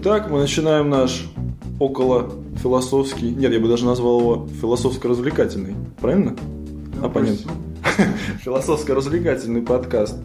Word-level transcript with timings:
Итак, 0.00 0.30
мы 0.30 0.38
начинаем 0.38 0.90
наш 0.90 1.26
около 1.80 2.30
философский, 2.62 3.30
нет, 3.30 3.52
я 3.52 3.58
бы 3.58 3.66
даже 3.66 3.84
назвал 3.84 4.20
его 4.20 4.48
философско-развлекательный, 4.60 5.74
правильно? 6.00 6.36
Оппонент. 7.02 7.40
Философско-развлекательный 8.44 9.60
подкаст 9.60 10.16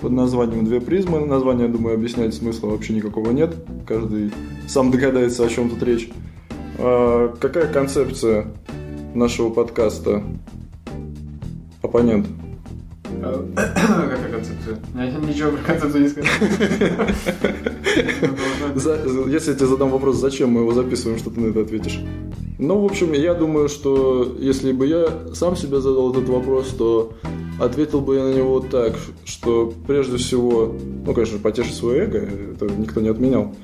под 0.00 0.12
названием 0.12 0.64
«Две 0.64 0.80
призмы». 0.80 1.20
Название, 1.26 1.68
думаю, 1.68 1.96
объяснять 1.96 2.32
смысла 2.32 2.68
вообще 2.68 2.94
никакого 2.94 3.30
нет. 3.32 3.54
Каждый 3.86 4.32
сам 4.66 4.90
догадается, 4.90 5.44
о 5.44 5.50
чем 5.50 5.68
тут 5.68 5.82
речь. 5.82 6.10
А, 6.78 7.28
какая 7.38 7.70
концепция 7.70 8.46
нашего 9.14 9.50
подкаста? 9.50 10.22
Оппонент. 11.82 12.26
Какая 13.54 14.30
концепция? 14.30 14.78
Я 14.94 15.10
ничего 15.10 15.50
про 15.50 15.62
концепцию 15.62 16.04
не 16.04 16.08
сказал. 16.08 16.30
Если 18.84 19.50
я 19.50 19.56
тебе 19.56 19.66
задам 19.66 19.90
вопрос, 19.90 20.16
зачем 20.16 20.50
мы 20.50 20.60
его 20.60 20.72
записываем, 20.72 21.18
что 21.18 21.30
ты 21.30 21.40
на 21.40 21.46
это 21.46 21.60
ответишь? 21.62 22.00
Ну, 22.58 22.80
в 22.80 22.84
общем, 22.84 23.12
я 23.12 23.34
думаю, 23.34 23.68
что 23.68 24.36
если 24.38 24.72
бы 24.72 24.86
я 24.86 25.34
сам 25.34 25.56
себе 25.56 25.80
задал 25.80 26.10
этот 26.10 26.28
вопрос, 26.28 26.68
то 26.76 27.14
ответил 27.58 28.00
бы 28.00 28.16
я 28.16 28.24
на 28.24 28.34
него 28.34 28.60
так, 28.60 28.94
что 29.24 29.72
прежде 29.86 30.18
всего, 30.18 30.74
ну, 31.06 31.14
конечно, 31.14 31.38
потешить 31.38 31.74
свое 31.74 32.04
эго, 32.04 32.18
это 32.18 32.66
никто 32.76 33.00
не 33.00 33.08
отменял. 33.08 33.54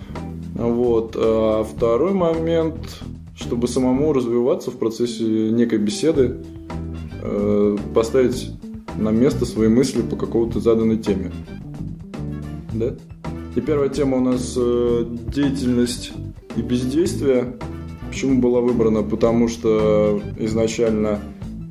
Вот. 0.54 1.14
А 1.16 1.64
второй 1.64 2.12
момент, 2.12 3.02
чтобы 3.36 3.68
самому 3.68 4.12
развиваться 4.12 4.70
в 4.70 4.78
процессе 4.78 5.24
некой 5.24 5.78
беседы, 5.78 6.38
э, 7.22 7.76
поставить 7.94 8.50
на 8.98 9.10
место 9.10 9.44
свои 9.44 9.68
мысли 9.68 10.02
по 10.02 10.16
какой-то 10.16 10.60
заданной 10.60 10.98
теме. 10.98 11.32
Да? 12.72 12.96
И 13.56 13.60
первая 13.62 13.88
тема 13.88 14.18
у 14.18 14.20
нас 14.20 14.54
э, 14.54 15.06
деятельность 15.32 16.12
и 16.56 16.60
бездействие. 16.60 17.56
Почему 18.08 18.38
была 18.38 18.60
выбрана? 18.60 19.02
Потому 19.02 19.48
что 19.48 20.20
изначально 20.36 21.20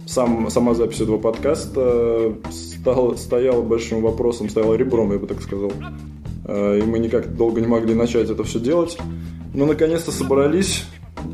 сам, 0.07 0.49
сама 0.49 0.73
запись 0.73 1.01
этого 1.01 1.19
подкаста 1.19 2.33
стала, 2.49 3.15
стояла 3.15 3.61
большим 3.61 4.01
вопросом, 4.01 4.49
стояла 4.49 4.73
ребром, 4.73 5.11
я 5.11 5.19
бы 5.19 5.27
так 5.27 5.43
сказал. 5.43 5.71
Э, 6.45 6.79
и 6.79 6.81
мы 6.81 6.97
никак 6.97 7.35
долго 7.35 7.61
не 7.61 7.67
могли 7.67 7.93
начать 7.93 8.31
это 8.31 8.43
все 8.43 8.59
делать. 8.59 8.97
Но 9.53 9.67
наконец-то 9.67 10.11
собрались 10.11 10.85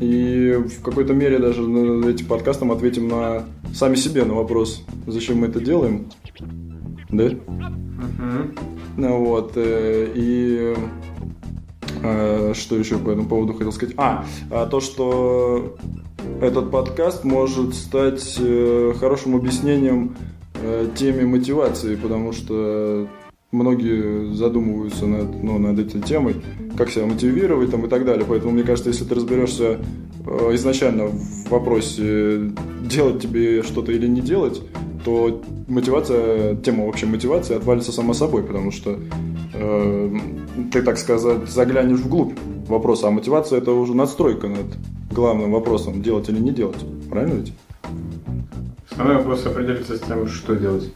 и 0.02 0.52
в 0.52 0.82
какой-то 0.82 1.14
мере 1.14 1.38
даже 1.38 1.62
этим 1.62 2.26
подкастом 2.26 2.72
ответим 2.72 3.08
на 3.08 3.46
сами 3.74 3.94
себе 3.94 4.24
на 4.26 4.34
вопрос, 4.34 4.84
зачем 5.06 5.38
мы 5.38 5.46
это 5.46 5.60
делаем. 5.60 6.10
Да? 7.08 7.24
Uh-huh. 7.24 8.54
Вот. 8.96 9.52
Э, 9.56 10.12
и 10.14 10.74
э, 12.02 12.52
что 12.54 12.76
еще 12.76 12.98
по 12.98 13.10
этому 13.10 13.28
поводу 13.28 13.54
хотел 13.54 13.72
сказать? 13.72 13.94
А, 13.96 14.24
а, 14.50 14.66
то, 14.66 14.80
что 14.80 15.76
этот 16.40 16.70
подкаст 16.70 17.24
может 17.24 17.74
стать 17.74 18.36
э, 18.38 18.94
хорошим 18.98 19.36
объяснением 19.36 20.16
теме 20.94 21.26
мотивации, 21.26 21.96
потому 21.96 22.30
что 22.30 23.08
многие 23.50 24.32
задумываются 24.32 25.06
над, 25.06 25.42
ну, 25.42 25.58
над 25.58 25.76
этой 25.80 26.00
темой, 26.00 26.36
как 26.78 26.88
себя 26.88 27.06
мотивировать 27.06 27.72
там, 27.72 27.84
и 27.84 27.88
так 27.88 28.04
далее. 28.04 28.24
Поэтому, 28.28 28.52
мне 28.52 28.62
кажется, 28.62 28.90
если 28.90 29.04
ты 29.04 29.16
разберешься 29.16 29.80
изначально 30.52 31.06
в 31.06 31.50
вопросе, 31.50 32.52
делать 32.84 33.20
тебе 33.20 33.64
что-то 33.64 33.90
или 33.90 34.06
не 34.06 34.20
делать, 34.20 34.62
то 35.04 35.42
мотивация, 35.68 36.56
тема 36.56 36.86
вообще 36.86 37.06
мотивации 37.06 37.56
отвалится 37.56 37.92
сама 37.92 38.14
собой, 38.14 38.42
потому 38.42 38.70
что 38.70 38.98
э, 39.54 40.18
ты, 40.72 40.82
так 40.82 40.98
сказать, 40.98 41.48
заглянешь 41.48 42.00
вглубь 42.00 42.38
вопроса, 42.68 43.08
а 43.08 43.10
мотивация 43.10 43.58
это 43.58 43.72
уже 43.72 43.94
надстройка 43.94 44.48
над 44.48 44.66
главным 45.10 45.52
вопросом, 45.52 46.02
делать 46.02 46.28
или 46.28 46.38
не 46.38 46.50
делать. 46.50 46.84
Правильно 47.10 47.34
ведь? 47.34 47.52
Основной 48.90 49.16
вопрос 49.16 49.46
определиться 49.46 49.96
с 49.96 50.00
тем, 50.00 50.26
что 50.28 50.54
делать. 50.54 50.92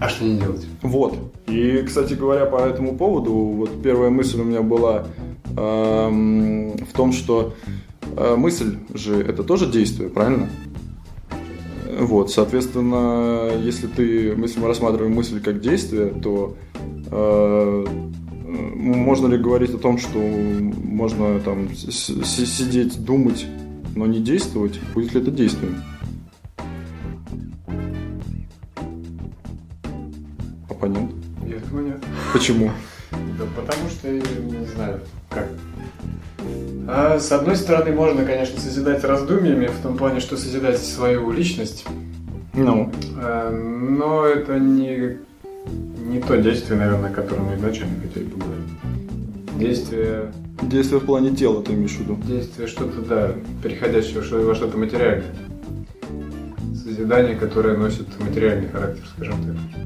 А 0.00 0.08
что 0.08 0.24
не 0.24 0.38
делать? 0.38 0.66
Вот. 0.82 1.16
И, 1.46 1.82
кстати 1.86 2.14
говоря, 2.14 2.46
по 2.46 2.56
этому 2.56 2.96
поводу, 2.96 3.32
вот 3.32 3.82
первая 3.82 4.10
мысль 4.10 4.40
у 4.40 4.44
меня 4.44 4.62
была 4.62 5.06
э, 5.56 6.08
в 6.10 6.92
том, 6.92 7.12
что 7.12 7.54
э, 8.16 8.34
мысль 8.36 8.78
же 8.94 9.20
это 9.22 9.44
тоже 9.44 9.66
действие, 9.70 10.08
правильно? 10.08 10.48
Вот, 11.98 12.30
соответственно, 12.30 13.50
если 13.58 13.86
ты, 13.86 14.34
если 14.36 14.60
мы 14.60 14.68
рассматриваем 14.68 15.14
мысль 15.14 15.40
как 15.42 15.60
действие, 15.60 16.06
то 16.06 16.56
э, 17.10 17.84
можно 18.46 19.26
ли 19.26 19.36
говорить 19.36 19.74
о 19.74 19.78
том, 19.78 19.98
что 19.98 20.18
можно 20.18 21.38
там 21.40 21.68
сидеть, 21.74 23.04
думать, 23.04 23.46
но 23.94 24.06
не 24.06 24.20
действовать? 24.20 24.80
Будет 24.94 25.14
ли 25.14 25.20
это 25.20 25.30
действием? 25.30 25.82
Оппонент? 30.70 31.12
Я 31.46 31.58
думаю, 31.68 31.86
нет. 31.88 32.04
Почему? 32.32 32.70
Да 33.10 33.44
потому 33.54 33.88
что, 33.90 34.10
не 34.10 34.66
знаю, 34.74 35.00
как. 35.28 35.48
А, 36.88 37.18
с 37.18 37.30
одной 37.32 37.56
стороны, 37.56 37.92
можно, 37.92 38.24
конечно, 38.24 38.60
созидать 38.60 39.04
раздумьями, 39.04 39.66
в 39.66 39.82
том 39.82 39.96
плане, 39.96 40.20
что 40.20 40.36
созидать 40.36 40.78
свою 40.78 41.30
личность. 41.30 41.84
Ну. 42.54 42.90
А, 43.16 43.50
но 43.50 44.26
это 44.26 44.58
не, 44.58 45.18
не 46.06 46.20
то 46.20 46.36
действие, 46.36 46.78
наверное, 46.78 47.10
о 47.10 47.12
котором 47.12 47.46
мы 47.46 47.56
изначально 47.56 48.00
хотели 48.00 48.24
поговорить. 48.24 48.68
Действие... 49.56 50.32
Действие 50.62 51.00
в 51.00 51.06
плане 51.06 51.34
тела, 51.34 51.60
ты 51.62 51.72
имеешь 51.72 51.92
в 51.92 52.00
виду? 52.00 52.16
Действие 52.24 52.68
что-то, 52.68 53.00
да, 53.00 53.32
переходящее 53.62 54.20
во 54.20 54.54
что-то 54.54 54.78
материальное. 54.78 55.34
Созидание, 56.84 57.34
которое 57.34 57.76
носит 57.76 58.06
материальный 58.20 58.68
характер, 58.68 59.02
скажем 59.16 59.34
так 59.42 59.82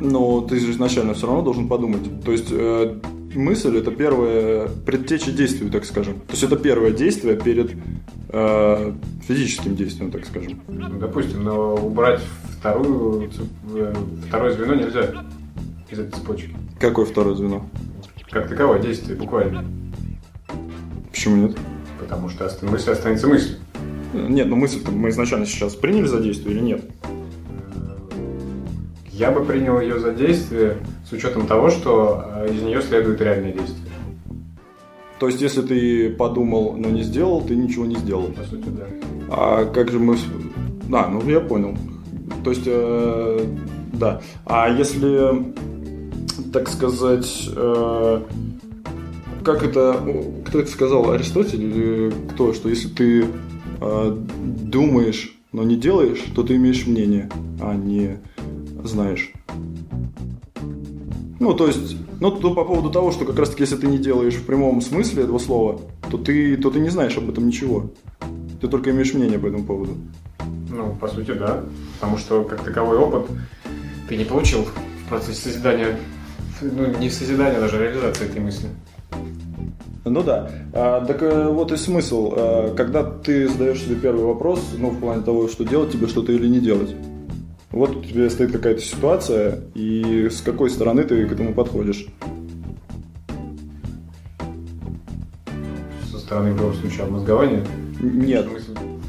но 0.00 0.40
ты 0.42 0.58
же 0.58 0.70
изначально 0.72 1.14
все 1.14 1.26
равно 1.26 1.42
должен 1.42 1.68
подумать. 1.68 2.02
То 2.24 2.32
есть 2.32 2.48
э, 2.50 2.98
мысль 3.38 3.78
это 3.78 3.90
первое 3.90 4.68
предтеча 4.68 5.30
действию, 5.30 5.70
так 5.70 5.84
скажем. 5.84 6.14
То 6.20 6.32
есть 6.32 6.42
это 6.42 6.56
первое 6.56 6.90
действие 6.90 7.36
перед 7.36 7.72
э, 8.28 8.92
физическим 9.26 9.76
действием, 9.76 10.10
так 10.10 10.26
скажем. 10.26 10.60
Ну, 10.68 10.98
допустим, 10.98 11.44
но 11.44 11.74
убрать 11.76 12.20
вторую, 12.58 13.30
э, 13.74 13.94
второе 14.26 14.52
звено 14.52 14.74
нельзя 14.74 15.24
из 15.90 15.98
этой 15.98 16.10
цепочки. 16.10 16.54
Какое 16.78 17.06
второе 17.06 17.34
звено? 17.34 17.64
Как 18.30 18.48
таковое 18.48 18.80
действие, 18.80 19.16
буквально. 19.16 19.64
Почему 21.10 21.36
нет? 21.36 21.56
Потому 21.98 22.28
что 22.28 22.50
мысль 22.62 22.90
останется 22.90 23.26
мыслью. 23.26 23.58
Нет, 24.12 24.46
ну 24.48 24.56
мысль 24.56 24.80
мы 24.90 25.10
изначально 25.10 25.46
сейчас 25.46 25.74
приняли 25.74 26.06
за 26.06 26.20
действие 26.20 26.56
или 26.56 26.62
нет? 26.62 26.84
Я 29.10 29.30
бы 29.30 29.44
принял 29.44 29.80
ее 29.80 29.98
за 29.98 30.12
действие 30.12 30.78
с 31.08 31.12
учетом 31.12 31.46
того, 31.46 31.70
что 31.70 32.22
э, 32.26 32.54
из 32.54 32.62
нее 32.62 32.82
следует 32.82 33.20
реальное 33.20 33.52
действие. 33.52 33.88
То 35.18 35.26
есть, 35.26 35.40
если 35.40 35.62
ты 35.62 36.10
подумал, 36.10 36.76
но 36.76 36.90
не 36.90 37.02
сделал, 37.02 37.40
ты 37.40 37.56
ничего 37.56 37.86
не 37.86 37.96
сделал. 37.96 38.28
По 38.28 38.44
сути, 38.44 38.68
да. 38.68 38.84
А 39.30 39.64
как 39.64 39.90
же 39.90 39.98
мы... 39.98 40.16
Да, 40.88 41.08
ну 41.08 41.26
я 41.28 41.40
понял. 41.40 41.76
То 42.44 42.50
есть, 42.50 42.64
э, 42.66 43.46
да. 43.94 44.20
А 44.44 44.68
если, 44.68 45.52
так 46.52 46.68
сказать, 46.68 47.48
э, 47.56 48.22
как 49.44 49.62
это... 49.62 50.00
Кто 50.46 50.60
это 50.60 50.70
сказал? 50.70 51.10
Аристотель 51.10 51.62
или 51.62 52.12
кто? 52.32 52.52
Что 52.52 52.68
если 52.68 52.88
ты 52.88 53.26
э, 53.80 54.16
думаешь, 54.36 55.36
но 55.52 55.64
не 55.64 55.76
делаешь, 55.76 56.22
то 56.34 56.42
ты 56.42 56.56
имеешь 56.56 56.86
мнение, 56.86 57.30
а 57.60 57.74
не 57.74 58.18
знаешь. 58.84 59.32
Ну, 61.40 61.54
то 61.54 61.66
есть, 61.68 61.96
ну, 62.20 62.32
то 62.32 62.52
по 62.52 62.64
поводу 62.64 62.90
того, 62.90 63.12
что 63.12 63.24
как 63.24 63.38
раз-таки, 63.38 63.62
если 63.62 63.76
ты 63.76 63.86
не 63.86 63.98
делаешь 63.98 64.34
в 64.34 64.44
прямом 64.44 64.80
смысле 64.80 65.22
этого 65.22 65.38
слова, 65.38 65.80
то 66.10 66.18
ты, 66.18 66.56
то 66.56 66.70
ты 66.70 66.80
не 66.80 66.88
знаешь 66.88 67.16
об 67.16 67.30
этом 67.30 67.46
ничего. 67.46 67.90
Ты 68.60 68.66
только 68.66 68.90
имеешь 68.90 69.14
мнение 69.14 69.38
по 69.38 69.46
этому 69.46 69.64
поводу. 69.64 69.96
Ну, 70.68 70.96
по 71.00 71.06
сути, 71.06 71.32
да. 71.32 71.62
Потому 72.00 72.18
что, 72.18 72.42
как 72.42 72.64
таковой 72.64 72.98
опыт 72.98 73.26
ты 74.08 74.16
не 74.16 74.24
получил 74.24 74.64
в 74.64 75.08
процессе 75.08 75.50
созидания, 75.50 75.96
ну, 76.60 76.86
не 76.98 77.10
созидания, 77.10 77.60
даже 77.60 77.78
реализации 77.78 78.26
этой 78.26 78.40
мысли. 78.40 78.68
Ну 80.04 80.22
да. 80.22 80.50
А, 80.72 81.04
так 81.04 81.22
э, 81.22 81.48
вот 81.48 81.70
и 81.72 81.76
смысл. 81.76 82.32
А, 82.34 82.74
когда 82.74 83.04
ты 83.04 83.48
задаешь 83.48 83.82
себе 83.82 83.96
первый 83.96 84.24
вопрос, 84.24 84.60
ну, 84.76 84.90
в 84.90 84.98
плане 84.98 85.22
того, 85.22 85.48
что 85.48 85.64
делать 85.64 85.92
тебе 85.92 86.06
что-то 86.06 86.32
или 86.32 86.48
не 86.48 86.60
делать. 86.60 86.94
Вот 87.70 87.96
у 87.96 88.02
тебя 88.02 88.30
стоит 88.30 88.52
какая-то 88.52 88.80
ситуация, 88.80 89.60
и 89.74 90.28
с 90.30 90.40
какой 90.40 90.70
стороны 90.70 91.04
ты 91.04 91.26
к 91.26 91.32
этому 91.32 91.52
подходишь? 91.52 92.06
Со 96.10 96.18
стороны, 96.18 96.52
в 96.52 96.56
любом 96.56 96.74
случае, 96.74 97.04
обмозгования? 97.04 97.66
Нет. 98.00 98.46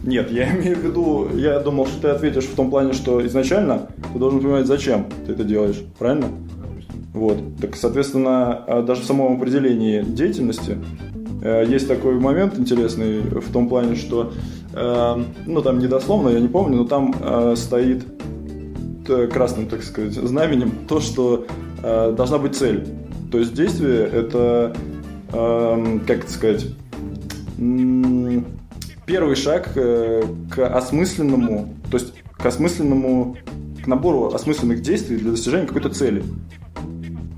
Нет, 0.04 0.32
я 0.32 0.54
имею 0.56 0.76
в 0.76 0.80
виду, 0.80 1.30
я 1.36 1.60
думал, 1.60 1.86
что 1.88 2.02
ты 2.02 2.08
ответишь 2.10 2.46
в 2.46 2.56
том 2.56 2.70
плане, 2.70 2.94
что 2.94 3.26
изначально 3.26 3.88
ты 4.12 4.20
должен 4.20 4.42
понимать, 4.42 4.66
зачем 4.66 5.08
ты 5.26 5.34
это 5.34 5.44
делаешь, 5.44 5.82
правильно? 5.98 6.28
Вот. 7.14 7.38
Так, 7.62 7.76
соответственно, 7.76 8.64
а, 8.68 8.82
даже 8.82 9.02
в 9.02 9.06
самом 9.06 9.38
определении 9.38 10.02
деятельности 10.02 10.78
э, 11.42 11.66
есть 11.68 11.88
такой 11.88 12.20
момент 12.20 12.58
интересный 12.60 13.20
в 13.22 13.52
том 13.52 13.68
плане, 13.68 13.96
что, 13.96 14.32
э, 14.74 15.24
ну, 15.46 15.62
там 15.62 15.80
недословно, 15.80 16.30
я 16.30 16.40
не 16.40 16.48
помню, 16.48 16.78
но 16.78 16.86
там 16.86 17.14
э, 17.20 17.56
стоит 17.58 18.06
красным, 19.32 19.68
так 19.68 19.84
сказать, 19.84 20.14
знаменем 20.14 20.72
то, 20.88 21.00
что 21.00 21.46
должна 21.82 22.38
быть 22.38 22.56
цель. 22.56 22.88
То 23.32 23.38
есть 23.38 23.54
действие– 23.54 24.10
это, 24.12 24.76
эм, 25.32 26.00
как 26.02 26.24
это 26.24 26.32
сказать, 26.32 26.66
первый 29.06 29.36
шаг 29.36 29.74
к 29.74 30.58
осмысленному, 30.58 31.74
то 31.92 31.98
есть 31.98 32.14
к 32.32 32.46
осмысленному, 32.46 33.38
к 33.84 33.88
набору 33.88 34.34
осмысленных 34.34 34.82
действий 34.82 35.18
для 35.18 35.32
достижения 35.32 35.68
какой-то 35.68 35.90
цели. 35.90 36.24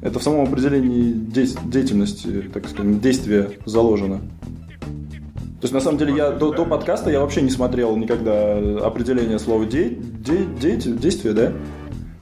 Это 0.01 0.19
в 0.19 0.23
самом 0.23 0.47
определении 0.47 1.11
деятельности, 1.11 2.49
так 2.53 2.67
сказать, 2.67 3.01
действия 3.01 3.51
заложено. 3.65 4.21
То 5.61 5.65
есть, 5.65 5.73
на 5.75 5.79
самом 5.79 5.99
деле, 5.99 6.15
я 6.15 6.31
до, 6.31 6.51
до 6.51 6.65
подкаста 6.65 7.11
я 7.11 7.19
вообще 7.19 7.43
не 7.43 7.51
смотрел 7.51 7.95
никогда 7.95 8.57
определение 8.83 9.37
слова 9.37 9.63
де, 9.63 9.89
де, 9.89 10.45
де, 10.59 10.75
действие, 10.75 11.35
да? 11.35 11.53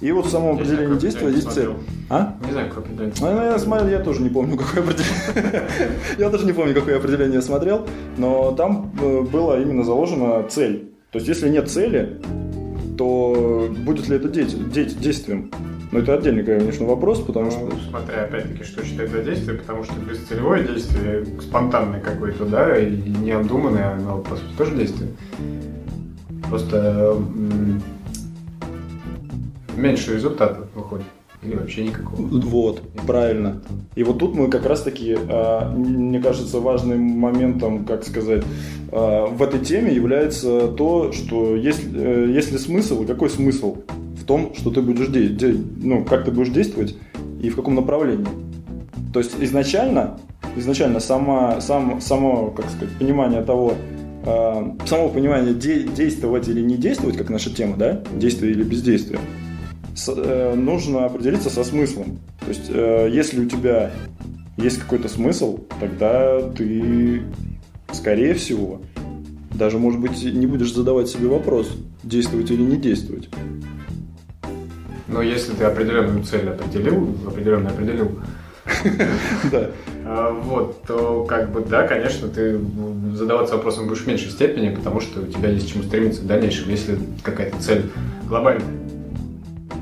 И 0.01 0.11
вот 0.11 0.25
в 0.25 0.29
самом 0.29 0.55
определении 0.55 0.97
действия 0.97 1.29
есть 1.29 1.49
цель. 1.49 1.69
А? 2.09 2.35
Не 2.45 2.51
знаю, 2.51 2.67
какое 2.67 2.83
определение. 2.83 3.15
А, 3.21 3.51
я, 3.53 3.59
смотрел, 3.59 3.87
я 3.87 3.99
тоже 3.99 4.21
не 4.21 4.29
помню, 4.29 4.57
какое 4.57 4.83
определение. 4.83 5.69
я 6.17 6.29
тоже 6.29 6.45
не 6.45 6.51
помню, 6.51 6.73
какое 6.73 6.97
определение 6.97 7.41
смотрел, 7.41 7.87
но 8.17 8.51
там 8.51 8.91
э, 9.01 9.21
было 9.21 9.61
именно 9.61 9.85
заложена 9.85 10.43
цель. 10.49 10.91
То 11.11 11.19
есть, 11.19 11.29
если 11.29 11.47
нет 11.47 11.69
цели, 11.69 12.19
то 12.97 13.69
будет 13.85 14.09
ли 14.09 14.17
это 14.17 14.27
действием? 14.27 15.49
Но 15.91 15.99
это 15.99 16.13
отдельный, 16.13 16.43
конечно, 16.43 16.85
вопрос, 16.85 17.19
потому 17.19 17.45
ну, 17.45 17.51
что... 17.51 17.89
Смотря, 17.89 18.25
опять-таки, 18.25 18.63
что 18.63 18.85
считать 18.85 19.09
за 19.09 19.23
действие, 19.23 19.57
потому 19.57 19.83
что 19.83 19.93
бесцелевое 19.95 20.63
действие, 20.67 21.25
спонтанное 21.41 21.99
какое-то, 21.99 22.45
да, 22.45 22.77
и 22.77 22.95
необдуманное, 22.95 23.93
оно, 23.93 24.19
по 24.19 24.35
сути, 24.35 24.55
тоже 24.55 24.75
действие. 24.75 25.09
Просто 26.47 27.17
меньше 29.75 30.13
результатов 30.13 30.67
выходит. 30.75 31.05
Или 31.41 31.55
вообще 31.55 31.85
никакого. 31.85 32.21
Вот, 32.21 32.81
правильно. 33.07 33.61
И 33.95 34.03
вот 34.03 34.19
тут 34.19 34.35
мы 34.35 34.49
как 34.49 34.65
раз-таки, 34.65 35.17
а, 35.29 35.73
мне 35.73 36.21
кажется, 36.21 36.59
важным 36.59 36.99
моментом, 36.99 37.85
как 37.85 38.03
сказать, 38.03 38.43
а, 38.91 39.25
в 39.25 39.41
этой 39.41 39.61
теме 39.61 39.93
является 39.93 40.67
то, 40.67 41.13
что 41.13 41.55
есть, 41.55 41.81
э, 41.93 42.29
есть 42.29 42.51
ли 42.51 42.57
смысл, 42.57 43.03
и 43.03 43.05
какой 43.05 43.29
смысл 43.29 43.77
том, 44.29 44.53
что 44.55 44.71
ты 44.71 44.81
будешь 44.81 45.07
действовать, 45.07 45.83
ну, 45.83 46.05
как 46.05 46.23
ты 46.23 46.31
будешь 46.31 46.49
действовать 46.49 46.95
и 47.41 47.49
в 47.49 47.55
каком 47.55 47.75
направлении. 47.75 48.27
То 49.11 49.19
есть 49.19 49.35
изначально, 49.39 50.19
изначально 50.55 50.99
сама, 50.99 51.59
сам, 51.61 51.99
само, 51.99 52.51
как 52.51 52.69
сказать, 52.69 52.97
понимание 52.97 53.41
того, 53.41 53.73
а, 54.25 54.75
само 54.85 55.09
понимание 55.09 55.53
де- 55.53 55.83
действовать 55.83 56.47
или 56.47 56.61
не 56.61 56.77
действовать, 56.77 57.17
как 57.17 57.29
наша 57.29 57.53
тема, 57.53 57.75
да, 57.75 58.01
действие 58.15 58.53
или 58.53 58.63
бездействие– 58.63 59.19
Э, 60.07 60.53
нужно 60.55 61.05
определиться 61.05 61.49
со 61.49 61.63
смыслом. 61.63 62.19
То 62.39 62.47
есть, 62.47 62.69
э, 62.69 63.09
если 63.11 63.41
у 63.41 63.45
тебя 63.45 63.91
есть 64.57 64.77
какой-то 64.77 65.09
смысл, 65.09 65.59
тогда 65.79 66.41
ты, 66.41 67.23
скорее 67.91 68.33
всего, 68.33 68.81
даже, 69.53 69.77
может 69.77 69.99
быть, 69.99 70.23
не 70.23 70.45
будешь 70.45 70.73
задавать 70.73 71.09
себе 71.09 71.27
вопрос, 71.27 71.71
действовать 72.03 72.51
или 72.51 72.61
не 72.61 72.77
действовать. 72.77 73.29
Но 75.09 75.21
если 75.21 75.53
ты 75.53 75.63
определенную 75.63 76.23
цель 76.23 76.49
определил, 76.49 77.15
определенно 77.27 77.69
определил, 77.69 78.19
да. 79.51 79.71
А, 80.05 80.31
вот, 80.31 80.83
то 80.83 81.25
как 81.25 81.51
бы 81.51 81.61
да, 81.61 81.87
конечно, 81.87 82.27
ты 82.27 82.59
задаваться 83.15 83.55
вопросом 83.55 83.87
будешь 83.87 84.01
в 84.01 84.07
меньшей 84.07 84.29
степени, 84.29 84.73
потому 84.73 85.01
что 85.01 85.21
у 85.21 85.25
тебя 85.25 85.49
есть 85.49 85.71
чему 85.71 85.83
стремиться 85.83 86.21
в 86.21 86.27
дальнейшем, 86.27 86.69
если 86.69 86.99
какая-то 87.23 87.59
цель 87.61 87.89
глобальная 88.27 88.79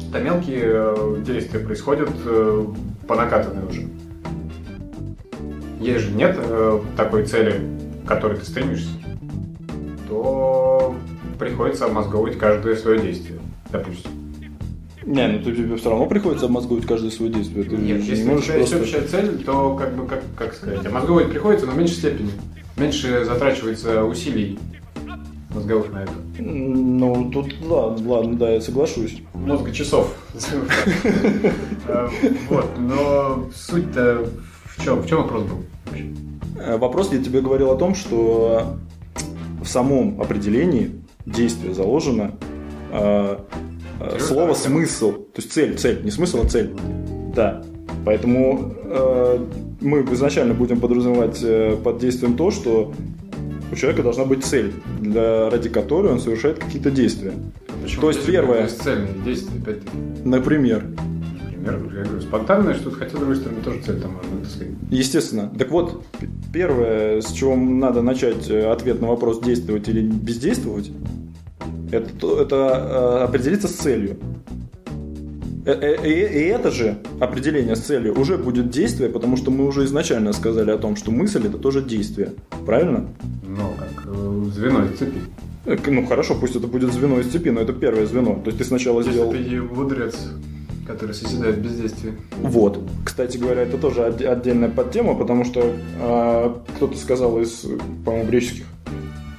это 0.10 0.20
мелкие 0.20 0.64
э, 0.64 1.22
действия 1.26 1.60
происходят 1.60 2.10
э, 2.26 2.66
по 3.08 3.16
накатанной 3.16 3.68
уже. 3.68 3.88
Если 5.80 6.00
же 6.00 6.12
нет 6.12 6.36
э, 6.40 6.82
такой 6.96 7.26
цели, 7.26 7.62
к 8.04 8.08
которой 8.08 8.38
ты 8.38 8.46
стремишься, 8.46 8.90
то 10.08 10.96
приходится 11.38 11.86
обмозговывать 11.86 12.38
каждое 12.38 12.76
свое 12.76 13.00
действие, 13.00 13.40
допустим. 13.70 14.27
Не, 15.08 15.28
ну 15.28 15.40
тебе 15.40 15.78
все 15.78 15.90
равно 15.90 16.06
приходится 16.06 16.48
обмозговывать 16.48 16.86
каждое 16.86 17.12
свое 17.12 17.32
действие. 17.32 17.64
Ты 17.64 17.78
Нет, 17.78 18.04
если 18.04 18.24
не 18.24 18.36
у 18.36 18.42
тебя 18.42 18.56
просто... 18.56 18.78
есть 18.78 18.96
общая 18.96 19.08
цель, 19.08 19.42
то 19.44 19.74
как 19.76 19.96
бы, 19.96 20.06
как, 20.06 20.22
как 20.36 20.54
сказать, 20.54 20.86
обмозговывать 20.86 21.30
приходится, 21.30 21.66
но 21.66 21.72
в 21.72 21.78
меньшей 21.78 21.96
степени. 21.96 22.32
Меньше 22.76 23.24
затрачивается 23.24 24.04
усилий 24.04 24.60
мозговых 25.50 25.94
на 25.94 26.04
это. 26.04 26.12
Ну, 26.40 27.32
тут, 27.32 27.56
ладно, 27.62 28.10
ладно, 28.10 28.36
да, 28.36 28.52
я 28.52 28.62
соглашусь. 28.62 29.22
Мозга 29.34 29.72
часов. 29.72 30.14
Э, 31.90 32.10
вот, 32.50 32.66
но 32.78 33.48
суть-то 33.56 34.28
в 34.66 34.84
чем? 34.84 35.02
В 35.02 35.08
чем 35.08 35.20
вопрос 35.22 35.44
был? 35.44 35.64
Э, 36.60 36.78
вопрос, 36.78 37.14
я 37.14 37.24
тебе 37.24 37.40
говорил 37.40 37.72
о 37.72 37.78
том, 37.78 37.96
что 37.96 38.78
в 39.62 39.66
самом 39.66 40.20
определении 40.20 40.92
действия 41.26 41.74
заложено 41.74 42.34
э, 42.92 43.38
слово 44.20 44.54
смысл, 44.54 45.14
то 45.14 45.42
есть 45.42 45.52
цель, 45.52 45.78
цель, 45.78 46.04
не 46.04 46.12
смысл, 46.12 46.42
а 46.44 46.48
цель. 46.48 46.76
Да. 47.36 47.64
Поэтому 48.06 48.74
э, 48.84 49.46
мы 49.82 50.02
изначально 50.14 50.54
будем 50.54 50.80
подразумевать 50.80 51.40
э, 51.44 51.78
под 51.84 52.00
действием 52.00 52.36
то, 52.36 52.52
что 52.52 52.94
у 53.72 53.76
человека 53.76 54.04
должна 54.04 54.26
быть 54.26 54.46
цель, 54.46 54.74
для, 55.00 55.50
ради 55.50 55.70
которой 55.70 56.14
он 56.14 56.20
совершает 56.20 56.60
какие-то 56.60 56.92
действия. 56.92 57.34
Почему 57.82 58.02
То 58.02 58.10
есть 58.10 58.26
первое... 58.26 58.64
Бесцельные 58.64 59.14
действия, 59.26 59.60
опять-таки. 59.62 59.98
Например. 60.24 60.84
Например, 61.58 61.98
я 61.98 62.04
говорю, 62.04 62.22
спонтанное 62.22 62.74
что-то, 62.76 62.96
хотя, 62.98 63.18
с 63.18 63.20
другой 63.20 63.36
стороны, 63.36 63.62
тоже 63.62 63.80
цель 63.86 64.00
там 64.00 64.14
можно, 64.14 64.40
так 64.42 64.50
сказать. 64.50 64.74
Естественно. 64.90 65.52
Так 65.58 65.70
вот, 65.72 66.04
первое, 66.54 67.22
с 67.22 67.32
чего 67.32 67.56
надо 67.56 68.02
начать 68.02 68.50
э, 68.50 68.72
ответ 68.72 69.02
на 69.02 69.08
вопрос, 69.08 69.42
действовать 69.42 69.88
или 69.90 70.02
бездействовать, 70.02 70.92
это, 71.92 72.42
это 72.42 72.56
э, 72.56 73.24
определиться 73.24 73.68
с 73.68 73.74
целью. 73.74 74.18
Э, 75.66 75.96
и, 76.06 76.10
и 76.10 76.44
это 76.48 76.72
же 76.72 76.98
определение 77.20 77.76
с 77.76 77.82
целью 77.82 78.18
уже 78.20 78.38
будет 78.38 78.70
действие, 78.70 79.10
потому 79.10 79.36
что 79.38 79.52
мы 79.52 79.66
уже 79.66 79.84
изначально 79.86 80.34
сказали 80.34 80.72
о 80.72 80.78
том, 80.78 80.96
что 80.96 81.12
мысль 81.12 81.46
это 81.46 81.58
тоже 81.58 81.82
действие. 81.82 82.34
Правильно? 82.66 83.08
Ну, 83.44 83.74
как 83.78 84.14
звено 84.54 84.86
из 84.86 84.98
цепи. 84.98 85.20
Э, 85.66 85.76
ну 85.88 86.06
хорошо, 86.06 86.36
пусть 86.40 86.56
это 86.56 86.68
будет 86.68 86.94
звено 86.94 87.20
из 87.20 87.28
цепи, 87.28 87.50
но 87.50 87.60
это 87.62 87.74
первое 87.74 88.06
звено. 88.06 88.36
То 88.36 88.48
есть 88.48 88.58
ты 88.58 88.64
сначала 88.64 89.00
Если 89.00 89.12
сделал... 89.12 89.32
ты 89.32 89.62
мудрец, 89.62 90.16
который 90.88 91.14
созидает 91.14 91.60
бездействие. 91.60 92.16
Вот. 92.42 92.80
Кстати 93.04 93.38
говоря, 93.38 93.64
это 93.64 93.78
тоже 93.78 94.06
отдельная 94.06 94.70
подтема, 94.70 95.16
потому 95.16 95.44
что 95.44 95.74
э, 96.00 96.56
кто-то 96.78 96.98
сказал 96.98 97.40
из, 97.42 97.66
по-моему, 98.06 98.30
греческих 98.30 98.66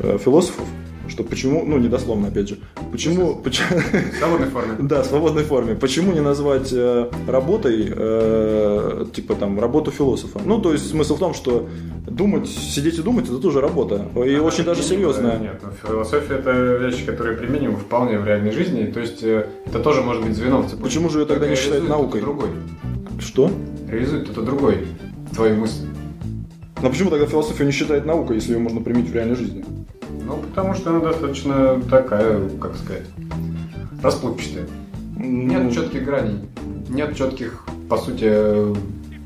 э, 0.01 0.19
философов, 0.19 0.67
что 1.09 1.25
почему, 1.25 1.65
ну, 1.65 1.79
недословно, 1.79 2.29
опять 2.29 2.49
же, 2.49 2.59
почему... 2.93 3.37
почему 3.37 3.79
в 3.79 4.19
свободной 4.19 4.49
форме. 4.49 4.75
да, 4.81 5.03
в 5.03 5.07
свободной 5.07 5.45
форме. 5.45 5.75
Почему 5.75 6.13
не 6.13 6.21
назвать 6.21 6.73
э, 6.73 7.11
работой, 7.27 7.93
э, 7.95 9.07
типа 9.13 9.35
там, 9.35 9.59
работу 9.61 9.91
философа? 9.91 10.41
Ну, 10.45 10.61
то 10.61 10.73
есть 10.73 10.91
смысл 10.91 11.17
в 11.17 11.19
том, 11.19 11.35
что 11.35 11.69
думать, 12.07 12.49
сидеть 12.49 12.99
и 12.99 13.03
думать, 13.03 13.27
это 13.27 13.39
тоже 13.39 13.61
работа. 13.61 14.09
И 14.17 14.35
а 14.35 14.43
очень 14.43 14.65
даже 14.65 14.83
серьезная. 14.83 15.39
Нет, 15.39 15.63
философия 15.87 16.35
это 16.35 16.53
вещь, 16.77 17.05
которая 17.05 17.37
применима 17.37 17.77
вполне 17.77 18.19
в 18.19 18.27
реальной 18.27 18.53
жизни. 18.53 18.87
То 18.87 19.01
есть 19.01 19.23
э, 19.23 19.49
это 19.67 19.81
тоже 19.81 20.03
может 20.03 20.25
быть 20.25 20.35
звено 20.35 20.63
в 20.63 20.81
Почему 20.81 21.09
же 21.09 21.21
ее 21.21 21.27
тогда 21.27 21.49
не 21.49 21.57
считают 21.57 21.89
наукой? 21.89 22.21
другой. 22.21 22.51
Что? 23.21 23.51
Реализует 23.89 24.31
это 24.31 24.43
другой 24.43 24.87
твои 25.35 25.53
мысли. 25.53 25.87
Но 26.83 26.91
почему 26.91 27.11
тогда 27.11 27.27
философию 27.27 27.67
не 27.67 27.73
считает 27.73 28.07
наукой, 28.07 28.37
если 28.37 28.53
ее 28.53 28.59
можно 28.59 28.81
применить 28.81 29.11
в 29.11 29.15
реальной 29.15 29.35
жизни? 29.35 29.65
Ну, 30.27 30.39
потому 30.39 30.75
что 30.75 30.91
она 30.91 31.01
достаточно 31.01 31.81
такая, 31.91 32.49
как 32.61 32.77
сказать, 32.77 33.05
расплывчатая. 34.03 34.69
Нет 35.17 35.65
ну... 35.65 35.71
четких 35.71 36.05
граней, 36.05 36.39
нет 36.89 37.17
четких, 37.17 37.65
по 37.89 37.99
сути, 37.99 38.33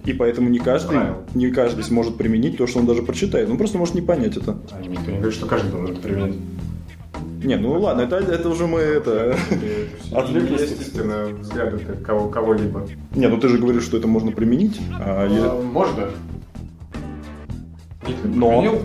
и 0.04 0.12
поэтому 0.12 0.48
не 0.48 0.58
каждый, 0.58 0.96
правил. 0.96 1.16
не 1.34 1.50
каждый 1.50 1.84
сможет 1.84 2.16
применить 2.16 2.56
то, 2.56 2.66
что 2.66 2.80
он 2.80 2.86
даже 2.86 3.02
прочитает. 3.02 3.48
Он 3.48 3.56
просто 3.56 3.78
может 3.78 3.94
не 3.94 4.00
понять 4.00 4.36
это. 4.36 4.58
А 4.72 4.80
никто 4.80 5.10
не 5.10 5.18
говорит, 5.18 5.34
что 5.34 5.46
каждый 5.46 5.70
должен 5.70 5.94
это 5.94 6.02
применить. 6.02 6.40
Не, 7.44 7.56
ну 7.56 7.72
ладно, 7.80 8.02
это, 8.02 8.16
это 8.16 8.48
уже 8.48 8.66
мы 8.66 8.78
это 8.78 9.36
отвлеклись. 10.12 10.70
Естественно, 10.70 11.26
взгляды 11.26 11.78
кого, 12.04 12.28
кого-либо. 12.28 12.86
Не, 13.14 13.28
ну 13.28 13.38
ты 13.38 13.48
же 13.48 13.58
говоришь, 13.58 13.82
что 13.82 13.96
это 13.96 14.06
можно 14.06 14.30
применить. 14.32 14.80
А, 14.92 15.24
а, 15.24 15.28
я... 15.28 15.52
Можно. 15.54 16.10
Гитлер 18.06 18.30
Но... 18.34 18.60
применил? 18.60 18.82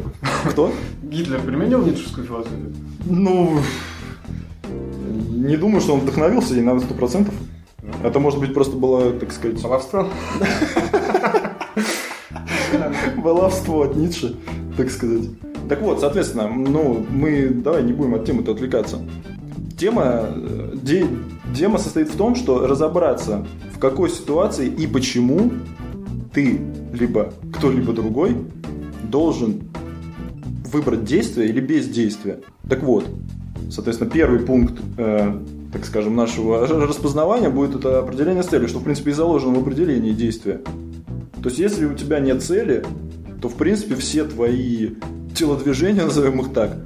Кто? 0.49 0.71
Гитлер 1.03 1.41
применил 1.41 1.85
ницшевскую 1.85 2.27
философию? 2.27 2.73
Ну, 3.05 3.59
не 5.29 5.57
думаю, 5.57 5.81
что 5.81 5.93
он 5.93 6.01
вдохновился 6.01 6.55
и 6.55 6.61
на 6.61 6.79
сто 6.79 6.93
процентов. 6.93 7.33
Это 8.03 8.19
может 8.19 8.39
быть 8.39 8.53
просто 8.53 8.75
было, 8.75 9.11
так 9.13 9.31
сказать... 9.31 9.61
Баловство? 9.61 10.07
Баловство 13.17 13.83
от 13.83 13.95
Ницше, 13.95 14.35
так 14.75 14.91
сказать. 14.91 15.29
Так 15.69 15.81
вот, 15.81 15.99
соответственно, 15.99 16.47
ну, 16.47 17.05
мы 17.09 17.49
давай 17.49 17.83
не 17.83 17.93
будем 17.93 18.15
от 18.15 18.25
темы-то 18.25 18.51
отвлекаться. 18.51 18.99
Тема, 19.77 20.25
э, 20.27 20.73
де, 20.75 21.07
тема 21.55 21.77
состоит 21.77 22.09
в 22.09 22.17
том, 22.17 22.35
что 22.35 22.67
разобраться, 22.67 23.45
в 23.73 23.79
какой 23.79 24.09
ситуации 24.09 24.67
и 24.67 24.87
почему 24.87 25.51
ты, 26.33 26.61
либо 26.93 27.33
кто-либо 27.53 27.93
другой, 27.93 28.35
должен 29.09 29.69
выбрать 30.71 31.05
действие 31.05 31.49
или 31.49 31.59
бездействие. 31.59 32.39
Так 32.69 32.83
вот, 32.83 33.05
соответственно, 33.69 34.09
первый 34.09 34.39
пункт, 34.39 34.75
э, 34.97 35.39
так 35.71 35.85
скажем, 35.85 36.15
нашего 36.15 36.67
распознавания 36.87 37.49
будет 37.49 37.75
это 37.75 37.99
определение 37.99 38.43
цели, 38.43 38.67
что, 38.67 38.79
в 38.79 38.83
принципе, 38.83 39.11
и 39.11 39.13
заложено 39.13 39.55
в 39.55 39.61
определении 39.61 40.11
действия. 40.11 40.61
То 41.41 41.49
есть, 41.49 41.59
если 41.59 41.85
у 41.85 41.93
тебя 41.93 42.19
нет 42.19 42.43
цели, 42.43 42.83
то, 43.41 43.49
в 43.49 43.55
принципе, 43.55 43.95
все 43.95 44.25
твои 44.25 44.91
телодвижения, 45.35 46.03
назовем 46.05 46.41
их 46.41 46.53
так, 46.53 46.77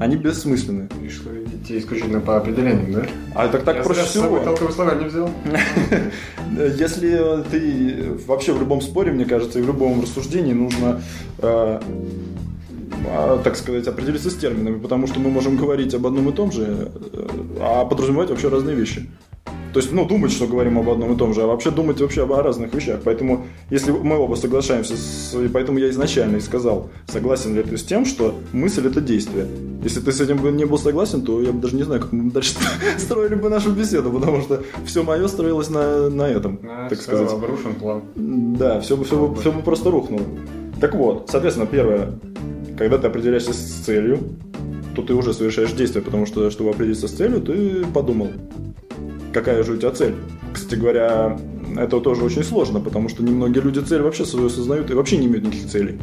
они 0.00 0.16
бессмысленны. 0.16 0.88
И 1.04 1.10
что, 1.10 1.30
идти 1.44 1.78
исключительно 1.78 2.20
по 2.20 2.38
определениям, 2.38 2.90
да? 2.90 3.06
А 3.34 3.48
так 3.48 3.64
так 3.64 3.76
Я 3.76 3.82
проще 3.82 4.04
всего. 4.04 4.38
толковый 4.38 4.72
словарь 4.72 4.98
не 4.98 5.04
взял. 5.04 5.30
Если 6.78 7.44
ты 7.50 8.14
вообще 8.26 8.54
в 8.54 8.58
любом 8.58 8.80
споре, 8.80 9.12
мне 9.12 9.26
кажется, 9.26 9.58
и 9.58 9.62
в 9.62 9.66
любом 9.66 10.00
рассуждении 10.00 10.54
нужно, 10.54 11.02
э, 11.36 11.80
а, 13.08 13.42
так 13.44 13.56
сказать, 13.56 13.86
определиться 13.88 14.30
с 14.30 14.36
терминами, 14.36 14.78
потому 14.78 15.06
что 15.06 15.20
мы 15.20 15.28
можем 15.28 15.58
говорить 15.58 15.92
об 15.92 16.06
одном 16.06 16.30
и 16.30 16.32
том 16.32 16.50
же, 16.50 16.90
э, 17.12 17.28
а 17.60 17.84
подразумевать 17.84 18.30
вообще 18.30 18.48
разные 18.48 18.74
вещи. 18.74 19.06
То 19.72 19.78
есть, 19.78 19.92
ну, 19.92 20.04
думать, 20.06 20.32
что 20.32 20.46
говорим 20.46 20.78
об 20.78 20.88
одном 20.90 21.12
и 21.14 21.16
том 21.16 21.32
же, 21.32 21.42
а 21.42 21.46
вообще 21.46 21.70
думать 21.70 22.00
вообще 22.00 22.22
об 22.24 22.32
о 22.32 22.42
разных 22.42 22.74
вещах. 22.74 23.00
Поэтому, 23.04 23.46
если 23.70 23.92
мы 23.92 24.18
оба 24.18 24.34
соглашаемся, 24.34 24.96
с, 24.96 25.34
и 25.34 25.48
поэтому 25.48 25.78
я 25.78 25.88
изначально 25.90 26.36
и 26.36 26.40
сказал, 26.40 26.90
согласен 27.06 27.54
ли 27.54 27.62
ты 27.62 27.78
с 27.78 27.84
тем, 27.84 28.04
что 28.04 28.34
мысль 28.52 28.86
это 28.88 29.00
действие. 29.00 29.46
Если 29.84 30.00
ты 30.00 30.10
с 30.12 30.20
этим 30.20 30.38
бы 30.38 30.50
не 30.50 30.64
был 30.64 30.76
согласен, 30.76 31.22
то 31.22 31.40
я 31.40 31.52
бы 31.52 31.60
даже 31.60 31.76
не 31.76 31.84
знаю, 31.84 32.00
как 32.00 32.12
мы 32.12 32.30
дальше 32.30 32.54
строили 32.98 33.36
бы 33.36 33.48
нашу 33.48 33.70
беседу, 33.72 34.10
потому 34.10 34.40
что 34.40 34.62
все 34.84 35.02
мое 35.04 35.28
строилось 35.28 35.70
на, 35.70 36.10
на 36.10 36.28
этом, 36.28 36.58
А, 36.64 36.88
так 36.88 36.98
всё, 36.98 37.12
сказать. 37.12 37.32
обрушен 37.32 37.74
план. 37.74 38.02
Да, 38.16 38.80
все 38.80 38.96
бы, 38.96 39.04
все, 39.04 39.28
бы, 39.28 39.40
все 39.40 39.52
бы 39.52 39.62
просто 39.62 39.90
рухнуло. 39.90 40.22
Так 40.80 40.94
вот, 40.94 41.28
соответственно, 41.30 41.66
первое, 41.66 42.18
когда 42.76 42.98
ты 42.98 43.06
определяешься 43.06 43.52
с 43.52 43.84
целью, 43.84 44.18
то 44.96 45.02
ты 45.02 45.14
уже 45.14 45.32
совершаешь 45.32 45.72
действие, 45.72 46.02
потому 46.02 46.26
что, 46.26 46.50
чтобы 46.50 46.70
определиться 46.70 47.06
с 47.06 47.12
целью, 47.12 47.40
ты 47.40 47.84
подумал, 47.94 48.28
какая 49.32 49.62
же 49.62 49.72
у 49.72 49.76
тебя 49.76 49.90
цель. 49.90 50.14
Кстати 50.52 50.78
говоря, 50.78 51.38
это 51.76 52.00
тоже 52.00 52.24
очень 52.24 52.44
сложно, 52.44 52.80
потому 52.80 53.08
что 53.08 53.22
немногие 53.22 53.62
люди 53.62 53.80
цель 53.80 54.02
вообще 54.02 54.24
свою 54.24 54.46
осознают 54.46 54.90
и 54.90 54.94
вообще 54.94 55.16
не 55.16 55.26
имеют 55.26 55.44
никаких 55.44 55.68
целей. 55.68 55.98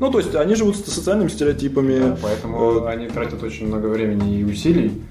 Ну, 0.00 0.10
то 0.10 0.18
есть 0.18 0.34
они 0.34 0.54
живут 0.54 0.76
с 0.76 0.84
социальными 0.84 1.28
стереотипами. 1.28 1.98
Да, 1.98 2.16
поэтому 2.22 2.84
э, 2.84 2.88
они 2.88 3.08
тратят 3.08 3.42
очень 3.42 3.66
много 3.66 3.86
времени 3.86 4.40
и 4.40 4.44
усилий 4.44 5.02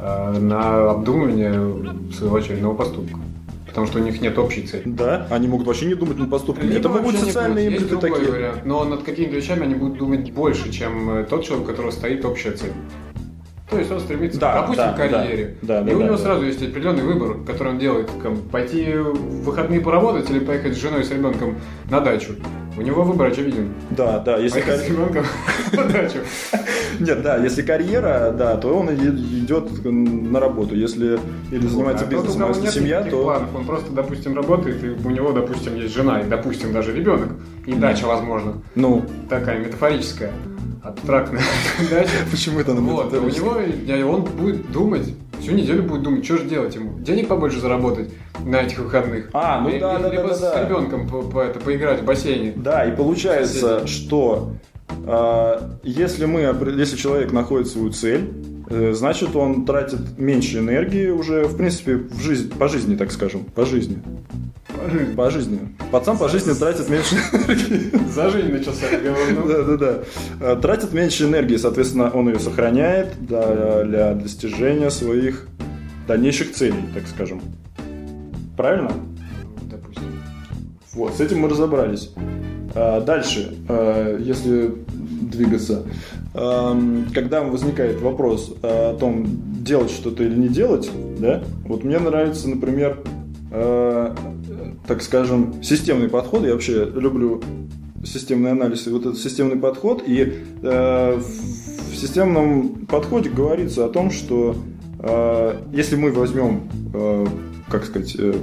э, 0.00 0.38
на 0.38 0.90
обдумывание 0.90 2.12
своего 2.16 2.36
очередного 2.36 2.74
поступка. 2.74 3.18
Потому 3.66 3.86
что 3.86 4.00
у 4.00 4.02
них 4.02 4.20
нет 4.20 4.36
общей 4.38 4.66
цели. 4.66 4.82
Да, 4.84 5.26
они 5.30 5.48
могут 5.48 5.66
вообще 5.66 5.86
не 5.86 5.94
думать 5.94 6.18
над 6.18 6.30
поступками. 6.30 6.66
Либо 6.68 6.78
это 6.78 6.88
могут 6.90 7.16
социальные 7.16 7.70
импульсы 7.70 7.96
такие. 7.96 8.30
вариант. 8.30 8.64
Но 8.64 8.84
над 8.84 9.02
какими-то 9.02 9.34
вещами 9.34 9.62
они 9.62 9.74
будут 9.74 9.98
думать 9.98 10.30
больше, 10.30 10.70
чем 10.70 11.26
тот 11.28 11.44
человек, 11.44 11.66
у 11.66 11.70
которого 11.70 11.90
стоит 11.90 12.24
общая 12.24 12.52
цель. 12.52 12.72
То 13.72 13.78
есть 13.78 13.90
он 13.90 14.00
стремится, 14.00 14.38
Да, 14.38 14.60
допустим, 14.60 14.84
да, 14.84 14.92
к 14.92 14.96
карьере. 14.96 15.56
да, 15.62 15.82
да, 15.82 15.90
и 15.90 15.94
да, 15.94 15.98
у 15.98 16.02
него 16.02 16.16
да. 16.16 16.22
сразу 16.22 16.44
есть 16.44 16.62
определенный 16.62 17.02
выбор, 17.02 17.38
который 17.46 17.68
он 17.72 17.78
делает. 17.78 18.08
как 18.22 18.38
пойти 18.50 18.84
в 18.94 19.42
выходные 19.44 19.80
поработать 19.80 20.30
или 20.30 20.38
поехать 20.40 20.74
с 20.74 20.80
женой 20.80 21.02
с 21.04 21.10
ребенком 21.10 21.56
на 21.90 22.00
дачу. 22.00 22.34
У 22.76 22.80
него 22.80 23.02
выбор 23.02 23.26
очевиден. 23.28 23.74
Да, 23.90 24.18
да, 24.20 24.38
если 24.38 24.60
Поехать 24.60 24.80
с 24.80 24.82
карь- 24.82 24.90
ребенком 24.92 25.24
на 25.72 25.84
дачу. 25.92 26.18
Нет, 27.00 27.22
да, 27.22 27.36
если 27.36 27.62
карьера, 27.62 28.34
да, 28.36 28.56
то 28.56 28.68
он 28.78 28.94
идет 28.94 29.84
на 29.84 30.40
работу. 30.40 30.74
Если 30.74 31.18
или 31.50 31.66
занимается 31.66 32.04
А 32.06 32.08
бизнесом, 32.08 32.48
если 32.48 32.68
семья, 32.80 33.02
то 33.02 33.22
планов, 33.24 33.54
он 33.54 33.64
просто, 33.66 33.92
допустим, 33.92 34.34
работает, 34.36 34.82
и 34.84 34.88
у 34.88 35.10
него, 35.10 35.32
допустим, 35.32 35.74
есть 35.76 35.94
жена, 35.94 36.20
и, 36.20 36.24
допустим, 36.28 36.72
даже 36.72 36.92
ребенок, 36.94 37.28
и 37.66 37.72
дача, 37.74 38.06
возможно, 38.06 38.54
ну 38.74 39.02
такая 39.28 39.58
метафорическая, 39.58 40.30
абстрактная 40.82 41.42
почему 42.30 42.60
это 42.60 42.74
на 42.74 42.80
Вот, 42.80 43.12
у 43.12 43.28
него, 43.28 44.10
он 44.10 44.22
будет 44.22 44.70
думать, 44.72 45.14
всю 45.40 45.52
неделю 45.52 45.82
будет 45.84 46.02
думать, 46.02 46.24
что 46.24 46.38
же 46.38 46.44
делать 46.44 46.74
ему. 46.74 46.98
Денег 46.98 47.28
побольше 47.28 47.60
заработать 47.60 48.10
на 48.44 48.62
этих 48.62 48.78
выходных. 48.78 49.30
А, 49.32 49.60
ну 49.60 49.78
да, 49.78 49.98
да, 49.98 50.08
Либо 50.08 50.32
с 50.34 50.42
ребенком 50.56 51.08
по- 51.08 51.22
по- 51.22 51.40
это, 51.40 51.60
поиграть 51.60 52.02
в 52.02 52.04
бассейне. 52.04 52.52
Да, 52.56 52.84
и 52.84 52.94
получается, 52.96 53.86
что 53.86 54.54
а, 55.06 55.78
если 55.82 56.26
мы, 56.26 56.40
если 56.76 56.96
человек 56.96 57.32
находит 57.32 57.68
свою 57.68 57.90
цель, 57.90 58.32
значит 58.68 59.34
он 59.36 59.64
тратит 59.64 60.18
меньше 60.18 60.58
энергии 60.58 61.08
уже, 61.08 61.44
в 61.44 61.56
принципе, 61.56 61.96
в 61.96 62.20
жизнь, 62.20 62.50
по 62.56 62.68
жизни, 62.68 62.96
так 62.96 63.12
скажем, 63.12 63.44
по 63.44 63.64
жизни, 63.66 63.98
по 65.16 65.30
жизни. 65.30 65.58
Пацан 65.90 66.16
по 66.18 66.28
жизни 66.28 66.52
тратит 66.52 66.88
меньше 66.88 67.16
энергии. 67.16 68.08
За 68.08 68.30
жизнь 68.30 68.52
начался 68.52 68.86
разговор. 68.90 69.18
ну. 69.34 69.48
Да, 69.48 69.62
да, 69.62 69.76
да. 69.76 70.02
А, 70.40 70.56
Тратит 70.56 70.92
меньше 70.92 71.24
энергии, 71.24 71.56
соответственно, 71.56 72.10
он 72.10 72.28
ее 72.28 72.38
сохраняет 72.38 73.14
для, 73.20 74.14
достижения 74.14 74.90
своих 74.90 75.46
дальнейших 76.08 76.52
целей, 76.52 76.84
так 76.94 77.06
скажем. 77.06 77.42
Правильно? 78.56 78.92
Допустим. 79.70 80.04
Вот, 80.94 81.14
с 81.16 81.20
этим 81.20 81.40
мы 81.40 81.48
разобрались. 81.48 82.10
А, 82.74 83.00
Дальше, 83.00 83.56
если 84.20 84.74
двигаться, 85.30 85.84
когда 86.32 87.42
возникает 87.42 88.00
вопрос 88.00 88.54
о 88.62 88.96
том, 88.98 89.26
делать 89.62 89.90
что-то 89.90 90.24
или 90.24 90.34
не 90.34 90.48
делать, 90.48 90.90
да, 91.18 91.42
вот 91.66 91.84
мне 91.84 91.98
нравится, 91.98 92.48
например, 92.48 92.98
а, 93.50 94.16
так 94.86 95.02
скажем, 95.02 95.62
системный 95.62 96.08
подход. 96.08 96.44
Я 96.44 96.52
вообще 96.52 96.84
люблю 96.84 97.42
системный 98.04 98.50
анализ 98.50 98.86
и 98.86 98.90
вот 98.90 99.02
этот 99.02 99.18
системный 99.18 99.56
подход. 99.56 100.02
И 100.06 100.44
э, 100.62 101.16
в 101.16 101.96
системном 101.96 102.86
подходе 102.86 103.30
говорится 103.30 103.84
о 103.84 103.88
том, 103.88 104.10
что 104.10 104.56
э, 104.98 105.56
если 105.72 105.96
мы 105.96 106.10
возьмем, 106.12 106.62
э, 106.94 107.26
как 107.68 107.84
сказать, 107.84 108.16
э, 108.18 108.34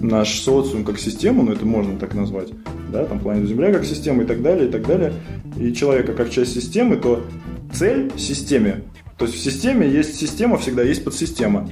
наш 0.00 0.38
социум 0.40 0.84
как 0.84 0.98
систему, 0.98 1.42
ну 1.42 1.52
это 1.52 1.64
можно 1.66 1.98
так 1.98 2.14
назвать, 2.14 2.48
да, 2.92 3.04
там 3.04 3.18
планету 3.20 3.46
Земля 3.48 3.72
как 3.72 3.84
система 3.84 4.22
и 4.22 4.26
так 4.26 4.42
далее, 4.42 4.68
и 4.68 4.70
так 4.70 4.86
далее, 4.86 5.12
и 5.58 5.72
человека 5.72 6.12
как 6.12 6.30
часть 6.30 6.54
системы, 6.54 6.96
то 6.96 7.24
цель 7.72 8.10
в 8.14 8.20
системе, 8.20 8.82
то 9.18 9.24
есть 9.24 9.36
в 9.36 9.40
системе 9.42 9.88
есть 9.88 10.16
система, 10.16 10.58
всегда 10.58 10.82
есть 10.82 11.04
подсистема. 11.04 11.68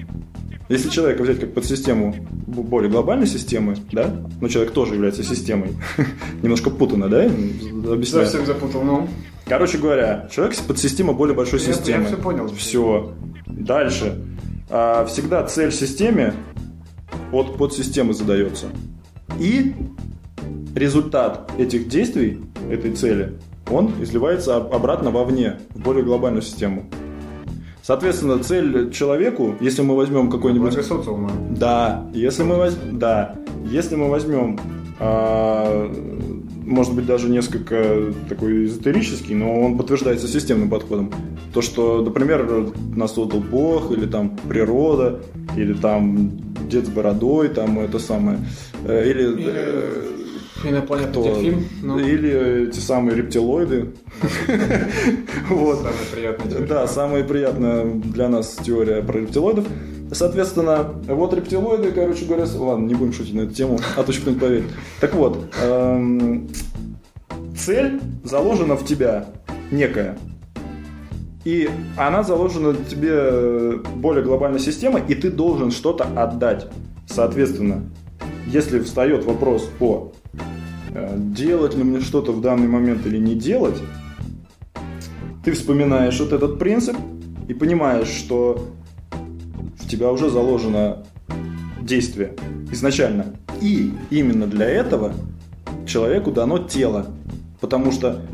Если 0.71 0.89
человека 0.89 1.23
взять 1.23 1.41
как 1.41 1.53
подсистему 1.53 2.15
более 2.47 2.91
глобальной 2.91 3.27
системы, 3.27 3.77
да, 3.93 4.15
но 4.41 4.49
человек 4.49 4.73
тоже 4.73 4.95
является 4.95 5.23
системой, 5.23 5.73
немножко 6.43 6.71
путано, 6.71 7.09
да, 7.09 7.25
объясняю. 7.27 8.25
Совсем 8.27 8.47
запутал, 8.47 8.83
ну. 8.83 9.07
Короче 9.47 9.77
говоря, 9.77 10.27
человек 10.35 10.57
подсистема 10.67 11.13
более 11.13 11.37
большой 11.37 11.61
Я- 11.61 11.67
я 11.67 11.73
системы. 11.75 12.07
всё 12.07 12.17
понял. 12.17 12.49
Все. 12.57 13.13
Дальше. 13.47 14.25
А, 14.71 15.05
всегда 15.05 15.45
цель 15.45 15.69
в 15.71 15.75
системе 15.75 16.33
от 17.35 17.57
подсистемы 17.57 18.15
задается. 18.15 18.67
И 19.39 19.75
результат 20.75 21.51
этих 21.59 21.89
действий, 21.89 22.41
этой 22.71 22.93
цели, 22.93 23.35
он 23.71 23.93
изливается 24.01 24.57
об- 24.57 24.73
обратно 24.73 25.11
вовне, 25.11 25.59
в 25.71 25.81
более 25.81 26.05
глобальную 26.05 26.43
систему. 26.43 26.85
Соответственно, 27.83 28.43
цель 28.43 28.91
человеку, 28.93 29.57
если 29.61 29.83
мы 29.83 29.95
возьмем 29.95 30.31
какой-нибудь... 30.31 30.73
Благо 30.73 30.87
социума. 30.87 31.31
Да, 31.51 32.07
если 32.15 32.43
мы 32.43 32.57
возьмем, 32.57 32.99
да, 32.99 33.37
если 33.71 33.97
мы 33.97 34.09
возьмем, 34.09 34.59
а, 34.99 35.93
может 36.65 36.95
быть 36.95 37.05
даже 37.05 37.29
несколько 37.29 38.13
такой 38.29 38.65
эзотерический, 38.65 39.35
но 39.35 39.61
он 39.61 39.77
подтверждается 39.77 40.29
системным 40.29 40.71
подходом, 40.71 41.13
то 41.53 41.61
что, 41.61 42.03
например, 42.03 42.73
нас 42.97 43.15
создал 43.15 43.41
Бог 43.41 43.93
или 43.93 44.07
там 44.07 44.31
природа 44.49 45.21
или 45.57 45.75
там 45.75 46.33
дед 46.69 46.87
с 46.87 46.89
бородой, 46.89 47.49
там 47.49 47.79
это 47.79 47.99
самое, 47.99 48.39
э, 48.87 49.11
или, 49.11 49.23
Или 49.23 49.53
э, 49.55 50.03
Инопланетный 50.65 51.13
кто? 51.13 51.23
дельфин. 51.23 51.65
Ну, 51.83 51.99
или 51.99 52.71
те 52.71 52.81
самые 52.81 53.17
рептилоиды, 53.17 53.91
вот. 55.51 55.79
самая 55.79 55.95
приятная 56.15 56.51
теория. 56.51 56.67
Да, 56.67 56.87
самая 56.87 57.25
приятная 57.25 57.85
для 57.85 58.29
нас 58.29 58.57
теория 58.63 59.03
про 59.03 59.19
рептилоидов. 59.21 59.67
Соответственно, 60.13 60.95
вот 61.09 61.35
рептилоиды, 61.35 61.93
короче 61.93 62.25
говоря, 62.25 62.47
ладно, 62.57 62.87
не 62.87 62.95
будем 62.95 63.13
шутить 63.13 63.35
на 63.35 63.43
эту 63.43 63.55
тему, 63.55 63.79
а 63.97 64.03
то 64.03 64.13
еще 64.13 64.21
кто-нибудь 64.21 64.43
поверит. 64.43 64.65
Так 65.01 65.15
вот, 65.15 65.45
эм, 65.63 66.49
цель 67.57 68.01
заложена 68.23 68.77
в 68.77 68.85
тебя 68.85 69.27
некая. 69.71 70.17
И 71.45 71.69
она 71.97 72.23
заложена 72.23 72.75
тебе 72.75 73.79
более 73.97 74.25
глобальной 74.25 74.61
системой, 74.61 75.03
и 75.07 75.15
ты 75.15 75.31
должен 75.31 75.71
что-то 75.71 76.05
отдать. 76.05 76.69
Соответственно, 77.07 77.91
если 78.47 78.81
встает 78.81 79.25
вопрос 79.25 79.71
о 79.81 80.13
э, 80.95 81.15
делать 81.17 81.75
ли 81.75 81.85
мне 81.85 82.01
что-то 82.01 82.33
в 82.33 82.41
данный 82.41 82.69
момент 82.69 83.07
или 83.07 83.19
не 83.19 83.35
делать, 83.35 83.77
ты 85.45 85.53
вспоминаешь 85.53 86.19
вот 86.21 86.33
этот 86.33 86.59
принцип 86.59 86.97
и 87.47 87.53
понимаешь, 87.53 88.09
что 88.09 88.71
в 89.79 89.89
тебя 89.89 90.11
уже 90.11 90.31
заложено 90.31 91.05
действие 91.83 92.35
изначально. 92.73 93.37
И 93.61 93.93
именно 94.11 94.47
для 94.47 94.67
этого 94.67 95.13
человеку 95.87 96.33
дано 96.33 96.59
тело. 96.59 97.07
Потому 97.61 97.93
что 97.93 98.23
э, 98.31 98.34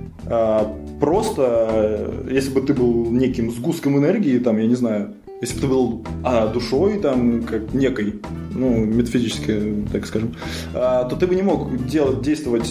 просто, 1.01 1.69
э, 1.71 2.29
если 2.31 2.51
бы 2.51 2.61
ты 2.61 2.73
был 2.73 3.11
неким 3.11 3.51
сгустком 3.51 3.99
энергии, 3.99 4.39
там, 4.39 4.59
я 4.59 4.67
не 4.67 4.77
знаю, 4.77 5.15
если 5.41 5.55
бы 5.55 5.61
ты 5.61 5.67
был 5.67 6.05
а, 6.23 6.47
душой, 6.49 6.99
там, 6.99 7.43
как 7.43 7.73
некой, 7.73 8.21
ну, 8.55 8.85
метафизической, 8.85 9.87
так 9.91 10.07
скажем, 10.07 10.35
а, 10.75 11.05
то 11.05 11.17
ты 11.17 11.27
бы 11.27 11.35
не 11.35 11.43
мог 11.43 11.87
делать, 11.87 12.21
действовать, 12.21 12.71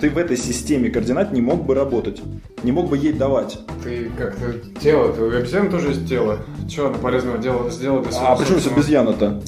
ты 0.00 0.10
в 0.10 0.18
этой 0.18 0.36
системе 0.36 0.90
координат 0.90 1.32
не 1.32 1.40
мог 1.40 1.64
бы 1.64 1.74
работать, 1.74 2.20
не 2.62 2.72
мог 2.72 2.90
бы 2.90 2.98
ей 2.98 3.12
давать. 3.12 3.58
Ты 3.82 4.10
как-то 4.16 4.52
тело, 4.80 5.12
ты 5.12 5.22
у 5.22 5.28
обезьян 5.28 5.70
тоже 5.70 5.88
есть 5.88 6.08
тело. 6.08 6.38
Чего 6.68 6.88
она 6.88 6.98
полезного 6.98 7.38
делала, 7.38 7.70
сделала 7.70 8.04
А 8.20 8.36
почему 8.36 8.58
здесь 8.58 8.72
обезьяна-то? 8.72 9.40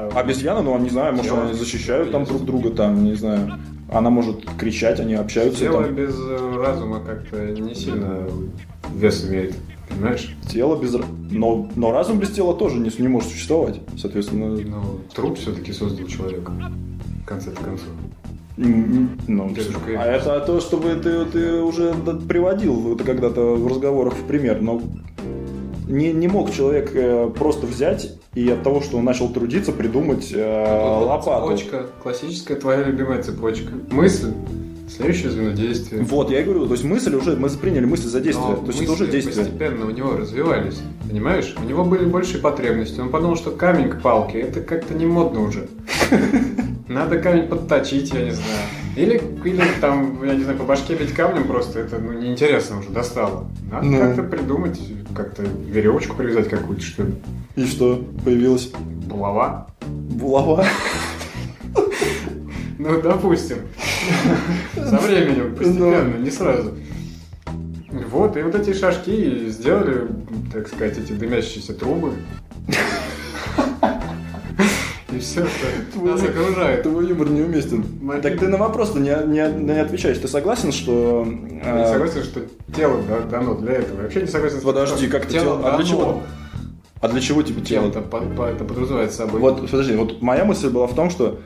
А, 0.00 0.20
обезьяна, 0.20 0.62
ну, 0.62 0.78
не 0.78 0.88
знаю, 0.88 1.14
может, 1.14 1.32
они 1.32 1.52
защищают 1.52 2.10
там 2.10 2.24
друг 2.24 2.44
друга, 2.44 2.70
там, 2.70 3.04
не 3.04 3.14
знаю. 3.14 3.58
Она 3.92 4.08
может 4.08 4.44
кричать, 4.56 5.00
они 5.00 5.14
общаются. 5.14 5.60
Тело 5.60 5.84
там. 5.84 5.94
без 5.94 6.14
э, 6.14 6.56
разума 6.56 7.00
как-то 7.00 7.50
не 7.50 7.74
сильно 7.74 8.28
вес 8.94 9.28
имеет. 9.28 9.54
Понимаешь? 9.88 10.36
Тело 10.48 10.80
без... 10.80 10.96
Но, 11.30 11.68
но 11.74 11.90
разум 11.90 12.18
без 12.18 12.30
тела 12.30 12.54
тоже 12.54 12.78
не, 12.78 12.90
не 12.98 13.08
может 13.08 13.30
существовать. 13.30 13.80
Соответственно... 13.98 14.50
Ну, 14.50 15.00
труп 15.14 15.36
все-таки 15.38 15.72
создал 15.72 16.06
человека. 16.06 16.52
В 17.22 17.26
конце 17.26 17.50
концов. 17.50 17.88
Ну, 18.56 19.54
а 19.98 20.04
это 20.04 20.40
то, 20.40 20.60
чтобы 20.60 20.94
ты, 20.94 21.24
ты 21.24 21.62
уже 21.62 21.94
приводил 22.28 22.94
это 22.94 23.04
когда-то 23.04 23.56
в 23.56 23.66
разговорах 23.66 24.14
в 24.14 24.26
пример, 24.26 24.60
но 24.60 24.82
не, 25.88 26.12
не 26.12 26.28
мог 26.28 26.52
человек 26.52 26.90
э, 26.94 27.30
просто 27.36 27.66
взять 27.66 28.19
и 28.34 28.48
от 28.48 28.62
того, 28.62 28.80
что 28.80 28.98
он 28.98 29.04
начал 29.04 29.28
трудиться, 29.28 29.72
придумать 29.72 30.30
э, 30.32 31.04
лопату. 31.04 31.56
Цепочка, 31.56 31.86
классическая 32.02 32.54
твоя 32.54 32.84
любимая 32.84 33.22
цепочка. 33.22 33.72
Мысль, 33.90 34.32
следующее 34.88 35.30
звено 35.30 35.50
действия. 35.50 36.00
Вот, 36.00 36.30
я 36.30 36.40
и 36.40 36.44
говорю, 36.44 36.66
то 36.66 36.72
есть 36.72 36.84
мысль 36.84 37.14
уже, 37.14 37.36
мы 37.36 37.48
приняли 37.50 37.86
мысль 37.86 38.06
за 38.06 38.20
действие, 38.20 38.50
Но 38.50 38.56
то 38.56 38.66
есть 38.68 38.82
это 38.82 38.92
уже 38.92 39.08
действие. 39.08 39.44
постепенно 39.44 39.86
у 39.86 39.90
него 39.90 40.16
развивались, 40.16 40.80
понимаешь? 41.08 41.54
У 41.60 41.64
него 41.64 41.84
были 41.84 42.04
большие 42.04 42.40
потребности, 42.40 43.00
он 43.00 43.10
подумал, 43.10 43.36
что 43.36 43.50
камень 43.50 43.88
к 43.88 44.00
палке, 44.00 44.40
это 44.40 44.60
как-то 44.60 44.94
не 44.94 45.06
модно 45.06 45.42
уже. 45.42 45.68
Надо 46.88 47.18
камень 47.18 47.48
подточить, 47.48 48.12
я 48.12 48.22
не 48.24 48.30
знаю. 48.30 48.60
Или, 48.96 49.22
или 49.44 49.62
там, 49.80 50.22
я 50.24 50.34
не 50.34 50.42
знаю, 50.42 50.58
по 50.58 50.64
башке 50.64 50.96
бить 50.96 51.12
камнем 51.12 51.46
просто, 51.46 51.80
это 51.80 51.98
ну, 51.98 52.12
неинтересно 52.12 52.78
уже, 52.78 52.90
достало. 52.90 53.48
Надо 53.70 53.86
ну. 53.86 53.98
как-то 53.98 54.22
придумать, 54.24 54.80
как-то 55.14 55.42
веревочку 55.42 56.16
привязать 56.16 56.48
какую-то, 56.48 56.82
что 56.82 57.04
ли. 57.04 57.14
И 57.56 57.66
что 57.66 58.04
появилось? 58.24 58.72
Булава. 59.06 59.68
Булава? 59.86 60.66
Ну, 62.82 62.98
допустим. 63.02 63.58
Со 64.74 64.96
временем, 64.96 65.54
постепенно, 65.54 66.16
не 66.16 66.30
сразу. 66.30 66.74
Вот, 67.90 68.38
и 68.38 68.42
вот 68.42 68.54
эти 68.54 68.72
шашки 68.72 69.50
сделали, 69.50 70.08
так 70.50 70.66
сказать, 70.66 70.96
эти 70.96 71.12
дымящиеся 71.12 71.74
трубы. 71.74 72.14
Все, 75.20 75.46
что 75.46 76.00
нас 76.04 76.22
окружает. 76.22 76.82
Твой 76.82 77.08
юмор 77.08 77.30
неуместен. 77.30 77.84
Так 78.22 78.38
ты 78.38 78.48
на 78.48 78.56
вопрос 78.56 78.94
не, 78.94 79.14
не, 79.26 79.64
не 79.64 79.80
отвечаешь. 79.80 80.18
Ты 80.18 80.28
согласен, 80.28 80.72
что... 80.72 81.26
Я 81.64 81.78
не 81.78 81.86
согласен, 81.86 82.22
что 82.24 82.40
тело 82.74 83.02
дано 83.30 83.54
для 83.54 83.74
этого. 83.74 84.02
Вообще 84.02 84.22
не 84.22 84.26
согласен. 84.28 84.60
Подожди, 84.60 85.06
как 85.08 85.28
тело? 85.28 85.60
А 85.64 85.76
для 85.76 85.86
чего? 85.86 86.22
А 87.00 87.08
для 87.08 87.20
чего 87.20 87.42
тебе 87.42 87.62
тело? 87.62 87.88
Это, 87.88 88.00
это 88.00 88.64
подразумевает 88.64 89.12
собой. 89.12 89.40
Вот, 89.40 89.70
подожди, 89.70 89.94
вот 89.94 90.20
моя 90.20 90.44
мысль 90.44 90.68
была 90.68 90.86
в 90.86 90.94
том, 90.94 91.08
что 91.08 91.38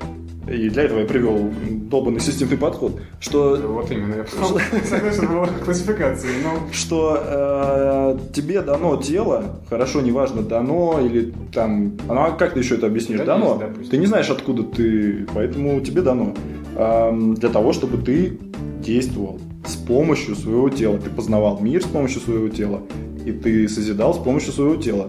и 0.48 0.68
для 0.68 0.82
этого 0.84 1.00
я 1.00 1.06
привел 1.06 1.50
долбанный 1.68 2.20
системный 2.20 2.58
подход, 2.58 3.00
что... 3.20 3.56
Вот 3.56 3.90
именно, 3.90 4.14
я 4.16 4.26
согласен 4.26 5.28
был 5.28 5.46
классификации, 5.64 6.28
но... 6.42 6.72
Что 6.72 7.18
э, 7.24 8.18
тебе 8.34 8.60
дано 8.62 8.96
тело, 8.96 9.60
хорошо, 9.68 10.00
неважно, 10.00 10.42
дано 10.42 11.00
или 11.00 11.32
там... 11.52 11.96
Ну, 12.06 12.14
а 12.14 12.32
как 12.32 12.54
ты 12.54 12.60
еще 12.60 12.74
это 12.74 12.86
объяснишь? 12.86 13.18
Да 13.20 13.24
дано? 13.24 13.62
Есть, 13.78 13.90
ты 13.90 13.96
не 13.96 14.06
знаешь, 14.06 14.28
откуда 14.28 14.62
ты, 14.64 15.26
поэтому 15.34 15.80
тебе 15.80 16.02
дано. 16.02 16.34
Э, 16.76 17.10
для 17.12 17.48
того, 17.48 17.72
чтобы 17.72 17.98
ты 17.98 18.38
действовал 18.84 19.40
с 19.66 19.76
помощью 19.76 20.36
своего 20.36 20.68
тела. 20.68 20.98
Ты 20.98 21.10
познавал 21.10 21.60
мир 21.60 21.82
с 21.82 21.86
помощью 21.86 22.20
своего 22.20 22.48
тела, 22.48 22.82
и 23.24 23.32
ты 23.32 23.68
созидал 23.68 24.14
с 24.14 24.18
помощью 24.18 24.52
своего 24.52 24.76
тела. 24.76 25.08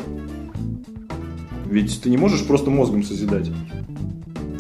Ведь 1.65 2.02
ты 2.02 2.10
не 2.10 2.17
можешь 2.17 2.45
просто 2.45 2.69
мозгом 2.69 3.04
созидать. 3.04 3.52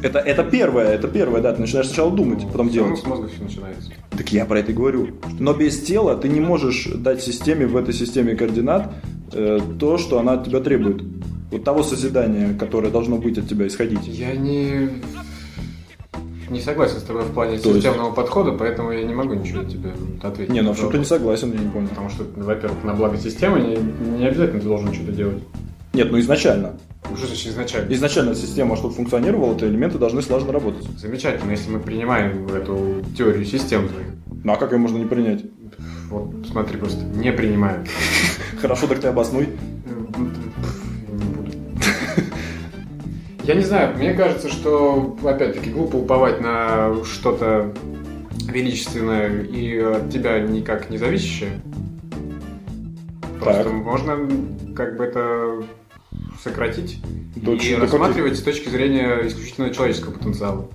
Это, 0.05 0.19
это 0.19 0.43
первое, 0.43 0.93
это 0.93 1.07
первое, 1.07 1.41
да, 1.41 1.51
ты 1.51 1.61
начинаешь 1.61 1.87
сначала 1.87 2.11
думать, 2.11 2.43
ну, 2.43 2.49
потом 2.49 2.69
делать. 2.69 2.99
с 2.99 3.05
мозга 3.07 3.27
все 3.27 3.43
начинается. 3.43 3.91
Так 4.11 4.31
я 4.31 4.45
про 4.45 4.59
это 4.59 4.71
и 4.71 4.75
говорю. 4.75 5.07
Но 5.39 5.53
без 5.53 5.81
тела 5.81 6.15
ты 6.15 6.29
не 6.29 6.39
можешь 6.39 6.85
дать 6.93 7.23
системе 7.23 7.65
в 7.65 7.75
этой 7.75 7.91
системе 7.91 8.35
координат 8.35 8.93
э, 9.33 9.59
то, 9.79 9.97
что 9.97 10.19
она 10.19 10.33
от 10.33 10.45
тебя 10.45 10.59
требует. 10.59 11.01
Вот 11.49 11.63
того 11.63 11.81
созидания, 11.81 12.53
которое 12.53 12.91
должно 12.91 13.17
быть 13.17 13.39
от 13.39 13.49
тебя 13.49 13.65
исходить. 13.65 14.05
Я 14.05 14.35
не 14.35 14.89
не 16.51 16.61
согласен 16.61 16.99
с 16.99 17.03
тобой 17.03 17.23
в 17.23 17.33
плане 17.33 17.57
То 17.57 17.73
системного 17.73 18.05
есть... 18.05 18.15
подхода, 18.15 18.51
поэтому 18.51 18.91
я 18.91 19.03
не 19.03 19.15
могу 19.15 19.33
ничего 19.33 19.63
тебе 19.63 19.91
ответить. 20.21 20.53
Не, 20.53 20.61
ну 20.61 20.73
в 20.73 20.79
чем-то 20.79 20.99
не 20.99 21.05
согласен, 21.05 21.51
я 21.51 21.59
не 21.59 21.69
понял. 21.71 21.87
Потому 21.87 22.09
что, 22.11 22.25
во-первых, 22.35 22.83
на 22.83 22.93
благо 22.93 23.17
системы 23.17 23.59
не, 23.59 24.19
не 24.19 24.27
обязательно 24.27 24.61
ты 24.61 24.67
должен 24.67 24.93
что-то 24.93 25.13
делать. 25.13 25.41
Нет, 25.95 26.11
ну 26.11 26.19
изначально. 26.19 26.77
Что 27.15 27.27
значит 27.27 27.47
изначально? 27.47 27.93
Изначально 27.93 28.35
система, 28.35 28.75
чтобы 28.75 28.93
функционировала, 28.93 29.55
то 29.55 29.65
элементы 29.65 29.97
должны 29.97 30.21
слаженно 30.21 30.51
работать. 30.51 30.83
Замечательно, 30.97 31.51
если 31.51 31.71
мы 31.71 31.79
принимаем 31.79 32.47
эту 32.47 33.01
теорию 33.17 33.45
систем 33.45 33.87
твоих. 33.87 34.07
Ну 34.43 34.51
а 34.51 34.57
как 34.57 34.73
ее 34.73 34.77
можно 34.77 34.97
не 34.97 35.05
принять? 35.05 35.45
Вот, 36.09 36.47
смотри, 36.51 36.77
просто 36.77 37.01
не 37.05 37.31
принимаю. 37.31 37.85
Хорошо, 38.61 38.87
так 38.87 38.99
ты 38.99 39.07
обоснуй. 39.07 39.47
Я 43.43 43.55
не 43.55 43.63
знаю, 43.63 43.95
мне 43.95 44.13
кажется, 44.13 44.49
что, 44.49 45.15
опять-таки, 45.23 45.69
глупо 45.69 45.95
уповать 45.95 46.41
на 46.41 47.05
что-то 47.05 47.73
величественное 48.49 49.43
и 49.43 49.77
от 49.77 50.09
тебя 50.09 50.39
никак 50.41 50.89
не 50.89 50.97
зависящее. 50.97 51.61
Просто 53.39 53.63
так. 53.63 53.73
можно 53.73 54.17
как 54.75 54.97
бы 54.97 55.05
это 55.05 55.63
сократить 56.45 56.99
Точно, 57.43 57.67
и 57.67 57.75
рассматривать 57.75 58.33
ты... 58.33 58.37
с 58.37 58.43
точки 58.43 58.69
зрения 58.69 59.27
исключительно 59.27 59.71
человеческого 59.71 60.11
потенциала. 60.11 60.69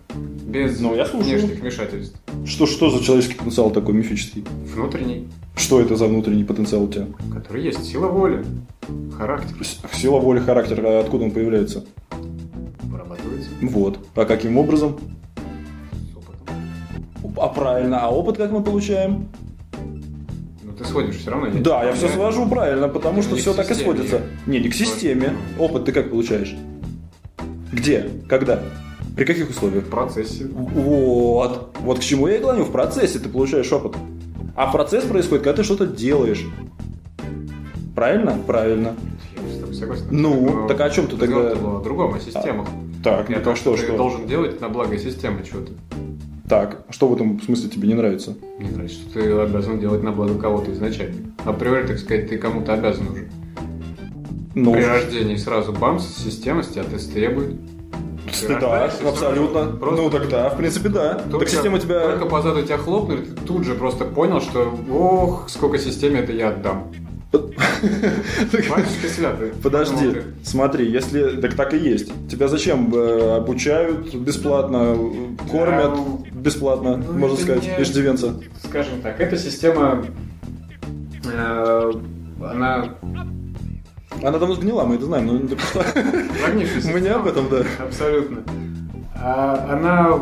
Без 0.45 0.81
ну, 0.81 0.97
я 0.97 1.05
внешних 1.05 1.61
вмешательств. 1.61 2.17
Что, 2.45 2.67
что 2.67 2.91
за 2.91 3.03
человеческий 3.05 3.37
потенциал 3.37 3.71
такой 3.71 3.95
мифический? 3.95 4.45
Внутренний. 4.67 5.29
Что 5.57 5.81
это 5.81 5.95
за 5.95 6.07
внутренний 6.07 6.43
потенциал 6.43 6.85
у 6.85 6.89
тебя? 6.89 7.07
Который 7.33 7.63
есть. 7.63 7.85
Сила 7.85 8.09
воли, 8.09 8.45
характер. 9.17 9.57
Сила 9.93 10.19
воли, 10.19 10.41
характер, 10.41 10.85
а 10.85 11.01
откуда 11.01 11.25
он 11.25 11.31
появляется? 11.31 11.85
Вырабатывается. 12.83 13.51
Вот. 13.63 13.99
А 14.17 14.25
каким 14.25 14.59
образом? 14.59 14.99
С 16.13 16.17
опытом. 16.17 17.37
А 17.37 17.49
правильно. 17.49 18.01
А 18.01 18.11
опыт 18.11 18.39
как 18.39 18.51
мы 18.51 18.65
получаем? 18.65 19.29
Ты 20.81 20.89
сводишь 20.89 21.17
все 21.17 21.31
равно. 21.31 21.49
Я 21.49 21.61
да, 21.61 21.85
я 21.85 21.93
все 21.93 22.09
свожу 22.09 22.49
правильно, 22.49 22.89
потому 22.89 23.23
что 23.23 23.37
все 23.37 23.53
так 23.53 23.71
и 23.71 23.75
сводится. 23.75 24.23
Не, 24.47 24.61
не 24.61 24.69
к 24.69 24.75
системе. 24.75 25.37
Опыт 25.59 25.85
ты 25.85 25.93
как 25.93 26.11
получаешь? 26.11 26.55
Где? 27.73 28.11
Когда? 28.29 28.63
При 29.15 29.25
каких 29.25 29.51
условиях? 29.51 29.85
В 29.85 29.91
процессе. 29.91 30.47
Вот. 30.47 31.77
Вот 31.81 31.99
к 31.99 32.03
чему 32.03 32.29
я 32.29 32.37
и 32.37 32.41
клоню. 32.41 32.65
В 32.65 32.73
процессе 32.73 33.19
ты 33.19 33.29
получаешь 33.29 33.71
опыт. 33.73 33.95
А 34.57 34.73
процесс 34.73 35.05
происходит, 35.05 35.45
когда 35.45 35.59
ты 35.59 35.65
что-то 35.65 35.87
делаешь. 35.87 36.47
Правильно? 37.95 38.39
Правильно. 38.47 38.97
Я 39.37 39.75
согласен. 39.75 40.07
Ну, 40.11 40.67
так 40.67 40.81
о 40.81 40.91
чем 40.91 41.07
ты 41.07 41.17
тогда? 41.17 41.53
О 41.53 41.83
другом, 41.85 42.15
о 42.15 42.21
системах. 42.21 42.69
А, 42.69 43.05
так, 43.05 43.29
ну 43.29 43.37
то, 43.43 43.55
что, 43.55 43.77
что 43.77 43.87
ты 43.87 43.97
должен 43.97 44.27
делать 44.27 44.61
на 44.61 44.69
благо 44.69 44.97
системы 44.99 45.45
что-то. 45.45 45.73
Так, 46.51 46.83
что 46.91 47.07
в 47.07 47.15
этом 47.15 47.41
смысле 47.41 47.71
тебе 47.71 47.87
не 47.87 47.95
нравится? 47.95 48.35
Не 48.59 48.71
нравится, 48.71 48.99
что 48.99 49.13
ты 49.13 49.31
обязан 49.31 49.79
делать 49.79 50.03
на 50.03 50.11
благо 50.11 50.37
кого-то 50.37 50.73
изначально. 50.73 51.33
Априори, 51.45 51.87
так 51.87 51.99
сказать, 52.01 52.29
ты 52.29 52.39
кому-то 52.39 52.75
обязан 52.75 53.07
уже. 53.07 53.29
Ну, 54.57 54.73
При 54.73 54.83
рождении 54.83 55.37
сразу 55.37 55.73
бамс, 55.73 56.05
система 56.05 56.65
с 56.65 56.69
тебя 56.71 56.83
тест 56.83 57.13
требует. 57.13 57.55
Да, 58.49 58.91
абсолютно. 59.07 59.67
Просто 59.77 60.03
ну 60.03 60.11
так 60.11 60.29
да, 60.29 60.51
в 60.51 60.57
принципе 60.57 60.89
да. 60.89 61.15
Только, 61.31 61.39
так 61.39 61.49
система 61.51 61.79
тебя... 61.79 62.01
Только 62.01 62.27
по 62.27 62.43
заду 62.43 62.65
тебя 62.65 62.79
хлопнули, 62.79 63.27
ты 63.27 63.33
тут 63.47 63.65
же 63.65 63.75
просто 63.75 64.05
понял, 64.05 64.41
что 64.41 64.77
ох, 64.91 65.49
сколько 65.49 65.79
системе 65.79 66.19
это 66.19 66.33
я 66.33 66.49
отдам. 66.49 66.93
Подожди, 69.63 70.23
смотри, 70.43 70.91
если... 70.91 71.41
Так 71.41 71.55
так 71.55 71.75
и 71.75 71.79
есть. 71.79 72.13
Тебя 72.29 72.49
зачем 72.49 72.93
э, 72.95 73.37
обучают 73.37 74.15
бесплатно, 74.15 74.97
кормят 75.51 75.99
бесплатно, 76.33 76.97
ну, 76.97 77.13
можно 77.13 77.37
сказать, 77.37 77.63
не- 77.63 77.83
иждивенца? 77.83 78.35
Скажем 78.65 79.01
так, 79.03 79.21
эта 79.21 79.37
система, 79.37 80.05
э, 81.25 81.93
она 82.43 82.95
Она 84.23 84.39
давно 84.39 84.55
сгнила, 84.55 84.85
мы 84.85 84.97
это 84.97 85.05
знаем, 85.05 85.27
но 85.27 85.39
просто- 85.57 85.85
прогнившаяся 86.43 86.91
мы 86.91 87.01
не 87.01 87.09
об 87.09 87.27
этом, 87.27 87.49
да. 87.49 87.63
Абсолютно. 87.79 88.43
А 89.15 89.69
она, 89.73 90.19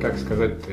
как 0.00 0.18
сказать-то, 0.18 0.72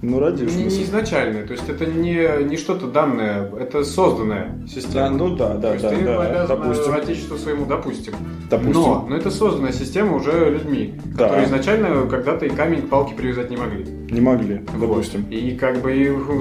Ну, 0.00 0.20
ради 0.20 0.44
не, 0.44 0.64
не 0.64 0.70
смысл. 0.70 0.82
изначальная, 0.82 1.44
то 1.46 1.52
есть 1.52 1.68
это 1.68 1.84
не, 1.86 2.44
не 2.44 2.56
что-то 2.56 2.86
данное, 2.86 3.50
это 3.58 3.82
созданная 3.82 4.56
система. 4.68 4.94
Да, 4.94 5.10
ну 5.10 5.36
да, 5.36 5.48
То 5.54 5.58
да, 5.58 5.72
есть 5.72 5.82
да, 5.82 5.90
ты 5.90 6.04
да, 6.04 6.22
обязан 6.22 6.46
допустим. 6.62 6.94
отечеству 6.94 7.36
своему, 7.36 7.66
допустим. 7.66 8.12
Допустим. 8.48 8.72
Но, 8.74 9.06
но 9.08 9.16
это 9.16 9.30
созданная 9.30 9.72
система 9.72 10.14
уже 10.16 10.50
людьми, 10.50 10.94
Да. 11.16 11.24
которые 11.24 11.46
изначально 11.46 12.06
когда-то 12.08 12.46
и 12.46 12.50
камень 12.50 12.82
к 12.82 12.88
палке 12.88 13.14
привязать 13.14 13.50
не 13.50 13.56
могли. 13.56 13.84
Не 14.10 14.20
могли, 14.20 14.60
Вот. 14.74 14.88
допустим. 14.88 15.26
И 15.30 15.56
как 15.56 15.80
бы 15.82 15.90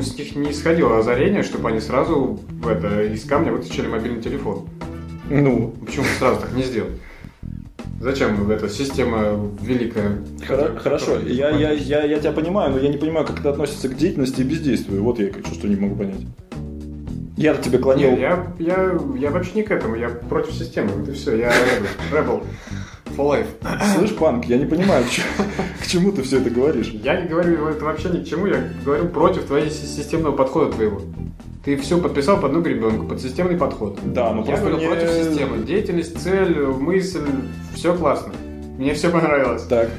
с 0.03 0.17
них 0.17 0.35
не 0.35 0.51
исходило 0.51 0.99
озарение, 0.99 1.41
чтобы 1.43 1.69
они 1.69 1.79
сразу 1.79 2.39
в 2.61 2.67
это, 2.67 3.03
из 3.03 3.23
камня 3.25 3.51
вытащили 3.51 3.87
мобильный 3.87 4.21
телефон. 4.21 4.65
Ну, 5.29 5.73
Почему 5.85 6.05
сразу 6.19 6.41
так 6.41 6.53
не 6.53 6.63
сделать? 6.63 6.93
Зачем 7.99 8.49
эта 8.51 8.69
система 8.69 9.49
великая? 9.62 10.19
Хоро- 10.47 10.77
Хорошо, 10.77 11.19
я, 11.19 11.49
я, 11.49 11.71
я, 11.71 12.03
я 12.03 12.19
тебя 12.19 12.31
понимаю, 12.31 12.71
но 12.71 12.79
я 12.79 12.89
не 12.89 12.97
понимаю, 12.97 13.25
как 13.25 13.39
это 13.39 13.49
относится 13.49 13.89
к 13.89 13.97
деятельности 13.97 14.41
и 14.41 14.43
бездействию. 14.43 15.03
Вот 15.03 15.19
я 15.19 15.29
что, 15.31 15.53
что 15.55 15.67
не 15.67 15.75
могу 15.75 15.95
понять. 15.95 16.21
Я-то 17.38 17.62
тебе 17.63 17.77
клонил. 17.79 18.12
Не, 18.12 18.19
я, 18.21 18.47
я, 18.60 18.97
я 19.19 19.31
вообще 19.31 19.51
не 19.55 19.63
к 19.63 19.71
этому, 19.71 19.95
я 19.95 20.10
против 20.10 20.53
системы, 20.53 20.89
вот 20.89 21.10
и 21.10 21.12
все, 21.13 21.38
я 21.38 21.51
rebel, 22.12 22.43
for 23.15 23.27
life. 23.31 23.47
Слышь, 23.95 24.15
Панк, 24.15 24.45
я 24.45 24.57
не 24.57 24.65
понимаю, 24.65 25.03
к 25.03 25.10
чему, 25.10 25.27
к 25.81 25.88
чему 25.88 26.12
ты 26.12 26.21
все 26.23 26.39
это 26.39 26.49
говоришь. 26.49 26.88
Я 26.89 27.19
не 27.21 27.27
говорю 27.27 27.67
это 27.67 27.83
вообще 27.86 28.10
ни 28.10 28.23
к 28.23 28.27
чему, 28.27 28.45
я 28.47 28.63
говорю 28.83 29.07
против 29.10 29.43
твоей 29.45 29.69
си- 29.69 29.86
системного 29.88 30.36
подхода 30.36 30.71
твоего. 30.71 31.01
Ты 31.67 31.75
все 31.75 31.97
подписал 31.97 32.38
под 32.38 32.51
одну 32.51 32.62
гребенку, 32.62 33.06
под 33.06 33.19
системный 33.21 33.58
подход. 33.58 33.99
Да, 34.06 34.32
ну 34.32 34.39
я 34.39 34.56
просто 34.56 34.69
говорю 34.69 34.77
не- 34.80 34.88
против 34.88 35.12
системы. 35.12 35.58
Деятельность, 35.65 36.17
цель, 36.17 36.65
мысль, 36.65 37.25
все 37.75 37.93
классно. 37.93 38.32
Мне 38.77 38.93
все 38.93 39.10
понравилось. 39.10 39.63
Так, 39.63 39.89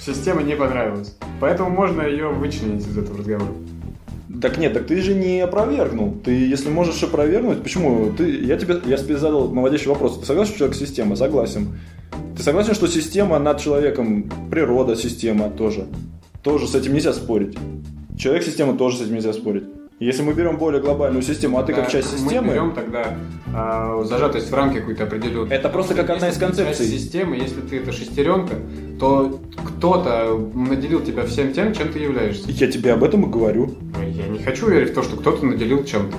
Система 0.00 0.44
не 0.44 0.54
понравилась. 0.54 1.16
Поэтому 1.40 1.70
можно 1.70 2.02
ее 2.02 2.28
вычленить 2.28 2.86
из 2.86 2.96
этого 2.96 3.18
разговора. 3.18 3.50
так 4.40 4.56
нет, 4.58 4.72
так 4.72 4.86
ты 4.86 5.02
же 5.02 5.14
не 5.14 5.40
опровергнул. 5.40 6.14
Ты, 6.24 6.30
если 6.30 6.68
можешь 6.70 7.02
опровергнуть, 7.02 7.60
почему? 7.60 8.12
Ты, 8.16 8.44
я 8.44 8.56
тебе, 8.56 8.76
я 8.84 8.96
тебе 8.96 9.16
задал 9.16 9.48
наводящий 9.48 9.88
вопрос. 9.88 10.20
Ты 10.20 10.26
согласен, 10.26 10.50
что 10.50 10.58
человек 10.58 10.76
система? 10.76 11.16
Согласен. 11.16 11.76
Ты 12.36 12.44
согласен, 12.44 12.74
что 12.74 12.86
система 12.86 13.40
над 13.40 13.58
человеком, 13.58 14.30
природа 14.48 14.94
система 14.94 15.50
тоже? 15.50 15.88
Тоже 16.44 16.68
с 16.68 16.76
этим 16.76 16.94
нельзя 16.94 17.12
спорить. 17.12 17.58
Человек 18.16 18.44
система 18.44 18.78
тоже 18.78 18.98
с 18.98 19.00
этим 19.00 19.14
нельзя 19.14 19.32
спорить. 19.32 19.64
Если 19.98 20.22
мы 20.22 20.34
берем 20.34 20.58
более 20.58 20.82
глобальную 20.82 21.22
систему, 21.22 21.58
а 21.58 21.62
ты 21.62 21.72
как 21.72 21.84
Да, 21.84 21.90
часть 21.90 22.12
Мы 22.12 22.18
системы, 22.18 22.52
берем 22.52 22.72
тогда 22.74 23.16
а, 23.54 24.02
зажатость 24.04 24.50
в 24.50 24.54
рамки 24.54 24.78
какую-то 24.78 25.04
определенную. 25.04 25.50
Это 25.50 25.70
просто 25.70 25.94
как 25.94 26.10
одна 26.10 26.28
из 26.28 26.36
концепций. 26.36 26.86
часть 26.86 26.90
системы, 26.90 27.36
если 27.36 27.62
ты 27.62 27.78
это 27.78 27.92
шестеренка, 27.92 28.56
то 29.00 29.40
кто-то 29.64 30.36
наделил 30.54 31.00
тебя 31.00 31.24
всем 31.24 31.54
тем, 31.54 31.72
чем 31.72 31.88
ты 31.88 32.00
являешься. 32.00 32.50
я 32.50 32.70
тебе 32.70 32.92
об 32.92 33.04
этом 33.04 33.24
и 33.24 33.32
говорю. 33.32 33.74
Я 34.06 34.28
не 34.28 34.38
хочу 34.38 34.68
верить 34.68 34.90
в 34.90 34.94
то, 34.94 35.02
что 35.02 35.16
кто-то 35.16 35.46
наделил 35.46 35.82
чем-то. 35.82 36.14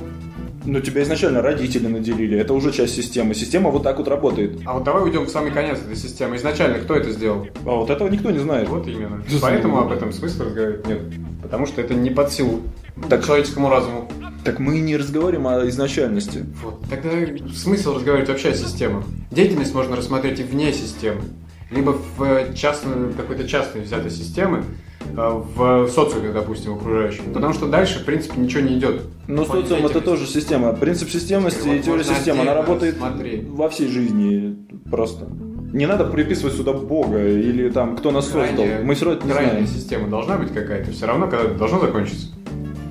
Но 0.66 0.80
тебя 0.80 1.04
изначально 1.04 1.44
родители 1.44 1.86
наделили, 1.86 2.38
это 2.38 2.56
уже 2.56 2.72
часть 2.72 2.96
системы. 2.96 3.36
Система 3.36 3.70
вот 3.70 3.84
так 3.84 4.00
вот 4.00 4.08
работает. 4.08 4.60
А 4.66 4.74
вот 4.74 4.86
давай 4.86 5.04
уйдем 5.04 5.26
в 5.26 5.30
самый 5.30 5.52
конец 5.52 5.78
этой 5.78 5.96
системы. 5.96 6.36
Изначально 6.36 6.80
кто 6.80 6.96
это 6.96 7.12
сделал? 7.12 7.48
А 7.63 7.76
вот 7.76 7.92
этого 7.92 8.10
никто 8.10 8.32
не 8.32 8.40
знает. 8.40 8.68
Вот 8.70 8.88
именно. 8.88 9.24
Поэтому 9.40 9.78
об 9.80 9.92
этом 9.92 10.12
смысла 10.12 10.46
разговаривать 10.46 10.88
нет. 10.88 11.00
Потому 11.44 11.68
что 11.68 11.80
это 11.80 11.94
не 11.94 12.10
под 12.10 12.34
силу 12.34 12.63
Так- 13.10 13.25
человеческому 13.25 13.69
разуму. 13.69 14.10
Так 14.43 14.60
мы 14.60 14.79
не 14.79 14.95
разговариваем 14.95 15.47
о 15.47 15.67
изначальности. 15.69 16.45
Вот. 16.63 16.81
Тогда 16.89 17.10
смысл 17.53 17.95
разговаривать 17.95 18.29
вообще 18.29 18.49
о 18.49 18.53
системах. 18.55 19.03
Деятельность 19.31 19.73
можно 19.75 19.95
рассмотреть 19.95 20.39
и 20.39 20.43
вне 20.43 20.71
системы. 20.73 21.21
Либо 21.69 21.97
в 22.17 22.53
частной, 22.53 23.12
какой-то 23.13 23.45
частной 23.45 23.81
взятой 23.81 24.10
системы, 24.10 24.63
э, 25.01 25.41
в 25.55 25.89
социуме, 25.89 26.29
допустим, 26.31 26.75
окружающем. 26.75 27.33
Потому 27.33 27.53
что 27.53 27.67
дальше, 27.67 27.99
в 27.99 28.05
принципе, 28.05 28.39
ничего 28.39 28.62
не 28.62 28.77
идет. 28.77 29.01
Но 29.27 29.43
плане 29.43 29.63
социум 29.63 29.86
это 29.86 29.99
тоже 29.99 30.25
система. 30.27 30.71
Принцип 30.71 31.10
системности 31.10 31.67
Вот 31.67 31.75
и 31.75 31.79
теория 31.81 32.05
системы, 32.05 32.41
она 32.43 32.53
работает 32.53 32.95
смотреть. 32.97 33.47
во 33.49 33.67
всей 33.67 33.89
жизни 33.89 34.55
просто. 34.89 35.27
Не 35.73 35.86
надо 35.86 36.05
приписывать 36.05 36.55
сюда 36.55 36.71
Бога 36.71 37.21
или 37.27 37.69
там 37.69 37.97
кто 37.97 38.12
нас 38.12 38.25
создал. 38.25 38.43
Крайняя- 38.55 38.83
Мы 38.83 38.95
все 38.95 39.05
равно 39.05 39.19
это 39.19 39.27
не 39.27 39.33
знаем. 39.33 39.67
система 39.67 40.07
должна 40.07 40.38
быть 40.38 40.53
какая-то. 40.53 40.91
Все 40.91 41.05
равно 41.05 41.27
когда 41.27 41.53
должно 41.53 41.81
закончиться. 41.81 42.27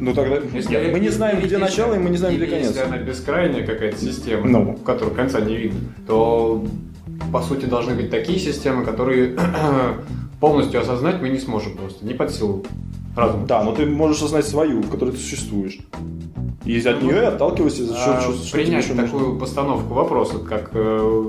Ну 0.01 0.15
тогда 0.15 0.37
Если- 0.53 0.91
мы 0.91 1.01
не 1.01 1.09
знаем, 1.09 1.41
где 1.41 1.59
начало, 1.59 1.95
и 1.95 1.99
мы 1.99 2.11
не 2.11 2.17
знаем, 2.17 2.37
где 2.37 2.47
конец. 2.47 2.69
Если 2.69 2.81
она 2.81 2.99
бескрайняя 2.99 3.65
какая-то 3.67 3.99
система, 3.99 4.47
Ну. 4.47 4.73
в 4.73 4.83
которой 4.83 5.15
конца 5.15 5.41
не 5.41 5.57
видно, 5.57 5.81
то 6.07 6.65
по 7.33 7.41
сути 7.43 7.67
должны 7.67 7.95
быть 7.95 8.11
такие 8.11 8.39
системы, 8.39 8.85
которые 8.85 9.37
полностью 10.41 10.81
осознать 10.81 11.21
мы 11.21 11.29
не 11.31 11.39
сможем 11.39 11.77
просто, 11.77 12.05
не 12.05 12.15
под 12.15 12.31
силу 12.33 12.65
разума. 13.17 13.47
Да, 13.47 13.63
но 13.63 13.73
ты 13.75 13.87
можешь 13.87 14.19
осознать 14.19 14.47
свою, 14.47 14.83
в 14.83 14.91
которой 14.91 15.11
ты 15.13 15.19
существуешь. 15.19 15.79
И 16.65 16.79
от 16.81 17.01
Ну, 17.01 17.09
нее 17.11 17.23
и 17.23 17.25
отталкивайся, 17.25 17.85
за 17.87 17.95
А, 17.95 18.21
что, 18.21 18.33
что- 18.33 18.53
принять 18.53 18.87
такую 18.89 19.23
нужно. 19.25 19.39
постановку 19.41 19.95
вопроса, 19.95 20.39
как 20.39 20.71
э, 20.75 21.25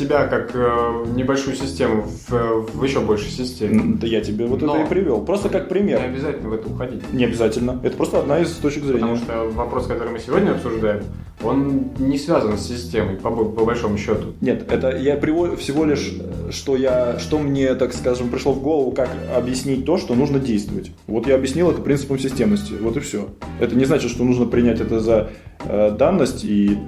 себя 0.00 0.26
как 0.26 0.50
э, 0.54 1.04
небольшую 1.14 1.56
систему 1.56 2.04
в, 2.28 2.66
в 2.74 2.84
еще 2.84 3.00
большей 3.00 3.30
системе. 3.30 3.96
Да 4.00 4.06
я 4.06 4.20
тебе 4.20 4.46
вот 4.46 4.62
Но- 4.62 4.74
это 4.76 4.84
и 4.84 4.88
привел. 4.88 5.20
Просто 5.24 5.48
как 5.48 5.64
Не 5.64 5.68
пример. 5.68 6.02
обязательно 6.02 6.48
в 6.48 6.52
это 6.54 6.68
уходить. 6.68 7.12
Не 7.12 7.24
обязательно. 7.24 7.78
Это 7.82 7.96
просто 7.96 8.18
одна 8.20 8.40
из 8.40 8.50
точек 8.52 8.84
Потому 8.84 9.16
зрения. 9.16 9.24
что 9.24 9.50
вопрос, 9.50 9.86
который 9.86 10.10
мы 10.12 10.18
сегодня 10.18 10.52
обсуждаем, 10.52 11.04
он 11.42 11.90
не 11.98 12.18
связан 12.18 12.56
с 12.58 12.66
системой, 12.66 13.16
по, 13.16 13.30
по 13.30 13.64
большому 13.64 13.96
счету. 13.98 14.28
Нет, 14.40 14.70
это 14.70 14.96
я 14.96 15.16
привожу 15.16 15.56
всего 15.56 15.84
лишь, 15.84 16.12
э, 16.18 16.50
что 16.50 16.76
я, 16.76 17.18
что 17.18 17.38
мне, 17.38 17.74
так 17.74 17.92
скажем, 17.94 18.28
пришло 18.28 18.52
в 18.52 18.62
голову, 18.62 18.92
как 18.92 19.08
объяснить 19.34 19.84
то, 19.84 19.96
что 19.98 20.14
нужно 20.14 20.38
действовать. 20.38 20.92
Вот 21.06 21.26
я 21.26 21.34
объяснил 21.36 21.70
это 21.70 21.80
принципом 21.82 22.18
системности. 22.18 22.74
Вот 22.80 22.96
и 22.96 23.00
все. 23.00 23.28
Это 23.58 23.74
не 23.76 23.84
значит, 23.84 24.10
что 24.10 24.24
нужно 24.24 24.46
принять 24.46 24.80
это 24.80 25.00
за 25.00 25.30
э, 25.64 25.90
данность 25.92 26.44
и 26.44 26.78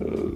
э, 0.00 0.28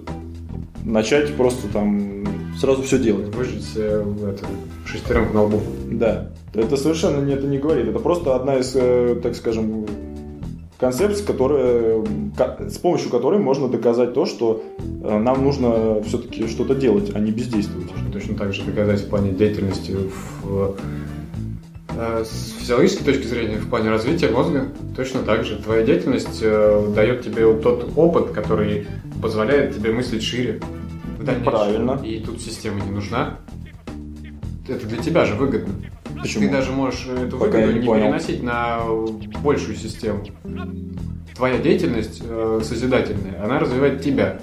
начать 0.83 1.35
просто 1.35 1.67
там 1.67 2.25
сразу 2.57 2.83
все 2.83 2.99
делать. 2.99 3.33
Выжить 3.33 3.71
э, 3.75 4.03
эту 4.23 4.45
шестеренку 4.85 5.33
на 5.33 5.43
лбу. 5.43 5.61
Да, 5.91 6.29
это 6.53 6.77
совершенно 6.77 7.23
не, 7.23 7.33
это 7.33 7.47
не 7.47 7.57
говорит. 7.57 7.87
Это 7.87 7.99
просто 7.99 8.35
одна 8.35 8.57
из, 8.57 8.75
э, 8.75 9.19
так 9.21 9.35
скажем, 9.35 9.85
концепций, 10.77 11.25
которая, 11.25 12.03
с 12.59 12.77
помощью 12.77 13.09
которой 13.09 13.39
можно 13.39 13.67
доказать 13.67 14.13
то, 14.13 14.25
что 14.25 14.63
э, 14.79 15.17
нам 15.19 15.43
нужно 15.43 16.01
все-таки 16.03 16.47
что-то 16.47 16.75
делать, 16.75 17.11
а 17.13 17.19
не 17.19 17.31
бездействовать. 17.31 17.89
Точно 18.11 18.35
так 18.35 18.53
же 18.53 18.63
доказать 18.63 19.01
в 19.01 19.09
плане 19.09 19.31
деятельности 19.31 19.95
в, 20.43 20.75
с 21.95 22.53
физиологической 22.59 23.05
точки 23.05 23.27
зрения, 23.27 23.57
в 23.57 23.69
плане 23.69 23.89
развития 23.89 24.29
мозга. 24.29 24.67
Точно 24.95 25.21
так 25.21 25.43
же. 25.43 25.57
Твоя 25.57 25.83
деятельность 25.83 26.39
э, 26.41 26.91
дает 26.95 27.23
тебе 27.23 27.45
вот 27.45 27.61
тот 27.61 27.89
опыт, 27.95 28.31
который 28.31 28.87
позволяет 29.21 29.75
тебе 29.75 29.91
мыслить 29.91 30.23
шире. 30.23 30.59
в 31.17 31.23
дальнейшем. 31.23 31.51
Правильно. 31.51 31.99
И 32.03 32.19
тут 32.19 32.41
система 32.41 32.81
не 32.83 32.91
нужна. 32.91 33.39
Это 34.67 34.85
для 34.87 34.97
тебя 34.97 35.25
же 35.25 35.35
выгодно. 35.35 35.73
Почему? 36.21 36.45
Ты 36.45 36.51
даже 36.51 36.71
можешь 36.71 37.07
эту 37.07 37.37
Пока 37.37 37.57
выгоду 37.57 37.73
не 37.73 37.79
не, 37.79 37.85
понял. 37.85 38.03
переносить 38.05 38.43
на 38.43 38.79
большую 39.43 39.75
систему. 39.75 40.23
Твоя 41.35 41.57
деятельность 41.57 42.21
э, 42.23 42.61
созидательная, 42.63 43.43
она 43.43 43.59
развивает 43.59 44.01
тебя. 44.01 44.39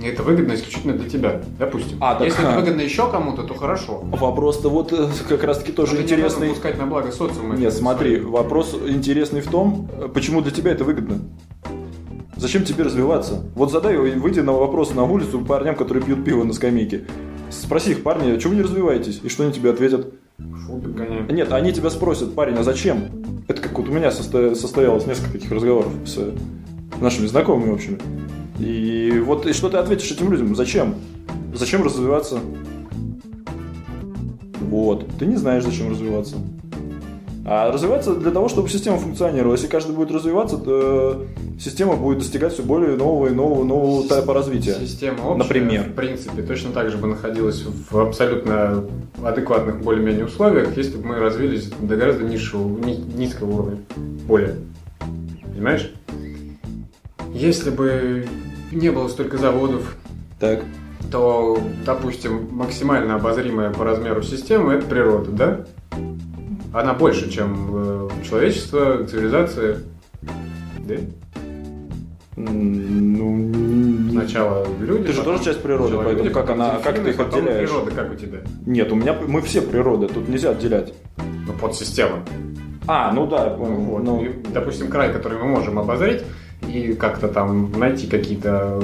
И 0.00 0.06
это 0.06 0.22
выгодно 0.22 0.54
исключительно 0.54 0.94
для 0.94 1.08
тебя, 1.08 1.40
допустим. 1.58 1.98
А, 2.00 2.14
так, 2.16 2.26
Если 2.26 2.40
это 2.42 2.54
а. 2.54 2.60
выгодно 2.60 2.80
еще 2.80 3.10
кому-то, 3.10 3.42
то 3.44 3.54
хорошо. 3.54 4.00
Вопрос-то 4.02 4.68
вот 4.68 4.92
э, 4.92 5.08
как 5.28 5.44
раз-таки 5.44 5.72
тоже 5.72 5.92
Но 5.92 5.98
ты 5.98 6.02
не 6.02 6.08
интересный. 6.10 6.48
пускать 6.48 6.78
на 6.78 6.86
благо 6.86 7.12
социума. 7.12 7.54
Нет, 7.54 7.68
это 7.68 7.76
смотри, 7.76 8.16
своё. 8.16 8.30
вопрос 8.30 8.76
интересный 8.86 9.40
в 9.40 9.50
том, 9.50 9.88
э, 9.92 10.08
почему 10.12 10.40
для 10.40 10.50
тебя 10.50 10.72
это 10.72 10.84
выгодно. 10.84 11.20
Зачем 12.36 12.64
тебе 12.64 12.84
развиваться? 12.84 13.42
Вот 13.54 13.70
задай, 13.70 13.96
выйди 13.96 14.40
на 14.40 14.52
вопрос 14.52 14.94
на 14.94 15.04
улицу 15.04 15.40
парням, 15.40 15.76
которые 15.76 16.02
пьют 16.04 16.24
пиво 16.24 16.44
на 16.44 16.52
скамейке. 16.52 17.04
Спроси 17.50 17.92
их, 17.92 18.02
парни, 18.02 18.38
что 18.38 18.48
вы 18.48 18.56
не 18.56 18.62
развиваетесь? 18.62 19.20
И 19.22 19.28
что 19.28 19.44
они 19.44 19.52
тебе 19.52 19.70
ответят? 19.70 20.12
Гоняем. 20.38 21.28
Нет, 21.28 21.52
они 21.52 21.72
тебя 21.72 21.90
спросят, 21.90 22.34
парень, 22.34 22.56
а 22.56 22.64
зачем? 22.64 23.04
Это 23.46 23.62
как 23.62 23.78
вот 23.78 23.88
у 23.88 23.92
меня 23.92 24.08
состо- 24.08 24.54
состоялось 24.54 25.06
несколько 25.06 25.32
таких 25.32 25.52
разговоров 25.52 25.92
с 26.06 26.18
нашими 27.00 27.26
знакомыми, 27.26 27.70
в 27.70 27.74
общем. 27.74 27.98
И 28.58 29.22
вот 29.24 29.46
и 29.46 29.52
что 29.52 29.68
ты 29.68 29.76
ответишь 29.76 30.10
этим 30.10 30.32
людям? 30.32 30.56
Зачем? 30.56 30.96
Зачем 31.54 31.84
развиваться? 31.84 32.40
Вот. 34.60 35.06
Ты 35.18 35.26
не 35.26 35.36
знаешь, 35.36 35.64
зачем 35.64 35.90
развиваться. 35.90 36.36
А 37.46 37.70
развиваться 37.70 38.14
для 38.14 38.30
того, 38.30 38.48
чтобы 38.48 38.68
система 38.68 38.98
функционировала. 38.98 39.52
Если 39.52 39.66
каждый 39.66 39.94
будет 39.94 40.10
развиваться, 40.10 40.56
то 40.56 41.26
система 41.58 41.96
будет 41.96 42.18
достигать 42.18 42.52
все 42.52 42.62
более 42.62 42.96
нового 42.96 43.28
и 43.28 43.30
нового, 43.30 43.64
нового 43.64 44.02
типа 44.08 44.34
развития. 44.34 44.74
Система 44.80 45.22
общая, 45.22 45.38
Например. 45.38 45.82
в 45.84 45.92
принципе, 45.94 46.42
точно 46.42 46.72
так 46.72 46.90
же 46.90 46.96
бы 46.98 47.06
находилась 47.08 47.64
в 47.90 47.98
абсолютно 47.98 48.84
адекватных 49.22 49.80
более-менее 49.82 50.26
условиях, 50.26 50.76
если 50.76 50.96
бы 50.96 51.08
мы 51.08 51.18
развились 51.18 51.68
до 51.80 51.96
гораздо 51.96 52.24
низшего, 52.24 52.66
ни- 52.78 52.96
низкого 53.16 53.52
уровня. 53.62 53.80
Более. 54.26 54.56
Понимаешь? 55.54 55.92
Если 57.32 57.70
бы 57.70 58.26
не 58.72 58.90
было 58.90 59.08
столько 59.08 59.38
заводов, 59.38 59.96
Так. 60.40 60.62
то, 61.10 61.58
допустим, 61.84 62.48
максимально 62.52 63.16
обозримая 63.16 63.70
по 63.70 63.84
размеру 63.84 64.22
система– 64.22 64.72
это 64.74 64.86
природа, 64.86 65.30
да? 65.30 65.60
Она 66.72 66.92
больше, 66.92 67.30
чем 67.30 67.70
э, 67.72 68.08
человечество, 68.28 69.04
цивилизация. 69.06 69.78
Да? 70.86 70.94
Ну, 72.36 73.50
Сначала 74.10 74.66
люди. 74.80 75.04
Ты 75.04 75.12
же 75.12 75.22
тоже 75.22 75.44
часть 75.44 75.62
природы, 75.62 75.90
человек, 75.92 76.04
поэтому 76.06 76.24
люди, 76.24 76.34
как 76.34 76.50
она- 76.50 76.78
как 76.82 77.02
ты 77.02 77.10
их 77.10 77.20
отделяешь? 77.20 77.68
природа, 77.68 77.90
как 77.90 78.12
у 78.12 78.14
тебя? 78.14 78.38
Нет, 78.66 78.92
у 78.92 78.96
меня 78.96 79.16
мы 79.26 79.40
все 79.42 79.60
природа, 79.60 80.08
тут 80.08 80.28
нельзя 80.28 80.50
отделять. 80.50 80.94
Ну, 81.46 81.52
подсистема. 81.60 82.24
А, 82.86 83.12
ну 83.12 83.26
да, 83.26 83.50
понял. 83.50 83.76
Вот. 83.76 84.02
Ну, 84.04 84.24
И, 84.24 84.30
допустим, 84.52 84.88
край, 84.88 85.12
который 85.12 85.38
мы 85.38 85.46
можем 85.46 85.78
обозреть 85.78 86.22
и 86.68 86.94
как-то 86.94 87.28
там 87.28 87.72
найти 87.78 88.06
какие-то 88.06 88.82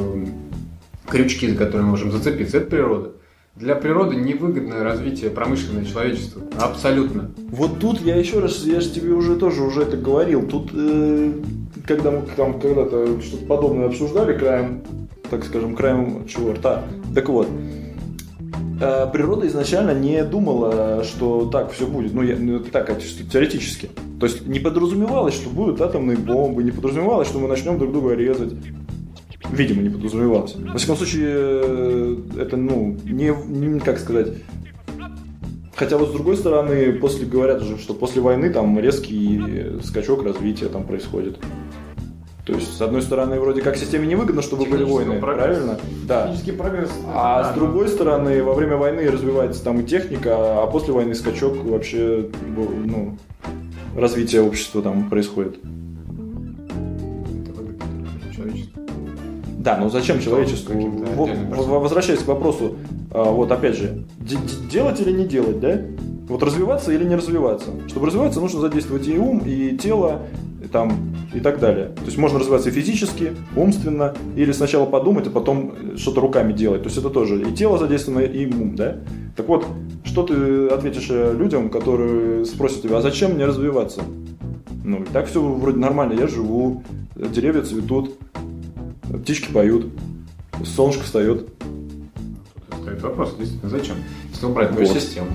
крючки, 1.09 1.49
за 1.49 1.57
которые 1.57 1.83
мы 1.83 1.91
можем 1.91 2.11
зацепиться, 2.13 2.59
это 2.59 2.67
природа. 2.71 3.11
Для 3.57 3.75
природы 3.75 4.17
невыгодное 4.17 4.83
развитие 4.85 5.29
промышленного 5.31 5.85
человечества. 5.85 6.41
Абсолютно. 6.59 7.31
Вот 7.51 7.79
тут 7.79 8.01
я 8.01 8.17
еще 8.17 8.39
раз, 8.39 8.65
я 8.65 8.81
же 8.81 8.91
тебе 8.91 9.13
уже 9.13 9.37
тоже 9.37 9.63
уже 9.63 9.83
это 9.83 9.97
говорил. 9.97 10.47
Тут, 10.47 10.71
э, 10.73 11.33
когда 11.87 12.11
мы 12.11 12.23
там 12.37 12.61
когда-то 12.61 13.21
что-то 13.21 13.47
подобное 13.47 13.87
обсуждали, 13.87 14.37
краем, 14.37 14.83
так 15.31 15.45
скажем, 15.45 15.75
краем 15.75 16.27
чего 16.27 16.53
рта. 16.53 16.85
Так 17.15 17.29
вот, 17.29 17.49
э, 18.81 19.07
природа 19.13 19.47
изначально 19.47 19.93
не 19.93 20.25
думала, 20.25 21.05
что 21.05 21.47
так 21.47 21.73
все 21.73 21.87
будет. 21.87 22.15
Ну, 22.15 22.23
я, 22.23 22.37
ну, 22.39 22.61
так, 22.61 23.01
чисто 23.01 23.25
теоретически. 23.25 23.91
То 24.19 24.27
есть 24.27 24.47
не 24.47 24.59
подразумевалось, 24.61 25.35
что 25.35 25.51
будут 25.51 25.81
атомные 25.81 26.17
бомбы, 26.17 26.63
не 26.63 26.73
подразумевалось, 26.73 27.29
что 27.29 27.39
мы 27.39 27.49
начнем 27.49 27.79
друг 27.79 27.93
друга 27.93 28.15
резать. 28.15 28.53
Видимо, 29.51 29.83
не 29.83 29.89
подразумевалось. 29.89 30.55
Во 30.57 30.79
всяком 30.79 30.97
случае, 30.97 31.29
э, 31.33 32.17
это, 32.39 32.57
ну, 32.57 32.97
не, 33.05 33.33
не- 33.49 33.81
как 33.81 33.99
сказать, 33.99 34.29
Хотя 35.81 35.97
вот 35.97 36.11
с 36.11 36.13
другой 36.13 36.37
стороны, 36.37 36.93
после 36.93 37.25
говорят 37.25 37.63
же, 37.63 37.79
что 37.79 37.95
после 37.95 38.21
войны 38.21 38.51
там 38.51 38.79
резкий 38.79 39.81
скачок 39.83 40.23
развития 40.23 40.67
там 40.67 40.85
происходит. 40.85 41.39
То 42.51 42.57
есть, 42.57 42.77
с 42.77 42.81
одной 42.81 43.01
стороны, 43.03 43.39
вроде 43.39 43.63
как 43.63 43.77
системе 43.77 44.09
невыгодно, 44.09 44.43
чтобы 44.43 44.65
были 44.67 44.83
войны, 44.83 45.21
прогресса. 45.21 45.51
правильно? 45.53 45.79
Да. 46.09 46.23
Технический 46.25 46.53
прогресс. 46.53 46.91
А 47.15 47.43
да, 47.45 47.53
с 47.53 47.55
другой 47.55 47.89
стороны, 47.89 48.43
во 48.43 48.55
время 48.55 48.77
войны 48.77 49.09
развивается 49.09 49.63
там 49.63 49.81
и 49.81 49.85
техника, 49.85 50.63
а 50.63 50.67
после 50.67 50.93
войны 50.93 51.15
скачок 51.15 51.57
вообще, 51.65 52.29
ну, 52.85 53.17
развитие 53.97 54.43
общества 54.43 54.83
там 54.83 55.09
происходит. 55.09 55.59
Выгодно. 56.09 56.57
Да, 59.59 59.77
но 59.77 59.91
зачем 59.91 60.21
человечеству? 60.21 60.75
Возвращаясь 61.15 62.21
к 62.21 62.27
вопросу, 62.27 62.77
а, 63.13 63.31
вот 63.31 63.53
опять 63.53 63.77
же, 63.77 64.05
де- 64.19 64.37
де- 64.37 64.71
делать 64.73 65.01
или 65.01 65.13
не 65.13 65.27
делать, 65.27 65.61
да? 65.61 65.81
Вот 66.29 66.43
развиваться 66.43 66.93
или 66.93 67.05
не 67.05 67.15
развиваться? 67.15 67.71
Чтобы 67.89 68.07
развиваться, 68.07 68.41
нужно 68.41 68.61
задействовать 68.61 69.07
и 69.07 69.19
ум, 69.19 69.43
и 69.45 69.77
тело, 69.77 70.23
и, 70.65 70.69
там, 70.69 71.10
и 71.33 71.41
так 71.41 71.61
далее. 71.61 71.87
То 71.97 72.05
есть 72.07 72.19
можно 72.19 72.39
развиваться 72.39 72.71
и 72.71 72.73
физически, 72.73 73.33
умственно, 73.57 74.15
или 74.37 74.53
сначала 74.53 74.87
подумать, 74.87 75.27
а 75.27 75.31
потом 75.31 75.97
что-то 75.97 76.21
руками 76.21 76.53
делать. 76.53 76.83
То 76.83 76.89
есть 76.89 76.99
это 76.99 77.11
тоже 77.11 77.41
и 77.43 77.53
тело 77.53 77.79
задействовано, 77.79 78.25
и 78.25 78.47
ум, 78.53 78.75
да? 78.75 78.99
Так 79.37 79.49
вот, 79.49 79.67
что 80.05 80.25
ты 80.25 80.67
ответишь 80.69 81.09
э, 81.11 81.35
людям, 81.37 81.71
которые 81.71 82.45
спросят 82.45 82.83
тебя, 82.83 82.99
а 82.99 83.01
зачем 83.01 83.35
мне 83.35 83.45
развиваться? 83.47 84.03
Ну, 84.83 85.03
и 85.03 85.07
так 85.07 85.29
все 85.29 85.43
вроде 85.43 85.79
нормально, 85.79 86.15
я 86.15 86.27
живу, 86.27 86.83
деревья 87.15 87.63
цветут, 87.63 88.17
птички 89.23 89.53
поют, 89.53 89.87
солнышко 90.65 91.05
встает. 91.05 91.47
Тут 92.71 92.81
стоит 92.83 93.03
вопрос, 93.03 93.37
действительно, 93.39 93.71
зачем? 93.71 93.97
Если 94.31 94.47
убрать 94.47 94.73
Вот. 94.73 94.89
систему. 94.89 95.29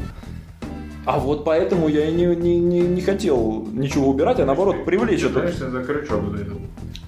А 1.06 1.20
вот 1.20 1.44
поэтому 1.44 1.88
я 1.88 2.10
и 2.10 2.14
не, 2.14 2.26
не, 2.36 2.60
не, 2.60 2.82
не 2.82 3.02
хотел 3.02 3.68
ничего 3.72 4.10
убирать, 4.10 4.40
а 4.40 4.46
наоборот 4.46 4.86
привлечь 4.86 5.22
это. 5.24 5.36
Пытаешься 5.36 5.70
за 5.70 5.84
крючок 5.84 6.32
за 6.32 6.44
этот. 6.44 6.58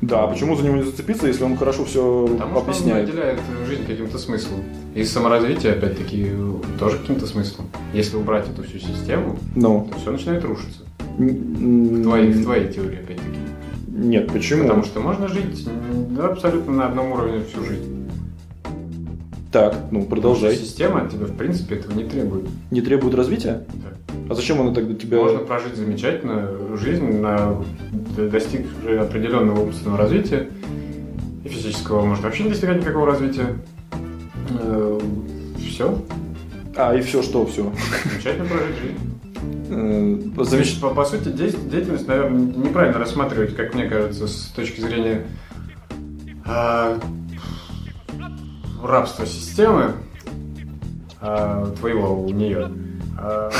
Да, 0.01 0.27
почему 0.27 0.55
за 0.55 0.63
него 0.63 0.75
не 0.75 0.83
зацепиться, 0.83 1.25
если 1.25 1.43
он 1.43 1.57
хорошо 1.57 1.83
все 1.83 2.27
Потому 2.27 2.51
что 2.51 2.59
он 2.59 2.63
объясняет? 2.69 3.07
наделяет 3.07 3.39
жизнь 3.67 3.85
каким-то 3.87 4.19
смыслом. 4.19 4.59
И 4.93 5.03
саморазвитие, 5.03 5.73
опять-таки, 5.73 6.31
тоже 6.79 6.99
каким-то 6.99 7.25
смыслом. 7.25 7.65
Если 7.93 8.15
убрать 8.15 8.47
эту 8.47 8.61
всю 8.63 8.77
систему, 8.77 9.39
Ну, 9.55 9.87
то 9.91 9.99
все 9.99 10.11
начинает 10.11 10.43
рушиться. 10.45 10.81
В 11.17 12.03
твоей, 12.03 12.31
в 12.31 12.43
твоей 12.43 12.71
теории, 12.71 12.99
опять-таки. 12.99 13.39
Нет, 13.87 14.31
почему? 14.31 14.63
Потому 14.63 14.83
что 14.83 14.99
можно 14.99 15.27
жить 15.27 15.67
абсолютно 16.21 16.73
на 16.73 16.85
одном 16.87 17.13
уровне 17.13 17.41
всю 17.51 17.65
жизнь. 17.65 17.96
Так, 19.51 19.75
ну 19.91 20.03
продолжай. 20.03 20.51
Потому 20.51 20.55
что 20.57 20.65
Система 20.65 21.01
от 21.01 21.11
тебя, 21.11 21.25
в 21.25 21.35
принципе, 21.37 21.75
этого 21.75 21.93
не 21.93 22.03
требует. 22.03 22.45
Не 22.71 22.81
требует 22.81 23.15
развития? 23.15 23.65
Да. 23.73 24.15
А 24.29 24.33
зачем 24.35 24.59
она 24.59 24.73
тогда 24.73 24.93
тебя... 24.93 25.19
Можно 25.19 25.39
прожить 25.39 25.75
замечательную 25.75 26.77
жизнь, 26.77 27.19
на, 27.19 27.63
достиг 28.17 28.65
уже 28.83 28.99
определенного 28.99 29.61
умственного 29.61 29.97
развития. 29.97 30.49
И 31.45 31.49
физического 31.49 32.05
может 32.05 32.23
вообще 32.23 32.43
не 32.43 32.49
достигать 32.49 32.81
никакого 32.81 33.05
развития. 33.05 33.55
Все. 35.57 36.01
А, 36.75 36.93
и 36.95 37.01
все, 37.01 37.23
что 37.23 37.45
все? 37.45 37.71
Замечательно 38.03 38.45
прожить 38.45 38.75
жизнь. 38.81 38.97
Замечательно. 39.69 40.45
Значит, 40.45 40.81
по, 40.81 40.89
по 40.89 41.05
сути, 41.05 41.29
де- 41.29 41.51
деятельность, 41.71 42.07
наверное, 42.07 42.39
неправильно 42.39 42.99
рассматривать, 42.99 43.55
как 43.55 43.73
мне 43.73 43.85
кажется, 43.85 44.27
с 44.27 44.51
точки 44.55 44.81
зрения 44.81 45.25
а, 48.81 48.87
рабства 48.87 49.25
системы 49.25 49.93
а, 51.21 51.73
твоего 51.79 52.23
у 52.23 52.29
нее. 52.29 52.71
А, 53.17 53.51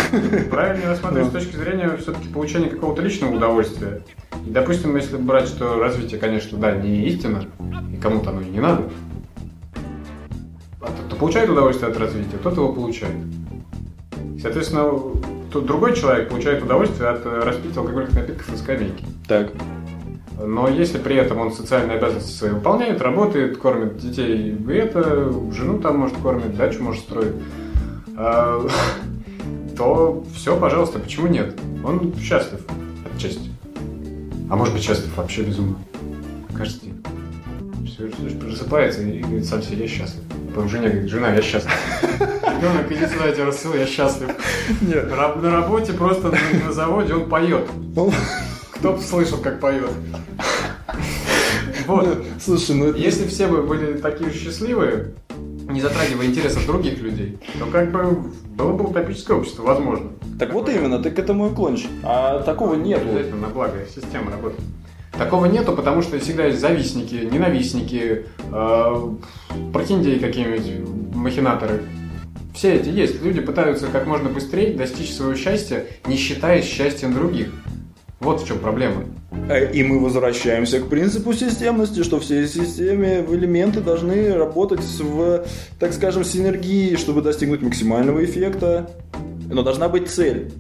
правильно 0.52 0.90
рассматривать 0.90 1.30
с 1.30 1.34
точки 1.34 1.56
зрения 1.56 1.98
все-таки 1.98 2.28
получения 2.28 2.70
какого-то 2.70 3.02
личного 3.02 3.36
удовольствия. 3.36 4.02
И, 4.46 4.50
допустим, 4.50 4.96
если 4.96 5.18
брать, 5.18 5.48
что 5.48 5.80
развитие, 5.80 6.20
конечно, 6.20 6.58
да, 6.58 6.76
не 6.76 7.08
истина, 7.08 7.46
и 7.92 7.98
кому-то 7.98 8.30
оно 8.30 8.42
и 8.42 8.50
не 8.50 8.60
надо, 8.60 8.84
а 10.80 10.86
тот, 10.86 11.06
кто 11.08 11.16
получает 11.16 11.50
удовольствие 11.50 11.92
от 11.92 11.98
развития, 11.98 12.38
тот 12.42 12.56
его 12.56 12.72
получает. 12.72 13.16
Соответственно, 14.42 14.92
тут 15.52 15.66
другой 15.66 15.96
человек 15.96 16.30
получает 16.30 16.64
удовольствие 16.64 17.10
от 17.10 17.26
э, 17.26 17.40
распития 17.44 17.82
алкогольных 17.82 18.14
напитков 18.14 18.50
на 18.50 18.58
скамейке. 18.58 19.04
Так, 19.28 19.52
Но 20.40 20.68
если 20.70 21.00
при 21.00 21.16
этом 21.16 21.40
он 21.40 21.52
социальные 21.52 21.98
обязанности 21.98 22.32
свои 22.32 22.52
выполняет, 22.52 23.02
работает, 23.02 23.58
кормит 23.58 23.98
детей, 23.98 24.52
и 24.52 24.74
это, 24.74 25.32
жену 25.52 25.80
там 25.80 25.98
может 25.98 26.18
кормить, 26.18 26.56
дачу 26.56 26.84
может 26.84 27.02
строить, 27.02 27.34
а, 28.16 28.68
то 29.78 30.24
все, 30.36 30.56
пожалуйста, 30.58 31.00
почему 31.00 31.28
нет? 31.28 31.60
Он 31.84 32.14
счастлив 32.20 32.62
отчасти. 33.16 33.50
А 34.50 34.56
может 34.56 34.74
быть 34.74 34.84
счастлив 34.84 35.16
вообще 35.18 35.42
безумно. 35.42 35.76
Каждый 36.56 36.86
день. 36.86 37.04
Все, 37.86 38.08
просыпается 38.40 39.02
и 39.02 39.22
говорит 39.22 39.46
сам 39.46 39.62
себе, 39.64 39.84
я 39.84 39.88
счастлив. 39.88 40.24
Потом 40.50 40.70
жене 40.70 40.90
говорит, 40.90 41.10
жена, 41.10 41.34
я 41.34 41.42
счастлив. 41.42 41.74
Ребенок, 42.20 42.92
иди 42.92 43.06
сюда, 43.06 43.28
я 43.28 43.32
тебя 43.34 43.46
рассылаю, 43.46 43.82
я 43.82 43.88
счастлив. 43.88 44.30
Нет. 44.82 45.10
На 45.10 45.52
работе 45.52 45.94
просто 45.94 46.30
на, 46.30 46.66
на 46.66 46.72
заводе 46.72 47.16
он 47.16 47.28
поет. 47.28 47.68
Кто 48.80 48.94
бы 48.94 49.02
слышал, 49.02 49.40
как 49.40 49.60
поет. 49.60 49.92
Вот. 51.88 52.26
Слушай, 52.44 52.76
ну 52.76 52.86
это... 52.88 52.98
Если 52.98 53.28
все 53.28 53.48
бы 53.48 53.64
были 53.64 53.98
такие 53.98 54.32
счастливые, 54.32 55.14
не 55.70 55.82
затрагивая 55.82 56.28
интересов 56.28 56.66
других 56.66 57.00
людей, 57.00 57.40
то 57.60 57.66
как 57.66 57.92
бы 57.92 58.32
было 58.56 58.74
бы 58.74 58.90
утопическое 58.90 59.38
общество, 59.38 59.64
возможно. 59.64 60.12
Так 60.38 60.54
вот 60.54 60.70
именно, 60.70 61.00
ты 61.00 61.12
к 61.12 61.20
этому 61.20 61.50
и 61.50 61.56
клонишь. 61.56 61.88
А 62.04 62.42
такого 62.44 62.76
нет. 62.76 63.02
Обязательно 63.02 63.48
на 63.48 63.48
благо 63.48 63.80
системы 63.94 64.32
работает. 64.32 64.64
Такого 65.18 65.46
нету, 65.46 65.74
потому 65.74 66.04
что 66.04 66.20
всегда 66.20 66.46
есть 66.46 66.60
завистники, 66.60 67.16
ненавистники, 67.16 68.26
э, 68.52 69.10
прохиндеи 69.74 70.20
какие-нибудь, 70.20 71.16
махинаторы. 71.16 71.82
Все 72.54 72.76
эти 72.76 72.90
есть. 72.90 73.24
Люди 73.24 73.42
пытаются 73.42 73.88
как 73.88 74.06
можно 74.06 74.30
быстрее 74.30 74.76
достичь 74.76 75.14
своего 75.14 75.36
счастья, 75.36 75.86
не 76.06 76.18
считаясь 76.18 76.66
счастьем 76.66 77.14
других. 77.14 77.52
Вот 78.20 78.42
в 78.42 78.48
чем 78.48 78.60
проблема. 78.60 79.04
Э, 79.50 79.72
И 79.72 79.84
мы 79.84 80.00
возвращаемся 80.00 80.80
к 80.80 80.90
принципу 80.90 81.34
системности, 81.34 82.04
что 82.04 82.20
все 82.20 82.48
системы, 82.48 83.26
элементы 83.30 83.82
должны 83.82 84.34
работать 84.34 84.82
в, 85.00 85.46
так 85.80 85.94
скажем, 85.94 86.24
синергии, 86.24 86.96
чтобы 86.96 87.22
достигнуть 87.22 87.62
максимального 87.62 88.24
эффекта. 88.24 88.90
Но 89.50 89.62
должна 89.62 89.88
быть 89.88 90.10
цель. 90.10 90.52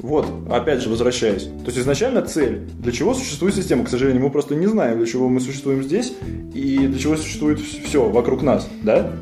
Вот, 0.00 0.26
опять 0.48 0.80
же, 0.80 0.90
возвращаясь. 0.90 1.44
То 1.44 1.66
есть 1.66 1.78
изначально 1.78 2.22
цель. 2.22 2.60
Для 2.78 2.92
чего 2.92 3.14
существует 3.14 3.54
система? 3.54 3.84
К 3.84 3.88
сожалению, 3.88 4.22
мы 4.22 4.30
просто 4.30 4.54
не 4.54 4.66
знаем, 4.66 4.98
для 4.98 5.06
чего 5.06 5.28
мы 5.28 5.40
существуем 5.40 5.82
здесь 5.82 6.12
и 6.54 6.86
для 6.86 6.98
чего 6.98 7.16
существует 7.16 7.58
все 7.58 8.08
вокруг 8.08 8.42
нас, 8.42 8.68
да? 8.82 9.12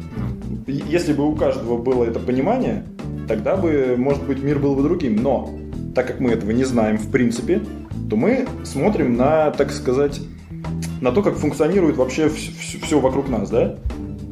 Если 0.67 1.15
бы 1.15 1.27
у 1.27 1.35
каждого 1.35 1.79
было 1.79 2.05
это 2.05 2.19
понимание, 2.19 2.85
тогда 3.27 3.57
бы, 3.57 3.95
может 3.97 4.25
быть, 4.25 4.43
мир 4.43 4.59
был 4.59 4.75
бы 4.75 4.83
другим. 4.83 5.17
Но 5.23 5.51
так 5.97 6.07
как 6.07 6.21
мы 6.21 6.31
этого 6.33 6.51
не 6.51 6.65
знаем 6.65 6.99
в 6.99 7.11
принципе, 7.11 7.63
то 8.11 8.17
мы 8.17 8.47
смотрим 8.65 9.17
на, 9.17 9.51
так 9.51 9.73
сказать, 9.73 10.21
на 11.01 11.11
то, 11.11 11.23
как 11.23 11.37
функционирует 11.37 11.97
вообще 11.97 12.29
все, 12.29 12.53
все 12.83 13.01
вокруг 13.01 13.31
нас, 13.31 13.49
да? 13.49 13.79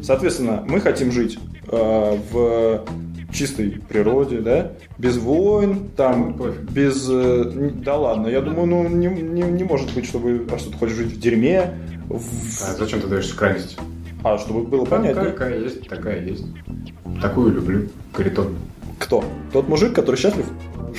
Соответственно, 0.03 0.62
мы 0.68 0.81
хотим 0.81 1.11
жить 1.11 1.38
э, 1.68 2.18
в 2.31 2.85
чистой 3.33 3.81
природе, 3.88 4.40
да, 4.40 4.72
без 4.98 5.16
войн, 5.16 5.88
там, 5.96 6.37
без... 6.70 7.09
Э, 7.11 7.50
да 7.83 7.96
ладно, 7.96 8.27
я 8.27 8.42
думаю, 8.42 8.66
ну, 8.66 8.87
не, 8.87 9.07
не, 9.07 9.42
не 9.42 9.64
может 9.64 9.94
быть, 9.94 10.05
чтобы... 10.05 10.46
А 10.53 10.59
что, 10.59 10.70
ты 10.70 10.77
хочешь 10.77 10.96
жить 10.96 11.12
в 11.14 11.18
дерьме? 11.18 11.79
В... 12.11 12.27
А 12.62 12.74
зачем 12.74 13.00
ты 13.00 13.07
даешь 13.07 13.33
крайность? 13.33 13.79
А, 14.22 14.37
чтобы 14.37 14.64
было 14.64 14.85
понятно. 14.85 15.24
Какая 15.24 15.61
есть, 15.61 15.88
такая 15.88 16.22
есть. 16.22 16.44
Такую 17.22 17.55
люблю, 17.55 17.88
говорит 18.12 18.38
он. 18.38 18.55
Кто? 18.98 19.24
Тот 19.50 19.66
мужик, 19.66 19.94
который 19.94 20.16
счастлив? 20.16 20.46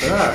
Да. 0.02 0.34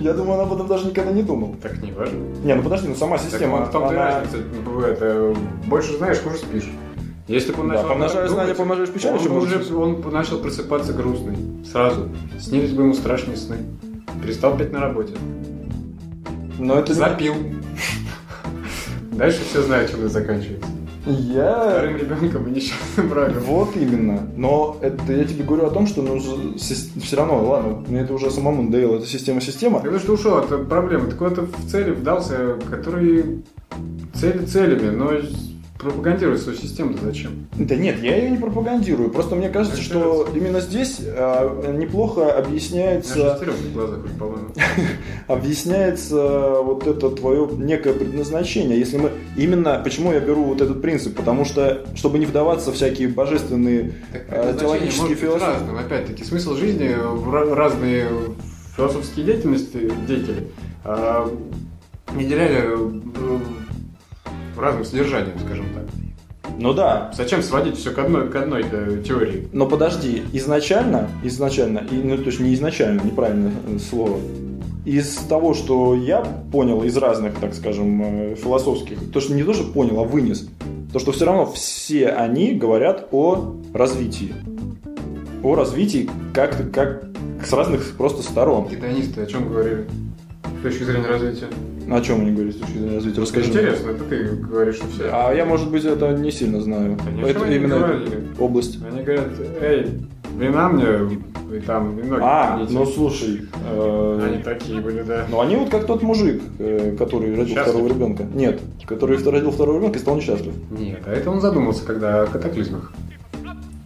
Я 0.00 0.12
думаю, 0.12 0.40
он 0.40 0.46
об 0.46 0.52
этом 0.52 0.66
даже 0.66 0.86
никогда 0.86 1.12
не 1.12 1.22
думал. 1.22 1.56
Так 1.62 1.80
не 1.82 1.92
важно. 1.92 2.18
Не, 2.44 2.54
ну 2.54 2.62
подожди, 2.62 2.88
ну 2.88 2.94
сама 2.94 3.18
система... 3.18 3.60
Так, 3.60 3.72
том-то 3.72 3.88
она... 3.88 4.20
разница. 4.20 4.38
Это, 4.86 5.34
больше 5.66 5.96
знаешь, 5.96 6.18
хуже 6.18 6.36
спишь. 6.36 6.70
Если 7.26 7.52
бы 7.52 7.62
он 7.62 7.68
начал... 7.68 7.82
Да, 7.84 7.88
помножаешь 7.88 8.30
знания, 8.30 8.54
помножаешь 8.54 8.90
печаль, 8.90 9.14
он, 9.14 9.36
уже, 9.38 9.74
он 9.74 10.04
начал 10.12 10.40
просыпаться 10.40 10.92
грустный. 10.92 11.36
Сразу. 11.64 12.10
Снились 12.38 12.72
бы 12.72 12.82
ему 12.82 12.92
страшные 12.92 13.38
сны. 13.38 13.56
Перестал 14.22 14.56
петь 14.58 14.72
на 14.72 14.80
работе. 14.80 15.14
Но 16.58 16.78
это... 16.78 16.92
Запил. 16.92 17.34
Дальше 19.12 19.40
все 19.48 19.62
знают, 19.62 19.90
чем 19.90 20.00
это 20.00 20.08
заканчивается. 20.10 20.68
Я... 21.06 21.70
Вторым 21.70 21.96
ребенком 21.96 22.48
и 22.48 22.50
несчастным 22.50 23.08
браком. 23.08 23.42
Вот 23.42 23.76
именно. 23.76 24.20
Но 24.36 24.78
это 24.80 25.12
я 25.12 25.24
тебе 25.24 25.44
говорю 25.44 25.66
о 25.66 25.70
том, 25.70 25.86
что 25.86 26.02
ну, 26.02 26.18
все 26.56 27.16
равно, 27.16 27.44
ладно, 27.44 27.84
мне 27.86 28.00
это 28.00 28.14
уже 28.14 28.30
самому 28.30 28.62
надоело, 28.62 28.96
это 28.96 29.06
система-система. 29.06 29.80
Ты 29.80 29.98
что 29.98 30.14
ушел 30.14 30.38
от 30.38 30.68
проблемы, 30.68 31.10
ты 31.10 31.16
куда-то 31.16 31.42
в 31.42 31.70
цели 31.70 31.90
вдался, 31.90 32.56
который 32.70 33.44
цели 34.14 34.46
целями, 34.46 34.90
но 34.90 35.12
пропагандировать 35.78 36.40
свою 36.40 36.56
систему 36.56 36.96
зачем? 37.02 37.46
Да 37.58 37.74
нет, 37.74 38.02
я 38.02 38.16
ее 38.16 38.30
не 38.30 38.38
пропагандирую. 38.38 39.10
Просто 39.10 39.34
мне 39.34 39.48
кажется, 39.48 39.76
это 39.78 39.84
что 39.84 40.28
именно 40.34 40.60
здесь 40.60 41.00
э, 41.00 41.76
неплохо 41.76 42.32
объясняется... 42.32 43.36
глазах, 43.74 43.98
объясняется 45.26 46.60
вот 46.62 46.86
это 46.86 47.10
твое 47.10 47.48
некое 47.58 47.92
предназначение. 47.92 48.78
Если 48.78 48.98
мы... 48.98 49.10
Именно 49.36 49.80
почему 49.82 50.12
я 50.12 50.20
беру 50.20 50.44
вот 50.44 50.60
этот 50.60 50.80
принцип? 50.80 51.16
Потому 51.16 51.44
что, 51.44 51.84
чтобы 51.94 52.18
не 52.18 52.26
вдаваться 52.26 52.70
в 52.70 52.74
всякие 52.74 53.08
божественные 53.08 53.92
так, 54.12 54.60
теологические 54.60 55.16
философии... 55.16 55.84
Опять-таки, 55.84 56.24
смысл 56.24 56.54
жизни 56.54 56.94
в 56.94 57.54
разные 57.54 58.08
философские 58.76 59.26
деятельности, 59.26 59.92
деятели 60.06 60.48
э, 60.84 61.28
неделяли 62.14 62.76
разным 64.58 64.84
содержанием, 64.84 65.38
скажем 65.38 65.66
так. 65.74 65.84
Ну 66.58 66.72
да. 66.72 67.10
Зачем 67.14 67.42
сводить 67.42 67.76
все 67.76 67.90
к 67.90 67.98
одной, 67.98 68.28
к 68.28 68.36
одной 68.36 68.64
теории? 69.02 69.48
Но 69.52 69.66
подожди, 69.66 70.22
изначально, 70.32 71.08
изначально, 71.22 71.82
и, 71.90 71.96
ну 71.96 72.16
то 72.16 72.26
есть 72.26 72.40
не 72.40 72.54
изначально, 72.54 73.00
неправильное 73.00 73.52
слово, 73.78 74.18
из 74.84 75.16
того, 75.28 75.54
что 75.54 75.94
я 75.94 76.20
понял 76.52 76.82
из 76.84 76.96
разных, 76.96 77.34
так 77.40 77.54
скажем, 77.54 78.02
э, 78.02 78.34
философских, 78.36 79.10
то, 79.12 79.20
что 79.20 79.32
не 79.34 79.42
тоже 79.42 79.64
понял, 79.64 79.98
а 80.00 80.04
вынес, 80.04 80.48
то, 80.92 80.98
что 80.98 81.12
все 81.12 81.24
равно 81.24 81.46
все 81.46 82.08
они 82.08 82.52
говорят 82.52 83.08
о 83.10 83.56
развитии. 83.72 84.34
О 85.42 85.54
развитии 85.54 86.08
как, 86.32 86.70
как 86.72 87.04
с 87.44 87.52
разных 87.52 87.96
просто 87.96 88.22
сторон. 88.22 88.68
Гедонисты 88.68 89.22
о 89.22 89.26
чем 89.26 89.48
говорили? 89.48 89.86
С 90.60 90.62
точки 90.62 90.84
зрения 90.84 91.06
развития. 91.06 91.48
О 91.90 92.00
чем 92.00 92.20
они 92.22 92.32
говорят 92.32 92.54
с 92.54 92.58
точки 92.58 92.72
зрения 92.72 92.94
развития? 92.96 93.20
Расскажи. 93.20 93.48
Интересно, 93.48 93.90
это 93.90 94.04
ты 94.04 94.24
говоришь, 94.36 94.76
что 94.76 94.86
все. 94.88 95.10
А 95.12 95.32
я, 95.32 95.44
может 95.44 95.70
быть, 95.70 95.84
это 95.84 96.12
не 96.12 96.30
сильно 96.30 96.60
знаю. 96.60 96.96
Конечно, 97.04 97.26
это 97.26 97.44
именно 97.44 97.78
говорили. 97.78 98.22
область. 98.38 98.78
Они 98.84 99.02
говорят, 99.02 99.28
эй, 99.60 100.00
вина 100.38 100.68
мне, 100.68 101.18
и 101.52 101.60
там 101.60 101.96
немного. 101.96 102.22
А, 102.24 102.52
помните. 102.52 102.72
ну 102.72 102.86
слушай. 102.86 103.42
Э, 103.70 104.20
они 104.24 104.42
такие 104.42 104.80
были, 104.80 105.02
да. 105.02 105.26
Ну 105.28 105.40
они 105.40 105.56
вот 105.56 105.70
как 105.70 105.86
тот 105.86 106.02
мужик, 106.02 106.42
э, 106.58 106.96
который 106.98 107.30
родил 107.30 107.54
счастлив? 107.54 107.74
второго 107.74 107.88
ребенка. 107.88 108.26
Нет, 108.34 108.60
который 108.86 109.22
родил 109.22 109.50
второго 109.50 109.78
ребенка 109.78 109.98
и 109.98 110.00
стал 110.00 110.16
несчастлив. 110.16 110.54
Нет, 110.70 111.00
а 111.06 111.12
это 111.12 111.30
он 111.30 111.40
задумался, 111.40 111.84
когда 111.84 112.22
о 112.22 112.26
катаклизмах, 112.26 112.92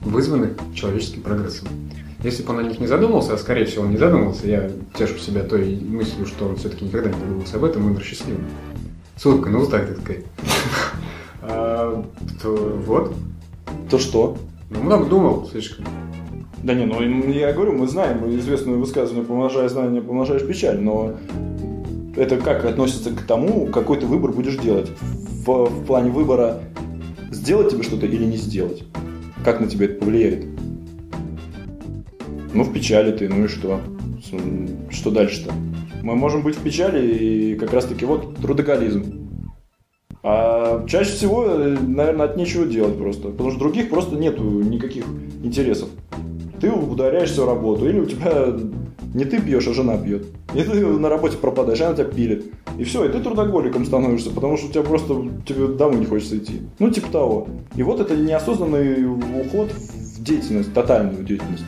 вызванных 0.02 0.52
человеческим 0.74 1.22
прогрессом. 1.22 1.68
Если 2.22 2.42
бы 2.42 2.52
он 2.52 2.58
о 2.58 2.62
них 2.64 2.80
не 2.80 2.88
задумался, 2.88 3.34
а 3.34 3.38
скорее 3.38 3.64
всего 3.64 3.84
он 3.84 3.90
не 3.90 3.96
задумался, 3.96 4.48
я 4.48 4.70
тешу 4.96 5.18
себя 5.18 5.44
той 5.44 5.78
мыслью, 5.80 6.26
что 6.26 6.46
он 6.46 6.56
все-таки 6.56 6.84
никогда 6.84 7.10
не 7.10 7.18
задумался 7.18 7.56
об 7.56 7.64
этом, 7.64 7.86
умер 7.86 8.02
счастливым. 8.02 8.44
С 9.16 9.24
улыбкой 9.24 9.52
на 9.52 9.60
устах, 9.60 9.86
так 9.86 9.98
сказать. 9.98 10.24
А, 11.40 12.04
вот. 12.44 13.14
То 13.88 13.98
что? 13.98 14.36
Ну, 14.70 14.82
много 14.82 15.06
думал 15.06 15.48
слишком. 15.50 15.86
Да 16.62 16.74
не, 16.74 16.84
ну 16.84 17.00
я 17.00 17.52
говорю, 17.52 17.72
мы 17.72 17.86
знаем 17.86 18.28
известное 18.38 18.74
высказывание 18.74 19.24
«помножая 19.24 19.68
знания, 19.68 20.02
помножаешь 20.02 20.46
печаль», 20.46 20.80
но 20.80 21.14
это 22.16 22.36
как 22.36 22.64
относится 22.64 23.10
к 23.10 23.22
тому, 23.22 23.66
какой 23.66 23.98
ты 23.98 24.06
выбор 24.06 24.32
будешь 24.32 24.56
делать? 24.56 24.90
В, 25.46 25.66
в 25.66 25.84
плане 25.86 26.10
выбора 26.10 26.60
сделать 27.30 27.70
тебе 27.70 27.84
что-то 27.84 28.06
или 28.06 28.24
не 28.24 28.36
сделать? 28.36 28.82
Как 29.44 29.60
на 29.60 29.68
тебя 29.68 29.86
это 29.86 30.00
повлияет? 30.00 30.46
Ну, 32.54 32.64
в 32.64 32.72
печали 32.72 33.12
ты, 33.12 33.28
ну 33.28 33.44
и 33.44 33.48
что? 33.48 33.80
Что 34.90 35.10
дальше-то? 35.10 35.52
Мы 36.02 36.14
можем 36.16 36.42
быть 36.42 36.56
в 36.56 36.62
печали 36.62 37.06
и 37.06 37.54
как 37.56 37.72
раз-таки 37.72 38.04
вот 38.04 38.36
трудоголизм. 38.36 39.28
А 40.22 40.84
чаще 40.86 41.12
всего, 41.12 41.46
наверное, 41.46 42.26
от 42.26 42.36
нечего 42.36 42.66
делать 42.66 42.96
просто. 42.98 43.28
Потому 43.28 43.50
что 43.50 43.58
других 43.60 43.90
просто 43.90 44.16
нету 44.16 44.42
никаких 44.42 45.04
интересов. 45.42 45.88
Ты 46.60 46.70
ударяешься 46.70 47.42
в 47.42 47.46
работу, 47.46 47.88
или 47.88 48.00
у 48.00 48.06
тебя 48.06 48.56
не 49.14 49.24
ты 49.24 49.40
пьешь, 49.40 49.66
а 49.68 49.74
жена 49.74 49.96
пьет. 49.96 50.26
И 50.54 50.62
ты 50.62 50.84
на 50.86 51.08
работе 51.08 51.36
пропадаешь, 51.36 51.80
она 51.80 51.94
тебя 51.94 52.04
пилит. 52.04 52.52
И 52.78 52.84
все, 52.84 53.04
и 53.04 53.12
ты 53.12 53.20
трудоголиком 53.20 53.84
становишься, 53.84 54.30
потому 54.30 54.56
что 54.56 54.68
у 54.68 54.70
тебя 54.70 54.82
просто 54.82 55.14
тебе 55.46 55.68
домой 55.68 56.00
не 56.00 56.06
хочется 56.06 56.36
идти. 56.38 56.62
Ну, 56.78 56.90
типа 56.90 57.10
того. 57.12 57.48
И 57.76 57.82
вот 57.82 58.00
это 58.00 58.16
неосознанный 58.16 59.06
уход 59.06 59.72
в 59.72 60.22
деятельность, 60.22 60.72
тотальную 60.74 61.24
деятельность. 61.24 61.64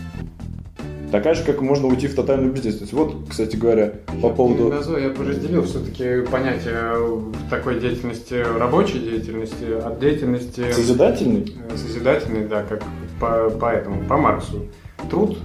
Такая 1.10 1.34
же, 1.34 1.42
как 1.44 1.60
можно 1.60 1.88
уйти 1.88 2.06
в 2.06 2.14
тотальную 2.14 2.52
бездействие. 2.52 2.88
Вот, 2.92 3.28
кстати 3.28 3.56
говоря, 3.56 3.94
по 4.22 4.28
я 4.28 4.32
поводу... 4.32 4.68
Назову, 4.68 4.96
я 4.96 5.08
бы 5.08 5.24
разделил 5.24 5.64
все-таки 5.64 6.20
понятие 6.30 7.32
такой 7.48 7.80
деятельности, 7.80 8.34
рабочей 8.34 9.00
деятельности 9.00 9.64
от 9.84 9.98
деятельности... 9.98 10.70
Созидательной? 10.70 11.52
Э, 11.68 11.76
созидательной, 11.76 12.46
да, 12.46 12.62
как 12.62 12.84
по, 13.18 13.50
по 13.50 13.66
этому, 13.66 14.04
по 14.06 14.16
Марксу. 14.16 14.68
Труд 15.10 15.36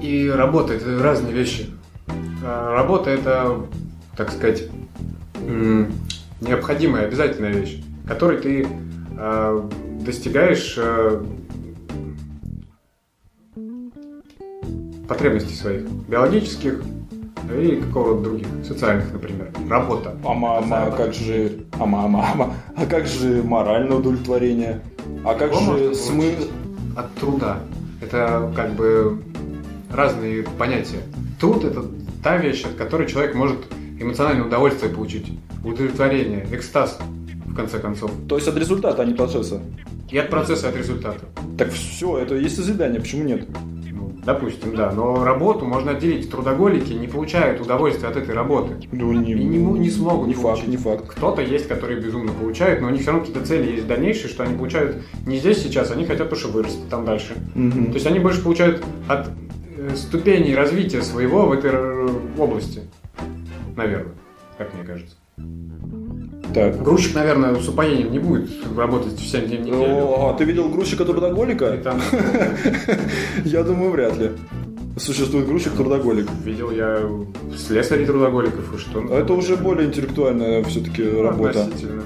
и 0.00 0.30
работа– 0.34 0.72
это 0.74 1.02
разные 1.02 1.32
вещи. 1.32 1.66
А 2.42 2.74
работа– 2.74 3.10
это, 3.12 3.66
так 4.16 4.30
сказать, 4.32 4.68
необходимая, 6.40 7.06
обязательная 7.06 7.52
вещь, 7.52 7.82
которой 8.06 8.38
ты 8.38 8.66
достигаешь 10.00 10.78
потребностей 15.08 15.54
своих, 15.54 15.82
биологических 16.08 16.82
и 17.52 17.76
какого-то 17.76 18.22
других, 18.22 18.46
социальных, 18.66 19.12
например. 19.12 19.50
Работа. 19.68 20.16
А 20.24 20.32
мама, 20.32 20.90
как 20.96 21.12
же, 21.12 21.64
а 21.72 21.84
мама, 21.84 22.08
мама, 22.08 22.54
а 22.76 22.86
как 22.86 23.06
же 23.06 23.42
моральное 23.42 23.98
удовлетворение? 23.98 24.80
А 25.24 25.34
как 25.34 25.52
Его 25.52 25.76
же 25.76 25.94
смысл? 25.94 26.48
От 26.96 27.12
труда. 27.14 27.58
Это 28.00 28.52
как 28.54 28.74
бы 28.74 29.20
разные 29.92 30.44
понятия. 30.58 31.00
Труд– 31.40 31.64
это 31.66 31.84
та 32.22 32.36
вещь, 32.36 32.64
от 32.64 32.74
которой 32.74 33.06
человек 33.08 33.34
может 33.34 33.58
эмоциональное 33.98 34.46
удовольствие 34.46 34.92
получить, 34.92 35.32
удовлетворение, 35.64 36.46
экстаз, 36.52 36.98
в 37.46 37.54
конце 37.54 37.78
концов. 37.78 38.10
То 38.28 38.36
есть 38.36 38.48
от 38.48 38.56
результата, 38.56 39.02
а 39.02 39.04
не 39.04 39.14
процесса? 39.14 39.60
И 40.10 40.18
от 40.18 40.30
процесса, 40.30 40.66
и 40.66 40.70
от 40.70 40.76
результата. 40.76 41.24
Так 41.58 41.70
все, 41.72 42.18
это 42.18 42.34
есть 42.34 42.56
созидание, 42.56 43.00
почему 43.00 43.24
нет? 43.24 43.46
Допустим, 44.24 44.74
да. 44.74 44.90
Но 44.92 45.24
работу 45.24 45.66
можно 45.66 45.92
отделить. 45.92 46.30
Трудоголики 46.30 46.92
не 46.92 47.06
получают 47.06 47.60
удовольствия 47.60 48.08
от 48.08 48.16
этой 48.16 48.34
работы. 48.34 48.74
Ну, 48.90 49.12
не, 49.12 49.32
и 49.32 49.44
не, 49.44 49.58
не 49.58 49.90
смогут 49.90 50.28
не 50.28 50.34
получить. 50.34 50.64
факт, 50.64 50.68
не 50.68 50.76
факт. 50.76 51.04
Кто-то 51.08 51.42
есть, 51.42 51.68
которые 51.68 52.00
безумно 52.00 52.32
получают, 52.32 52.80
но 52.80 52.88
у 52.88 52.90
них 52.90 53.02
все 53.02 53.10
равно 53.10 53.24
какие-то 53.24 53.46
цели 53.46 53.72
есть 53.72 53.86
дальнейшие, 53.86 54.28
что 54.28 54.42
они 54.44 54.56
получают 54.56 55.02
не 55.26 55.38
здесь 55.38 55.62
сейчас, 55.62 55.90
они 55.90 56.04
хотят 56.04 56.32
уже 56.32 56.48
вырасти 56.48 56.80
там 56.88 57.04
дальше. 57.04 57.34
Угу. 57.54 57.86
То 57.86 57.94
есть 57.94 58.06
они 58.06 58.18
больше 58.18 58.42
получают 58.42 58.82
от 59.08 59.28
э, 59.76 59.94
ступеней 59.96 60.54
развития 60.54 61.02
своего 61.02 61.46
в 61.46 61.52
этой 61.52 61.72
области. 62.38 62.82
Наверное, 63.76 64.14
как 64.56 64.72
мне 64.74 64.84
кажется. 64.84 65.16
Так. 66.54 66.82
Грузчик, 66.82 67.14
наверное, 67.14 67.54
с 67.56 67.68
упоением 67.68 68.12
не 68.12 68.18
будет 68.18 68.48
работать 68.76 69.14
в 69.14 69.26
7 69.28 69.46
дней 69.46 69.58
в 69.58 69.60
неделю. 69.62 69.78
О, 69.78 70.30
а 70.30 70.34
ты 70.38 70.44
видел 70.44 70.68
грузчика 70.68 71.04
трудоголика? 71.04 71.76
там 71.78 72.00
Я 73.44 73.62
думаю, 73.64 73.90
вряд 73.90 74.16
ли. 74.16 74.30
Существует 74.96 75.48
грузчик 75.48 75.72
трудоголик. 75.72 76.28
видел 76.44 76.70
я 76.70 77.00
слесарей 77.56 78.06
трудоголиков 78.06 78.72
и 78.74 78.78
что. 78.78 79.04
А 79.10 79.18
это 79.18 79.32
уже 79.32 79.56
более 79.56 79.88
интеллектуальная 79.88 80.62
все-таки 80.64 81.02
работа. 81.02 81.62
Относительно. 81.62 82.04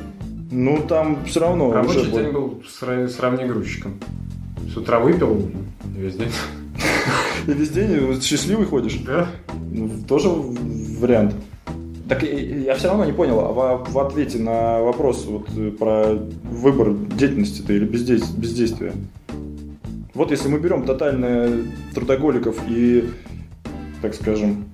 Ну, 0.51 0.83
там 0.89 1.25
все 1.27 1.41
равно 1.41 1.71
Рабочий 1.71 2.01
уже... 2.01 2.11
день 2.13 2.33
был 2.33 2.63
сра- 2.67 3.09
сравни 3.09 3.45
грузчиком. 3.45 4.01
С 4.73 4.77
утра 4.79 4.99
выпил, 4.99 5.51
и 5.97 6.01
весь 6.01 6.17
день. 6.17 6.31
И 7.47 7.53
весь 7.53 7.71
день 7.71 8.21
счастливый 8.23 8.67
ходишь? 8.67 8.99
Да. 9.07 9.29
Ну, 9.71 9.91
Тоже 10.09 10.29
вариант. 10.29 11.35
Так 12.09 12.23
я 12.23 12.75
все 12.75 12.89
равно 12.89 13.05
не 13.05 13.13
понял, 13.13 13.41
а 13.41 13.53
во- 13.53 13.77
в, 13.85 13.99
ответе 13.99 14.39
на 14.39 14.81
вопрос 14.81 15.27
вот, 15.27 15.49
э, 15.57 15.71
про 15.71 16.15
выбор 16.51 16.95
деятельности 16.95 17.63
или 17.69 17.85
бездейс- 17.85 18.35
бездействия. 18.35 18.93
Вот 20.15 20.31
если 20.31 20.49
мы 20.49 20.59
берем 20.59 20.85
тотально 20.85 21.65
трудоголиков 21.95 22.57
и, 22.69 23.11
так 24.01 24.15
скажем, 24.15 24.65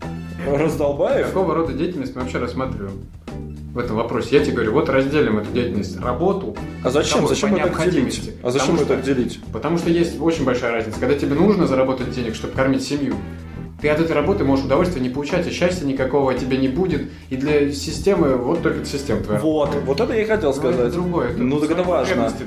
раздолбаев, 0.46 1.26
Какого 1.28 1.54
рода 1.54 1.72
деятельность 1.72 2.14
мы 2.14 2.22
вообще 2.22 2.38
рассматриваем 2.38 3.00
в 3.74 3.78
этом 3.78 3.96
вопросе? 3.96 4.36
Я 4.38 4.44
тебе 4.44 4.54
говорю, 4.54 4.72
вот 4.72 4.88
разделим 4.88 5.38
эту 5.38 5.50
деятельность. 5.52 6.00
Работу. 6.00 6.56
а 6.84 6.90
зачем? 6.90 7.22
По 7.22 7.28
Зачем 7.28 7.54
это 7.56 7.90
делить? 7.90 8.30
А 8.42 8.50
зачем 8.50 8.76
Потому 8.76 8.94
это 8.94 9.02
что- 9.02 9.14
делить? 9.14 9.40
Потому 9.52 9.78
что 9.78 9.90
есть 9.90 10.20
очень 10.20 10.44
большая 10.44 10.70
разница. 10.72 11.00
Когда 11.00 11.14
тебе 11.16 11.34
нужно 11.34 11.66
заработать 11.66 12.10
денег, 12.12 12.34
чтобы 12.36 12.54
кормить 12.54 12.82
семью, 12.84 13.16
ты 13.84 13.90
от 13.90 14.00
этой 14.00 14.12
работы 14.12 14.44
можешь 14.44 14.64
удовольствия 14.64 15.02
не 15.02 15.10
получать, 15.10 15.46
и 15.46 15.50
счастья 15.50 15.84
никакого 15.84 16.32
тебе 16.32 16.56
не 16.56 16.68
будет. 16.68 17.10
И 17.28 17.36
для 17.36 17.70
системы, 17.70 18.34
вот 18.36 18.62
только 18.62 18.82
система 18.86 19.20
твоя. 19.20 19.40
Вот, 19.40 19.68
вот 19.84 20.00
это 20.00 20.14
я 20.14 20.22
и 20.22 20.24
хотел 20.24 20.54
Ну, 20.54 20.56
это 20.58 20.72
сказать. 20.72 20.92
другое. 20.94 21.28
Это 21.32 21.42
Ну, 21.42 21.60
так 21.60 21.70
это 21.70 21.82
важно. 21.82 22.30
ты- 22.30 22.46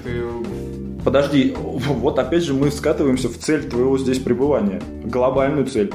Подожди, 1.05 1.55
вот 1.63 2.17
опять 2.17 2.41
же 2.43 2.55
мы 2.55 2.71
скатываемся 2.71 3.29
в 3.29 3.38
цель 3.38 3.69
твоего 3.69 3.99
здесь 3.99 4.17
пребывания. 4.17 4.81
Глобальную 5.03 5.67
цель. 5.67 5.93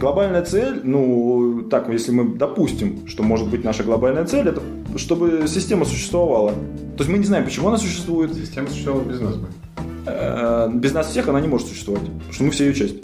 Глобальная 0.00 0.42
цель, 0.46 0.80
ну, 0.82 1.64
так, 1.70 1.90
если 1.90 2.10
мы 2.12 2.34
допустим, 2.34 3.06
что 3.08 3.22
может 3.22 3.48
быть 3.50 3.62
наша 3.64 3.84
глобальная 3.84 4.24
цель, 4.24 4.48
это 4.48 4.62
чтобы 4.96 5.44
система 5.46 5.84
существовала. 5.84 6.52
То 6.52 7.00
есть 7.04 7.10
мы 7.10 7.18
не 7.18 7.24
знаем, 7.24 7.44
почему 7.44 7.68
она 7.68 7.76
существует. 7.76 8.32
Система 8.34 8.68
существовала 8.68 9.02
без 9.04 9.20
нас 9.20 9.36
бы. 9.36 9.48
Э, 10.06 10.70
Без 10.72 10.94
нас 10.94 11.08
всех 11.10 11.28
она 11.28 11.38
не 11.40 11.48
может 11.48 11.68
существовать, 11.68 12.02
потому 12.04 12.32
что 12.32 12.44
мы 12.44 12.50
все 12.50 12.64
ее 12.64 12.74
часть. 12.74 12.94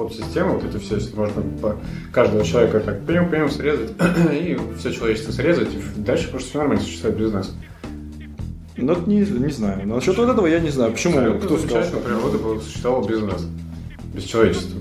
Ну, 0.00 0.08
поп-система, 0.08 0.54
вот 0.54 0.64
это 0.64 0.78
все, 0.78 0.94
если 0.94 1.14
можно 1.14 1.42
по 1.60 1.76
каждого 2.10 2.42
человека 2.42 2.80
так 2.80 3.02
пьем-пьем 3.02 3.50
срезать, 3.50 3.90
и 4.32 4.58
все 4.78 4.92
человечество 4.92 5.30
срезать, 5.30 5.74
и 5.74 6.00
дальше 6.00 6.30
просто 6.30 6.48
все 6.48 6.58
нормально 6.58 6.82
существует 6.82 7.18
без 7.18 7.32
нас. 7.32 7.54
Ну, 8.78 8.96
не, 9.06 9.20
не 9.20 9.52
знаю. 9.52 9.86
Насчет 9.86 10.16
вот 10.16 10.30
этого 10.30 10.46
я 10.46 10.58
не 10.60 10.70
знаю. 10.70 10.92
Почему? 10.92 11.18
Абсолютно 11.18 11.46
Кто 11.46 11.58
сказал? 11.58 11.82
замечательно, 11.82 12.00
природа 12.00 12.60
существовала 12.62 13.06
без 13.06 13.20
нас. 13.20 13.46
Без 14.14 14.24
человечества, 14.24 14.80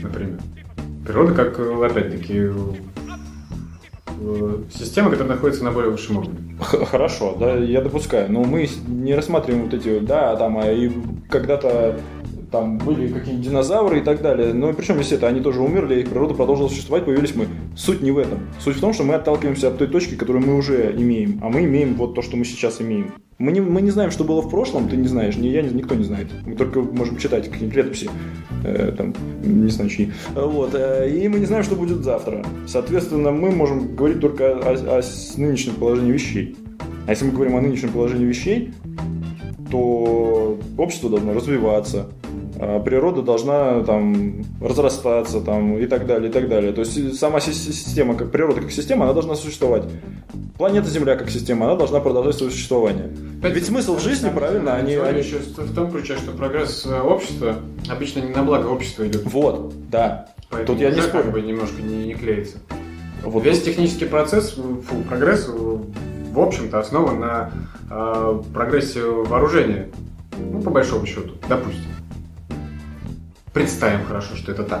например. 0.00 0.38
Природа, 1.04 1.34
как, 1.34 1.58
э, 1.58 1.84
опять-таки, 1.84 2.48
э, 4.20 4.56
система, 4.72 5.10
которая 5.10 5.34
находится 5.34 5.64
на 5.64 5.72
более 5.72 5.90
высшем 5.90 6.18
уровне. 6.18 6.38
Хорошо, 6.60 7.36
да, 7.40 7.54
я 7.56 7.80
допускаю. 7.80 8.30
Но 8.30 8.44
мы 8.44 8.68
не 8.86 9.16
рассматриваем 9.16 9.64
вот 9.64 9.74
эти, 9.74 9.98
да, 9.98 10.36
там, 10.36 10.58
а 10.58 10.70
и 10.70 10.92
когда-то 11.28 11.98
там 12.52 12.78
были 12.78 13.08
какие-нибудь 13.08 13.48
динозавры 13.48 13.98
и 13.98 14.02
так 14.02 14.22
далее. 14.22 14.52
Но 14.52 14.72
причем 14.72 14.96
здесь 14.96 15.12
это, 15.12 15.26
они 15.26 15.40
тоже 15.40 15.60
умерли, 15.60 16.00
их 16.00 16.10
природа 16.10 16.34
продолжила 16.34 16.68
существовать, 16.68 17.04
появились 17.04 17.34
мы. 17.34 17.46
Суть 17.74 18.02
не 18.02 18.10
в 18.12 18.18
этом. 18.18 18.40
Суть 18.60 18.76
в 18.76 18.80
том, 18.80 18.92
что 18.92 19.02
мы 19.04 19.14
отталкиваемся 19.14 19.68
от 19.68 19.78
той 19.78 19.88
точки, 19.88 20.14
которую 20.14 20.46
мы 20.46 20.56
уже 20.56 20.94
имеем. 20.96 21.40
А 21.42 21.48
мы 21.48 21.64
имеем 21.64 21.94
вот 21.94 22.14
то, 22.14 22.22
что 22.22 22.36
мы 22.36 22.44
сейчас 22.44 22.80
имеем. 22.80 23.12
Мы 23.38 23.50
не, 23.50 23.60
мы 23.60 23.80
не 23.80 23.90
знаем, 23.90 24.10
что 24.12 24.22
было 24.22 24.40
в 24.40 24.50
прошлом, 24.50 24.88
ты 24.88 24.96
не 24.96 25.08
знаешь, 25.08 25.36
ни 25.36 25.48
я, 25.48 25.62
ни, 25.62 25.70
никто 25.70 25.96
не 25.96 26.04
знает. 26.04 26.28
Мы 26.46 26.54
только 26.54 26.80
можем 26.80 27.16
читать 27.16 27.46
какие-нибудь 27.50 27.76
летописи, 27.76 28.10
э, 28.64 28.92
там, 28.96 29.14
не 29.42 29.70
знаю 29.70 29.90
чьи. 29.90 30.12
Вот, 30.34 30.74
э, 30.74 31.10
и 31.10 31.26
мы 31.28 31.40
не 31.40 31.46
знаем, 31.46 31.64
что 31.64 31.74
будет 31.74 32.04
завтра. 32.04 32.44
Соответственно, 32.68 33.32
мы 33.32 33.50
можем 33.50 33.96
говорить 33.96 34.20
только 34.20 34.52
о, 34.58 34.98
о 34.98 35.02
с- 35.02 35.36
нынешнем 35.36 35.74
положении 35.74 36.12
вещей. 36.12 36.56
А 37.06 37.10
если 37.10 37.24
мы 37.24 37.32
говорим 37.32 37.56
о 37.56 37.60
нынешнем 37.60 37.90
положении 37.90 38.26
вещей, 38.26 38.72
то 39.70 40.58
общество 40.78 41.10
должно 41.10 41.32
развиваться, 41.32 42.10
природа 42.84 43.22
должна 43.22 43.82
там 43.82 44.44
разрастаться 44.60 45.40
там, 45.40 45.76
и 45.78 45.86
так 45.86 46.06
далее, 46.06 46.30
и 46.30 46.32
так 46.32 46.48
далее. 46.48 46.72
То 46.72 46.80
есть 46.82 47.18
сама 47.18 47.40
си- 47.40 47.52
си- 47.52 47.72
система, 47.72 48.14
как 48.14 48.30
природа 48.30 48.60
как 48.60 48.70
система, 48.70 49.04
она 49.04 49.12
должна 49.12 49.34
существовать. 49.34 49.84
Планета 50.58 50.88
Земля 50.88 51.16
как 51.16 51.30
система, 51.30 51.66
она 51.66 51.76
должна 51.76 52.00
продолжать 52.00 52.36
свое 52.36 52.52
существование. 52.52 53.10
Ведь 53.42 53.66
смысл 53.66 53.98
жизни, 53.98 54.30
правильно, 54.30 54.74
они, 54.76 54.94
они- 54.94 55.18
еще 55.20 55.38
в 55.38 55.74
том 55.74 55.90
ключе, 55.90 56.16
что 56.16 56.32
прогресс 56.32 56.86
э, 56.86 57.00
общества 57.00 57.56
обычно 57.90 58.20
не 58.20 58.30
на 58.34 58.42
благо 58.42 58.66
общества 58.68 59.06
идет. 59.06 59.22
Вот, 59.24 59.72
да. 59.90 60.28
Поэтому 60.50 60.78
Тут 60.78 60.82
я 60.82 60.90
не 60.94 61.00
спорю. 61.00 61.24
как 61.24 61.32
бы 61.32 61.40
немножко 61.42 61.80
не, 61.82 62.04
не 62.06 62.14
клеится. 62.14 62.58
Вот 63.24 63.42
Весь 63.44 63.62
технический 63.62 64.04
процесс, 64.04 64.50
фу, 64.52 64.96
прогресс, 65.08 65.48
э, 65.48 65.52
в 66.32 66.38
общем-то, 66.40 66.78
основан 66.78 67.20
на 67.20 67.50
э, 67.90 68.42
прогрессе 68.52 69.00
вооружения. 69.02 69.88
Ну, 70.38 70.60
по 70.62 70.70
большому 70.70 71.06
счету, 71.06 71.32
допустим. 71.48 71.82
Представим 73.52 74.04
хорошо, 74.06 74.34
что 74.36 74.52
это 74.52 74.62
так. 74.64 74.80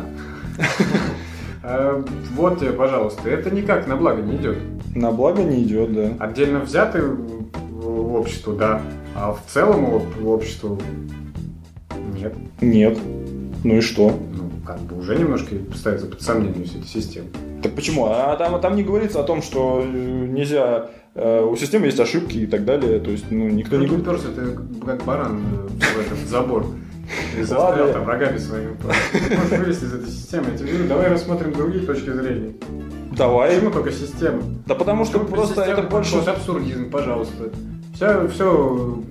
Э, 1.62 2.02
Вот 2.34 2.58
тебе, 2.60 2.72
пожалуйста, 2.72 3.28
это 3.28 3.50
никак 3.50 3.86
на 3.86 3.96
благо 3.96 4.22
не 4.22 4.36
идет. 4.36 4.58
на 4.94 5.10
благо 5.12 5.42
не 5.42 5.62
идет, 5.62 5.92
да. 5.94 6.24
Отдельно 6.24 6.60
взятый 6.60 7.02
в 7.02 8.14
обществу, 8.14 8.54
да, 8.54 8.82
а 9.14 9.32
в 9.34 9.42
целом 9.52 9.94
об- 9.94 10.26
обществу 10.26 10.78
нет. 12.14 12.34
Нет. 12.60 12.98
Ну 13.64 13.76
и 13.76 13.80
что? 13.80 14.18
Ну, 14.34 14.50
как 14.66 14.80
бы 14.80 14.98
уже 14.98 15.16
немножко 15.16 15.54
ставится 15.74 16.06
под 16.06 16.20
сомнение 16.22 16.64
вся 16.64 16.78
эта 16.78 16.86
система. 16.88 17.28
Так 17.62 17.74
почему? 17.74 18.06
А 18.06 18.34
там, 18.36 18.60
там 18.60 18.74
не 18.74 18.82
говорится 18.82 19.20
о 19.20 19.24
том, 19.24 19.40
что 19.42 19.82
э, 19.84 20.26
нельзя... 20.28 20.88
э, 21.14 21.44
У 21.44 21.54
системы 21.56 21.86
есть 21.86 22.00
ошибки 22.00 22.38
и 22.38 22.46
так 22.46 22.64
далее. 22.64 22.98
То 22.98 23.10
есть, 23.10 23.26
ну, 23.30 23.48
никто 23.48 23.76
не 23.76 23.86
Кто 23.86 23.94
не 23.96 24.02
уперся, 24.02 24.28
ты 24.34 24.58
как 24.84 25.04
баран 25.04 25.40
э, 25.52 25.68
в 25.68 26.00
этот 26.00 26.18
забор. 26.28 26.66
Застрял 27.40 27.92
там 27.92 28.06
рогами 28.06 28.38
своими. 28.38 28.76
Можешь 28.82 29.58
вылезти 29.58 29.84
из 29.84 29.94
этой 29.94 30.08
системы. 30.10 30.46
Я 30.52 30.58
тебе 30.58 30.68
говорю, 30.72 30.88
давай 30.88 31.08
рассмотрим 31.08 31.52
другие 31.52 31.84
точки 31.86 32.10
зрения. 32.10 32.54
Давай. 33.16 33.54
Почему 33.54 33.70
только 33.70 33.92
система? 33.92 34.42
Да 34.66 34.74
потому 34.74 35.04
что 35.04 35.18
Почему 35.18 35.36
просто 35.36 35.62
это 35.62 35.82
больше... 35.82 36.16
Вот 36.16 36.28
абсурдизм, 36.28 36.90
пожалуйста. 36.90 37.50
Все, 37.94 38.26
все 38.28 39.02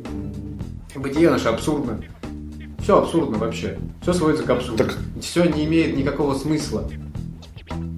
бытие 0.96 1.30
наше 1.30 1.50
абсурдно. 1.50 2.00
Все 2.80 2.98
абсурдно 2.98 3.38
вообще. 3.38 3.78
Все 4.02 4.14
сводится 4.14 4.44
к 4.44 4.50
абсурду. 4.50 4.84
Так- 4.84 4.98
Все 5.22 5.44
не 5.46 5.66
имеет 5.66 5.96
никакого 5.96 6.34
смысла. 6.34 6.90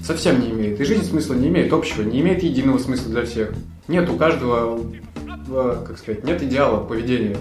Совсем 0.06 0.42
не 0.42 0.50
имеет. 0.52 0.80
И 0.82 0.84
жизнь 0.84 1.06
смысла 1.06 1.34
не 1.36 1.48
имеет 1.48 1.72
общего, 1.72 2.02
не 2.04 2.20
имеет 2.20 2.44
единого 2.44 2.78
смысла 2.78 3.10
для 3.12 3.26
всех. 3.26 3.54
Нет 3.88 4.10
у 4.10 4.18
каждого, 4.18 4.80
э, 5.50 5.78
как 5.88 5.98
сказать, 5.98 6.26
нет 6.26 6.44
идеала 6.44 6.84
поведения. 6.84 7.38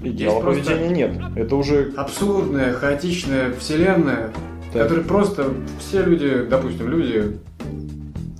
Идеала 0.00 0.40
просто- 0.40 0.62
поведения 0.64 0.94
нет. 1.08 1.22
Это 1.36 1.56
уже... 1.56 1.92
Абсурдная, 1.96 2.72
хаотичная 2.74 3.52
вселенная, 3.54 4.32
в 4.68 4.72
Так. 4.72 4.82
которой 4.82 5.04
просто 5.04 5.54
все 5.78 6.02
люди, 6.04 6.44
допустим, 6.48 6.88
люди 6.88 7.38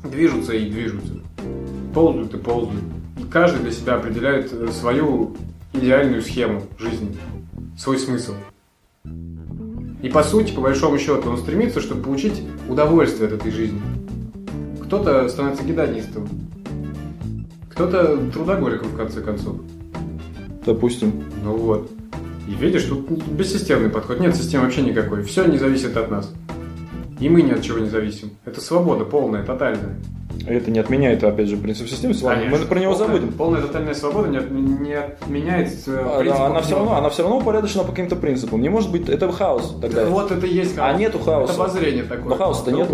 движутся 0.04 0.52
и 0.52 0.68
движутся. 0.70 1.14
Ползают 1.94 2.34
и 2.34 2.36
ползают. 2.38 2.82
И 3.18 3.24
каждый 3.30 3.62
для 3.62 3.70
себя 3.72 3.94
определяет 3.94 4.52
э, 4.52 4.68
свою 4.70 5.34
идеальную 5.72 6.20
схему 6.22 6.62
жизни, 6.78 7.16
свой 7.78 7.98
смысл. 7.98 8.34
И 10.02 10.08
по 10.10 10.22
сути, 10.22 10.52
по 10.52 10.60
большому 10.60 10.98
счету, 10.98 11.30
он 11.30 11.38
стремится, 11.38 11.80
чтобы 11.80 12.02
получить 12.02 12.42
удовольствие 12.68 13.28
от 13.28 13.34
этой 13.34 13.50
жизни. 13.50 13.80
Кто-то 14.82 15.28
становится 15.28 15.64
гедонистом, 15.64 16.28
кто-то 17.70 18.18
трудоголиком, 18.32 18.88
в 18.88 18.96
конце 18.96 19.20
концов. 19.20 19.56
Допустим. 20.66 21.24
Ну 21.44 21.56
вот. 21.56 21.90
И 22.48 22.52
видишь, 22.52 22.84
тут 22.84 23.08
бессистемный 23.26 23.88
подход. 23.88 24.20
Нет 24.20 24.36
системы 24.36 24.64
вообще 24.64 24.82
никакой. 24.82 25.22
Все 25.22 25.46
не 25.46 25.58
зависит 25.58 25.96
от 25.96 26.10
нас. 26.10 26.32
И 27.18 27.28
мы 27.28 27.42
ни 27.42 27.52
от 27.52 27.62
чего 27.62 27.78
не 27.78 27.88
зависим. 27.88 28.30
Это 28.44 28.60
свобода 28.60 29.04
полная, 29.04 29.42
тотальная. 29.42 29.96
Это 30.46 30.70
не 30.70 30.78
отменяет, 30.78 31.24
опять 31.24 31.48
же, 31.48 31.56
принцип 31.56 31.88
системы. 31.88 32.14
Ладно, 32.22 32.44
мы 32.50 32.58
про 32.58 32.78
него 32.78 32.92
Полная- 32.92 33.06
забудем. 33.08 33.32
Полная 33.32 33.62
тотальная 33.62 33.94
свобода 33.94 34.28
не, 34.28 34.36
от- 34.36 34.50
не 34.50 34.92
отменяет 34.92 35.72
э, 35.86 35.98
А, 35.98 36.18
принципов 36.20 36.38
да, 36.38 36.46
она 36.46 36.60
все 36.60 36.76
равно, 36.76 36.96
она 36.96 37.08
все 37.08 37.22
равно 37.22 37.38
упорядочена 37.38 37.84
по 37.84 37.90
каким-то 37.90 38.16
принципам. 38.16 38.60
Не 38.60 38.68
может 38.68 38.92
быть, 38.92 39.08
это 39.08 39.32
хаос 39.32 39.76
тогда. 39.80 40.04
Да 40.04 40.10
Вот 40.10 40.30
это 40.30 40.46
и 40.46 40.54
есть 40.54 40.76
хаос. 40.76 40.94
А 40.94 40.98
нету 40.98 41.18
хаоса. 41.18 41.54
Это 41.54 41.62
обозрение 41.64 42.04
такое. 42.04 42.28
Но 42.28 42.36
хаоса-то 42.36 42.70
нет. 42.70 42.88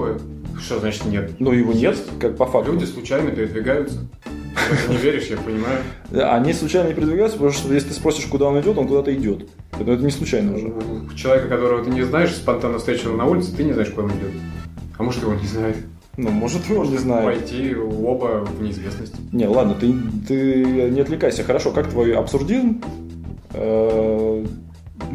Что 0.61 0.79
значит 0.79 1.05
нет? 1.07 1.33
Но 1.41 1.53
его 1.53 1.73
нет, 1.73 1.99
как 2.21 2.37
по 2.37 2.47
факту. 2.47 2.73
Люди 2.73 2.85
случайно 2.85 3.33
передвигаются. 3.33 3.99
Не 4.89 4.97
веришь, 4.97 5.27
я 5.27 5.37
понимаю. 5.37 5.83
Они 6.33 6.53
случайно 6.53 6.89
не 6.89 6.95
передвигаются, 6.95 7.39
потому 7.39 7.53
что 7.53 7.73
если 7.73 7.89
ты 7.89 7.95
спросишь, 7.95 8.27
куда 8.27 8.47
он 8.47 8.61
идет, 8.61 8.77
он 8.79 8.87
куда-то 8.87 9.15
идет. 9.15 9.49
Это, 9.79 9.93
это 9.93 10.05
не 10.05 10.11
случайно 10.11 10.55
уже. 10.55 10.69
У 10.69 11.15
человека, 11.15 11.49
которого 11.49 11.85
ты 11.85 11.91
не 11.91 12.03
знаешь, 12.03 12.35
спонтанно 12.35 12.79
встретил 12.79 13.15
на 13.17 13.25
улице, 13.27 13.55
ты 13.57 13.65
не 13.65 13.73
знаешь, 13.73 13.91
куда 13.91 14.05
он 14.05 14.11
идет. 14.11 14.33
А 14.99 15.03
может, 15.03 15.23
его 15.23 15.35
не 15.35 15.47
знает. 15.47 15.77
Ну, 16.17 16.31
может, 16.31 16.63
он 16.71 16.91
не 16.91 16.99
знает. 16.99 17.25
Пойти 17.25 17.75
оба 17.75 18.45
в 18.45 18.63
неизвестность. 18.63 19.15
Не, 19.33 19.47
ладно, 19.49 19.75
ты, 19.75 19.95
ты 20.29 20.65
не 20.91 21.01
отвлекайся. 21.01 21.43
Хорошо, 21.43 21.71
как 21.71 21.89
твой 21.89 22.15
абсурдизм 22.15 22.83
э, 23.55 24.45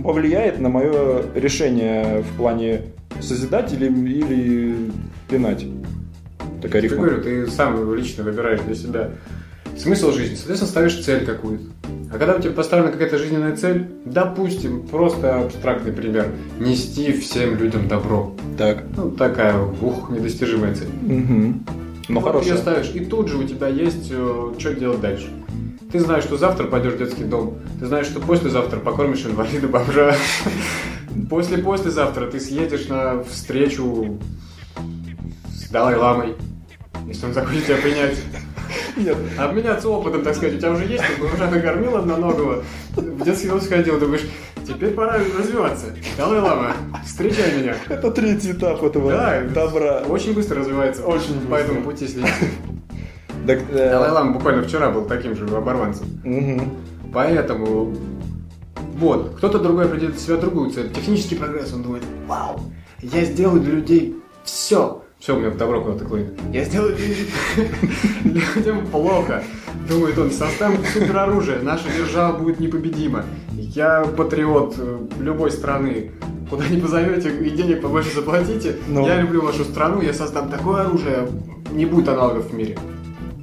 повлияет 0.04 0.60
на 0.60 0.70
мое 0.70 1.22
решение 1.36 2.24
в 2.24 2.38
плане 2.38 2.82
созидать 3.22 3.72
или, 3.74 3.86
или 3.86 4.92
пинать? 5.30 5.66
Такая 6.62 6.82
Я 6.82 6.90
рифма. 6.90 7.06
говорю, 7.06 7.22
ты 7.22 7.48
сам 7.48 7.94
лично 7.94 8.24
выбираешь 8.24 8.62
для 8.62 8.74
себя 8.74 9.12
смысл 9.78 10.12
жизни. 10.12 10.36
Соответственно, 10.36 10.72
ставишь 10.72 11.04
цель 11.04 11.26
какую-то. 11.26 11.66
А 12.12 12.18
когда 12.18 12.36
у 12.36 12.40
тебя 12.40 12.54
поставлена 12.54 12.92
какая-то 12.92 13.18
жизненная 13.18 13.56
цель, 13.56 13.88
допустим, 14.06 14.88
просто 14.88 15.42
абстрактный 15.42 15.92
пример, 15.92 16.32
нести 16.60 17.12
всем 17.12 17.58
людям 17.58 17.88
добро. 17.88 18.34
Так. 18.58 18.84
Ну, 18.96 19.12
такая, 19.12 19.60
ух, 19.60 20.10
недостижимая 20.10 20.74
цель. 20.74 20.88
Угу. 20.88 21.54
Ну, 22.10 22.20
вот 22.22 22.42
ты 22.42 22.50
ее 22.50 22.58
ставишь, 22.58 22.92
и 22.94 23.02
тут 23.02 23.28
же 23.28 23.38
у 23.38 23.44
тебя 23.44 23.68
есть, 23.68 24.08
э, 24.10 24.54
что 24.58 24.74
делать 24.74 25.02
дальше. 25.02 25.28
Ты 25.92 26.00
знаешь, 26.00 26.24
что 26.24 26.38
завтра 26.38 26.66
пойдешь 26.66 26.94
в 26.94 26.98
детский 26.98 27.26
дом. 27.26 27.60
Ты 27.80 27.86
знаешь, 27.86 28.08
что 28.08 28.22
послезавтра 28.22 28.80
покормишь 28.80 29.26
инвалида 29.26 29.68
бомжа. 29.68 30.16
После-послезавтра 31.30 32.28
ты 32.28 32.40
съедешь 32.40 32.88
на 32.88 33.24
встречу 33.24 34.18
с 35.50 35.70
Далай-ламой, 35.70 36.36
если 37.08 37.26
он 37.26 37.34
захочет 37.34 37.66
тебя 37.66 37.78
принять. 37.78 38.18
Нет. 38.96 39.18
Обменяться 39.38 39.90
опытом, 39.90 40.24
так 40.24 40.36
сказать. 40.36 40.56
У 40.56 40.58
тебя 40.60 40.72
уже 40.72 40.86
есть, 40.86 41.04
ты 41.18 41.24
уже 41.24 41.38
накормил 41.38 41.98
одноногого, 41.98 42.64
в 42.96 43.24
детский 43.24 43.48
дом 43.48 43.62
сходил, 43.62 44.00
думаешь, 44.00 44.26
теперь 44.68 44.92
пора 44.94 45.18
развиваться. 45.38 45.88
Далай-лама, 46.18 46.74
встречай 47.06 47.60
меня. 47.60 47.76
Это 47.90 48.12
третий 48.12 48.52
этап 48.52 48.84
этого 48.84 49.12
Да, 49.12 49.42
добра. 49.54 50.04
Очень 50.08 50.34
быстро 50.34 50.60
развивается. 50.60 51.04
Очень 51.04 51.36
По 51.42 51.48
быстро. 51.52 51.56
этому 51.58 51.82
пути 51.84 52.08
следить. 52.08 52.32
Так, 53.46 53.60
э, 53.72 53.90
Далай-лама 53.92 54.34
буквально 54.34 54.64
вчера 54.64 54.90
был 54.90 55.06
таким 55.06 55.36
же 55.36 55.46
оборванцем. 55.46 56.06
мгм. 56.24 56.74
Поэтому 57.14 57.96
вот, 58.98 59.36
кто-то 59.38 59.60
другой 59.60 59.86
определит 59.86 60.12
для 60.14 60.20
себя 60.20 60.38
другую 60.38 60.72
цель. 60.72 60.90
Технический 60.92 61.36
прогресс, 61.36 61.74
он 61.74 61.84
думает, 61.84 62.04
вау, 62.28 62.60
я 63.02 63.24
сделаю 63.24 63.62
для 63.62 63.74
людей 63.76 64.16
все. 64.44 65.04
Все, 65.20 65.36
у 65.36 65.40
меня 65.40 65.50
в 65.50 65.58
добро 65.58 65.82
куда-то 65.82 66.06
клонит. 66.06 66.28
Я 66.54 66.64
сделаю 66.64 66.96
людям 68.24 68.86
плохо. 68.88 69.44
Думает 69.90 70.18
он, 70.18 70.32
составим 70.32 70.84
супероружие, 70.86 71.60
наша 71.60 71.86
держава 71.96 72.38
будет 72.38 72.60
непобедима. 72.60 73.26
Я 73.54 74.04
патриот 74.04 74.76
э, 74.78 75.00
любой 75.20 75.52
страны. 75.52 76.12
Куда 76.50 76.68
не 76.68 76.80
позовете 76.80 77.36
и 77.36 77.50
денег 77.50 77.82
побольше 77.82 78.14
заплатите. 78.14 78.78
Ну. 78.88 79.06
Я 79.06 79.22
люблю 79.22 79.42
вашу 79.42 79.64
страну, 79.64 80.02
я 80.02 80.14
создам 80.14 80.50
такое 80.50 80.82
оружие, 80.84 81.28
не 81.72 81.86
будет 81.86 82.08
аналогов 82.10 82.52
в 82.52 82.54
мире. 82.54 82.78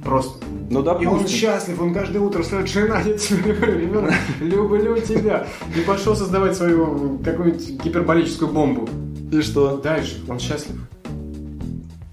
Просто. 0.03 0.43
Ну, 0.69 0.81
И 0.99 1.05
он 1.05 1.27
счастлив, 1.27 1.79
он 1.79 1.93
каждое 1.93 2.19
утро 2.19 2.41
встает, 2.41 2.67
жена, 2.67 2.99
я 3.01 3.17
тебя 3.17 3.53
люблю, 3.53 3.79
ребенок, 3.79 4.13
люблю 4.39 4.97
тебя. 4.99 5.45
И 5.75 5.81
пошел 5.81 6.15
создавать 6.15 6.55
свою 6.55 7.19
какую-нибудь 7.23 7.83
гиперболическую 7.83 8.51
бомбу. 8.51 8.89
И 9.31 9.41
что? 9.41 9.77
Дальше, 9.77 10.23
он 10.27 10.39
счастлив. 10.39 10.77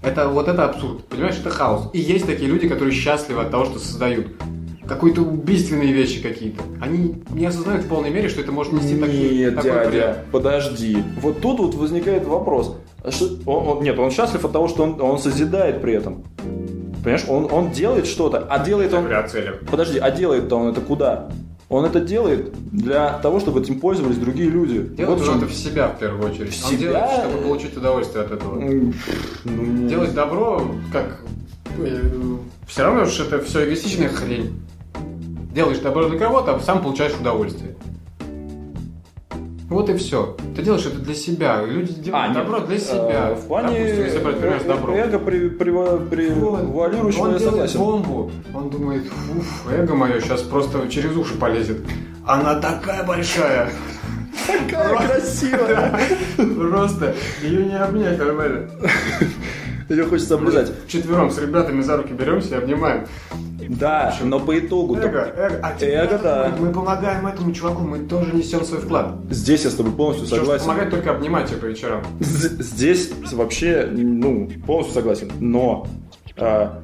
Это 0.03 0.27
вот 0.27 0.47
это 0.49 0.65
абсурд, 0.65 1.05
понимаешь, 1.05 1.37
это 1.39 1.49
хаос. 1.49 1.89
И 1.93 1.99
есть 1.99 2.25
такие 2.25 2.49
люди, 2.49 2.67
которые 2.67 2.93
счастливы 2.93 3.41
от 3.41 3.51
того, 3.51 3.65
что 3.65 3.79
создают. 3.79 4.27
Какие-то 4.85 5.21
убийственные 5.21 5.93
вещи 5.93 6.21
какие-то. 6.21 6.61
Они 6.81 7.15
не 7.29 7.45
осознают 7.45 7.85
в 7.85 7.87
полной 7.87 8.09
мере, 8.09 8.27
что 8.27 8.41
это 8.41 8.51
может 8.51 8.73
нести 8.73 8.97
такие, 8.97 9.45
Нет, 9.45 9.55
такой 9.55 9.71
дядя, 9.71 9.89
вред. 9.89 10.17
подожди. 10.29 10.97
Вот 11.21 11.39
тут 11.39 11.59
вот 11.59 11.75
возникает 11.75 12.25
вопрос. 12.27 12.75
А 13.01 13.11
что- 13.11 13.29
он- 13.45 13.67
он- 13.77 13.83
нет, 13.83 13.97
он 13.97 14.11
счастлив 14.11 14.43
от 14.43 14.51
того, 14.51 14.67
что 14.67 14.83
он, 14.83 15.01
он 15.01 15.19
созидает 15.19 15.81
при 15.81 15.93
этом. 15.93 16.25
Понимаешь, 17.01 17.25
он, 17.29 17.47
он 17.49 17.71
делает 17.71 18.05
что-то, 18.07 18.39
а 18.49 18.59
делает 18.59 18.93
он... 18.93 19.05
Подожди, 19.71 19.99
а 19.99 20.11
делает-то 20.11 20.55
он 20.57 20.71
это 20.71 20.81
куда? 20.81 21.29
Он 21.69 21.85
это 21.85 21.99
делает 21.99 22.53
для 22.71 23.17
того, 23.19 23.39
чтобы 23.39 23.61
этим 23.61 23.79
пользовались 23.79 24.17
другие 24.17 24.49
люди. 24.49 24.81
Делать 24.81 25.19
вот 25.21 25.27
надо 25.35 25.45
в 25.47 25.53
себя 25.53 25.87
в 25.87 25.97
первую 25.97 26.29
очередь. 26.31 26.53
В 26.53 26.65
Он 26.65 26.71
себя? 26.71 26.77
делает, 26.79 27.11
чтобы 27.11 27.37
получить 27.43 27.77
удовольствие 27.77 28.23
от 28.25 28.31
этого. 28.31 28.59
Ну, 28.59 29.87
Делать 29.87 30.13
добро, 30.13 30.71
как... 30.91 31.21
все 32.67 32.83
равно 32.83 33.05
же 33.05 33.23
это 33.23 33.41
все 33.43 33.65
эгоистичная 33.65 34.09
хрень. 34.09 34.59
Делаешь 35.53 35.79
добро 35.79 36.09
для 36.09 36.19
кого-то, 36.19 36.55
а 36.55 36.59
сам 36.59 36.81
получаешь 36.81 37.13
удовольствие. 37.19 37.75
Вот 39.73 39.89
и 39.89 39.97
все. 39.97 40.37
Ты 40.55 40.61
делаешь 40.61 40.85
это 40.85 40.99
для 40.99 41.15
себя. 41.15 41.63
Люди 41.65 41.93
делают 41.93 42.25
А, 42.25 42.27
нет, 42.27 42.37
добро 42.37 42.59
для 42.59 42.75
э, 42.75 42.79
себя. 42.79 43.33
В 43.33 43.47
плане 43.47 43.79
Допустим, 43.79 44.03
если 44.05 44.19
брать 44.19 44.37
пример 44.39 44.59
с 44.61 44.63
добром. 44.65 44.95
эго 44.95 45.17
при, 45.19 45.49
при, 45.49 45.71
при 46.09 46.29
Вот. 46.29 46.63
валирующего 46.65 47.21
он 47.23 47.33
я 47.33 47.39
согласен. 47.39 47.79
бомбу. 47.79 48.31
Он 48.53 48.69
думает, 48.69 49.03
уф, 49.35 49.71
эго 49.71 49.95
мое 49.95 50.19
сейчас 50.21 50.43
просто 50.43 50.87
через 50.89 51.15
уши 51.17 51.33
полезет. 51.39 51.79
Она 52.25 52.55
такая 52.59 53.03
большая. 53.03 53.71
Какая 54.47 55.07
красивая! 55.07 55.99
Просто 56.37 57.15
ее 57.41 57.65
не 57.65 57.79
обнять 57.79 58.17
нормально. 58.19 58.69
Ее 59.93 60.05
хочется 60.05 60.35
облизать. 60.35 60.71
Четвером 60.87 61.29
с 61.29 61.37
ребятами 61.37 61.81
за 61.81 61.97
руки 61.97 62.13
беремся 62.13 62.55
и 62.55 62.57
обнимаем. 62.57 63.05
Да, 63.69 64.13
но 64.23 64.39
по 64.39 64.57
итогу 64.59 64.95
Эго, 64.97 65.31
эго. 65.37 65.59
А 65.63 65.73
Эго, 65.79 66.19
да. 66.21 66.55
Мы 66.59 66.71
помогаем 66.71 67.25
этому 67.27 67.53
чуваку, 67.53 67.83
мы 67.83 67.99
тоже 67.99 68.35
несем 68.35 68.63
свой 68.65 68.81
вклад. 68.81 69.15
здесь 69.29 69.63
я 69.63 69.69
с 69.69 69.75
тобой 69.75 69.93
полностью 69.93 70.27
согласен. 70.27 70.65
помогать 70.65 70.89
только 70.89 71.11
обнимать 71.11 71.51
ее 71.51 71.57
по 71.57 71.65
вечерам. 71.65 72.03
Здесь 72.19 73.11
вообще, 73.31 73.87
ну, 73.91 74.49
полностью 74.65 74.95
согласен. 74.95 75.31
Но 75.39 75.87
а, 76.37 76.83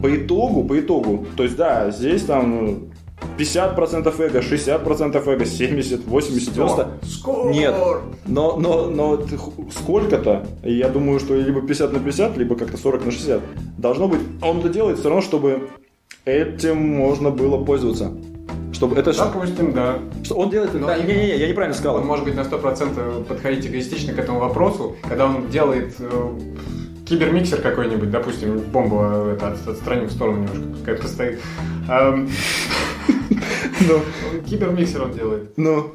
по 0.00 0.16
итогу, 0.16 0.64
по 0.64 0.78
итогу, 0.78 1.26
то 1.36 1.42
есть 1.42 1.56
да, 1.56 1.90
здесь 1.90 2.22
там 2.22 2.50
ну, 2.50 2.90
50% 3.38 4.20
эго, 4.20 4.40
60% 4.40 5.32
эго, 5.32 5.44
70, 5.44 6.06
80, 6.06 6.54
90. 6.54 6.88
Скоро. 7.04 7.50
Нет, 7.50 7.74
но, 8.26 8.56
но, 8.56 8.86
но 8.86 9.20
сколько-то, 9.70 10.46
я 10.62 10.88
думаю, 10.88 11.20
что 11.20 11.34
либо 11.36 11.60
50 11.60 11.92
на 11.92 12.00
50, 12.00 12.36
либо 12.36 12.56
как-то 12.56 12.76
40 12.76 13.04
на 13.06 13.10
60. 13.10 13.40
Должно 13.78 14.08
быть, 14.08 14.20
он 14.42 14.58
это 14.58 14.68
делает 14.68 14.98
все 14.98 15.08
равно, 15.08 15.22
чтобы 15.22 15.68
этим 16.24 16.78
можно 16.78 17.30
было 17.30 17.64
пользоваться. 17.64 18.12
Чтобы 18.72 18.96
это... 18.96 19.16
Допустим, 19.16 19.72
да. 19.72 19.98
что 20.22 20.36
он 20.36 20.50
делает... 20.50 20.74
Но 20.74 20.86
да, 20.86 20.96
и- 20.96 21.06
Не-не-не, 21.06 21.36
я 21.38 21.48
неправильно 21.48 21.76
сказал. 21.76 21.96
Он 21.96 22.06
может 22.06 22.24
быть 22.24 22.34
на 22.34 22.42
100% 22.42 23.24
подходить 23.24 23.66
эгоистично 23.66 24.12
к 24.12 24.18
этому 24.18 24.40
вопросу, 24.40 24.94
когда 25.08 25.26
он 25.26 25.48
делает 25.48 25.94
э, 25.98 26.40
кибермиксер 27.08 27.60
какой-нибудь, 27.60 28.10
допустим, 28.10 28.58
бомбу 28.58 29.00
э, 29.02 29.34
это, 29.36 29.48
от- 29.48 29.66
отстраним 29.68 30.06
в 30.06 30.12
сторону 30.12 30.42
немножко, 30.42 30.68
пускай 30.74 30.94
постоит. 30.94 31.40
Ну, 33.80 34.00
Кибермиксер 34.46 35.02
он 35.02 35.12
делает. 35.12 35.52
ну, 35.56 35.92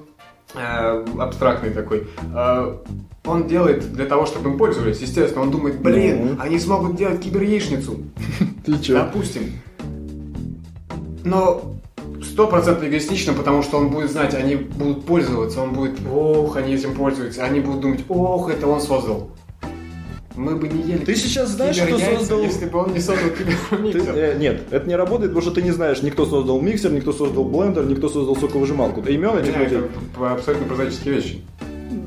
э, 0.56 1.06
абстрактный 1.20 1.70
такой. 1.72 2.08
Э, 2.34 2.78
он 3.26 3.48
делает 3.48 3.92
для 3.94 4.06
того, 4.06 4.26
чтобы 4.26 4.50
им 4.52 4.58
пользовались. 4.58 5.00
Естественно, 5.00 5.42
он 5.44 5.52
думает, 5.52 5.80
блин, 5.82 6.36
Ну. 6.38 6.42
они 6.42 6.60
смогут 6.60 6.96
делать 6.96 7.22
киберяичницу. 7.22 7.98
ты 8.66 8.78
чё? 8.80 8.94
Допустим. 8.96 9.52
Но 11.26 11.74
стопроцентно 12.24 12.88
эгоистично, 12.88 13.34
потому 13.34 13.64
что 13.64 13.78
он 13.78 13.90
будет 13.90 14.12
знать, 14.12 14.34
они 14.34 14.56
будут 14.56 15.06
пользоваться, 15.06 15.62
он 15.62 15.74
будет, 15.74 16.00
ох, 16.10 16.56
они 16.56 16.74
этим 16.74 16.94
пользуются, 16.96 17.44
они 17.44 17.60
будут 17.60 17.82
думать, 17.82 18.02
ох, 18.10 18.50
это 18.50 18.68
он 18.68 18.80
создал. 18.82 19.30
Мы 20.36 20.56
бы 20.56 20.68
не 20.68 20.82
ели 20.82 21.06
Ты 21.06 21.16
сейчас 21.16 21.50
знаешь, 21.50 21.78
кто 21.78 21.86
киберяйца, 21.98 22.20
создал... 22.20 22.42
если 22.42 22.66
бы 22.66 22.80
он 22.80 22.94
не 22.94 23.00
создал 23.00 23.30
Ты- 23.30 23.44
кибермиксер. 23.44 24.16
э, 24.16 24.38
нет, 24.40 24.62
это 24.72 24.88
не 24.88 24.96
работает, 24.96 25.32
потому 25.32 25.42
что 25.44 25.52
ты 25.52 25.62
не 25.62 25.72
знаешь, 25.72 26.02
никто 26.02 26.26
создал 26.26 26.60
миксер, 26.60 26.92
никто 26.92 27.14
создал 27.14 27.44
блендер, 27.46 27.86
никто 27.86 28.10
создал 28.10 28.36
соковыжималку. 28.36 29.02
Ты 29.02 29.14
имен 29.14 29.38
этих 29.38 29.56
людей? 29.58 29.80
это 29.80 30.32
абсолютно 30.34 30.68
прозаические 30.68 31.16
вещи. 31.16 31.42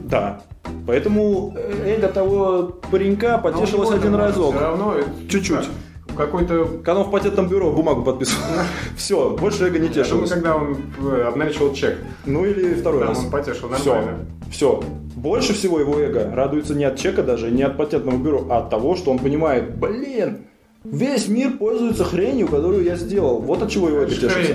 Да. 0.04 0.40
Поэтому 0.86 1.54
э, 1.56 1.96
эго 1.96 2.08
того 2.08 2.76
паренька 2.90 3.38
потешилось 3.38 3.90
один 3.90 4.14
разок. 4.14 4.54
Все 4.54 4.60
равно 4.64 4.94
это 4.94 5.08
Чуть-чуть. 5.28 5.68
Как, 6.16 6.26
Какой-то 6.30 6.64
Когда 6.84 7.00
он 7.00 7.06
в 7.06 7.10
патентном 7.10 7.48
бюро 7.48 7.70
бумагу 7.72 8.02
подписывал. 8.02 8.42
Все, 8.96 9.30
больше 9.30 9.64
эго 9.66 9.78
не 9.78 9.88
думаю, 9.88 10.04
тешилось. 10.04 10.30
когда 10.30 10.56
он 10.56 10.76
э, 11.04 11.22
обналичивал 11.22 11.72
чек, 11.74 11.98
Ну 12.24 12.44
или 12.44 12.74
второй 12.74 13.04
раз. 13.04 13.18
он 13.24 13.30
потешил 13.30 13.68
нормально. 13.68 14.26
все. 14.50 14.82
Больше 15.16 15.54
всего 15.54 15.80
его 15.80 15.98
эго 15.98 16.30
радуется 16.34 16.74
не 16.74 16.84
от 16.84 16.96
чека 16.98 17.22
даже, 17.22 17.50
не 17.50 17.62
от 17.62 17.76
патентного 17.76 18.16
бюро, 18.16 18.46
а 18.50 18.58
от 18.58 18.70
того, 18.70 18.96
что 18.96 19.10
он 19.10 19.18
понимает, 19.18 19.76
блин, 19.76 20.46
весь 20.84 21.26
мир 21.28 21.52
пользуется 21.52 22.04
хренью, 22.04 22.46
которую 22.48 22.84
я 22.84 22.96
сделал. 22.96 23.40
Вот 23.40 23.62
от 23.62 23.70
чего 23.70 23.88
его 23.88 24.02
эго 24.02 24.10
тешится. 24.14 24.54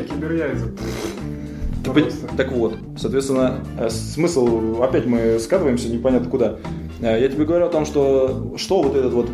Так 2.38 2.52
вот, 2.52 2.78
соответственно, 2.96 3.60
э, 3.80 3.90
смысл, 3.90 4.82
опять 4.84 5.06
мы 5.08 5.40
скатываемся 5.40 5.90
непонятно 5.90 6.30
куда. 6.30 6.58
Э, 7.02 7.20
Я 7.20 7.28
тебе 7.28 7.44
говорю 7.46 7.66
о 7.66 7.70
том, 7.70 7.86
что 7.86 8.54
что 8.56 8.84
вот 8.84 8.96
этот 8.96 9.14
вот 9.14 9.28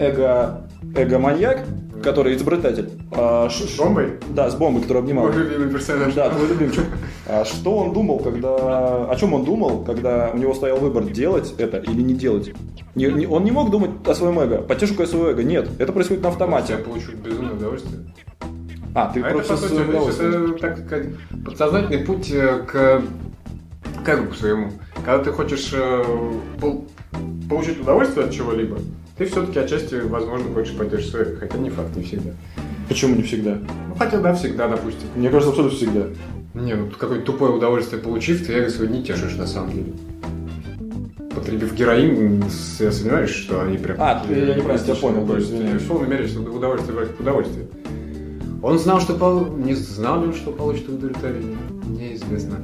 эго, 0.00 0.65
эго-маньяк, 0.96 1.64
который 2.02 2.36
изобретатель. 2.36 2.90
А, 3.12 3.48
ш- 3.48 3.64
С 3.66 3.76
бомбой? 3.78 4.14
Да, 4.30 4.50
с 4.50 4.54
бомбой, 4.54 4.82
который 4.82 4.98
обнимал. 5.02 5.26
Мой 5.26 5.36
любимый 5.36 5.70
персонаж. 5.70 6.14
Да, 6.14 6.30
твой 6.30 6.48
любимчик. 6.48 6.84
А 7.26 7.44
что 7.44 7.76
он 7.78 7.92
думал, 7.92 8.18
когда... 8.20 9.04
О 9.10 9.16
чем 9.16 9.34
он 9.34 9.44
думал, 9.44 9.82
когда 9.84 10.30
у 10.32 10.36
него 10.38 10.54
стоял 10.54 10.78
выбор, 10.78 11.04
делать 11.04 11.54
это 11.58 11.78
или 11.78 12.02
не 12.02 12.14
делать? 12.14 12.52
Не- 12.94 13.06
не- 13.06 13.26
он 13.26 13.44
не 13.44 13.50
мог 13.50 13.70
думать 13.70 13.90
о 14.06 14.14
своем 14.14 14.38
эго. 14.38 14.58
Потешу-ка 14.62 15.02
я 15.02 15.08
свое 15.08 15.32
эго. 15.32 15.42
Нет, 15.42 15.68
это 15.78 15.92
происходит 15.92 16.22
на 16.22 16.28
Я 16.28 16.32
автомате. 16.32 16.76
получу 16.78 17.12
безумное 17.16 17.54
удовольствие. 17.54 18.00
А, 18.94 19.10
ты 19.12 19.20
А 19.22 19.26
это, 19.26 19.34
просто 19.36 19.52
по 19.54 19.58
сути, 19.58 20.22
это, 20.22 20.58
так 20.58 20.78
сказать, 20.86 21.06
подсознательный 21.44 22.04
путь 22.04 22.30
э, 22.32 22.62
к 22.66 23.02
к 24.04 24.08
эго 24.08 24.26
к 24.28 24.34
своему. 24.36 24.70
Когда 25.04 25.24
ты 25.24 25.32
хочешь 25.32 25.70
э, 25.74 26.02
пол- 26.60 26.86
получить 27.48 27.80
удовольствие 27.80 28.24
от 28.26 28.32
чего-либо, 28.32 28.78
ты 29.16 29.24
все-таки 29.24 29.58
отчасти, 29.58 29.94
возможно, 29.94 30.52
хочешь 30.52 30.76
поддержать 30.76 31.14
эго, 31.14 31.36
хотя 31.36 31.58
не 31.58 31.70
факт, 31.70 31.96
не 31.96 32.02
всегда. 32.02 32.32
Почему 32.88 33.16
не 33.16 33.22
всегда? 33.22 33.58
Ну, 33.88 33.94
хотя 33.98 34.18
да, 34.20 34.34
всегда, 34.34 34.68
допустим. 34.68 35.08
Мне 35.16 35.30
кажется, 35.30 35.50
абсолютно 35.50 35.76
всегда. 35.76 36.06
Не, 36.54 36.74
ну 36.74 36.88
какое-то 36.90 37.24
тупое 37.24 37.52
удовольствие 37.52 38.00
получив, 38.00 38.46
ты 38.46 38.52
эго 38.52 38.86
не 38.86 39.02
тешишь 39.02 39.36
на 39.36 39.46
самом 39.46 39.72
деле. 39.72 39.92
Потребив 41.34 41.74
героин, 41.74 42.44
я 42.78 42.92
сомневаюсь, 42.92 43.30
что 43.30 43.62
они 43.62 43.76
прям... 43.78 43.96
А, 44.00 44.22
ты- 44.26 44.34
я 44.34 44.54
неправильно 44.54 44.78
тебя 44.78 44.94
понял, 44.94 45.16
да, 45.16 45.22
удовольствие. 45.22 45.58
извиняюсь. 45.60 45.82
В 45.82 45.88
полной 45.88 46.08
мере, 46.08 46.26
что 46.26 46.40
удовольствие 46.40 46.98
как 46.98 47.20
удовольствие. 47.20 47.66
Он 48.62 48.78
знал, 48.78 49.00
что 49.00 49.14
пол... 49.14 49.46
не 49.56 49.74
знал 49.74 50.22
ли 50.22 50.28
он, 50.28 50.34
что 50.34 50.50
получит 50.50 50.88
удовлетворение? 50.88 51.56
Неизвестно. 51.86 52.56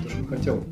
Что 0.00 0.08
же 0.10 0.16
он 0.20 0.26
хотел? 0.26 0.62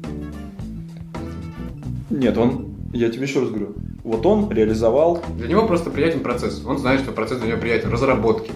Нет, 2.10 2.36
он... 2.36 2.76
Я 2.92 3.08
тебе 3.08 3.22
еще 3.22 3.40
раз 3.40 3.48
говорю. 3.48 3.74
Вот 4.02 4.24
он 4.26 4.50
реализовал... 4.50 5.22
Для 5.36 5.48
него 5.48 5.66
просто 5.66 5.90
приятен 5.90 6.20
процесс. 6.20 6.62
Он 6.64 6.78
знает, 6.78 7.00
что 7.00 7.12
процесс 7.12 7.38
для 7.38 7.48
него 7.50 7.60
приятен. 7.60 7.90
Разработки. 7.90 8.52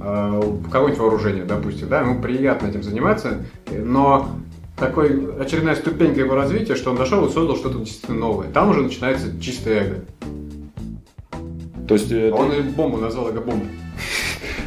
Какое-нибудь 0.00 0.98
вооружение, 0.98 1.44
допустим, 1.44 1.88
да, 1.88 2.00
ему 2.00 2.20
приятно 2.20 2.66
этим 2.66 2.82
заниматься, 2.82 3.44
но 3.70 4.28
такой 4.76 5.36
очередная 5.40 5.76
ступенька 5.76 6.18
его 6.18 6.34
развития, 6.34 6.74
что 6.74 6.90
он 6.90 6.96
дошел 6.96 7.24
и 7.24 7.30
создал 7.30 7.56
что-то 7.56 7.78
действительно 7.78 8.18
новое. 8.18 8.48
Там 8.48 8.70
уже 8.70 8.82
начинается 8.82 9.28
чистое 9.40 9.84
эго. 9.84 10.04
То 11.86 11.94
есть, 11.94 12.10
э, 12.10 12.32
Он 12.32 12.50
ты- 12.50 12.56
и 12.58 12.62
бомбу 12.62 12.96
назвал 12.96 13.28
эго-бомбу. 13.28 13.66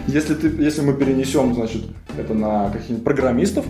Если, 0.08 0.34
ты, 0.36 0.48
если 0.62 0.82
мы 0.82 0.94
перенесем, 0.94 1.54
значит, 1.54 1.84
это 2.18 2.34
на 2.34 2.70
каких-нибудь 2.70 3.04
программистов, 3.04 3.66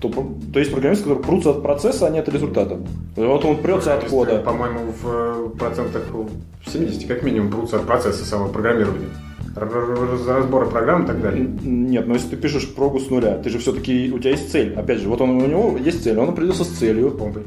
то, 0.00 0.08
то 0.52 0.58
есть 0.58 0.72
программисты, 0.72 1.04
которые 1.04 1.22
прутся 1.24 1.50
от 1.50 1.62
процесса, 1.62 2.06
а 2.06 2.10
не 2.10 2.18
от 2.20 2.28
результата. 2.28 2.78
Вот 3.16 3.44
он 3.44 3.58
прется 3.58 3.94
от 3.94 4.04
кода. 4.04 4.38
По-моему, 4.38 4.92
в 5.02 5.06
э, 5.06 5.50
процентах 5.58 6.04
в 6.10 6.70
70 6.70 7.06
как 7.06 7.22
минимум 7.22 7.50
прутся 7.50 7.76
от 7.76 7.86
процесса 7.86 8.24
самого 8.24 8.48
программирования. 8.48 9.08
Разбора 9.54 10.66
программ 10.66 11.04
и 11.04 11.06
так 11.06 11.20
далее. 11.20 11.46
Нет, 11.62 12.06
но 12.06 12.14
если 12.14 12.28
ты 12.30 12.36
пишешь 12.36 12.72
прогу 12.74 12.98
с 12.98 13.10
нуля, 13.10 13.36
ты 13.38 13.50
же 13.50 13.58
все-таки, 13.58 14.10
у 14.12 14.18
тебя 14.18 14.30
есть 14.30 14.50
цель. 14.50 14.74
Опять 14.74 15.00
же, 15.00 15.08
вот 15.08 15.20
он, 15.20 15.30
у 15.30 15.46
него 15.46 15.76
есть 15.76 16.02
цель, 16.02 16.18
он 16.18 16.30
определился 16.30 16.64
с 16.64 16.68
целью, 16.68 17.10
Бомбой. 17.10 17.42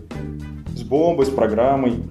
с 0.76 0.84
бомбой, 0.84 1.26
с 1.26 1.30
программой. 1.30 2.04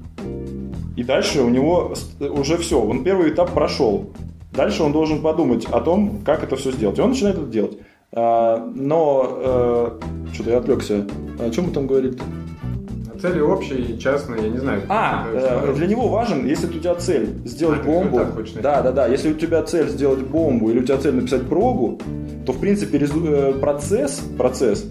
И 0.96 1.04
дальше 1.04 1.42
у 1.42 1.48
него 1.48 1.94
с- 1.94 2.20
уже 2.20 2.56
все, 2.58 2.80
он 2.80 3.04
первый 3.04 3.30
этап 3.30 3.52
прошел. 3.52 4.10
Дальше 4.52 4.82
он 4.82 4.92
должен 4.92 5.22
подумать 5.22 5.66
о 5.66 5.80
том, 5.80 6.20
как 6.24 6.42
это 6.42 6.56
все 6.56 6.72
сделать. 6.72 6.98
И 6.98 7.00
он 7.00 7.10
начинает 7.10 7.38
это 7.38 7.46
делать. 7.46 7.78
А, 8.12 8.70
но 8.74 9.98
что-то 10.32 10.50
я 10.50 10.58
отвлекся. 10.58 11.06
О 11.38 11.50
чем 11.50 11.66
мы 11.66 11.72
там 11.72 11.86
говорили? 11.86 12.18
А 13.14 13.18
Цели 13.18 13.40
общие, 13.40 13.98
частные, 13.98 14.44
я 14.44 14.48
не 14.48 14.58
знаю. 14.58 14.82
А, 14.88 15.26
э, 15.32 15.72
для 15.74 15.86
него 15.86 16.08
важен, 16.08 16.46
если 16.46 16.66
у 16.66 16.70
тебя 16.70 16.94
цель 16.94 17.30
сделать 17.44 17.80
А, 17.82 17.84
бомбу. 17.84 18.20
Да, 18.62 18.82
да, 18.82 18.92
да. 18.92 19.06
Если 19.06 19.32
у 19.32 19.34
тебя 19.34 19.62
цель 19.62 19.88
сделать 19.88 20.20
бомбу 20.20 20.70
или 20.70 20.80
у 20.80 20.82
тебя 20.82 20.98
цель 20.98 21.14
написать 21.14 21.48
прогу, 21.48 21.98
то 22.46 22.52
в 22.52 22.60
принципе 22.60 22.98
э, 22.98 23.52
процесс, 23.60 24.22
процесс, 24.36 24.86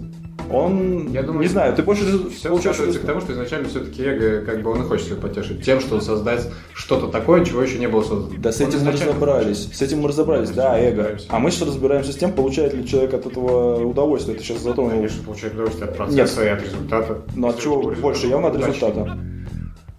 он, 0.50 1.10
Я 1.12 1.22
думаю, 1.22 1.42
не 1.42 1.48
знаю, 1.48 1.74
ты 1.74 1.82
больше 1.82 2.04
Все 2.30 2.56
скатывается 2.58 3.00
к 3.00 3.04
тому, 3.04 3.20
что 3.20 3.32
изначально 3.32 3.68
все-таки 3.68 4.02
эго, 4.02 4.44
как 4.44 4.62
бы 4.62 4.70
он 4.70 4.82
и 4.82 4.84
хочет 4.84 5.06
себя 5.06 5.16
потешить 5.16 5.64
тем, 5.64 5.80
что 5.80 6.00
создать 6.00 6.48
что-то 6.74 7.08
такое, 7.08 7.44
чего 7.44 7.62
еще 7.62 7.78
не 7.78 7.88
было 7.88 8.02
создано. 8.02 8.38
Да 8.38 8.52
с 8.52 8.60
этим 8.60 8.84
мы 8.84 8.92
разобрались. 8.92 9.68
С 9.72 9.80
этим 9.82 10.00
мы 10.00 10.08
разобрались, 10.08 10.50
Мы 10.50 10.54
да, 10.54 10.78
эго. 10.78 10.96
разбираемся. 10.96 11.26
А 11.30 11.38
мы 11.38 11.50
сейчас 11.50 11.68
разбираемся 11.68 12.12
с 12.12 12.16
тем, 12.16 12.32
получает 12.32 12.74
ли 12.74 12.86
человек 12.86 13.14
от 13.14 13.26
этого 13.26 13.84
удовольствие. 13.84 14.36
Ты 14.36 14.44
сейчас 14.44 14.60
затронул. 14.60 14.90
Конечно, 14.90 15.22
получает 15.24 15.54
удовольствие 15.54 15.88
от 15.88 15.96
процесса 15.96 16.44
и 16.44 16.48
от 16.48 16.62
результата. 16.62 17.22
Но 17.34 17.48
от 17.48 17.60
чего 17.60 17.82
больше? 17.82 18.26
Явно 18.26 18.48
от 18.48 18.56
результата. 18.56 19.18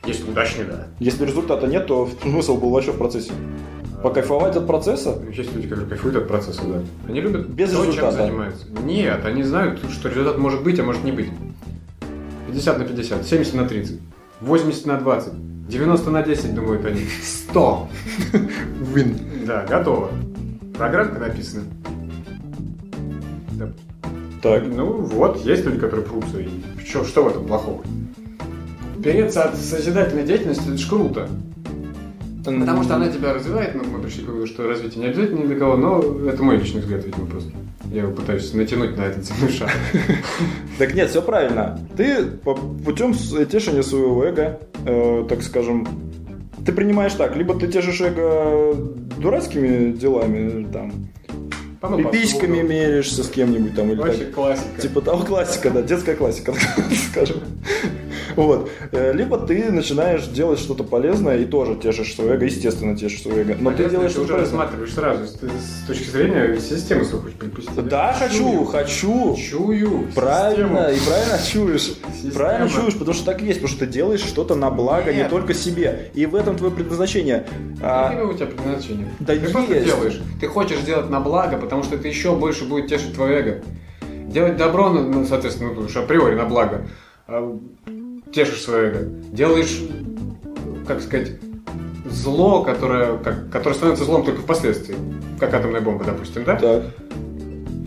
Если 0.05 0.29
удачный, 0.29 0.65
да. 0.65 0.87
Если 0.99 1.25
результата 1.25 1.65
нет, 1.65 1.87
то 1.87 2.09
смысл 2.21 2.57
был 2.57 2.69
вообще 2.71 2.91
в 2.91 2.97
процессе. 2.97 3.31
Покайфовать 4.03 4.55
от 4.57 4.67
процесса? 4.67 5.17
Есть 5.33 5.55
люди, 5.55 5.69
которые 5.69 5.87
кайфуют 5.87 6.17
от 6.17 6.27
процесса, 6.27 6.61
да. 6.67 6.81
Они 7.07 7.21
любят 7.21 7.47
Без 7.47 7.69
то, 7.69 7.77
чем 7.77 7.87
результата. 7.87 8.17
занимаются. 8.17 8.65
Нет, 8.83 9.25
они 9.25 9.43
знают, 9.43 9.79
что 9.91 10.09
результат 10.09 10.37
может 10.37 10.61
быть, 10.61 10.77
а 10.79 10.83
может 10.83 11.05
не 11.05 11.13
быть. 11.13 11.29
50 12.47 12.79
на 12.79 12.83
50, 12.83 13.25
70 13.25 13.53
на 13.53 13.65
30, 13.67 13.99
80 14.41 14.85
на 14.87 14.97
20, 14.97 15.67
90 15.69 16.11
на 16.11 16.21
10, 16.21 16.53
думают 16.53 16.85
они. 16.85 16.99
100. 17.23 17.87
Вин. 18.93 19.17
Да, 19.47 19.65
готово. 19.65 20.09
Программка 20.77 21.19
написана. 21.19 21.63
Да. 23.53 23.71
Так. 24.41 24.65
Ну 24.67 24.97
вот, 24.97 25.45
есть 25.45 25.63
люди, 25.63 25.79
которые 25.79 26.05
прутся. 26.05 26.39
И 26.39 26.49
что, 26.85 27.05
что 27.05 27.23
в 27.23 27.29
этом 27.29 27.45
плохого? 27.45 27.81
Переться 29.01 29.43
от 29.43 29.55
созидательной 29.55 30.23
деятельности 30.25 30.67
это 30.67 30.77
ж 30.77 30.89
круто. 30.89 31.29
Потому 32.43 32.83
что 32.83 32.95
она 32.95 33.07
тебя 33.09 33.33
развивает, 33.33 33.73
но 33.75 33.83
мы 33.83 33.99
пришли 34.01 34.23
к 34.23 34.27
выводу, 34.27 34.47
что 34.47 34.67
развитие 34.67 35.01
не 35.03 35.09
обязательно 35.09 35.39
ни 35.39 35.47
для 35.47 35.55
кого, 35.55 35.77
но 35.77 36.01
это 36.27 36.43
мой 36.43 36.57
личный 36.57 36.81
взгляд, 36.81 37.05
видимо, 37.05 37.25
просто. 37.27 37.51
Я 37.91 38.01
его 38.01 38.11
пытаюсь 38.11 38.53
натянуть 38.53 38.97
на 38.97 39.03
этот 39.03 39.23
земной 39.25 39.51
шар. 39.51 39.71
Так 40.77 40.93
нет, 40.95 41.09
все 41.09 41.21
правильно. 41.21 41.79
Ты 41.95 42.25
путем 42.85 43.13
с- 43.13 43.45
тешения 43.45 43.83
своего 43.83 44.23
эго, 44.25 44.59
э, 44.85 45.25
так 45.29 45.43
скажем, 45.43 45.87
ты 46.65 46.71
принимаешь 46.71 47.13
так, 47.13 47.35
либо 47.35 47.53
ты 47.57 47.67
тешишь 47.67 48.01
эго 48.01 48.73
дурацкими 49.17 49.91
делами, 49.91 50.67
там, 50.71 50.91
По 51.79 51.95
пиписьками 51.95 52.61
меряешься 52.61 53.23
с 53.23 53.29
кем-нибудь 53.29 53.75
там, 53.75 53.89
или 53.91 53.97
так. 53.97 54.07
Вообще 54.07 54.25
классика. 54.25 54.81
Типа 54.81 55.01
того 55.01 55.23
классика, 55.23 55.69
да, 55.69 55.81
детская 55.81 56.15
классика, 56.15 56.53
так 56.53 56.85
скажем. 57.11 57.37
Вот. 58.35 58.69
Э, 58.91 59.11
Либо 59.13 59.37
ты 59.37 59.71
начинаешь 59.71 60.25
делать 60.27 60.59
что-то 60.59 60.83
полезное 60.83 61.37
и 61.37 61.45
тоже 61.45 61.75
тешишь 61.75 62.15
свое 62.15 62.33
эго, 62.35 62.45
естественно, 62.45 62.95
тешишь 62.97 63.21
свое 63.21 63.41
эго. 63.41 63.55
Но 63.59 63.71
ты 63.71 63.89
делаешь 63.89 64.11
ты 64.11 64.17
что-то 64.17 64.23
уже 64.25 64.33
полезное. 64.33 64.59
рассматриваешь 64.61 64.93
сразу, 64.93 65.25
с, 65.27 65.31
с 65.33 65.87
точки 65.87 66.09
зрения 66.09 66.59
системы 66.59 67.05
свою 67.05 67.23
хочешь 67.23 67.37
припустить. 67.37 67.87
Да, 67.87 68.13
хочу, 68.13 68.65
хочу. 68.65 69.35
Чую. 69.35 70.07
Правильно, 70.15 70.89
систему. 70.91 71.03
и 71.03 71.07
правильно 71.09 71.39
чуешь. 71.51 71.91
Система. 72.13 72.33
Правильно 72.33 72.69
чуешь, 72.69 72.93
потому 72.93 73.13
что 73.13 73.25
так 73.25 73.41
и 73.41 73.45
есть, 73.45 73.59
потому 73.61 73.75
что 73.77 73.85
ты 73.85 73.91
делаешь 73.91 74.21
что-то 74.21 74.55
на 74.55 74.69
благо 74.69 75.13
не 75.13 75.27
только 75.27 75.53
себе. 75.53 76.11
И 76.13 76.25
в 76.25 76.35
этом 76.35 76.55
твое 76.57 76.73
предназначение. 76.73 77.45
А, 77.81 78.09
Какое 78.09 78.25
у 78.27 78.33
тебя 78.33 78.45
предназначение? 78.47 79.07
Да 79.19 79.33
ты 79.33 79.49
просто 79.49 79.73
есть. 79.73 79.85
делаешь. 79.85 80.21
Ты 80.39 80.47
хочешь 80.47 80.79
сделать 80.79 81.09
на 81.09 81.19
благо, 81.19 81.57
потому 81.57 81.83
что 81.83 81.95
это 81.95 82.07
еще 82.07 82.35
больше 82.35 82.65
будет 82.65 82.87
тешить 82.87 83.13
твое 83.13 83.39
эго. 83.39 83.63
Делать 84.27 84.57
добро, 84.57 84.89
ну, 84.89 85.01
ну, 85.03 85.25
соответственно, 85.25 85.73
ну, 85.73 85.87
априори 86.01 86.35
на 86.35 86.45
благо. 86.45 86.87
Тешишь 88.33 88.61
свое 88.61 88.87
эго. 88.87 88.99
Делаешь, 89.31 89.79
как 90.87 91.01
сказать, 91.01 91.33
зло, 92.05 92.63
которое, 92.63 93.17
как, 93.17 93.49
которое 93.49 93.75
становится 93.75 94.05
злом 94.05 94.25
только 94.25 94.41
впоследствии. 94.41 94.95
Как 95.39 95.53
атомная 95.53 95.81
бомба, 95.81 96.03
допустим, 96.03 96.43
да? 96.43 96.55
так. 96.55 96.83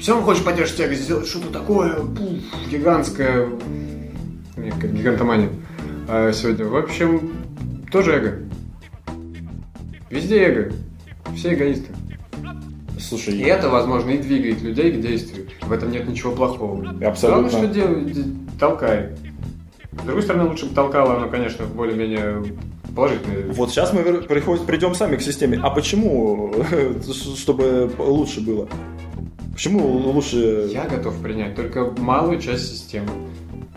Все 0.00 0.12
равно 0.12 0.26
хочешь 0.26 0.44
потешить 0.44 0.78
эго, 0.78 0.94
сделать 0.94 1.26
что-то 1.26 1.48
такое 1.48 1.94
пуф, 1.94 2.38
гигантское. 2.70 3.48
Мне 4.56 4.70
как 4.70 4.92
гигантомания 4.92 5.50
а, 6.08 6.32
сегодня. 6.32 6.66
В 6.66 6.76
общем, 6.76 7.32
тоже 7.90 8.12
эго. 8.12 8.38
Везде 10.10 10.38
эго. 10.38 10.72
Все 11.34 11.54
эгоисты. 11.54 11.92
Слушай, 13.00 13.34
И 13.34 13.42
это, 13.42 13.68
возможно, 13.68 14.10
и 14.10 14.18
двигает 14.18 14.62
людей 14.62 14.92
к 14.92 15.00
действию. 15.00 15.48
В 15.62 15.72
этом 15.72 15.90
нет 15.90 16.08
ничего 16.08 16.32
плохого. 16.32 16.88
Абсолютно. 17.04 17.48
Главное, 17.48 17.50
что 17.50 17.66
делает, 17.66 18.26
толкай. 18.58 19.10
С 20.00 20.04
другой 20.04 20.22
стороны, 20.22 20.48
лучше 20.48 20.66
бы 20.66 20.74
толкало 20.74 21.16
оно, 21.16 21.28
конечно, 21.28 21.64
в 21.64 21.74
более-менее 21.74 22.44
положительные. 22.94 23.52
Вот 23.52 23.70
сейчас 23.70 23.92
мы 23.92 24.02
приходим, 24.02 24.64
придем 24.66 24.94
сами 24.94 25.16
к 25.16 25.22
системе. 25.22 25.60
А 25.62 25.70
почему, 25.70 26.52
чтобы 27.36 27.90
лучше 27.98 28.40
было? 28.40 28.68
Почему 29.52 29.86
лучше... 29.86 30.68
Я 30.70 30.84
готов 30.84 31.20
принять 31.22 31.54
только 31.54 31.90
малую 31.98 32.40
часть 32.40 32.70
системы. 32.70 33.08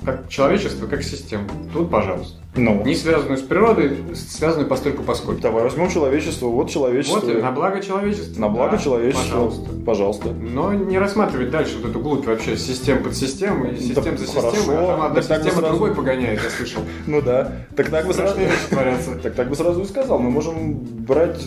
Как 0.06 0.30
человечество, 0.30 0.88
как 0.88 1.04
систему. 1.04 1.46
Тут, 1.74 1.90
пожалуйста. 1.90 2.38
Ну, 2.56 2.84
Не 2.84 2.96
связанную 2.96 3.38
с 3.38 3.42
природой, 3.42 3.98
связанную 4.16 4.68
постольку 4.68 5.04
поскольку. 5.04 5.40
давай 5.42 5.64
возьмем 5.64 5.90
человечество. 5.90 6.48
Вот 6.48 6.70
человечество. 6.70 7.20
Вот, 7.20 7.42
на 7.42 7.52
благо 7.52 7.80
человечества. 7.80 8.40
На 8.42 8.50
благо 8.50 8.76
Да, 8.78 8.84
человечества. 8.84 9.24
Пожалуйста. 9.24 9.70
Пожалуйста. 9.86 10.30
Но 10.32 10.74
не 10.74 10.98
рассматривать 10.98 11.52
дальше 11.52 11.78
вот 11.80 11.92
эту 11.92 12.00
глубь 12.00 12.26
вообще 12.26 12.58
систем 12.58 13.04
под 13.04 13.16
системой, 13.16 13.78
систем 13.78 14.18
за 14.18 14.26
хорошо. 14.28 14.56
системой, 14.58 14.84
а 14.84 14.88
там 14.88 15.02
одна 15.02 15.22
Так 15.22 15.24
система 15.44 15.52
сразу- 15.52 15.68
другой 15.70 15.96
погоняет, 15.96 16.42
я 16.44 16.50
слышал. 16.50 16.82
Ну 17.08 17.22
да. 17.22 17.52
Так 17.76 17.90
так 17.90 18.08
бы 18.08 18.14
сразу... 18.14 18.36
Так 19.24 19.36
так 19.36 19.48
бы 19.50 19.56
сразу 19.56 19.82
и 19.82 19.86
сказал. 19.86 20.18
Мы 20.20 20.32
можем 20.32 20.74
брать, 20.80 21.40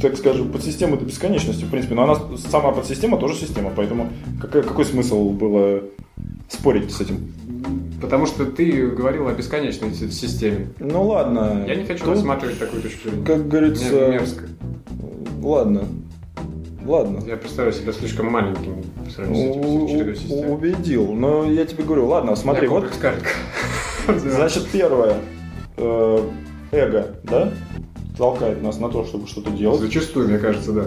так 0.00 0.16
скажем, 0.16 0.50
подсистему 0.50 0.96
до 0.96 1.04
бесконечности, 1.04 1.64
в 1.64 1.70
принципе. 1.70 1.94
Но 1.94 2.04
она 2.04 2.16
сама 2.50 2.72
подсистема 2.72 3.18
тоже 3.18 3.34
система. 3.36 3.70
Поэтому 3.76 4.08
какой, 4.40 4.62
какой 4.62 4.84
смысл 4.86 5.30
было 5.30 5.82
спорить 6.48 6.90
с 6.92 7.00
этим? 7.02 7.32
Потому 8.00 8.26
что 8.26 8.44
ты 8.44 8.88
говорил 8.88 9.26
о 9.28 9.32
бесконечной 9.32 9.92
си- 9.94 10.10
системе. 10.10 10.68
Ну 10.78 11.02
ладно. 11.04 11.64
Я 11.66 11.76
не 11.76 11.84
хочу 11.86 12.04
Тут, 12.04 12.14
рассматривать 12.14 12.58
такую 12.58 12.82
точку 12.82 13.08
зрения. 13.08 13.24
Как 13.24 13.36
Мне 13.38 13.44
говорится... 13.48 14.08
мерзко. 14.08 14.44
Ладно. 15.42 15.84
Ладно. 16.84 17.20
Я 17.26 17.36
представляю 17.36 17.72
себя 17.72 17.92
слишком 17.92 18.30
маленьким 18.30 18.82
по 19.04 19.10
сравнению 19.10 19.54
с 19.54 19.56
этим 19.56 19.82
У- 19.82 19.88
чередой 19.88 20.12
у- 20.12 20.16
систем. 20.16 20.50
Убедил. 20.50 21.12
Но 21.14 21.44
я 21.50 21.64
тебе 21.64 21.84
говорю, 21.84 22.06
ладно, 22.06 22.36
смотри, 22.36 22.68
вот. 22.68 22.92
Значит, 24.16 24.68
первое. 24.72 25.16
э, 25.76 26.30
Эго, 26.72 27.14
да? 27.24 27.52
Толкает 28.16 28.62
нас 28.62 28.78
на 28.78 28.88
то, 28.88 29.04
чтобы 29.04 29.26
что-то 29.26 29.50
делать. 29.50 29.80
Зачастую, 29.80 30.28
мне 30.28 30.38
кажется, 30.38 30.72
да. 30.72 30.86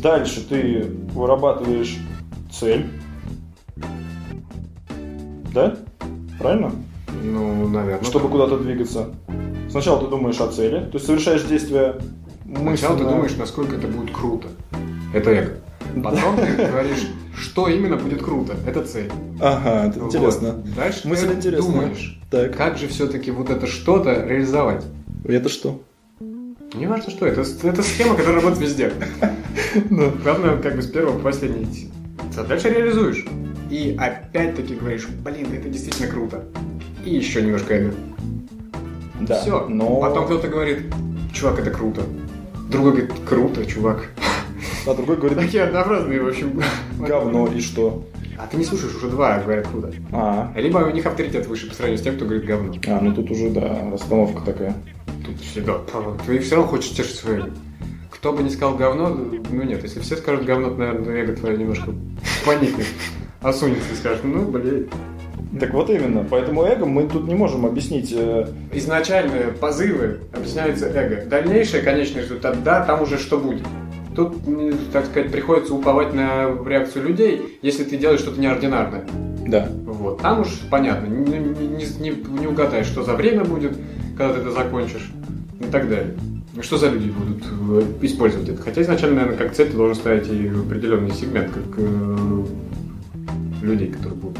Дальше 0.00 0.46
ты 0.48 0.86
вырабатываешь 1.14 1.98
цель. 2.52 2.86
Да? 5.58 5.76
Правильно? 6.38 6.70
Ну, 7.24 7.68
наверное. 7.68 8.04
Чтобы 8.04 8.28
куда-то 8.28 8.58
двигаться. 8.58 9.08
Сначала 9.68 10.00
ты 10.00 10.06
думаешь 10.06 10.40
о 10.40 10.46
цели, 10.48 10.80
то 10.80 10.94
есть 10.94 11.06
совершаешь 11.06 11.42
действие 11.42 11.96
Сначала 12.44 12.96
ты 12.96 13.02
мысленно. 13.02 13.10
думаешь, 13.10 13.36
насколько 13.36 13.74
это 13.76 13.88
будет 13.88 14.14
круто. 14.14 14.46
Это 15.12 15.30
эго. 15.30 15.52
Потом 16.02 16.36
ты 16.36 16.66
говоришь, 16.70 17.08
что 17.36 17.66
именно 17.68 17.96
будет 17.96 18.22
круто. 18.22 18.54
Это 18.66 18.84
цель. 18.84 19.10
Ага, 19.40 19.88
это 19.88 20.00
Вот. 20.00 20.14
интересно. 20.14 20.62
Дальше 20.76 21.08
Мысль 21.08 21.28
ты 21.28 21.34
интересная. 21.34 21.72
думаешь, 21.72 22.20
Так, 22.30 22.56
как 22.56 22.78
же 22.78 22.86
все-таки 22.86 23.30
вот 23.32 23.50
это 23.50 23.66
что-то 23.66 24.24
реализовать. 24.26 24.84
это 25.24 25.48
что? 25.48 25.82
Не 26.74 26.86
важно 26.86 27.10
что, 27.10 27.26
это, 27.26 27.40
это 27.62 27.82
схема, 27.82 28.14
которая 28.14 28.36
работает 28.42 28.60
везде. 28.60 28.92
Ну, 29.90 30.12
Главное, 30.22 30.56
как 30.58 30.76
бы 30.76 30.82
с 30.82 30.86
первого 30.86 31.16
по 31.18 31.24
последний 31.24 31.64
идти. 31.64 31.88
Дальше 32.48 32.70
реализуешь. 32.70 33.24
И 33.70 33.96
опять-таки 33.98 34.74
говоришь, 34.74 35.06
блин, 35.08 35.48
это 35.52 35.68
действительно 35.68 36.08
круто. 36.08 36.44
И 37.04 37.14
еще 37.14 37.42
немножко 37.42 37.74
эго. 37.74 37.94
да. 39.20 39.40
Все. 39.40 39.66
Но... 39.68 40.00
Потом 40.00 40.24
кто-то 40.26 40.48
говорит, 40.48 40.82
чувак, 41.32 41.58
это 41.60 41.70
круто. 41.70 42.02
Другой 42.70 42.92
говорит, 42.92 43.12
круто, 43.28 43.66
чувак. 43.66 44.08
А 44.86 44.94
другой 44.94 45.16
говорит, 45.16 45.38
Такие 45.38 45.64
однообразные, 45.64 46.22
в 46.22 46.28
общем. 46.28 46.62
говно, 46.98 47.46
и 47.48 47.60
что? 47.60 48.04
А 48.38 48.46
ты 48.46 48.56
не 48.56 48.64
слушаешь, 48.64 48.94
уже 48.94 49.08
два 49.08 49.38
говорят 49.40 49.66
круто. 49.66 49.92
А, 50.12 50.52
Либо 50.56 50.78
у 50.78 50.90
них 50.90 51.04
авторитет 51.06 51.46
выше 51.46 51.68
по 51.68 51.74
сравнению 51.74 51.98
с 51.98 52.04
тем, 52.04 52.14
кто 52.16 52.24
говорит 52.24 52.46
говно. 52.46 52.72
а, 52.86 53.00
ну 53.02 53.12
тут 53.12 53.30
уже, 53.30 53.50
да, 53.50 53.90
расстановка 53.90 54.42
такая. 54.44 54.74
Тут 55.26 55.40
всегда. 55.40 55.78
Ты 56.26 56.38
все 56.38 56.54
равно 56.56 56.70
хочешь 56.70 56.90
тешить 56.92 57.16
свое 57.16 57.38
эго. 57.40 57.50
Кто 58.18 58.32
бы 58.32 58.42
не 58.42 58.50
сказал 58.50 58.76
говно, 58.76 59.08
ну 59.10 59.62
нет, 59.62 59.82
если 59.84 60.00
все 60.00 60.16
скажут 60.16 60.44
говно, 60.44 60.70
то, 60.70 60.76
наверное, 60.76 61.22
эго 61.22 61.34
твое 61.36 61.56
немножко 61.56 61.92
поникнет. 62.44 62.86
Осунется 63.40 63.92
и 63.92 63.96
скажет, 63.96 64.24
ну, 64.24 64.42
блин. 64.42 64.88
Так 65.60 65.72
вот 65.72 65.88
именно. 65.88 66.26
Поэтому 66.28 66.64
эго 66.64 66.84
мы 66.84 67.04
тут 67.08 67.28
не 67.28 67.34
можем 67.36 67.64
объяснить. 67.64 68.12
э, 68.14 68.48
Изначальные 68.72 69.52
позывы 69.52 70.18
объясняются 70.32 70.86
эго. 70.88 71.24
Дальнейшее, 71.26 71.82
конечный 71.82 72.22
результат, 72.22 72.62
да, 72.64 72.84
там 72.84 73.02
уже 73.02 73.18
что 73.18 73.38
будет. 73.38 73.62
Тут, 74.16 74.34
так 74.92 75.06
сказать, 75.06 75.30
приходится 75.30 75.72
уповать 75.74 76.12
на 76.12 76.48
реакцию 76.66 77.06
людей, 77.06 77.58
если 77.62 77.84
ты 77.84 77.96
делаешь 77.96 78.18
что-то 78.20 78.40
неординарное. 78.40 79.04
Да. 79.46 79.68
Вот. 79.86 80.20
Там 80.20 80.40
уж 80.40 80.48
понятно, 80.70 81.06
не, 81.06 81.38
не, 81.38 81.84
не- 82.10 82.40
не 82.40 82.46
угадаешь, 82.48 82.86
что 82.86 83.04
за 83.04 83.14
время 83.14 83.44
будет, 83.44 83.78
когда 84.16 84.34
ты 84.34 84.40
это 84.40 84.50
закончишь 84.50 85.08
и 85.60 85.64
так 85.70 85.88
далее. 85.88 86.14
И 86.56 86.62
Что 86.62 86.78
за 86.78 86.88
люди 86.88 87.10
будут 87.10 87.44
э, 87.44 87.82
использовать 88.02 88.48
это? 88.48 88.62
Хотя 88.62 88.82
изначально, 88.82 89.16
наверное, 89.16 89.38
как 89.38 89.54
цель 89.54 89.70
ты 89.70 89.76
должен 89.76 89.94
ставить 89.94 90.28
и 90.28 90.48
определенный 90.48 91.12
сегмент, 91.12 91.50
как 91.52 91.78
э, 91.78 92.44
людей, 93.62 93.88
которые 93.88 94.18
будут 94.18 94.38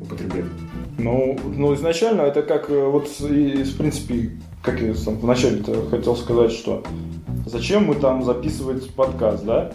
употреблять. 0.00 0.44
Ну, 0.98 1.38
ну, 1.56 1.74
изначально 1.74 2.22
это 2.22 2.42
как 2.42 2.70
э, 2.70 2.86
вот 2.86 3.08
и, 3.20 3.62
в 3.62 3.76
принципе, 3.76 4.30
как 4.62 4.80
я 4.80 4.94
сам 4.94 5.18
вначале 5.18 5.62
хотел 5.90 6.16
сказать, 6.16 6.52
что 6.52 6.84
зачем 7.46 7.86
мы 7.86 7.94
там 7.94 8.22
записывать 8.22 8.92
подкаст, 8.94 9.44
да? 9.44 9.72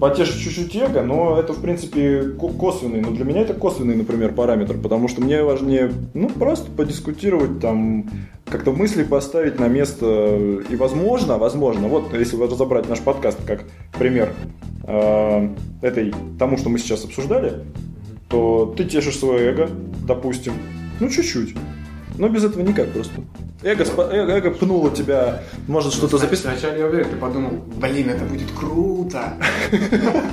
Потешить 0.00 0.40
чуть-чуть 0.42 0.76
эго, 0.76 1.02
но 1.02 1.38
это, 1.38 1.52
в 1.52 1.62
принципе, 1.62 2.22
ко- 2.38 2.48
косвенный. 2.48 3.00
Но 3.00 3.10
для 3.10 3.24
меня 3.24 3.42
это 3.42 3.54
косвенный, 3.54 3.96
например, 3.96 4.32
параметр, 4.34 4.76
потому 4.76 5.08
что 5.08 5.22
мне 5.22 5.42
важнее, 5.42 5.92
ну, 6.14 6.28
просто 6.28 6.70
подискутировать, 6.70 7.60
там, 7.60 8.10
как-то 8.44 8.72
мысли 8.72 9.04
поставить 9.04 9.58
на 9.58 9.68
место. 9.68 10.62
И, 10.68 10.76
возможно, 10.76 11.38
возможно, 11.38 11.88
вот 11.88 12.12
если 12.12 12.36
разобрать 12.36 12.88
наш 12.88 13.00
подкаст 13.00 13.38
как 13.46 13.64
пример 13.98 14.32
э, 14.84 15.48
этой, 15.82 16.14
тому, 16.38 16.58
что 16.58 16.68
мы 16.68 16.78
сейчас 16.78 17.04
обсуждали, 17.04 17.64
то 18.28 18.74
ты 18.76 18.84
тешишь 18.84 19.18
свое 19.18 19.50
эго, 19.50 19.68
допустим, 20.06 20.54
ну 21.00 21.08
чуть-чуть. 21.08 21.54
Но 22.18 22.28
без 22.28 22.44
этого 22.44 22.62
никак 22.62 22.90
просто. 22.92 23.14
Эго, 23.62 23.84
спа- 23.84 24.10
эго, 24.12 24.32
эго 24.32 24.50
пнуло 24.50 24.90
тебя, 24.90 25.42
может 25.66 25.92
что-то 25.92 26.18
записать. 26.18 26.52
Вначале 26.52 26.80
я 26.80 26.86
уверен, 26.86 27.08
ты 27.10 27.16
подумал, 27.16 27.50
блин, 27.80 28.08
это 28.10 28.24
будет 28.24 28.50
круто. 28.58 29.34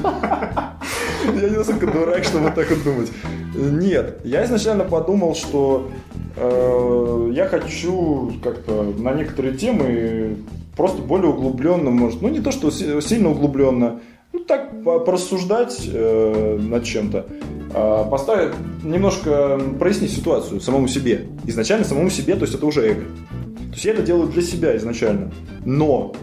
Я 0.03 1.49
не 1.49 1.57
настолько 1.57 1.87
дурак, 1.87 2.23
чтобы 2.23 2.51
так 2.51 2.69
вот 2.69 2.83
думать. 2.83 3.11
Нет, 3.55 4.19
я 4.23 4.43
изначально 4.45 4.83
подумал, 4.83 5.35
что 5.35 5.89
э, 6.35 7.31
я 7.33 7.45
хочу 7.45 8.33
как-то 8.43 8.83
на 8.97 9.13
некоторые 9.13 9.55
темы 9.55 10.37
просто 10.75 11.01
более 11.01 11.29
углубленно, 11.29 11.91
может, 11.91 12.21
ну 12.21 12.29
не 12.29 12.39
то, 12.41 12.51
что 12.51 12.71
си- 12.71 12.99
сильно 13.01 13.29
углубленно, 13.29 14.01
ну 14.33 14.39
так 14.39 14.83
по- 14.83 14.99
порассуждать 14.99 15.87
э, 15.93 16.57
над 16.59 16.83
чем-то, 16.83 17.27
А 17.75 18.03
поставить, 18.05 18.53
немножко 18.83 19.59
прояснить 19.79 20.11
ситуацию 20.11 20.61
самому 20.61 20.87
себе. 20.87 21.25
Изначально 21.45 21.85
самому 21.85 22.09
себе, 22.09 22.35
то 22.35 22.41
есть 22.41 22.53
это 22.55 22.65
уже 22.65 22.81
эго. 22.81 23.01
То 23.01 23.73
есть 23.73 23.85
я 23.85 23.93
это 23.93 24.03
делаю 24.03 24.27
для 24.27 24.41
себя 24.41 24.77
изначально. 24.77 25.31
Но 25.65 26.13